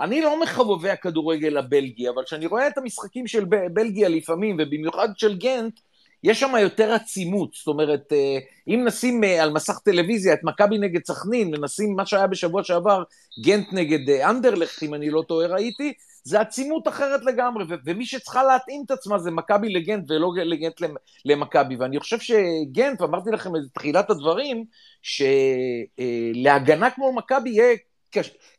אני 0.00 0.20
לא 0.20 0.42
מחבובי 0.42 0.90
הכדורגל 0.90 1.56
הבלגי, 1.56 2.08
אבל 2.08 2.24
כשאני 2.24 2.46
רואה 2.46 2.68
את 2.68 2.78
המשחקים 2.78 3.26
של 3.26 3.44
בלגיה 3.72 4.08
לפעמים, 4.08 4.56
ובמיוחד 4.58 5.08
של 5.16 5.36
גנט, 5.36 5.80
יש 6.22 6.40
שם 6.40 6.52
יותר 6.60 6.92
עצימות, 6.92 7.54
זאת 7.54 7.66
אומרת, 7.66 8.12
אה, 8.12 8.38
אם 8.68 8.84
נשים 8.84 9.24
אה, 9.24 9.42
על 9.42 9.50
מסך 9.50 9.78
טלוויזיה 9.78 10.34
את 10.34 10.40
מכבי 10.42 10.78
נגד 10.78 11.00
סכנין, 11.06 11.54
ונשים 11.54 11.94
מה 11.96 12.06
שהיה 12.06 12.26
בשבוע 12.26 12.64
שעבר, 12.64 13.02
גנט 13.44 13.72
נגד 13.72 14.10
אה, 14.10 14.30
אנדרלכט, 14.30 14.82
אם 14.82 14.94
אני 14.94 15.10
לא 15.10 15.22
טועה, 15.28 15.46
ראיתי, 15.46 15.92
זה 16.24 16.40
עצימות 16.40 16.88
אחרת 16.88 17.24
לגמרי, 17.24 17.64
ו- 17.68 17.74
ומי 17.84 18.06
שצריכה 18.06 18.44
להתאים 18.44 18.82
את 18.86 18.90
עצמה 18.90 19.18
זה 19.18 19.30
מכבי 19.30 19.68
לגנט 19.68 20.10
ולא 20.10 20.30
לגנט 20.44 20.80
למכבי, 21.24 21.76
ואני 21.76 22.00
חושב 22.00 22.18
שגנט, 22.20 23.00
ואמרתי 23.00 23.30
לכם 23.30 23.50
בתחילת 23.52 24.10
הדברים, 24.10 24.64
שלהגנה 25.02 26.90
כמו 26.90 27.12
מכבי 27.12 27.50
יהיה 27.50 27.76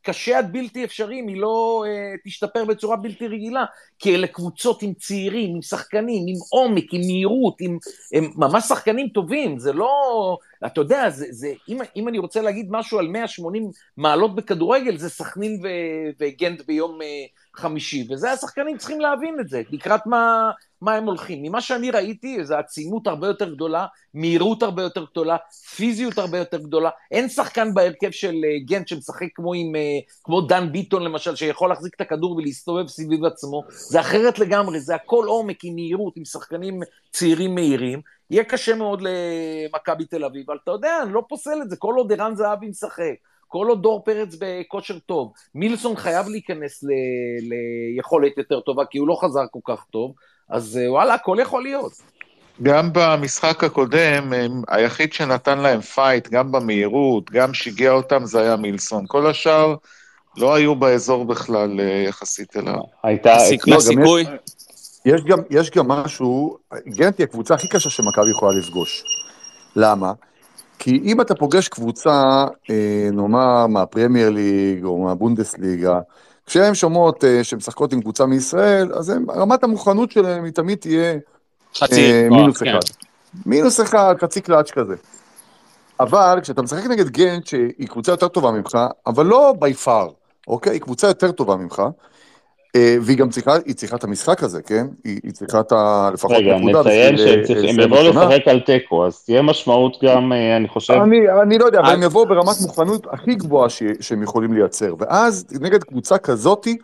קשה 0.01 0.37
עד 0.37 0.53
בלתי 0.53 0.83
אפשרי 0.83 1.15
היא 1.15 1.41
לא 1.41 1.83
uh, 1.85 2.19
תשתפר 2.25 2.65
בצורה 2.65 2.95
בלתי 2.95 3.27
רגילה, 3.27 3.65
כי 3.99 4.15
אלה 4.15 4.27
קבוצות 4.27 4.81
עם 4.81 4.93
צעירים, 4.93 5.55
עם 5.55 5.61
שחקנים, 5.61 6.23
עם 6.27 6.35
עומק, 6.49 6.93
עם 6.93 7.01
מהירות, 7.01 7.61
עם, 7.61 7.77
הם 8.13 8.31
ממש 8.35 8.63
שחקנים 8.63 9.09
טובים, 9.09 9.59
זה 9.59 9.73
לא, 9.73 10.37
אתה 10.65 10.81
יודע, 10.81 11.09
זה, 11.09 11.25
זה, 11.29 11.53
אם, 11.69 11.77
אם 11.95 12.07
אני 12.07 12.17
רוצה 12.17 12.41
להגיד 12.41 12.67
משהו 12.69 12.99
על 12.99 13.07
180 13.07 13.71
מעלות 13.97 14.35
בכדורגל, 14.35 14.97
זה 14.97 15.09
סכנין 15.09 15.61
וגנט 16.19 16.61
ביום 16.61 16.99
uh, 17.01 17.40
חמישי, 17.55 18.07
וזה 18.09 18.31
השחקנים 18.31 18.77
צריכים 18.77 18.99
להבין 18.99 19.39
את 19.39 19.49
זה, 19.49 19.61
לקראת 19.71 20.05
מה, 20.05 20.51
מה 20.81 20.93
הם 20.93 21.05
הולכים. 21.05 21.43
ממה 21.43 21.61
שאני 21.61 21.91
ראיתי, 21.91 22.43
זו 22.43 22.55
עצימות 22.55 23.07
הרבה 23.07 23.27
יותר 23.27 23.53
גדולה, 23.53 23.85
מהירות 24.13 24.63
הרבה 24.63 24.83
יותר 24.83 25.05
גדולה, 25.11 25.37
פיזיות 25.75 26.17
הרבה 26.17 26.37
יותר 26.37 26.57
גדולה. 26.57 26.89
אין 27.11 27.29
שחקן 27.29 27.73
בהרכב 27.73 28.11
של 28.11 28.35
אה, 28.43 28.59
גנט 28.65 28.87
שמשחק 28.87 29.27
כמו, 29.35 29.53
עם, 29.53 29.75
אה, 29.75 29.99
כמו 30.23 30.41
דן 30.41 30.71
ביטון 30.71 31.03
למשל, 31.03 31.35
שיכול 31.35 31.69
להחזיק 31.69 31.95
את 31.95 32.01
הכדור 32.01 32.35
ולהסתובב 32.35 32.87
סביב 32.87 33.25
עצמו. 33.25 33.63
זה 33.69 33.99
אחרת 33.99 34.39
לגמרי, 34.39 34.79
זה 34.79 34.95
הכל 34.95 35.25
עומק 35.27 35.63
עם 35.63 35.75
מהירות, 35.75 36.17
עם 36.17 36.25
שחקנים 36.25 36.79
צעירים 37.11 37.55
מהירים. 37.55 38.01
יהיה 38.29 38.43
קשה 38.43 38.75
מאוד 38.75 39.01
למכבי 39.01 40.05
תל 40.05 40.25
אביב, 40.25 40.43
אבל 40.47 40.59
אתה 40.63 40.71
יודע, 40.71 40.99
אני 41.03 41.13
לא 41.13 41.23
פוסל 41.29 41.61
את 41.61 41.69
זה, 41.69 41.75
כל 41.77 41.95
עוד 41.97 42.11
ערן 42.11 42.35
זהבי 42.35 42.67
משחק. 42.67 43.30
כל 43.51 43.67
עוד 43.67 43.81
דור 43.81 44.03
פרץ 44.05 44.35
בכושר 44.39 44.99
טוב, 44.99 45.31
מילסון 45.55 45.95
חייב 45.95 46.27
להיכנס 46.27 46.83
ל, 46.83 46.87
ליכולת 47.49 48.37
יותר 48.37 48.59
טובה, 48.59 48.83
כי 48.85 48.97
הוא 48.97 49.07
לא 49.07 49.17
חזר 49.21 49.43
כל 49.51 49.59
כך 49.67 49.85
טוב, 49.91 50.13
אז 50.49 50.79
אה, 50.81 50.91
וואלה, 50.91 51.13
הכל 51.13 51.37
יכול 51.41 51.63
להיות. 51.63 51.91
גם 52.63 52.89
במשחק 52.93 53.63
הקודם, 53.63 54.33
היחיד 54.67 55.13
שנתן 55.13 55.59
להם 55.59 55.81
פייט, 55.81 56.27
גם 56.29 56.51
במהירות, 56.51 57.31
גם 57.31 57.53
שיגע 57.53 57.91
אותם, 57.91 58.25
זה 58.25 58.41
היה 58.41 58.55
מילסון. 58.55 59.03
כל 59.07 59.27
השאר 59.29 59.75
לא 60.37 60.55
היו 60.55 60.75
באזור 60.75 61.25
בכלל 61.25 61.79
אה, 61.79 62.03
יחסית 62.07 62.57
אליו. 62.57 62.81
הייתה... 63.03 63.37
לא, 63.67 63.79
סיכוי. 63.79 64.25
יש 65.05 65.21
גם, 65.21 65.39
יש 65.49 65.69
גם 65.71 65.87
משהו, 65.87 66.57
גנט 66.87 67.17
היא 67.17 67.23
הקבוצה 67.23 67.53
הכי 67.53 67.67
קשה 67.67 67.89
שמכבי 67.89 68.31
יכולה 68.31 68.59
לפגוש. 68.59 69.03
למה? 69.75 70.13
כי 70.83 71.01
אם 71.03 71.21
אתה 71.21 71.35
פוגש 71.35 71.67
קבוצה, 71.67 72.45
אה, 72.69 73.09
נאמר, 73.13 73.67
מהפרמייר 73.67 74.29
ליג 74.29 74.83
או 74.83 74.97
מהבונדסליגה, 74.97 75.99
כשהן 76.45 76.73
שומעות 76.73 77.23
אה, 77.23 77.43
שהן 77.43 77.57
משחקות 77.57 77.93
עם 77.93 78.01
קבוצה 78.01 78.25
מישראל, 78.25 78.93
אז 78.93 79.09
הם, 79.09 79.31
רמת 79.31 79.63
המוכנות 79.63 80.11
שלהן 80.11 80.45
היא 80.45 80.53
תמיד 80.53 80.77
תהיה 80.77 81.13
חצי, 81.75 82.11
אה, 82.11 82.27
מינוס 82.29 82.57
כן. 82.57 82.69
אחד. 82.69 82.79
מינוס 83.45 83.81
אחד, 83.81 84.15
חצי 84.21 84.41
קלאץ' 84.41 84.71
כזה. 84.71 84.95
אבל 85.99 86.39
כשאתה 86.41 86.61
משחק 86.61 86.85
נגד 86.85 87.09
גנט, 87.09 87.47
שהיא 87.47 87.87
קבוצה 87.87 88.11
יותר 88.11 88.27
טובה 88.27 88.51
ממך, 88.51 88.77
אבל 89.07 89.25
לא 89.25 89.53
בי 89.59 89.73
פאר, 89.73 90.09
אוקיי? 90.47 90.73
היא 90.73 90.81
קבוצה 90.81 91.07
יותר 91.07 91.31
טובה 91.31 91.55
ממך, 91.55 91.83
והיא 92.77 93.17
גם 93.17 93.29
צריכה, 93.29 93.55
היא 93.65 93.75
צריכה 93.75 93.95
את 93.95 94.03
המשחק 94.03 94.43
הזה, 94.43 94.61
כן? 94.61 94.87
היא, 95.03 95.19
היא 95.23 95.31
צריכה 95.31 95.59
את 95.59 95.71
ה... 95.71 96.09
לפחות 96.13 96.37
רגע, 96.37 96.57
נציין 96.57 97.17
שהם 97.17 97.79
אה, 97.79 97.83
יבואו 97.83 98.09
לשחק 98.09 98.47
על 98.47 98.59
תיקו, 98.59 99.05
אז 99.05 99.23
תהיה 99.23 99.41
משמעות 99.41 99.97
גם, 100.03 100.33
אה, 100.33 100.57
אני 100.57 100.67
חושב... 100.67 100.93
אני, 100.93 101.17
אני 101.41 101.57
לא 101.57 101.65
יודע, 101.65 101.79
אבל 101.79 101.93
הם 101.93 102.03
יבואו 102.03 102.25
ברמת 102.25 102.55
מוכנות 102.61 103.07
הכי 103.11 103.35
גבוהה 103.35 103.69
ש, 103.69 103.83
שהם 103.99 104.23
יכולים 104.23 104.53
לייצר, 104.53 104.95
ואז 104.99 105.45
נגד 105.61 105.83
קבוצה 105.83 106.17
כזאתי, 106.17 106.77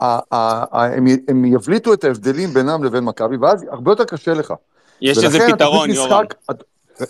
הם, 0.00 1.06
הם 1.28 1.44
יבליטו 1.44 1.92
את 1.94 2.04
ההבדלים 2.04 2.48
בינם 2.48 2.84
לבין 2.84 3.04
מכבי, 3.04 3.36
ואז 3.36 3.66
הרבה 3.70 3.92
יותר 3.92 4.04
קשה 4.04 4.34
לך. 4.34 4.54
יש 5.00 5.24
איזה 5.24 5.38
פתרון, 5.52 5.90
יורם. 5.90 6.24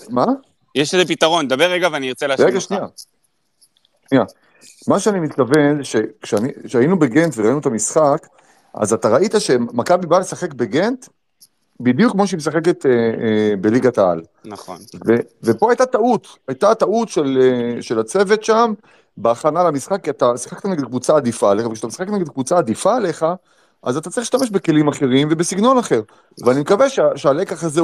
מה? 0.09 0.27
יש 0.75 0.95
איזה 0.95 1.07
פתרון, 1.07 1.49
דבר 1.49 1.71
רגע 1.71 1.89
ואני 1.93 2.09
ארצה 2.09 2.27
להשאיר 2.27 2.47
אותך. 2.47 2.57
רגע, 2.57 2.61
שנייה. 2.61 2.85
שנייה. 4.09 4.25
מה 4.89 5.01
שאני 5.01 5.21
מתכוון, 5.21 5.85
שכשהיינו 5.85 6.99
בגנט 6.99 7.35
וראינו 7.37 7.59
את 7.59 7.67
המשחק, 7.67 8.27
אז 8.75 8.93
אתה 8.93 9.09
ראית 9.09 9.35
שמכבי 9.39 10.07
באה 10.07 10.19
לשחק 10.21 10.55
בגנט, 10.55 11.07
בדיוק 11.81 12.13
כמו 12.13 12.27
שהיא 12.27 12.39
משחקת 12.39 12.87
אה, 12.87 12.91
אה, 12.91 13.57
בליגת 13.61 13.99
העל. 13.99 14.23
נכון. 14.45 14.77
ו, 15.07 15.15
ופה 15.43 15.71
הייתה 15.71 15.87
טעות, 15.87 16.27
הייתה 16.49 16.75
טעות 16.75 17.09
של, 17.09 17.39
אה, 17.43 17.83
של 17.83 17.99
הצוות 17.99 18.45
שם, 18.45 18.73
בהכנה 19.17 19.65
למשחק, 19.65 20.05
כי 20.05 20.11
אתה 20.11 20.37
שיחקת 20.37 20.65
נגד 20.65 20.85
קבוצה 20.85 21.17
עדיפה 21.17 21.51
עליך, 21.51 21.67
וכשאתה 21.67 21.87
משחק 21.87 22.09
נגד 22.09 22.29
קבוצה 22.29 22.59
עדיפה 22.59 22.97
עליך, 22.97 23.27
אז 23.83 23.97
אתה 23.97 24.11
צריך 24.11 24.19
להשתמש 24.19 24.51
בכלים 24.51 24.89
אחרים 24.89 25.29
ובסגנון 25.31 25.79
אחר. 25.79 26.01
ואני 26.45 26.61
מקווה 26.61 26.89
שה, 26.89 27.03
שהלקח 27.17 27.65
הזה 27.65 27.81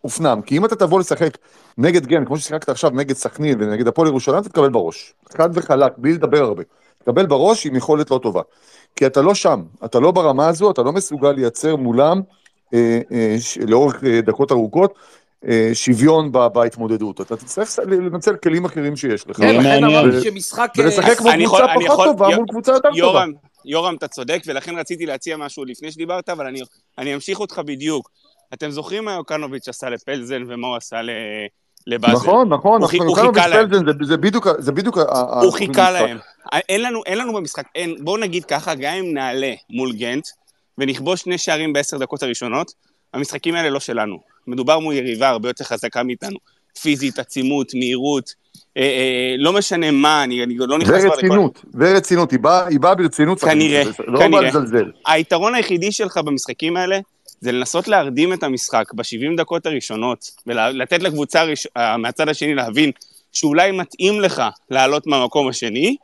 הופנם, 0.00 0.42
כי 0.42 0.56
אם 0.56 0.64
אתה 0.64 0.76
תבוא 0.76 1.00
לשחק 1.00 1.38
נגד 1.78 2.06
גן, 2.06 2.24
כמו 2.24 2.36
ששיחקת 2.36 2.68
עכשיו 2.68 2.90
נגד 2.90 3.16
סכנין 3.16 3.58
ונגד 3.60 3.88
הפועל 3.88 4.08
ירושלים, 4.08 4.38
אתה 4.38 4.48
תקבל 4.48 4.68
בראש. 4.68 5.14
חד 5.36 5.48
וחלק, 5.54 5.92
בלי 5.96 6.12
לדבר 6.12 6.44
הרבה. 6.44 6.62
תקבל 6.98 7.26
בראש 7.26 7.66
עם 7.66 7.76
יכולת 7.76 8.10
לא 8.10 8.18
טובה. 8.22 8.42
כי 8.96 9.06
אתה 9.06 9.22
לא 9.22 9.34
שם, 9.34 9.62
אתה 9.84 10.00
לא 10.00 10.10
ברמה 10.10 10.48
הזו, 10.48 10.70
אתה 10.70 10.82
לא 10.82 10.92
מסוגל 10.92 11.32
לייצר 11.32 11.76
מולם 11.76 12.20
אה, 12.74 13.00
אה, 13.12 13.36
ש, 13.40 13.58
לאורך 13.58 14.04
אה, 14.04 14.20
דקות 14.20 14.52
ארוכות. 14.52 14.94
אה, 15.48 15.70
שוויון 15.72 16.32
בהתמודדות, 16.32 17.20
אתה 17.20 17.36
תצטרך 17.36 17.78
לנצל 17.86 18.36
כלים 18.36 18.64
אחרים 18.64 18.96
שיש 18.96 19.28
לך. 19.28 19.36
כן, 19.36 19.56
לכן 19.56 19.84
אמרתי 19.84 20.20
שמשחק... 20.20 20.72
ולשחק 20.78 21.16
כמו 21.16 21.30
קבוצה 21.30 21.64
פחות 21.86 22.06
טובה 22.06 22.36
מול 22.36 22.46
קבוצה 22.48 22.72
יותר 22.72 22.88
טובה. 23.00 23.24
יורם, 23.64 23.94
אתה 23.94 24.08
צודק, 24.08 24.42
ולכן 24.46 24.78
רציתי 24.78 25.06
להציע 25.06 25.36
משהו 25.36 25.64
לפני 25.64 25.92
שדיברת, 25.92 26.28
אבל 26.28 26.46
אני, 26.46 26.60
אני 26.98 27.14
אמשיך 27.14 27.40
אותך 27.40 27.60
בדיוק. 27.64 28.10
אתם 28.54 28.70
זוכרים 28.70 29.04
מה 29.04 29.12
יוקנוביץ' 29.12 29.68
עשה 29.68 29.90
לפלזן 29.90 30.42
ומה 30.48 30.66
הוא 30.68 30.76
עשה 30.76 31.00
לבאזל. 31.86 32.12
נכון, 32.14 32.48
נכון, 32.48 32.82
הוא 32.82 32.88
נכון, 32.94 33.06
הוא 33.06 33.16
חיכה 33.34 33.48
להם. 33.48 33.68
זה- 33.74 34.04
זה 34.06 34.16
בדיוק 34.16 34.46
זה 34.58 34.72
בדיוק 34.72 34.98
הוא 35.42 35.52
חיכה. 35.52 35.90
להם. 35.90 36.18
אין 36.52 36.82
לנו, 36.82 37.02
אין 37.06 37.18
לנו 37.18 37.32
במשחק, 37.34 37.64
אין, 37.74 37.94
בואו 38.04 38.16
נגיד 38.16 38.44
ככה, 38.44 38.74
גם 38.74 38.94
אם 38.94 39.14
נעלה 39.14 39.52
מול 39.70 39.92
גנט 39.92 40.26
ונכבוש 40.78 41.20
שני 41.20 41.38
שערים 41.38 41.72
בעשר 41.72 41.98
דקות 41.98 42.22
הראשונות, 42.22 42.72
המשחקים 43.14 43.54
האלה 43.54 43.70
לא 43.70 43.80
שלנו. 43.80 44.18
מדובר 44.46 44.78
מול 44.78 44.94
יריבה 44.94 45.28
הרבה 45.28 45.48
יותר 45.48 45.64
חזקה 45.64 46.02
מאיתנו. 46.02 46.38
פיזית, 46.82 47.18
עצימות, 47.18 47.74
מהירות, 47.74 48.34
אה, 48.76 48.82
אה, 48.82 49.34
לא 49.38 49.52
משנה 49.52 49.90
מה, 49.90 50.24
אני, 50.24 50.44
אני 50.44 50.54
לא 50.58 50.78
נכנס... 50.78 50.88
כבר 50.88 50.98
לכל- 50.98 51.10
ורצינות, 51.14 51.64
ורצינות, 51.74 52.30
היא 52.30 52.40
באה 52.40 52.66
באה 52.80 52.94
ברצינות. 52.94 53.40
כנראה, 53.40 53.82
לא 54.06 54.18
כנראה. 54.18 54.40
לזלזל. 54.40 54.90
היתרון 55.06 55.54
היחידי 55.54 55.92
שלך 55.92 56.16
במשחקים 56.16 56.76
האלה 56.76 56.98
זה 57.40 57.52
לנסות 57.52 57.88
להרדים 57.88 58.32
את 58.32 58.42
המשחק 58.42 58.84
ב-70 58.94 59.36
דקות 59.36 59.66
הראשונות, 59.66 60.30
ולתת 60.46 61.02
לקבוצה 61.02 61.40
הראש... 61.40 61.66
אה, 61.76 61.96
מהצד 61.96 62.28
השני 62.28 62.54
להבין 62.54 62.90
שאולי 63.32 63.72
מתאים 63.72 64.20
לך 64.20 64.42
לעלות 64.70 65.06
מהמקום 65.06 65.48
השני, 65.48 65.96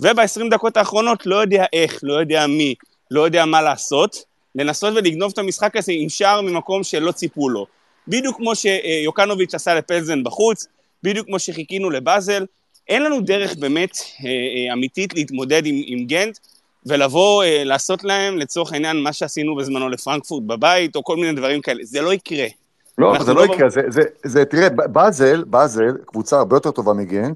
וב-20 0.00 0.50
דקות 0.50 0.76
האחרונות 0.76 1.26
לא 1.26 1.36
יודע 1.36 1.64
איך, 1.72 2.00
לא 2.02 2.20
יודע 2.20 2.46
מי, 2.46 2.74
לא 3.10 3.20
יודע 3.20 3.44
מה 3.44 3.62
לעשות, 3.62 4.16
לנסות 4.54 4.94
ולגנוב 4.96 5.30
את 5.32 5.38
המשחק 5.38 5.76
הזה 5.76 5.92
עם 5.94 6.08
שער 6.08 6.40
ממקום 6.40 6.84
שלא 6.84 7.12
ציפו 7.12 7.48
לו. 7.48 7.66
בדיוק 8.08 8.36
כמו 8.36 8.52
שיוקנוביץ' 8.54 9.54
עשה 9.54 9.74
לפלזן 9.74 10.24
בחוץ, 10.24 10.66
בדיוק 11.02 11.26
כמו 11.26 11.38
שחיכינו 11.38 11.90
לבאזל, 11.90 12.44
אין 12.88 13.02
לנו 13.02 13.20
דרך 13.20 13.56
באמת 13.56 13.96
אה, 13.96 14.28
אה, 14.28 14.72
אמיתית 14.72 15.14
להתמודד 15.14 15.66
עם, 15.66 15.82
עם 15.86 16.06
גנט, 16.06 16.38
ולבוא 16.86 17.44
אה, 17.44 17.64
לעשות 17.64 18.04
להם 18.04 18.38
לצורך 18.38 18.72
העניין 18.72 18.96
מה 18.96 19.12
שעשינו 19.12 19.56
בזמנו 19.56 19.88
לפרנקפורט 19.88 20.42
בבית, 20.46 20.96
או 20.96 21.04
כל 21.04 21.16
מיני 21.16 21.32
דברים 21.32 21.60
כאלה. 21.60 21.84
זה 21.84 22.00
לא 22.00 22.12
יקרה. 22.12 22.46
לא, 22.98 23.24
זה 23.24 23.34
לא 23.34 23.46
לא 23.46 23.54
יקרה, 23.54 23.68
זה, 23.68 23.80
זה, 23.88 24.02
זה, 24.24 24.44
תראה, 24.44 24.68
באזל, 24.70 25.44
באזל, 25.44 25.96
קבוצה 26.06 26.38
הרבה 26.38 26.56
יותר 26.56 26.70
טובה 26.70 26.92
מגן, 26.92 27.32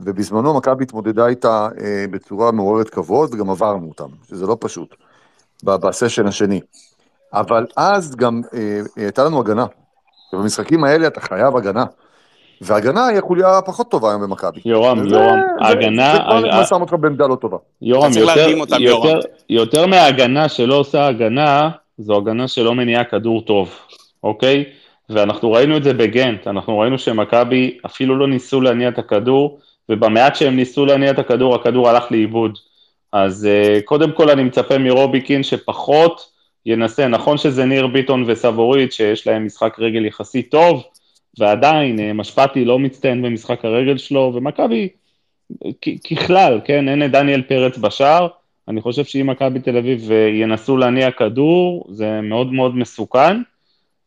ובזמנו 0.00 0.54
מכבי 0.54 0.84
התמודדה 0.84 1.26
איתה 1.26 1.68
אה, 1.80 2.04
בצורה 2.10 2.52
מעוררת 2.52 2.90
כבוד, 2.90 3.34
וגם 3.34 3.50
עברנו 3.50 3.88
אותם, 3.88 4.08
שזה 4.28 4.46
לא 4.46 4.56
פשוט, 4.60 4.94
בסשן 5.62 6.26
השני. 6.26 6.60
אבל 7.32 7.66
אז 7.76 8.16
גם 8.16 8.40
אה, 8.54 8.80
הייתה 8.96 9.24
לנו 9.24 9.40
הגנה, 9.40 9.66
ובמשחקים 10.32 10.84
האלה 10.84 11.06
אתה 11.06 11.20
חייב 11.20 11.56
הגנה. 11.56 11.84
והגנה 12.60 13.06
היא 13.06 13.18
החוליה 13.18 13.58
הפחות 13.58 13.90
טובה 13.90 14.10
היום 14.10 14.22
במכבי. 14.22 14.60
יורם, 14.64 14.98
וזה- 15.06 15.14
יורם, 15.16 15.38
זה- 15.58 15.64
ההגנה, 15.66 16.12
זה 16.14 16.18
כבר 16.48 16.60
ה- 16.60 16.64
שם 16.64 16.80
אותך 16.80 16.92
בעמדה 17.00 17.26
לא 17.26 17.34
טובה. 17.34 17.56
יורם, 17.82 18.10
יותר, 18.16 18.58
אותם, 18.60 18.76
יותר, 18.80 19.06
יורם. 19.08 19.18
יותר 19.50 19.86
מההגנה 19.86 20.48
שלא 20.48 20.74
עושה 20.74 21.06
הגנה, 21.06 21.70
זו 21.98 22.16
הגנה 22.16 22.48
שלא 22.48 22.74
מניעה 22.74 23.04
כדור 23.04 23.42
טוב, 23.42 23.70
אוקיי? 24.24 24.64
ואנחנו 25.10 25.52
ראינו 25.52 25.76
את 25.76 25.84
זה 25.84 25.92
בגנט, 25.94 26.46
אנחנו 26.46 26.78
ראינו 26.78 26.98
שמכבי 26.98 27.78
אפילו 27.86 28.18
לא 28.18 28.28
ניסו 28.28 28.60
להניע 28.60 28.88
את 28.88 28.98
הכדור, 28.98 29.58
ובמעט 29.88 30.36
שהם 30.36 30.56
ניסו 30.56 30.86
להניע 30.86 31.10
את 31.10 31.18
הכדור, 31.18 31.54
הכדור 31.54 31.88
הלך 31.88 32.04
לאיבוד. 32.12 32.58
אז 33.12 33.48
uh, 33.48 33.82
קודם 33.84 34.12
כל 34.12 34.30
אני 34.30 34.42
מצפה 34.44 34.78
מרוביקין 34.78 35.42
שפחות 35.42 36.31
ינסה, 36.66 37.08
נכון 37.08 37.38
שזה 37.38 37.64
ניר 37.64 37.86
ביטון 37.86 38.24
וסבורית, 38.26 38.92
שיש 38.92 39.26
להם 39.26 39.46
משחק 39.46 39.76
רגל 39.78 40.06
יחסית 40.06 40.50
טוב, 40.50 40.82
ועדיין 41.38 41.98
uh, 41.98 42.02
משפטי 42.14 42.64
לא 42.64 42.78
מצטיין 42.78 43.22
במשחק 43.22 43.64
הרגל 43.64 43.98
שלו, 43.98 44.32
ומכבי 44.34 44.88
ככלל, 46.10 46.60
כן, 46.64 46.88
אין 46.88 47.04
את 47.04 47.10
דניאל 47.10 47.42
פרץ 47.42 47.78
בשער, 47.78 48.28
אני 48.68 48.80
חושב 48.80 49.04
שאם 49.04 49.30
מכבי 49.30 49.60
תל 49.60 49.76
אביב 49.76 50.12
אה, 50.12 50.28
ינסו 50.28 50.76
להניע 50.76 51.10
כדור, 51.10 51.86
זה 51.90 52.20
מאוד 52.22 52.52
מאוד 52.52 52.76
מסוכן. 52.76 53.36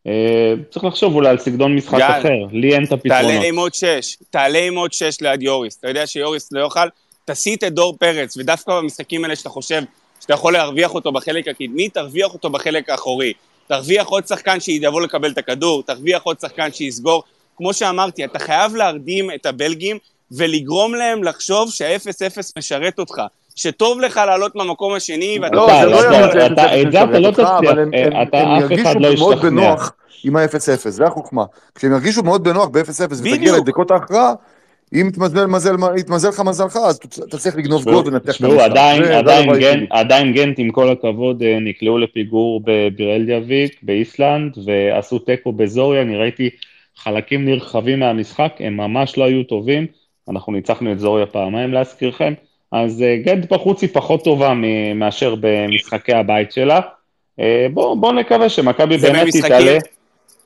אה, 0.07 0.53
צריך 0.69 0.85
לחשוב 0.85 1.15
אולי 1.15 1.29
על 1.29 1.37
סגנון 1.37 1.75
משחק 1.75 1.97
גל, 1.97 2.19
אחר, 2.19 2.45
לי 2.51 2.73
אין 2.73 2.83
את 2.83 2.89
תעלה 2.89 3.19
הפתרונות. 3.19 3.45
עם 3.45 3.57
עוד 3.57 3.73
שש, 3.73 4.17
תעלה 4.29 4.59
עם 4.59 4.75
עוד 4.75 4.93
שש 4.93 5.21
ליד 5.21 5.41
יוריס. 5.41 5.77
אתה 5.79 5.87
יודע 5.87 6.07
שיוריס 6.07 6.51
לא 6.51 6.63
יאכל, 6.63 6.87
תסיט 7.25 7.63
את 7.63 7.73
דור 7.73 7.97
פרץ, 7.99 8.37
ודווקא 8.37 8.77
במשחקים 8.77 9.23
האלה 9.23 9.35
שאתה 9.35 9.49
חושב 9.49 9.81
שאתה 10.21 10.33
יכול 10.33 10.53
להרוויח 10.53 10.93
אותו 10.95 11.11
בחלק 11.11 11.47
הקדמי, 11.47 11.89
תרוויח 11.89 12.33
אותו 12.33 12.49
בחלק 12.49 12.89
האחורי. 12.89 13.33
תרוויח 13.67 14.07
עוד 14.07 14.27
שחקן 14.27 14.59
שיבוא 14.59 15.01
לקבל 15.01 15.31
את 15.31 15.37
הכדור, 15.37 15.83
תרוויח 15.83 16.23
עוד 16.23 16.39
שחקן 16.39 16.71
שיסגור. 16.71 17.23
כמו 17.57 17.73
שאמרתי, 17.73 18.25
אתה 18.25 18.39
חייב 18.39 18.75
להרדים 18.75 19.31
את 19.31 19.45
הבלגים 19.45 19.97
ולגרום 20.31 20.95
להם 20.95 21.23
לחשוב 21.23 21.71
שה-0-0 21.71 22.51
משרת 22.57 22.99
אותך. 22.99 23.21
שטוב 23.55 23.99
לך 24.01 24.17
לעלות 24.27 24.55
מהמקום 24.55 24.93
השני, 24.93 25.39
ואתה... 25.41 25.55
לא, 25.55 25.67
זה 25.79 25.85
לא 25.85 25.95
יעלה 25.97 26.45
את 26.45 26.51
אתה- 26.51 26.61
ה-0-0 26.63 26.87
את 26.87 26.91
זה 26.91 27.03
אתה 27.03 27.19
לא 27.19 27.31
תצליח, 27.31 27.71
הם- 27.77 27.91
אה, 28.33 28.59
ירגישו 28.61 28.99
לא 28.99 29.15
מאוד. 29.15 29.41
בנוח 29.41 29.91
עם 30.23 30.35
ה-0-0, 30.35 30.49
זה 30.89 31.05
החוכמה. 31.05 31.43
כשהם 31.75 31.91
ירגישו 31.93 32.23
מאוד 32.23 32.43
בנוח 32.43 32.67
ב-0-0 32.67 33.11
ותגיע. 33.11 33.57
לדקות 33.57 33.91
ההכרעה, 33.91 34.33
אם 34.93 35.07
יתמזל 35.09 35.45
מזל- 35.45 35.75
יתמזל 35.97 36.29
לך 36.29 36.39
מזלך, 36.39 36.75
אז 36.75 36.99
תצ- 36.99 37.25
תצליח 37.29 37.55
לגנוב 37.55 37.83
גול 37.83 38.07
ולנתח 38.07 38.35
את 38.35 38.41
המשחק. 38.43 38.59
עדיין, 38.59 39.03
עדיין, 39.03 39.45
גנט, 39.49 39.61
היחידי. 39.63 39.85
עדיין 39.89 40.33
גנט, 40.33 40.59
עם 40.59 40.71
כל 40.71 40.89
הכבוד, 40.89 41.43
אה, 41.43 41.57
נקלעו 41.61 41.97
לפיגור 41.97 42.61
בבירלדיאביק, 42.65 43.79
באיסלנד, 43.83 44.57
ועשו 44.65 45.19
תיקו 45.19 45.51
בזוריה, 45.51 46.01
אני 46.01 46.15
ראיתי 46.17 46.49
חלקים 46.97 47.45
נרחבים 47.45 47.99
מהמשחק, 47.99 48.53
הם 48.59 48.77
ממש 48.77 49.17
לא 49.17 49.23
היו 49.23 49.43
טובים, 49.43 49.85
אנחנו 50.29 50.51
ניצחנו 50.53 50.91
את 50.91 50.99
זוריה 50.99 51.25
פעמיים 51.25 51.73
להזכירכם, 51.73 52.33
אז 52.71 53.01
אה, 53.01 53.17
גנט 53.25 53.53
בחוץ 53.53 53.81
היא 53.81 53.89
פחות 53.93 54.23
טובה 54.23 54.53
מאשר 54.95 55.35
במשחקי 55.39 56.13
הבית 56.13 56.51
שלה. 56.51 56.79
אה, 57.39 57.67
בואו 57.73 57.99
בוא 57.99 58.13
נקווה 58.13 58.49
שמכבי 58.49 58.97
באמת 58.97 59.23
במשחקים- 59.23 59.79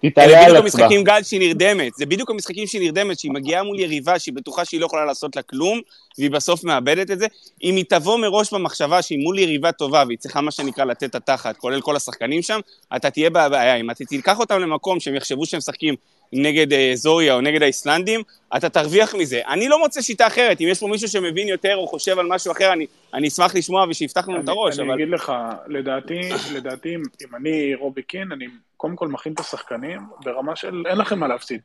תתעלה, 0.02 0.28
אלה 0.28 0.36
תתעלה 0.36 0.46
על 0.46 0.52
בדיוק 0.52 0.68
עצמה. 0.68 0.84
המשחקים, 0.84 1.04
גל, 1.04 1.24
שהיא 1.24 1.40
נרדמת. 1.40 1.92
זה 1.96 2.06
בדיוק 2.06 2.30
המשחקים 2.30 2.68
שהיא 2.68 2.82
נרדמת, 2.82 3.20
שהיא 3.20 3.32
מגיעה 3.32 3.64
מול 3.64 3.80
יריבה 3.80 4.20
שהיא 4.20 4.34
בטוחה 4.34 4.66
שהיא 4.66 4.80
לא 4.80 4.86
יכולה 4.86 5.06
לעשות 5.06 5.36
לה 5.36 5.42
כלום, 5.42 5.80
והיא 6.18 6.32
בסוף 6.32 6.64
מאבדת 6.64 7.12
את 7.12 7.20
זה. 7.20 7.28
אם 7.64 7.76
היא 7.76 7.86
תבוא 7.90 8.18
מראש 8.18 8.54
במחשבה 8.54 9.02
שהיא 9.02 9.20
מול 9.20 9.40
יריבה 9.40 9.72
טובה, 9.72 10.04
והיא 10.08 10.18
צריכה 10.18 10.42
מה 10.42 10.52
שנקרא 10.52 10.86
לתת 10.86 11.04
את 11.04 11.16
התחת, 11.16 11.58
כולל 11.58 11.82
כל 11.82 11.96
השחקנים 11.96 12.42
שם, 12.42 12.60
אתה 12.96 13.10
תהיה 13.10 13.30
בבעיה. 13.30 13.76
אם 13.76 13.92
אתה 13.92 14.06
תיקח 14.06 14.40
אותם 14.40 14.60
למקום 14.60 15.00
שהם 15.00 15.16
יחשבו 15.16 15.46
שהם 15.46 15.58
משחקים 15.58 15.96
נגד 16.34 16.74
אה, 16.74 16.92
זוריה 16.96 17.34
או 17.36 17.42
נגד 17.42 17.62
האיסלנדים, 17.64 18.22
אתה 18.58 18.70
תרוויח 18.70 19.16
מזה. 19.16 19.42
אני 19.48 19.68
לא 19.70 19.80
מוצא 19.80 20.02
שיטה 20.02 20.28
אחרת. 20.28 20.62
אם 20.62 20.68
יש 20.70 20.80
פה 20.80 20.88
מישהו 20.88 21.08
שמבין 21.08 21.48
יותר 21.48 21.76
או 21.76 21.88
חושב 21.88 22.20
על 22.20 22.26
משהו 22.30 22.52
אחר, 22.52 22.74
אני, 22.74 22.86
אני 23.14 23.28
אשמח 23.28 23.56
לשמוע 23.56 23.86
ושיפתח 23.90 24.30
לנו 24.30 24.40
את 24.42 24.48
הראש, 24.50 24.80
אני 24.80 24.88
אבל... 24.88 24.96
אגיד 24.96 25.10
לך, 25.10 25.32
לדעתי, 25.68 26.20
לדעתי, 26.56 26.96
אם- 26.96 27.36
אני 27.36 27.76
רובי 27.76 28.02
קין, 28.02 28.32
אני 28.32 28.46
קודם 28.78 28.96
כל 28.96 29.08
מכין 29.08 29.34
את 29.34 29.40
השחקנים 29.40 30.00
ברמה 30.24 30.56
של 30.56 30.84
אין 30.90 30.98
לכם 30.98 31.20
מה 31.20 31.28
להפסיד. 31.28 31.62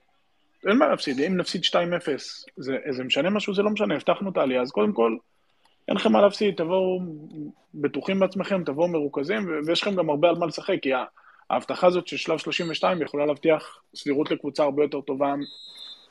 אין 0.69 0.77
מה 0.77 0.89
להפסיד, 0.89 1.21
אם 1.21 1.37
נפסיד 1.37 1.63
2-0, 1.65 1.75
זה, 2.57 2.77
זה 2.91 3.05
משנה 3.05 3.31
משהו? 3.31 3.55
זה 3.55 3.63
לא 3.63 3.71
משנה, 3.71 3.95
הבטחנו 3.95 4.31
את 4.31 4.37
העלייה, 4.37 4.63
אז 4.63 4.71
קודם 4.71 4.93
כל, 4.93 5.17
אין 5.89 5.97
לכם 5.97 6.13
מה 6.13 6.21
להפסיד, 6.23 6.55
תבואו 6.55 7.01
בטוחים 7.75 8.21
בעצמכם, 8.21 8.63
תבואו 8.65 8.89
מרוכזים, 8.89 9.47
ויש 9.67 9.83
לכם 9.83 9.95
גם 9.95 10.11
הרבה 10.11 10.29
על 10.29 10.35
מה 10.39 10.47
לשחק, 10.47 10.77
כי 10.83 10.93
ה- 10.95 11.05
ההבטחה 11.51 11.87
הזאת 11.87 12.09
של 12.09 12.17
שלב 12.17 12.39
32 12.39 13.03
יכולה 13.03 13.27
להבטיח 13.27 13.79
סבירות 13.95 14.31
לקבוצה 14.31 14.63
הרבה 14.63 14.83
יותר 14.83 15.01
טובה 15.01 15.35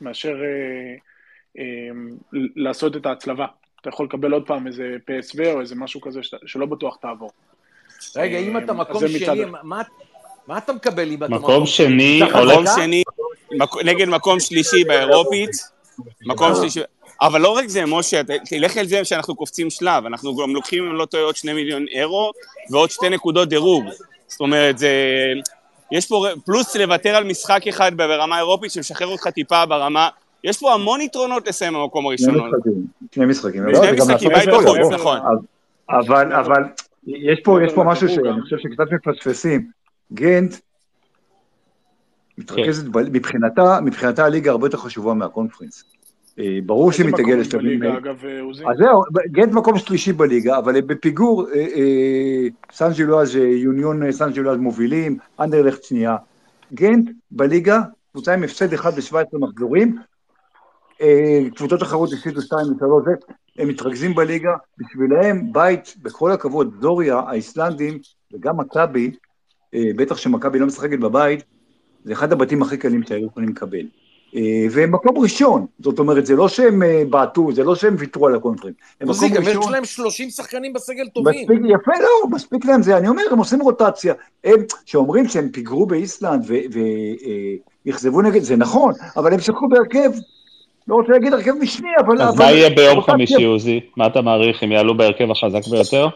מאשר 0.00 0.34
אה, 0.34 0.94
אה, 1.58 1.64
לעשות 2.56 2.96
את 2.96 3.06
ההצלבה. 3.06 3.46
אתה 3.80 3.88
יכול 3.88 4.06
לקבל 4.06 4.32
עוד 4.32 4.46
פעם 4.46 4.66
איזה 4.66 4.96
PSV 5.10 5.46
או 5.54 5.60
איזה 5.60 5.74
משהו 5.74 6.00
כזה 6.00 6.20
שלא 6.46 6.66
בטוח 6.66 6.96
תעבור. 7.02 7.30
רגע, 8.16 8.38
אם 8.38 8.58
אתה 8.58 8.72
אז 8.72 8.78
מקום 8.78 8.96
מצד 9.04 9.08
שני, 9.08 9.24
אחד. 9.24 9.34
מה- 9.62 9.82
מה 10.46 10.58
אתה 10.58 10.72
מקבל 10.72 11.08
אם 11.10 11.24
אתה 11.24 11.28
מקום 11.28 11.66
שני. 11.66 12.20
מקום? 12.22 12.64
שני, 12.76 13.02
מק- 13.52 13.84
נגד 13.84 14.08
מקום 14.08 14.40
שלישי 14.40 14.84
באירופית, 14.84 15.50
מקום 16.26 16.54
שלישי, 16.54 16.80
אבל 17.22 17.40
לא 17.40 17.48
רק 17.48 17.66
זה, 17.68 17.86
משה, 17.86 18.20
תלך 18.48 18.76
על 18.76 18.86
זה 18.86 19.04
שאנחנו 19.04 19.36
קופצים 19.36 19.70
שלב, 19.70 20.06
אנחנו 20.06 20.36
גם 20.36 20.54
לוקחים, 20.54 20.84
אם 20.84 20.94
לא 20.96 21.04
טועה, 21.04 21.22
עוד 21.24 21.36
שני 21.36 21.52
מיליון 21.52 21.84
אירו 21.88 22.32
ועוד 22.70 22.90
שתי 22.90 23.08
נקודות 23.08 23.48
דירוג. 23.48 23.84
זאת 24.28 24.40
אומרת, 24.40 24.78
זה... 24.78 24.88
יש 25.92 26.08
פה, 26.08 26.26
פלוס 26.44 26.76
לוותר 26.76 27.16
על 27.16 27.24
משחק 27.24 27.66
אחד 27.68 27.92
ברמה 27.96 28.36
האירופית 28.36 28.70
שמשחרר 28.70 29.06
אותך 29.06 29.26
טיפה 29.26 29.66
ברמה... 29.66 30.08
יש 30.44 30.60
פה 30.60 30.74
המון 30.74 31.00
יתרונות 31.00 31.48
לסיים 31.48 31.74
במקום 31.74 32.04
שני 32.16 32.28
הראשון. 32.28 32.50
משחקים, 32.50 32.86
שני 33.14 33.26
משחקים. 33.26 33.62
שני 33.74 33.92
וגם 33.92 34.06
משחקים, 34.06 34.28
בית 34.28 34.48
בחוץ. 34.48 34.92
נכון. 34.92 35.18
אבל, 35.90 36.32
אבל, 36.32 36.62
יש 37.06 37.40
פה, 37.44 37.58
יש 37.66 37.72
פה 37.72 37.84
משהו 37.84 38.08
שאני. 38.08 38.40
חושב 38.40 38.56
שקצת 38.58 38.92
מפספסים. 38.92 39.70
גנט 40.12 40.54
מתרכזת, 42.38 42.84
מבחינתה, 42.94 43.80
מבחינתה 43.80 44.24
הליגה 44.24 44.50
הרבה 44.50 44.66
יותר 44.66 44.78
חשובה 44.78 45.14
מהקונפרנס. 45.14 45.84
אה, 46.38 46.58
ברור 46.66 46.92
שהיא 46.92 47.06
מקום 47.06 47.30
לשלבים 47.30 47.82
אה? 47.82 47.98
אז 48.70 48.78
זהו, 48.78 49.02
גנט 49.26 49.52
מקום 49.52 49.78
שלישי 49.78 50.12
בליגה, 50.12 50.58
אבל 50.58 50.76
הם 50.76 50.86
בפיגור, 50.86 51.46
אה, 51.54 52.46
סן 52.72 52.92
ג'ילואז', 52.92 53.34
יוניון 53.36 54.12
סן 54.12 54.32
ג'ילואז' 54.32 54.58
מובילים, 54.58 55.18
אנדרלכט 55.40 55.82
שנייה. 55.82 56.16
גנט 56.74 57.10
בליגה, 57.30 57.80
קבוצה 58.12 58.34
עם 58.34 58.42
הפסד 58.42 58.72
אחד 58.72 58.94
ב-17 58.94 59.38
מחזורים, 59.38 59.96
קבוצות 61.56 61.82
אחרות 61.82 62.12
הפסידו 62.12 62.42
2 62.42 62.66
ו-3, 62.66 63.10
הם 63.58 63.68
מתרכזים 63.68 64.14
בליגה, 64.14 64.54
בשבילם 64.78 65.52
בית, 65.52 65.94
בכל 66.02 66.30
הכבוד, 66.30 66.80
דוריה, 66.80 67.18
האיסלנדים 67.18 67.98
וגם 68.34 68.56
מכבי, 68.56 69.10
בטח 69.72 70.16
שמכבי 70.16 70.58
לא 70.58 70.66
משחקת 70.66 70.98
בבית, 70.98 71.44
זה 72.04 72.12
אחד 72.12 72.32
הבתים 72.32 72.62
הכי 72.62 72.76
קלים 72.76 73.02
שהיו 73.02 73.26
יכולים 73.26 73.48
לקבל. 73.48 73.86
אה, 74.36 74.40
והם 74.70 74.94
מקום 74.94 75.18
ראשון, 75.18 75.66
זאת 75.78 75.98
אומרת, 75.98 76.26
זה 76.26 76.36
לא 76.36 76.48
שהם 76.48 76.82
אה, 76.82 77.02
בעטו, 77.10 77.52
זה 77.52 77.64
לא 77.64 77.74
שהם 77.74 77.96
ויתרו 77.98 78.26
על 78.26 78.34
הקונטרים. 78.34 78.74
הם 79.00 79.08
מקום 79.10 79.28
גם 79.28 79.42
יש 79.42 79.48
ראשון. 79.48 79.72
להם 79.72 79.84
30 79.84 80.30
שחקנים 80.30 80.72
בסגל 80.72 81.08
טובים. 81.14 81.40
מספיק, 81.40 81.60
יפה, 81.68 81.92
לא, 82.02 82.28
מספיק 82.30 82.64
להם 82.64 82.82
זה, 82.82 82.96
אני 82.96 83.08
אומר, 83.08 83.22
הם 83.30 83.38
עושים 83.38 83.60
רוטציה. 83.60 84.14
הם, 84.44 84.54
שאומרים 84.86 85.28
שהם 85.28 85.48
פיגרו 85.48 85.86
באיסלנד 85.86 86.46
ואכזבו 87.86 88.22
נגד, 88.22 88.42
זה 88.42 88.56
נכון, 88.56 88.92
אבל 89.16 89.32
הם 89.32 89.40
שיחקו 89.40 89.68
בהרכב, 89.68 90.10
לא 90.88 90.94
רוצה 90.94 91.12
להגיד 91.12 91.32
הרכב 91.32 91.52
משני, 91.60 91.88
אבל... 92.06 92.22
אז 92.22 92.34
אבל- 92.34 92.44
מה 92.44 92.52
יהיה 92.52 92.70
ביום. 92.70 93.00
חמישי, 93.00 93.44
עוזי? 93.44 93.80
מה 93.96 94.06
אתה 94.06 94.22
מעריך, 94.22 94.62
הם 94.62 94.72
יעלו 94.72 94.96
בהרכב 94.96 95.30
החזק 95.30 95.68
ביותר? 95.70 96.08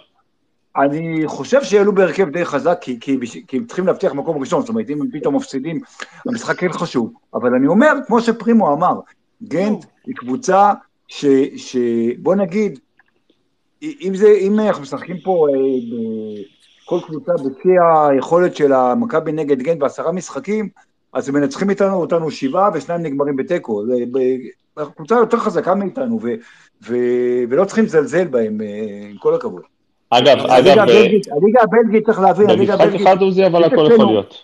אני 0.79 1.23
חושב 1.27 1.63
שיעלו 1.63 1.95
בהרכב 1.95 2.29
די 2.29 2.45
חזק, 2.45 2.79
כי, 2.81 3.01
כי, 3.01 3.19
כי 3.47 3.57
הם 3.57 3.67
צריכים 3.67 3.87
להבטיח 3.87 4.13
מקום 4.13 4.39
ראשון, 4.41 4.61
זאת 4.61 4.69
אומרת, 4.69 4.91
אם 4.91 5.03
הם 5.03 5.09
פתאום 5.13 5.37
מפסידים, 5.37 5.81
המשחק 6.27 6.59
כן 6.59 6.73
חשוב. 6.73 7.13
אבל 7.35 7.55
אני 7.55 7.67
אומר, 7.67 7.93
כמו 8.07 8.21
שפרימו 8.21 8.73
אמר, 8.73 9.01
גנט 9.43 9.85
היא 10.07 10.15
קבוצה 10.15 10.73
ש... 11.09 11.27
ש 11.57 11.77
בוא 12.19 12.35
נגיד, 12.35 12.79
אם, 13.83 14.13
זה, 14.15 14.29
אם 14.41 14.61
אנחנו 14.61 14.83
משחקים 14.83 15.17
פה 15.25 15.47
אה, 15.51 15.55
ב- 15.55 16.43
כל 16.85 16.99
קבוצה 17.07 17.33
בשיא 17.33 17.81
היכולת 18.11 18.57
של 18.57 18.73
המכבי 18.73 19.33
נגד 19.33 19.59
גנט 19.63 19.79
בעשרה 19.79 20.13
משחקים, 20.13 20.69
אז 21.13 21.29
הם 21.29 21.35
מנצחים 21.35 21.71
איתנו 21.71 21.95
אותנו 21.95 22.31
שבעה 22.31 22.71
ושניים 22.75 23.03
נגמרים 23.03 23.37
בתיקו. 23.37 23.83
קבוצה 24.97 25.15
יותר 25.15 25.37
חזקה 25.37 25.75
מאיתנו, 25.75 26.19
ו, 26.23 26.29
ו, 26.89 26.97
ולא 27.49 27.65
צריכים 27.65 27.85
לזלזל 27.85 28.29
בהם, 28.29 28.61
אה, 28.61 29.09
עם 29.11 29.19
כל 29.19 29.35
הכבוד. 29.35 29.63
אגב, 30.11 30.39
אגב, 30.39 30.89
אה, 30.89 31.07
הליגה 31.37 31.63
הבלגית 31.63 32.07
צריך 32.07 32.21
להבין, 32.21 32.51
הליגה 32.51 32.77
במשחק 32.77 32.89
הבלגית, 32.89 33.07
אחד, 33.07 33.23
עוזי, 33.23 33.47
אבל 33.47 33.65
הכל 33.65 33.89
יכול 33.93 34.07
להיות. 34.07 34.35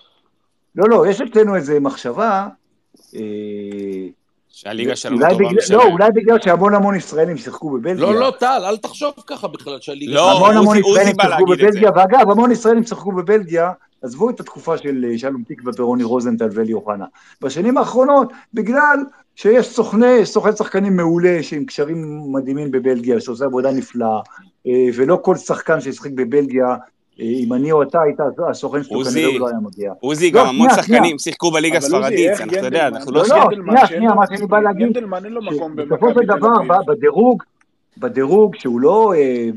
לא, 0.74 0.88
לא, 0.88 1.06
יש 1.06 1.20
אצלנו 1.20 1.56
איזו 1.56 1.72
מחשבה, 1.80 2.48
אה, 3.14 3.20
שהליגה 4.48 4.96
שלנו 4.96 5.18
טובה 5.30 5.50
משלהם. 5.56 5.80
לא, 5.80 5.92
אולי 5.92 6.10
בגלל 6.14 6.40
שהמון 6.40 6.74
המון 6.74 6.96
ישראלים 6.96 7.36
שיחקו 7.36 7.70
בבלגיה. 7.70 8.04
לא, 8.04 8.14
לא, 8.14 8.32
טל, 8.38 8.62
אל 8.64 8.76
תחשוב 8.76 9.12
ככה 9.26 9.48
בכלל 9.48 9.78
שהליגה... 9.80 10.12
לא, 10.12 10.36
המון 10.36 10.56
המון 10.56 10.76
ישראלים 10.78 11.14
שיחקו. 11.20 11.46
בבלגיה, 11.46 11.90
ואגב, 11.96 12.30
המון 12.30 12.50
ישראלים 12.50 12.84
שיחקו 12.84 13.12
בבלגיה, 13.12 13.72
עזבו 14.02 14.30
את 14.30 14.40
התקופה 14.40 14.78
של 14.78 15.04
אה, 15.10 15.18
שלום 15.18 15.42
תקווה 15.48 15.72
ורוני 15.78 16.04
רוזנטל 16.04 16.48
ואלי 16.52 16.72
אוחנה. 16.72 17.04
בשנים 17.40 17.78
האחרונות, 17.78 18.32
בגלל 18.54 18.98
שיש 19.36 19.66
סוכני, 19.66 20.26
סוכן 20.26 20.56
שחקנים 20.56 20.96
מעולה, 20.96 21.38
שעם 21.42 21.64
קשרים 21.64 22.32
מדהימים 22.32 22.70
בבלגיה, 22.70 23.20
שעושה 23.20 23.44
עבודה 23.44 23.72
נפלאה, 23.72 24.08
אה, 24.08 24.20
ולא 24.94 25.18
כל 25.22 25.36
שחקן 25.36 25.80
שישחק 25.80 26.10
בבלגיה, 26.10 26.76
אה, 27.20 27.24
אם 27.24 27.52
אני 27.52 27.72
או 27.72 27.82
אתה 27.82 28.02
היית 28.02 28.18
הסוכן 28.50 28.82
שלו, 28.82 29.04
כנראה 29.04 29.26
הוא 29.26 29.40
לא 29.40 29.48
היה 29.48 29.58
מגיע. 29.62 29.92
עוזי, 30.00 30.30
לא, 30.30 30.40
גם 30.40 30.46
המון 30.46 30.70
שחקנים 30.70 31.18
שיחקו 31.18 31.50
בליגה 31.50 31.78
הספרדית, 31.78 32.30
אתה 32.40 32.66
יודע, 32.66 32.88
אנחנו 32.88 33.12
לא... 33.12 33.20
לא, 33.20 33.26
שנייה. 33.26 33.44
לא, 33.66 33.86
שנייה, 33.86 34.14
מה 34.14 34.26
שאני 34.26 34.46
בא 34.46 34.60
להגיד, 34.60 34.98
במכבי 34.98 35.84
בסופו 35.84 36.08
של 36.14 36.26
דבר, 36.26 36.82
בדירוג, 36.86 37.42
בדירוג 37.98 38.54
שהוא 38.56 38.80
לא 38.80 39.14
אה, 39.16 39.48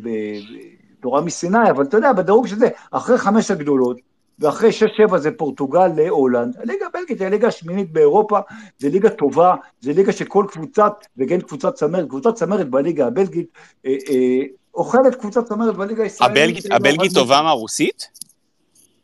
תורה 0.99 1.21
מסיני, 1.21 1.69
אבל 1.69 1.83
אתה 1.83 1.97
יודע, 1.97 2.13
בדירוג 2.13 2.47
שזה, 2.47 2.69
אחרי 2.91 3.17
חמש 3.17 3.51
הגדולות, 3.51 3.97
ואחרי 4.39 4.71
שש-שבע 4.71 5.17
זה 5.17 5.31
פורטוגל 5.31 5.87
להולנד, 5.87 6.57
הליגה 6.59 6.85
הבלגית 6.85 7.19
היא 7.19 7.27
הליגה 7.27 7.47
השמינית 7.47 7.91
באירופה, 7.91 8.39
זה 8.77 8.89
ליגה 8.89 9.09
טובה, 9.09 9.55
זה 9.81 9.93
ליגה 9.93 10.11
שכל 10.11 10.45
קבוצת, 10.47 10.93
וכן 11.17 11.41
קבוצת 11.41 11.73
צמרת, 11.73 12.07
קבוצת 12.09 12.33
צמרת 12.33 12.69
בליגה 12.69 13.07
הבלגית, 13.07 13.47
אה, 13.85 13.95
אה, 14.09 14.41
אוכלת 14.77 15.15
קבוצת 15.15 15.45
צמרת 15.45 15.75
בליגה 15.75 16.03
הישראלית. 16.03 16.37
הבלגית, 16.37 16.71
אה, 16.71 16.75
הבלגית 16.75 17.13
לא, 17.13 17.21
טובה 17.21 17.41
מהרוסית? 17.41 18.07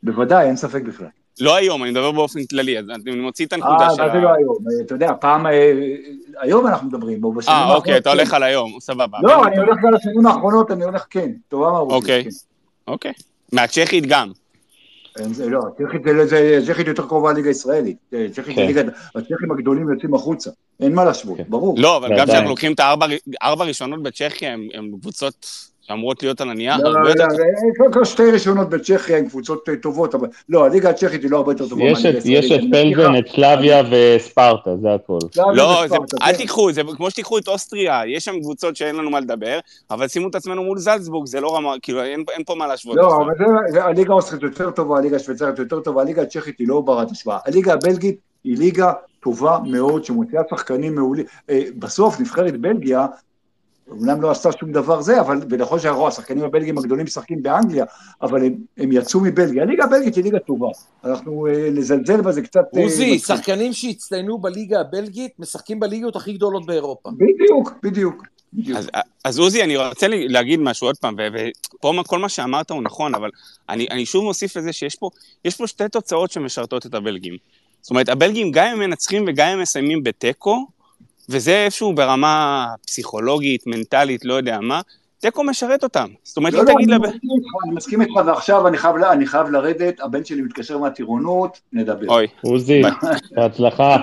בוודאי, 0.02 0.46
אין 0.46 0.56
ספק 0.56 0.82
בכלל. 0.82 1.06
לא 1.40 1.56
היום, 1.56 1.82
אני 1.82 1.90
מדבר 1.90 2.12
באופן 2.12 2.44
כללי, 2.44 2.78
אז 2.78 2.84
אני 2.90 3.16
מוציא 3.16 3.46
את 3.46 3.52
אה, 3.52 3.58
הנקודה 3.58 3.90
של 3.90 4.02
מה 4.02 4.08
זה 4.08 4.18
ה... 4.18 4.20
לא 4.20 4.34
היום? 4.34 4.56
אתה 4.86 4.94
יודע, 4.94 5.12
פעם, 5.20 5.46
אה, 5.46 5.72
היום 6.40 6.66
אנחנו 6.66 6.88
מדברים, 6.88 7.24
או 7.24 7.32
בשנים 7.32 7.56
אה, 7.56 7.74
אוקיי, 7.74 7.96
אתה 7.96 8.10
כן. 8.10 8.16
הולך 8.16 8.34
על 8.34 8.42
היום, 8.42 8.80
סבבה. 8.80 9.18
לא, 9.22 9.46
אני 9.46 9.58
הולך 9.58 9.78
על 9.88 9.94
השנים 9.94 10.26
האחרונות, 10.26 10.70
אני 10.70 10.84
הולך 10.84 11.06
כן, 11.10 11.30
טובה 11.48 11.70
מהרוסית. 11.72 12.02
אוקיי. 12.02 12.24
כן. 12.24 12.30
אוקיי. 12.88 13.12
מהצ'כית 13.52 14.06
גם. 14.06 14.30
לא, 15.50 15.60
צ'כית 15.78 16.02
זה- 16.04 16.26
זה- 16.26 16.72
צ'כית 16.72 16.86
יותר 16.86 17.06
קרובה 17.08 17.32
לליגה 17.32 17.48
הישראלית. 17.48 17.96
אה, 18.14 18.26
כן. 18.44 18.88
הצ'כים 19.14 19.52
הגדולים 19.52 19.92
יוצאים 19.92 20.14
החוצה. 20.14 20.50
אין 20.80 20.94
מה 20.94 21.04
להשוות, 21.04 21.36
כן. 21.36 21.44
ברור. 21.48 21.74
לא, 21.78 21.96
אבל 21.96 22.18
גם. 22.18 22.26
כשאנחנו 22.26 22.48
לוקחים 22.48 22.72
את 22.72 22.80
הארבע 22.80 23.06
ארבע 23.42 23.64
ראשונות 23.64 24.02
בצ'כיה, 24.02 24.52
הם- 24.52 24.68
הם 24.74 24.90
קבוצות 25.00 25.46
שאמורות 25.88 26.22
להיות 26.22 26.40
על 26.40 26.50
הנייר 26.50 26.76
לא, 26.76 26.88
הרבה 26.88 27.00
לא, 27.00 27.08
יותר... 27.08 27.26
לא, 27.26 27.74
קודם 27.78 27.92
כל 27.92 28.04
שתי 28.04 28.30
ראשונות 28.30 28.70
בצ'כיה 28.70 29.18
עם 29.18 29.28
קבוצות 29.28 29.68
אה, 29.68 29.76
טובות, 29.76 30.14
אבל 30.14 30.28
לא, 30.48 30.64
הליגה 30.64 30.90
הצ'כית 30.90 31.22
היא 31.22 31.30
לא 31.30 31.36
הרבה 31.36 31.52
יותר 31.52 31.68
טובה 31.68 31.84
יש 31.84 32.06
את- 32.06 32.14
פלזן, 32.72 33.18
את 33.18 33.28
סלאביה 33.34 33.82
וספרטה, 33.90 34.76
זה 34.76 34.94
הכל. 34.94 35.18
סלאביה 35.34 35.52
לא, 35.54 35.82
וספרטה, 35.84 36.16
אל 36.22 36.32
כן. 36.32 36.36
תיקחו, 36.38 36.72
זה 36.72 36.82
כמו 36.96 37.10
שתיקחו 37.10 37.38
את 37.38 37.48
אוסטריה, 37.48 38.00
יש 38.06 38.24
שם 38.24 38.40
קבוצות 38.40 38.76
שאין 38.76 38.96
לנו 38.96 39.10
מה 39.10 39.20
לדבר, 39.20 39.58
אבל 39.90 40.08
שימו 40.08 40.28
את 40.28 40.34
עצמנו 40.34 40.62
מול 40.64 40.78
זלצבורג, 40.78 41.26
זה 41.26 41.40
לא 41.40 41.56
רמה, 41.56 41.74
כאילו, 41.82 42.02
אין, 42.02 42.24
אין 42.32 42.42
פה 42.46 42.54
מה 42.54 42.66
להשוות. 42.66 42.96
לא. 42.96 43.16
אבל 43.16 43.80
הליגה 43.80 44.12
האוסטרית 44.12 44.42
יותר 44.42 44.70
טובה, 44.70 44.98
הליגה 44.98 45.16
השוויצרית 45.16 45.58
יותר 45.58 45.80
טובה, 45.80 46.02
הליגה 46.02 46.22
הצ'כית 46.22 46.58
היא 46.58 46.68
לא 46.68 46.80
ברת 46.80 47.10
השוואה. 47.10 47.38
הליגה 47.46 47.72
הבלגית 47.72 48.16
היא 48.44 48.58
ליגה 48.58 48.92
טובה 49.20 49.58
מאוד, 49.66 50.04
שמוציאה 50.04 50.42
שחקנים 50.50 50.94
מעולים. 50.94 51.24
אה, 51.50 51.60
בסוף 51.78 52.20
נבחרת 52.20 52.56
בלגיה, 52.56 53.06
אומנם 53.90 54.22
לא 54.22 54.30
עשתה 54.30 54.52
שום 54.52 54.72
דבר 54.72 55.00
זה, 55.00 55.20
אבל 55.20 55.40
ונכון 55.50 55.78
שהשחקנים 55.78 56.44
הבלגים 56.44 56.78
הגדולים 56.78 57.04
משחקים 57.04 57.42
באנגליה, 57.42 57.84
אבל 58.22 58.44
הם, 58.44 58.54
הם 58.78 58.92
יצאו 58.92 59.20
מבלגיה. 59.20 59.62
הליגה 59.62 59.84
הבלגית 59.84 60.14
היא 60.16 60.24
ליגה 60.24 60.38
טובה. 60.38 60.68
אנחנו 61.04 61.46
אה, 61.46 61.70
לזלזל 61.70 62.20
בה 62.20 62.32
זה 62.32 62.42
קצת... 62.42 62.64
אה, 62.76 62.82
עוזי, 62.82 63.14
מצחיק. 63.14 63.36
שחקנים 63.36 63.72
שהצטיינו 63.72 64.38
בליגה 64.38 64.80
הבלגית, 64.80 65.32
משחקים 65.38 65.80
בליגות 65.80 66.16
הכי 66.16 66.32
גדולות 66.32 66.66
באירופה. 66.66 67.10
בדיוק, 67.10 67.72
בדיוק. 67.82 68.22
בדיוק. 68.52 68.78
אז, 68.78 68.90
אז 69.24 69.38
עוזי, 69.38 69.62
אני 69.62 69.76
רוצה 69.76 70.06
להגיד 70.10 70.60
משהו 70.60 70.86
עוד 70.86 70.96
פעם, 70.96 71.16
ופה 71.78 71.92
מה- 71.92 72.04
כל 72.04 72.18
מה 72.18 72.28
שאמרת 72.28 72.70
הוא 72.70 72.82
נכון, 72.82 73.14
אבל 73.14 73.30
אני, 73.68 73.86
אני 73.90 74.06
שוב 74.06 74.24
מוסיף 74.24 74.56
לזה 74.56 74.72
שיש 74.72 74.94
פה, 74.94 75.10
יש 75.44 75.56
פה 75.56 75.66
שתי 75.66 75.88
תוצאות 75.88 76.30
שמשרתות 76.30 76.86
את 76.86 76.94
הבלגים. 76.94 77.36
זאת 77.82 77.90
אומרת, 77.90 78.08
הבלגים 78.08 78.50
גם 78.50 78.66
אם 78.66 78.72
הם 78.72 78.90
מנצחים 78.90 79.24
וגם 79.28 79.46
אם 79.46 79.52
הם 79.52 79.62
מסיימים 79.62 80.02
בתיקו, 80.02 80.66
וזה 81.28 81.64
איפשהו 81.64 81.92
ברמה 81.92 82.66
פסיכולוגית, 82.86 83.66
מנטלית, 83.66 84.24
לא 84.24 84.34
יודע 84.34 84.58
מה, 84.60 84.80
תיקו 85.18 85.44
משרת 85.44 85.82
אותם. 85.82 86.06
זאת 86.22 86.36
אומרת, 86.36 86.52
לא, 86.52 86.58
לא, 86.58 86.64
תגיד 86.64 86.90
אני 86.90 86.98
לב... 86.98 87.04
אני 87.04 87.74
מסכים 87.74 88.02
איתך, 88.02 88.12
ועכשיו 88.26 88.68
אני 88.68 88.78
חייב, 88.78 88.96
אני 88.96 89.26
חייב 89.26 89.48
לרדת, 89.48 90.00
הבן 90.00 90.24
שלי 90.24 90.42
מתקשר 90.42 90.78
מהטירונות, 90.78 91.60
נדבר. 91.72 92.06
אוי, 92.08 92.26
עוזי. 92.42 92.82
בהצלחה. 93.36 93.96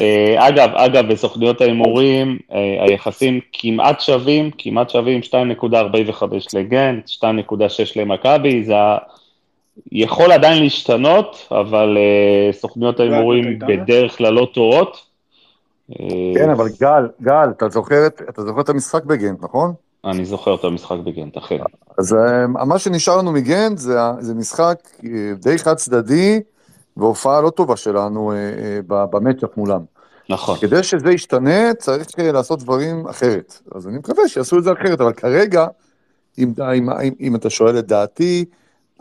אה, 0.00 0.48
אגב, 0.48 0.70
אגב, 0.74 1.12
בסוכניות 1.12 1.60
ההימורים, 1.60 2.38
אה, 2.52 2.84
היחסים 2.84 3.40
כמעט 3.52 4.00
שווים, 4.00 4.50
כמעט 4.58 4.90
שווים 4.90 5.20
2.45 5.22 6.24
לגנט, 6.54 7.08
2.6 7.08 7.92
למכבי, 7.96 8.64
זה 8.64 8.74
יכול 9.92 10.32
עדיין 10.32 10.62
להשתנות, 10.62 11.48
אבל 11.50 11.98
אה, 11.98 12.52
סוכניות 12.52 13.00
ההימורים? 13.00 13.58
בדרך 13.58 14.18
כלל 14.18 14.32
לא 14.32 14.48
טועות. 14.54 15.11
אה, 16.00 16.06
כן, 16.34 16.50
אבל 16.50 16.68
גל, 16.80 17.08
גל, 17.22 17.50
אתה 17.56 17.68
זוכר 17.68 18.06
את- 18.06 18.22
אתה 18.28 18.42
זוכר 18.42 18.60
את 18.60 18.68
המשחק 18.68 19.04
בגנט, 19.04 19.42
נכון? 19.42 19.72
אני 20.04 20.24
זוכר 20.24 20.54
את 20.54 20.64
המשחק 20.64 20.96
בגנט, 21.04 21.36
אכן. 21.36 21.58
אז 21.98 22.14
אה, 22.14 22.46
מה 22.46 22.78
שנשאר 22.78 23.16
לנו 23.18 23.32
מגנט 23.32 23.78
זה, 23.78 23.98
זה 24.20 24.34
משחק 24.34 24.78
אה, 25.04 25.10
די 25.42 25.58
חד 25.58 25.74
צדדי 25.74 26.40
והופעה 26.96 27.40
לא 27.40 27.50
טובה 27.50 27.76
שלנו 27.76 28.32
אה, 28.32 28.36
אה, 28.36 28.78
במצ'אפ 29.06 29.56
מולם. 29.56 29.80
נכון. 30.28 30.58
כדי 30.58 30.82
שזה 30.82 31.10
ישתנה 31.12 31.74
צריך 31.74 32.06
אה, 32.18 32.32
לעשות 32.32 32.58
דברים 32.62 33.06
אחרת. 33.08 33.58
אז 33.74 33.88
אני 33.88 33.98
מקווה 33.98 34.28
שיעשו 34.28 34.58
את 34.58 34.64
זה 34.64 34.72
אחרת, 34.72 35.00
אבל 35.00 35.12
כרגע, 35.12 35.66
אם, 36.38 36.52
אם, 36.74 36.90
אם, 36.90 37.12
אם 37.20 37.36
אתה 37.36 37.50
שואל 37.50 37.78
את 37.78 37.86
דעתי, 37.86 38.44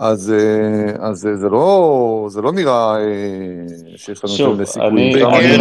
אז, 0.04 0.34
אה, 0.34 1.08
אז 1.10 1.18
זה, 1.20 1.50
לא, 1.52 2.26
זה 2.30 2.42
לא 2.42 2.52
נראה 2.52 2.96
אה, 2.98 3.02
שיש 3.96 4.24
לנו 4.24 4.34
שוב, 4.34 4.62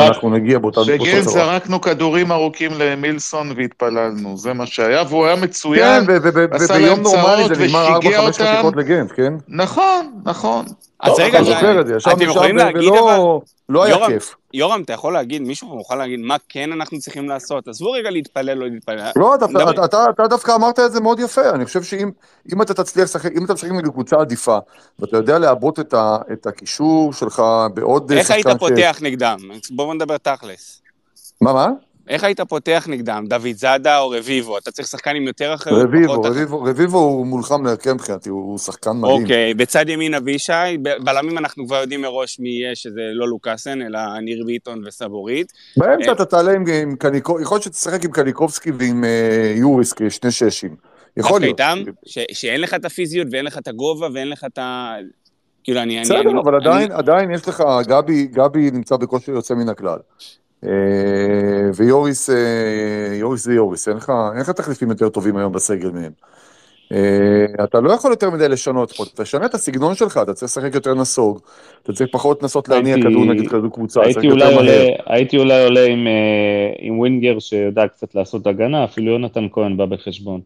רק- 0.01 0.09
אנחנו 0.09 0.31
נגיע 0.31 0.59
באותה 0.59 0.81
באותה 0.81 1.03
בגן. 1.05 1.21
זרקנו 1.21 1.81
כדורים 1.81 2.33
ארוכים 2.33 2.71
למילסון 2.79 3.53
והתפללנו, 3.57 4.37
זה 4.37 4.53
מה 4.53 4.67
שהיה, 4.67 5.03
והוא 5.09 5.27
היה 5.27 5.37
כן, 5.37 5.43
מצוין. 5.45 6.05
ו- 6.09 6.17
עשה 6.51 6.75
וביום 6.75 6.89
להם 6.89 7.03
נורמלי 7.03 7.23
צרות 7.45 7.55
זה 7.55 7.65
נגמר 7.65 7.99
ושיגע 8.01 8.19
4-5 8.21 8.27
אותם. 8.27 8.45
חתיכות 8.45 8.77
לגנט, 8.77 9.12
כן? 9.17 9.33
נכון, 9.49 10.11
נכון. 10.25 10.65
אז 11.02 11.10
טוב, 11.10 11.20
רגע, 11.20 11.39
אתה 11.39 11.44
זוכר 11.44 11.81
את 11.81 11.86
זה, 11.86 11.97
ישבנו 11.97 12.32
שם 12.32 12.40
ולא 12.74 13.40
לא 13.68 13.85
היה 13.85 14.06
כיף. 14.06 14.35
יורם, 14.55 14.82
אתה 14.82 14.93
יכול 14.93 15.12
להגיד, 15.12 15.43
מישהו 15.43 15.68
מוכן 15.68 15.98
להגיד 15.98 16.20
מה 16.20 16.36
כן 16.48 16.72
אנחנו 16.72 16.98
צריכים 16.98 17.28
לעשות? 17.28 17.68
עזבו 17.68 17.90
רגע 17.90 18.10
להתפלל, 18.10 18.55
לא 18.55 18.66
להתפלל. 18.66 19.10
לא, 19.16 19.35
אתה- 19.85 20.27
דווקא 20.28 20.55
אמרת 20.55 20.78
את 20.78 20.93
זה 20.93 21.01
מאוד 21.01 21.20
יפה, 21.20 21.51
אני 21.51 21.64
חושב 21.64 21.82
שאם 21.82 22.10
אם 22.52 22.62
אתה 22.62 22.74
תצליח 22.74 23.05
לשחק, 23.05 23.31
אם 23.36 23.44
אתה 23.44 23.55
משחק 23.55 23.70
נגד 23.70 23.89
קבוצה 23.89 24.16
עדיפה, 24.20 24.59
ואתה 24.98 25.16
יודע 25.16 25.39
לעבות 25.39 25.81
את 26.32 26.47
הקישור 26.47 27.12
שלך 27.12 27.43
בעוד 27.74 28.12
איך 28.12 28.31
היית 28.31 28.47
פותח 28.59 28.98
נגדם? 29.02 29.39
בואו 29.70 29.94
נדבר 29.94 30.16
תכלס. 30.16 30.82
מה, 31.40 31.52
מה? 31.52 31.68
איך 32.11 32.24
היית 32.24 32.41
פותח 32.41 32.87
נגדם? 32.89 33.24
דוד 33.28 33.53
זאדה 33.55 33.99
או 33.99 34.11
רביבו? 34.11 34.59
אתה 34.59 34.70
צריך 34.70 34.89
שחקן 34.89 35.16
עם 35.16 35.23
יותר 35.27 35.55
אחריות? 35.55 35.82
רביבו? 35.82 36.23
רביבו, 36.23 36.62
רביבו 36.62 36.99
הוא 36.99 37.27
מולחם 37.27 37.66
להרכב 37.66 37.93
מבחינתי, 37.93 38.28
הוא 38.28 38.59
שחקן 38.59 38.91
מדהים. 38.91 39.23
אוקיי, 39.23 39.55
בצד 39.55 39.89
ימין 39.89 40.15
אבישי, 40.15 40.53
בלמים 41.05 41.39
אנחנו 41.39 41.66
כבר 41.66 41.77
יודעים 41.77 42.01
מראש 42.03 42.41
מי 42.41 42.49
יהיה, 42.49 42.74
שזה 42.77 43.01
לא 43.12 43.28
לוקאסן, 43.28 43.82
אלא 43.82 44.01
ניר 44.23 44.45
ביטון 44.47 44.82
וסבורית. 44.87 45.53
באמצע 45.77 46.09
אה. 46.09 46.12
אתה 46.12 46.24
תעלה 46.24 46.53
עם, 46.53 46.65
עם 46.82 46.97
קניקובסקי, 46.97 47.43
יכול 47.43 47.55
להיות 47.55 47.62
שתשחק 47.65 48.05
עם 48.05 48.11
קניקובסקי 48.11 48.70
ועם 48.78 49.05
אה, 49.05 49.53
יוריס 49.57 49.93
כשני 49.93 50.31
ששים. 50.31 50.77
יכול 51.16 51.41
להיות. 51.41 51.61
איתם, 51.61 51.78
ש- 52.07 52.19
שאין 52.32 52.61
לך 52.61 52.74
את 52.74 52.85
הפיזיות 52.85 53.28
ואין 53.31 53.45
לך 53.45 53.59
את 53.59 53.69
הגובה 53.69 54.09
ואין 54.15 54.28
לך 54.28 54.45
את 54.53 54.59
ה... 54.59 54.95
כאילו, 55.65 55.81
אני... 55.81 55.97
אני- 55.97 56.05
בסדר, 56.05 56.20
אני- 56.31 56.41
אבל 56.45 56.55
עדיין, 56.55 56.91
אני- 56.93 56.99
עדיין 56.99 57.31
יש 57.31 57.49
לך, 57.49 57.62
גבי, 57.87 58.27
גבי 58.27 58.70
נמצא 58.70 58.97
בכושר 58.97 59.32
יוצא 59.32 59.55
מן 59.55 59.69
הכלל. 59.69 59.99
אה, 60.65 61.70
ויוריס, 61.74 62.31
אה, 62.31 63.15
יוריס 63.15 63.45
זה 63.45 63.55
יוריס, 63.55 63.89
אין 63.89 63.97
לך, 63.97 64.12
אין 64.32 64.41
לך 64.41 64.51
תחליפים 64.51 64.91
יותר 64.91 65.09
טובים 65.09 65.37
היום 65.37 65.53
בסגל 65.53 65.91
מהם. 65.91 66.12
אה, 66.93 67.65
אתה 67.65 67.81
לא 67.81 67.93
יכול 67.93 68.11
יותר 68.11 68.31
מדי 68.31 68.49
לשנות 68.49 68.93
פה, 68.93 69.05
תשנה 69.15 69.47
את 69.47 69.55
הסגנון 69.55 69.95
שלך, 69.95 70.20
אתה 70.23 70.35
צריך 70.35 70.51
לשחק 70.51 70.74
יותר 70.74 70.95
נסוג, 70.95 71.41
אתה 71.82 71.93
צריך 71.93 72.11
פחות 72.12 72.43
לנסות 72.43 72.69
להניע 72.69 72.97
כדור 72.97 73.24
נגד 73.24 73.49
כזו 73.49 73.70
קבוצה, 73.70 74.03
הייתי 74.03 74.31
אולי, 74.31 74.55
עולה. 74.55 74.87
הייתי 75.07 75.39
אולי 75.39 75.65
עולה 75.65 75.85
עם, 75.85 76.07
עם 76.78 76.99
ווינגר 76.99 77.39
שיודע 77.39 77.89
קצת 77.89 78.15
לעשות 78.15 78.47
הגנה, 78.47 78.85
אפילו 78.85 79.12
יונתן 79.12 79.47
כהן 79.53 79.77
בא 79.77 79.87
בחשבון. 79.87 80.41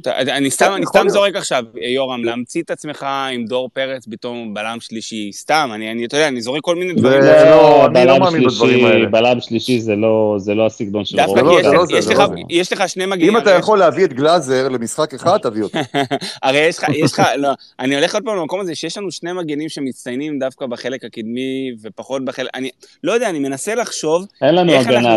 אתה- 0.00 0.36
אני 0.36 0.50
סתם, 0.50 0.72
אני 0.76 0.86
סתם. 0.86 1.08
זורק 1.08 1.36
עכשיו, 1.36 1.64
יורם, 1.94 2.24
להמציא 2.24 2.62
את 2.62 2.70
עצמך 2.70 3.06
עם 3.32 3.44
דור 3.44 3.68
פרץ 3.72 4.08
פתאום 4.10 4.54
בלם 4.54 4.76
שלישי, 4.80 5.30
סתם, 5.32 5.70
אני, 5.74 5.92
אני, 5.92 6.04
אתה 6.04 6.16
יודע, 6.16 6.28
אני 6.28 6.40
זורק 6.40 6.60
כל 6.62 6.76
מיני 6.76 6.92
דברים. 6.92 7.22
זה- 7.22 7.44
לא, 7.50 7.86
אני 7.86 8.06
לא 8.06 8.14
בלם 8.14 8.20
מאמין 8.22 8.44
בדברים 8.44 8.70
שלישי- 8.78 8.86
האלה. 8.86 9.06
בלם 9.08 9.40
שלישי 9.40 9.80
זה 9.80 9.94
לא, 9.96 10.34
זה 10.38 10.54
לא 10.54 10.66
הסגנון 10.66 11.04
של 11.04 11.16
דווקא 11.16 11.34
זה 11.34 11.42
לא, 11.42 11.50
כי 11.50 11.56
יש, 11.60 11.66
זה 12.04 12.12
לך- 12.12 12.18
לא 12.20 12.26
יש, 12.50 12.72
לך, 12.72 12.80
לא 12.80 12.86
שני 12.86 13.06
מגנים. 13.06 13.30
אם 13.30 13.36
אתה 13.36 13.50
יכול 13.50 13.78
להביא 13.78 14.04
את 14.04 14.12
גלאזר 14.12 14.68
למשחק 14.68 15.14
אחד, 15.14 15.38
תביא 15.38 15.62
אותו. 15.62 15.78
הרי 16.42 16.58
יש 16.58 16.78
לך, 16.78 16.84
יש 16.94 17.12
לך, 17.12 17.22
לא, 17.36 17.48
אני 17.80 17.94
הולך 17.94 18.14
עוד 18.14 18.24
פעם 18.24 18.36
למקום 18.36 18.60
הזה, 18.60 18.74
שיש 18.74 18.98
לנו 18.98 19.10
שני 19.10 19.32
מגנים 19.32 19.68
שמצטיינים 19.68 20.38
דווקא 20.38 20.66
בחלק 20.66 21.04
הקדמי 21.04 21.40
ופחות 21.82 22.24
בחלק, 22.24 22.48
אני 22.54 22.70
לא 23.04 23.12
יודע, 23.12 23.28
אני 23.30 23.38
מנסה 23.38 23.74
לחשוב, 23.74 24.26
אין 24.42 24.54
לנו 24.54 24.72
הגנה, 24.72 25.16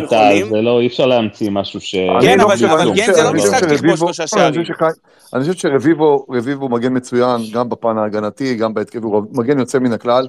זה 0.49 0.61
לא, 0.61 0.79
אי 0.79 0.87
אפשר 0.87 1.05
להמציא 1.05 1.49
משהו 1.49 1.81
ש... 1.81 1.95
כן, 2.21 2.37
לא 2.39 2.43
אבל- 2.43 2.91
כן, 2.95 3.13
זה 3.13 3.23
לא 3.23 3.33
משחק 3.33 3.59
שלושה 3.97 4.27
שערים. 4.27 4.63
שחי- 4.75 4.99
אני 5.33 5.41
חושב 5.41 5.53
שרביבו 5.53 6.25
רביבו 6.29 6.69
מגן 6.69 6.97
מצוין, 6.97 7.41
גם 7.53 7.69
בפן 7.69 7.97
ההגנתי, 7.97 8.55
גם 8.55 8.73
בהתקף, 8.73 8.99
הוא 9.03 9.23
מגן 9.31 9.59
יוצא 9.59 9.79
מן 9.79 9.93
הכלל. 9.93 10.27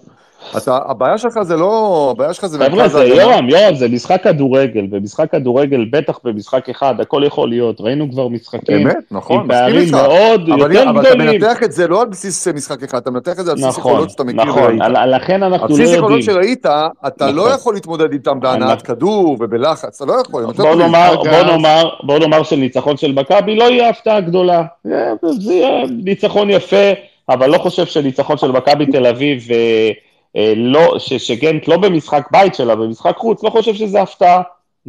אתה, 0.56 0.78
הבעיה 0.86 1.18
שלך 1.18 1.42
זה 1.42 1.56
לא, 1.56 2.08
הבעיה 2.16 2.32
שלך 2.34 2.46
זה 2.46 2.58
חבר'ה, 2.58 2.88
זה. 2.88 3.04
יורם, 3.04 3.48
יורם, 3.48 3.74
זה 3.74 3.88
משחק 3.88 4.22
כדורגל, 4.24 4.86
במשחק 4.90 5.30
כדורגל, 5.32 5.84
בטח 5.92 6.18
במשחק 6.24 6.68
אחד, 6.68 6.94
הכל 7.00 7.22
יכול 7.26 7.48
להיות, 7.48 7.80
ראינו 7.80 8.10
כבר 8.10 8.28
משחקים 8.28 8.76
אמת, 8.88 8.96
נכון, 9.10 9.36
עם 9.40 9.46
מסכים 9.48 9.58
פערים 9.60 9.80
איתך. 9.80 9.94
מאוד 9.94 10.40
אבל, 10.40 10.72
יותר 10.72 10.90
אבל 10.90 11.00
אתה 11.00 11.14
גדולים. 11.14 11.40
מנתח 11.40 11.62
את 11.62 11.72
זה 11.72 11.88
לא 11.88 12.00
על 12.02 12.08
בסיס 12.08 12.48
משחק 12.48 12.82
אחד, 12.82 12.98
אתה 12.98 13.10
מנתח 13.10 13.32
את 13.40 13.44
זה 13.44 13.50
על 13.50 13.56
בסיס 13.56 13.68
נכון, 13.78 13.92
יכולות 13.92 14.10
שאתה 14.10 14.24
מכיר 14.24 14.44
נכון. 14.44 14.82
על- 14.82 15.14
לכן 15.16 15.42
אנחנו 15.42 15.68
לא 15.68 15.74
הבסיס 15.74 15.90
יכולות 15.90 16.10
יודעים. 16.10 16.22
שראית, 16.22 16.66
אתה 17.06 17.30
לא 17.30 17.42
נכון. 17.44 17.54
יכול 17.54 17.74
להתמודד 17.74 18.12
איתם 18.12 18.40
בהנעת 18.40 18.82
כדור 18.82 19.36
ובלחץ, 19.40 20.02
אתה 20.02 20.12
לא 20.12 20.20
יכול. 20.20 20.44
בוא. 20.52 20.74
נאמר, 20.74 21.14
בוא 21.16 21.42
נאמר, 21.46 21.88
בוא 22.02 22.18
נאמר 22.18 22.42
שניצחון 22.42 22.96
של 22.96 23.12
מכבי 23.12 23.56
לא 23.56 23.64
יהיה 23.64 23.88
הפתעה 23.90 24.20
גדולה. 24.34 24.62
אה, 24.92 25.12
זה 25.38 25.52
יהיה 25.52 25.84
ניצחון 26.04 26.50
יפה, 26.50 26.86
אבל 27.28 27.50
לא 27.50 27.58
חושב 27.58 27.86
שניצחון 27.86 28.36
של 28.38 28.50
מכבי 28.52 28.86
תל 28.86 29.06
אביב, 29.06 29.48
אה, 29.52 29.90
אה, 30.36 30.52
לא, 30.56 30.94
ש- 30.98 31.12
שגנט 31.12 31.68
לא 31.68 31.76
במשחק 31.76 32.28
בית 32.32 32.54
שלה, 32.54 32.76
במשחק 32.76 33.16
חוץ, 33.16 33.44
לא 33.44 33.50
חושב 33.50 33.74
שזה 33.74 34.02
הפתעה, 34.02 34.42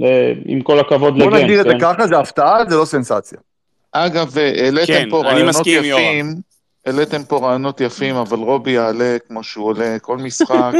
אה, 0.03 0.34
עם 0.45 0.61
כל 0.61 0.80
הכבוד 0.80 1.17
בוא 1.17 1.26
לגנט. 1.31 1.41
נגדיר 1.41 1.59
את 1.61 1.65
זה 1.65 1.72
כן? 1.72 1.80
ככה, 1.80 2.07
זה 2.07 2.17
הפתעה, 2.19 2.57
זה 2.69 2.76
לא 2.76 2.85
סנסציה. 2.85 3.38
אגב, 3.91 4.38
העליתם 4.38 4.85
כן, 4.93 5.07
פה 5.09 5.22
אני 5.22 5.30
רעיונות. 5.30 5.67
יפים, 5.67 6.35
העליתם 6.85 7.23
פה 7.23 7.38
רעיונות 7.38 7.81
יפים, 7.81 8.15
אבל 8.15 8.38
רובי 8.38 8.72
יעלה 8.72 9.17
כמו 9.27 9.43
שהוא 9.43 9.65
עולה 9.67 9.97
כל 10.01 10.17
משחק. 10.17 10.49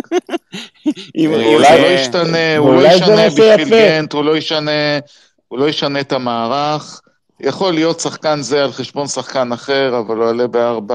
הוא 1.16 1.36
אולי- 1.36 1.82
לא 1.82 1.88
ישתנה, 1.88 2.58
הוא 2.58 2.76
לא 2.82 2.88
ישנה 2.88 3.28
בשביל. 3.30 3.70
גנט, 3.70 4.14
הוא 4.14 4.24
לא 4.24 4.38
ישנה, 4.38 5.00
הוא 5.48 5.60
לא 5.60 5.70
ישנה 5.70 6.00
את 6.00 6.12
המערך. 6.14 7.02
יכול 7.40 7.74
להיות 7.74 8.00
שחקן 8.00 8.42
זה 8.42 8.64
על 8.64 8.72
חשבון 8.72 9.08
שחקן 9.08 9.52
אחר, 9.52 10.00
אבל 10.00 10.18
הוא 10.18 10.26
יעלה 10.26 10.48
ב-4-3-3, 10.48 10.92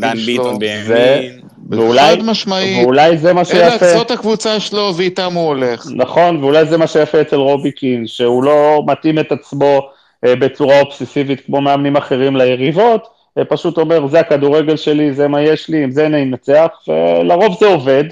דן 0.00 0.08
רגיל 0.08 0.24
שלו. 0.24 0.44
ביטון 0.44 0.58
בימין. 0.58 1.40
ואולי, 1.70 2.16
חד 2.16 2.22
משמעית. 2.22 2.84
ואולי 2.84 3.18
זה 3.18 3.32
מה 3.32 3.42
אלה, 3.54 3.70
שיפה. 3.70 3.88
זאת 3.88 4.10
הקבוצה 4.10 4.60
שלו 4.60 4.92
ואיתם 4.96 5.32
הוא 5.32 5.46
הולך. 5.46 5.86
נכון, 5.94 6.44
ואולי 6.44 6.66
זה 6.66 6.76
מה 6.76 6.86
שיפה 6.86 7.20
אצל 7.20 7.36
רובי 7.36 7.72
קין, 7.72 8.06
שהוא 8.06 8.44
לא 8.44 8.82
מתאים 8.86 9.18
את 9.18 9.32
עצמו 9.32 9.88
אה, 10.26 10.36
בצורה 10.36 10.80
אובססיבית 10.80 11.46
כמו 11.46 11.60
מאמנים 11.60 11.96
אחרים 11.96 12.36
ליריבות, 12.36 13.08
אה, 13.38 13.44
פשוט 13.44 13.78
אומר, 13.78 14.06
זה 14.06 14.20
הכדורגל 14.20 14.76
שלי, 14.76 15.12
זה 15.12 15.28
מה 15.28 15.42
יש 15.42 15.68
לי, 15.68 15.84
עם 15.84 15.90
זה 15.90 16.06
אני 16.06 16.22
אנצח, 16.22 16.68
ולרוב 16.88 17.56
זה 17.60 17.66
עובד. 17.66 18.04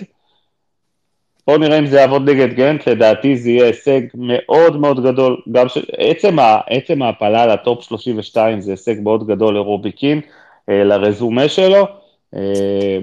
בואו 1.49 1.59
נראה 1.59 1.79
אם 1.79 1.87
זה 1.87 1.97
יעבוד 1.97 2.31
נגד 2.31 2.53
גנט, 2.53 2.89
לדעתי 2.89 3.37
זה 3.37 3.51
יהיה 3.51 3.66
הישג 3.66 4.01
מאוד 4.15 4.77
מאוד 4.77 5.03
גדול, 5.07 5.37
גם 5.53 5.69
של... 5.69 5.85
עצם, 5.99 6.39
ה... 6.39 6.61
עצם 6.66 7.03
ההפלה 7.03 7.47
לטופ 7.47 7.83
32 7.83 8.61
זה 8.61 8.70
הישג 8.70 8.95
מאוד 9.03 9.27
גדול 9.27 9.55
לרובי 9.55 9.93
קין, 9.93 10.20
אה, 10.69 10.85
לרזומה 10.85 11.49
שלו. 11.49 11.87
אה, 12.35 12.99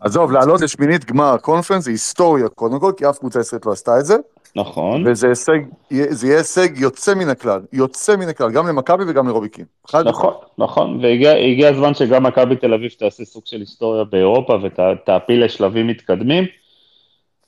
עזוב, 0.00 0.32
לעלות 0.32 0.60
לשמינית 0.60 1.04
גמר 1.04 1.36
קונפרנס 1.40 1.84
זה 1.84 1.90
היסטוריה, 1.90 2.48
קודם 2.48 2.80
כל, 2.80 2.92
כי 2.96 3.08
אף 3.08 3.18
קבוצה 3.18 3.40
ישראלית 3.40 3.66
לא 3.66 3.72
עשתה 3.72 3.98
את 3.98 4.04
זה, 4.04 4.16
נכון. 4.56 5.06
וזה 5.06 5.28
הישג, 5.28 5.58
זה 5.90 6.26
יהיה 6.26 6.38
הישג 6.38 6.68
יוצא 6.76 7.14
מן 7.14 7.28
הכלל, 7.28 7.60
יוצא 7.72 8.16
מן 8.16 8.28
הכלל, 8.28 8.50
גם 8.50 8.66
למכבי 8.66 9.04
וגם 9.08 9.28
לרובי 9.28 9.48
קין. 9.48 9.64
חד 9.88 10.08
נכון, 10.08 10.34
נכון, 10.58 11.00
והגיע 11.02 11.32
הגיע 11.32 11.68
הזמן 11.68 11.94
שגם 11.94 12.22
מכבי 12.22 12.56
תל 12.56 12.74
אביב 12.74 12.90
תעשה 12.98 13.24
סוג 13.24 13.42
של 13.46 13.60
היסטוריה 13.60 14.04
באירופה 14.04 14.58
ותעפיל 14.62 15.44
לשלבים 15.44 15.86
מתקדמים. 15.86 16.44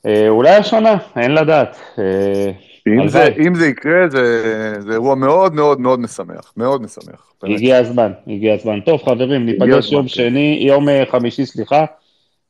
אה, 0.07 0.29
אולי 0.29 0.51
השנה, 0.51 0.97
אין 1.17 1.35
לדעת. 1.35 1.77
אה, 1.99 2.51
אם 2.89 3.09
זה. 3.09 3.29
אם 3.47 3.55
זה 3.55 3.67
יקרה, 3.67 4.09
זה, 4.09 4.43
זה 4.81 4.93
אירוע 4.93 5.15
מאוד 5.15 5.55
מאוד 5.55 5.81
מאוד 5.81 6.01
משמח, 6.01 6.53
מאוד 6.57 6.83
משמח. 6.83 7.33
באמת. 7.43 7.57
הגיע 7.57 7.79
הזמן, 7.79 8.13
הגיע 8.27 8.55
הזמן. 8.55 8.81
טוב, 8.81 9.03
חברים, 9.03 9.47
ניפגש 9.47 9.93
יום 9.93 10.03
כן. 10.03 10.09
שני, 10.09 10.59
יום 10.67 10.89
אה, 10.89 11.03
חמישי, 11.11 11.47
סליחה, 11.47 11.85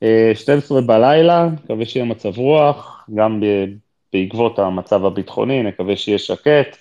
אה, 0.03 0.33
12 0.35 0.81
בלילה, 0.81 1.49
מקווה 1.65 1.85
שיהיה 1.87 2.05
מצב 2.05 2.39
רוח, 2.39 3.05
גם 3.15 3.41
ב- 3.41 3.67
בעקבות 4.13 4.59
המצב 4.59 5.05
הביטחוני, 5.05 5.63
נקווה 5.63 5.97
שיהיה 5.97 6.19
שקט, 6.19 6.77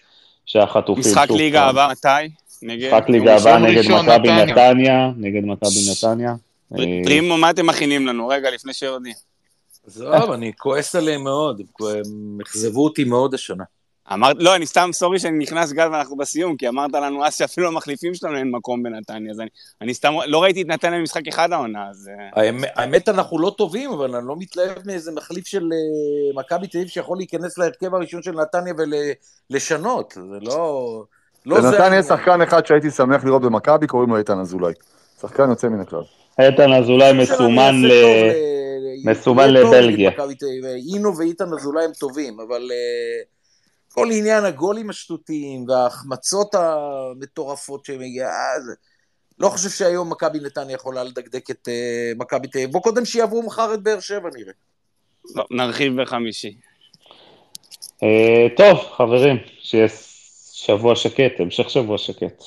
שהחטופים 0.45 0.99
משחק 0.99 1.31
ליגה 1.31 1.63
הבא, 1.63 1.87
מתי? 1.91 2.33
נגד? 2.61 2.87
משחק 2.87 3.09
ליגה 3.09 3.35
הבא 3.35 3.57
נגד 3.57 3.91
מכבי 3.91 4.31
נתניה. 4.31 5.11
נגד 5.17 5.45
מכבי 5.45 5.79
נתניה. 5.91 6.33
פרימו, 7.03 7.37
מה 7.37 7.49
אתם 7.49 7.67
מכינים 7.67 8.07
לנו? 8.07 8.27
רגע, 8.27 8.51
לפני 8.51 8.73
שיורדים. 8.73 9.28
עזוב, 9.89 10.31
אני 10.31 10.51
כועס 10.57 10.95
עליהם 10.95 11.23
מאוד, 11.23 11.61
הם 11.81 12.37
אכזבו 12.41 12.83
אותי 12.83 13.03
מאוד 13.03 13.33
השנה. 13.33 13.63
אמרת, 14.13 14.35
לא, 14.39 14.55
אני 14.55 14.65
סתם, 14.65 14.89
סורי 14.93 15.19
שאני 15.19 15.37
נכנס 15.37 15.71
גל 15.71 15.89
ואנחנו 15.91 16.17
בסיום, 16.17 16.57
כי 16.57 16.67
אמרת 16.67 16.93
לנו 16.93 17.25
אז 17.25 17.35
שאפילו 17.35 17.67
המחליפים 17.67 18.13
שלנו 18.13 18.37
אין 18.37 18.51
מקום 18.51 18.83
בנתניה, 18.83 19.31
אז 19.31 19.39
אני, 19.39 19.49
אני 19.81 19.93
סתם, 19.93 20.13
לא 20.27 20.43
ראיתי 20.43 20.61
את 20.61 20.67
נתניה 20.67 20.99
במשחק 20.99 21.27
אחד 21.27 21.53
העונה, 21.53 21.89
אז... 21.89 22.09
אה, 22.35 22.41
האמת- 22.43 22.69
האמת, 22.75 23.09
אנחנו 23.09 23.39
לא 23.39 23.55
טובים, 23.57 23.91
אבל 23.91 24.15
אני 24.15 24.27
לא 24.27 24.35
מתלהב 24.39 24.77
מאיזה 24.85 25.11
מחליף 25.11 25.47
של 25.47 25.63
אה, 25.63 26.39
מכבי 26.41 26.67
תל 26.67 26.77
אביב 26.77 26.89
שיכול 26.89 27.17
להיכנס 27.17 27.57
להרכב 27.57 27.95
הראשון 27.95 28.21
של 28.21 28.31
נתניה 28.31 28.73
ולשנות. 29.49 30.11
זה 30.11 30.37
לא... 30.41 31.03
לא 31.45 31.55
העניין. 31.55 31.93
יש 31.99 32.05
שחקן 32.05 32.41
אחד 32.41 32.65
שהייתי 32.65 32.91
שמח 32.91 33.23
לראות 33.23 33.41
במכבי, 33.41 33.87
קוראים 33.87 34.09
לו 34.09 34.17
איתן 34.17 34.39
אזולאי. 34.39 34.73
שחקן 35.21 35.49
יוצא 35.49 35.67
מן 35.67 35.79
הכלל. 35.79 36.01
איתן 36.39 36.73
אזולאי 36.73 37.13
מסומן 37.13 37.75
ל... 37.81 37.91
טוב 39.03 39.11
מסומן 39.11 39.61
טוב 39.61 39.73
לבלגיה. 39.73 40.11
אינו 40.93 41.17
ואיתן 41.17 41.53
אזולאי 41.53 41.85
הם 41.85 41.91
טובים, 41.99 42.39
אבל 42.39 42.71
אה, 42.71 43.23
כל 43.93 44.07
עניין 44.11 44.45
הגולים 44.45 44.89
השטותיים 44.89 45.65
וההחמצות 45.69 46.55
המטורפות 46.55 47.85
שהם 47.85 48.01
הגיעו, 48.01 48.27
אה, 48.27 48.73
לא 49.39 49.49
חושב 49.49 49.69
שהיום 49.69 50.09
מכבי 50.09 50.39
נתניה 50.39 50.75
יכולה 50.75 51.03
לדקדק 51.03 51.51
את 51.51 51.67
אה, 51.67 52.11
מכבי 52.17 52.47
תל 52.47 52.57
אביב. 52.57 52.71
בוא 52.71 52.81
קודם 52.81 53.05
שיעברו 53.05 53.43
מחר 53.43 53.73
את 53.73 53.83
באר 53.83 53.99
שבע 53.99 54.29
נראה. 54.35 54.53
לא, 55.35 55.45
נרחיב 55.51 56.01
בחמישי. 56.01 56.57
טוב, 58.57 58.77
חברים, 58.97 59.37
שיהיה 59.59 59.87
שבוע 60.53 60.95
שקט, 60.95 61.39
המשך 61.39 61.69
שבוע 61.69 61.97
שקט. 61.97 62.43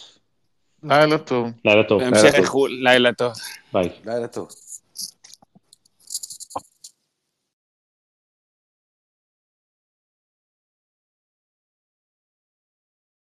לילה 0.82 1.18
טוב. 1.18 1.48
לילה 1.64 1.84
טוב, 1.84 2.02
בהמשך 2.02 2.34
איחול, 2.34 2.70
לילה 2.82 3.12
טוב. 3.12 3.32
ביי. 3.72 3.88
לילה 4.04 4.26
טוב. 4.26 4.48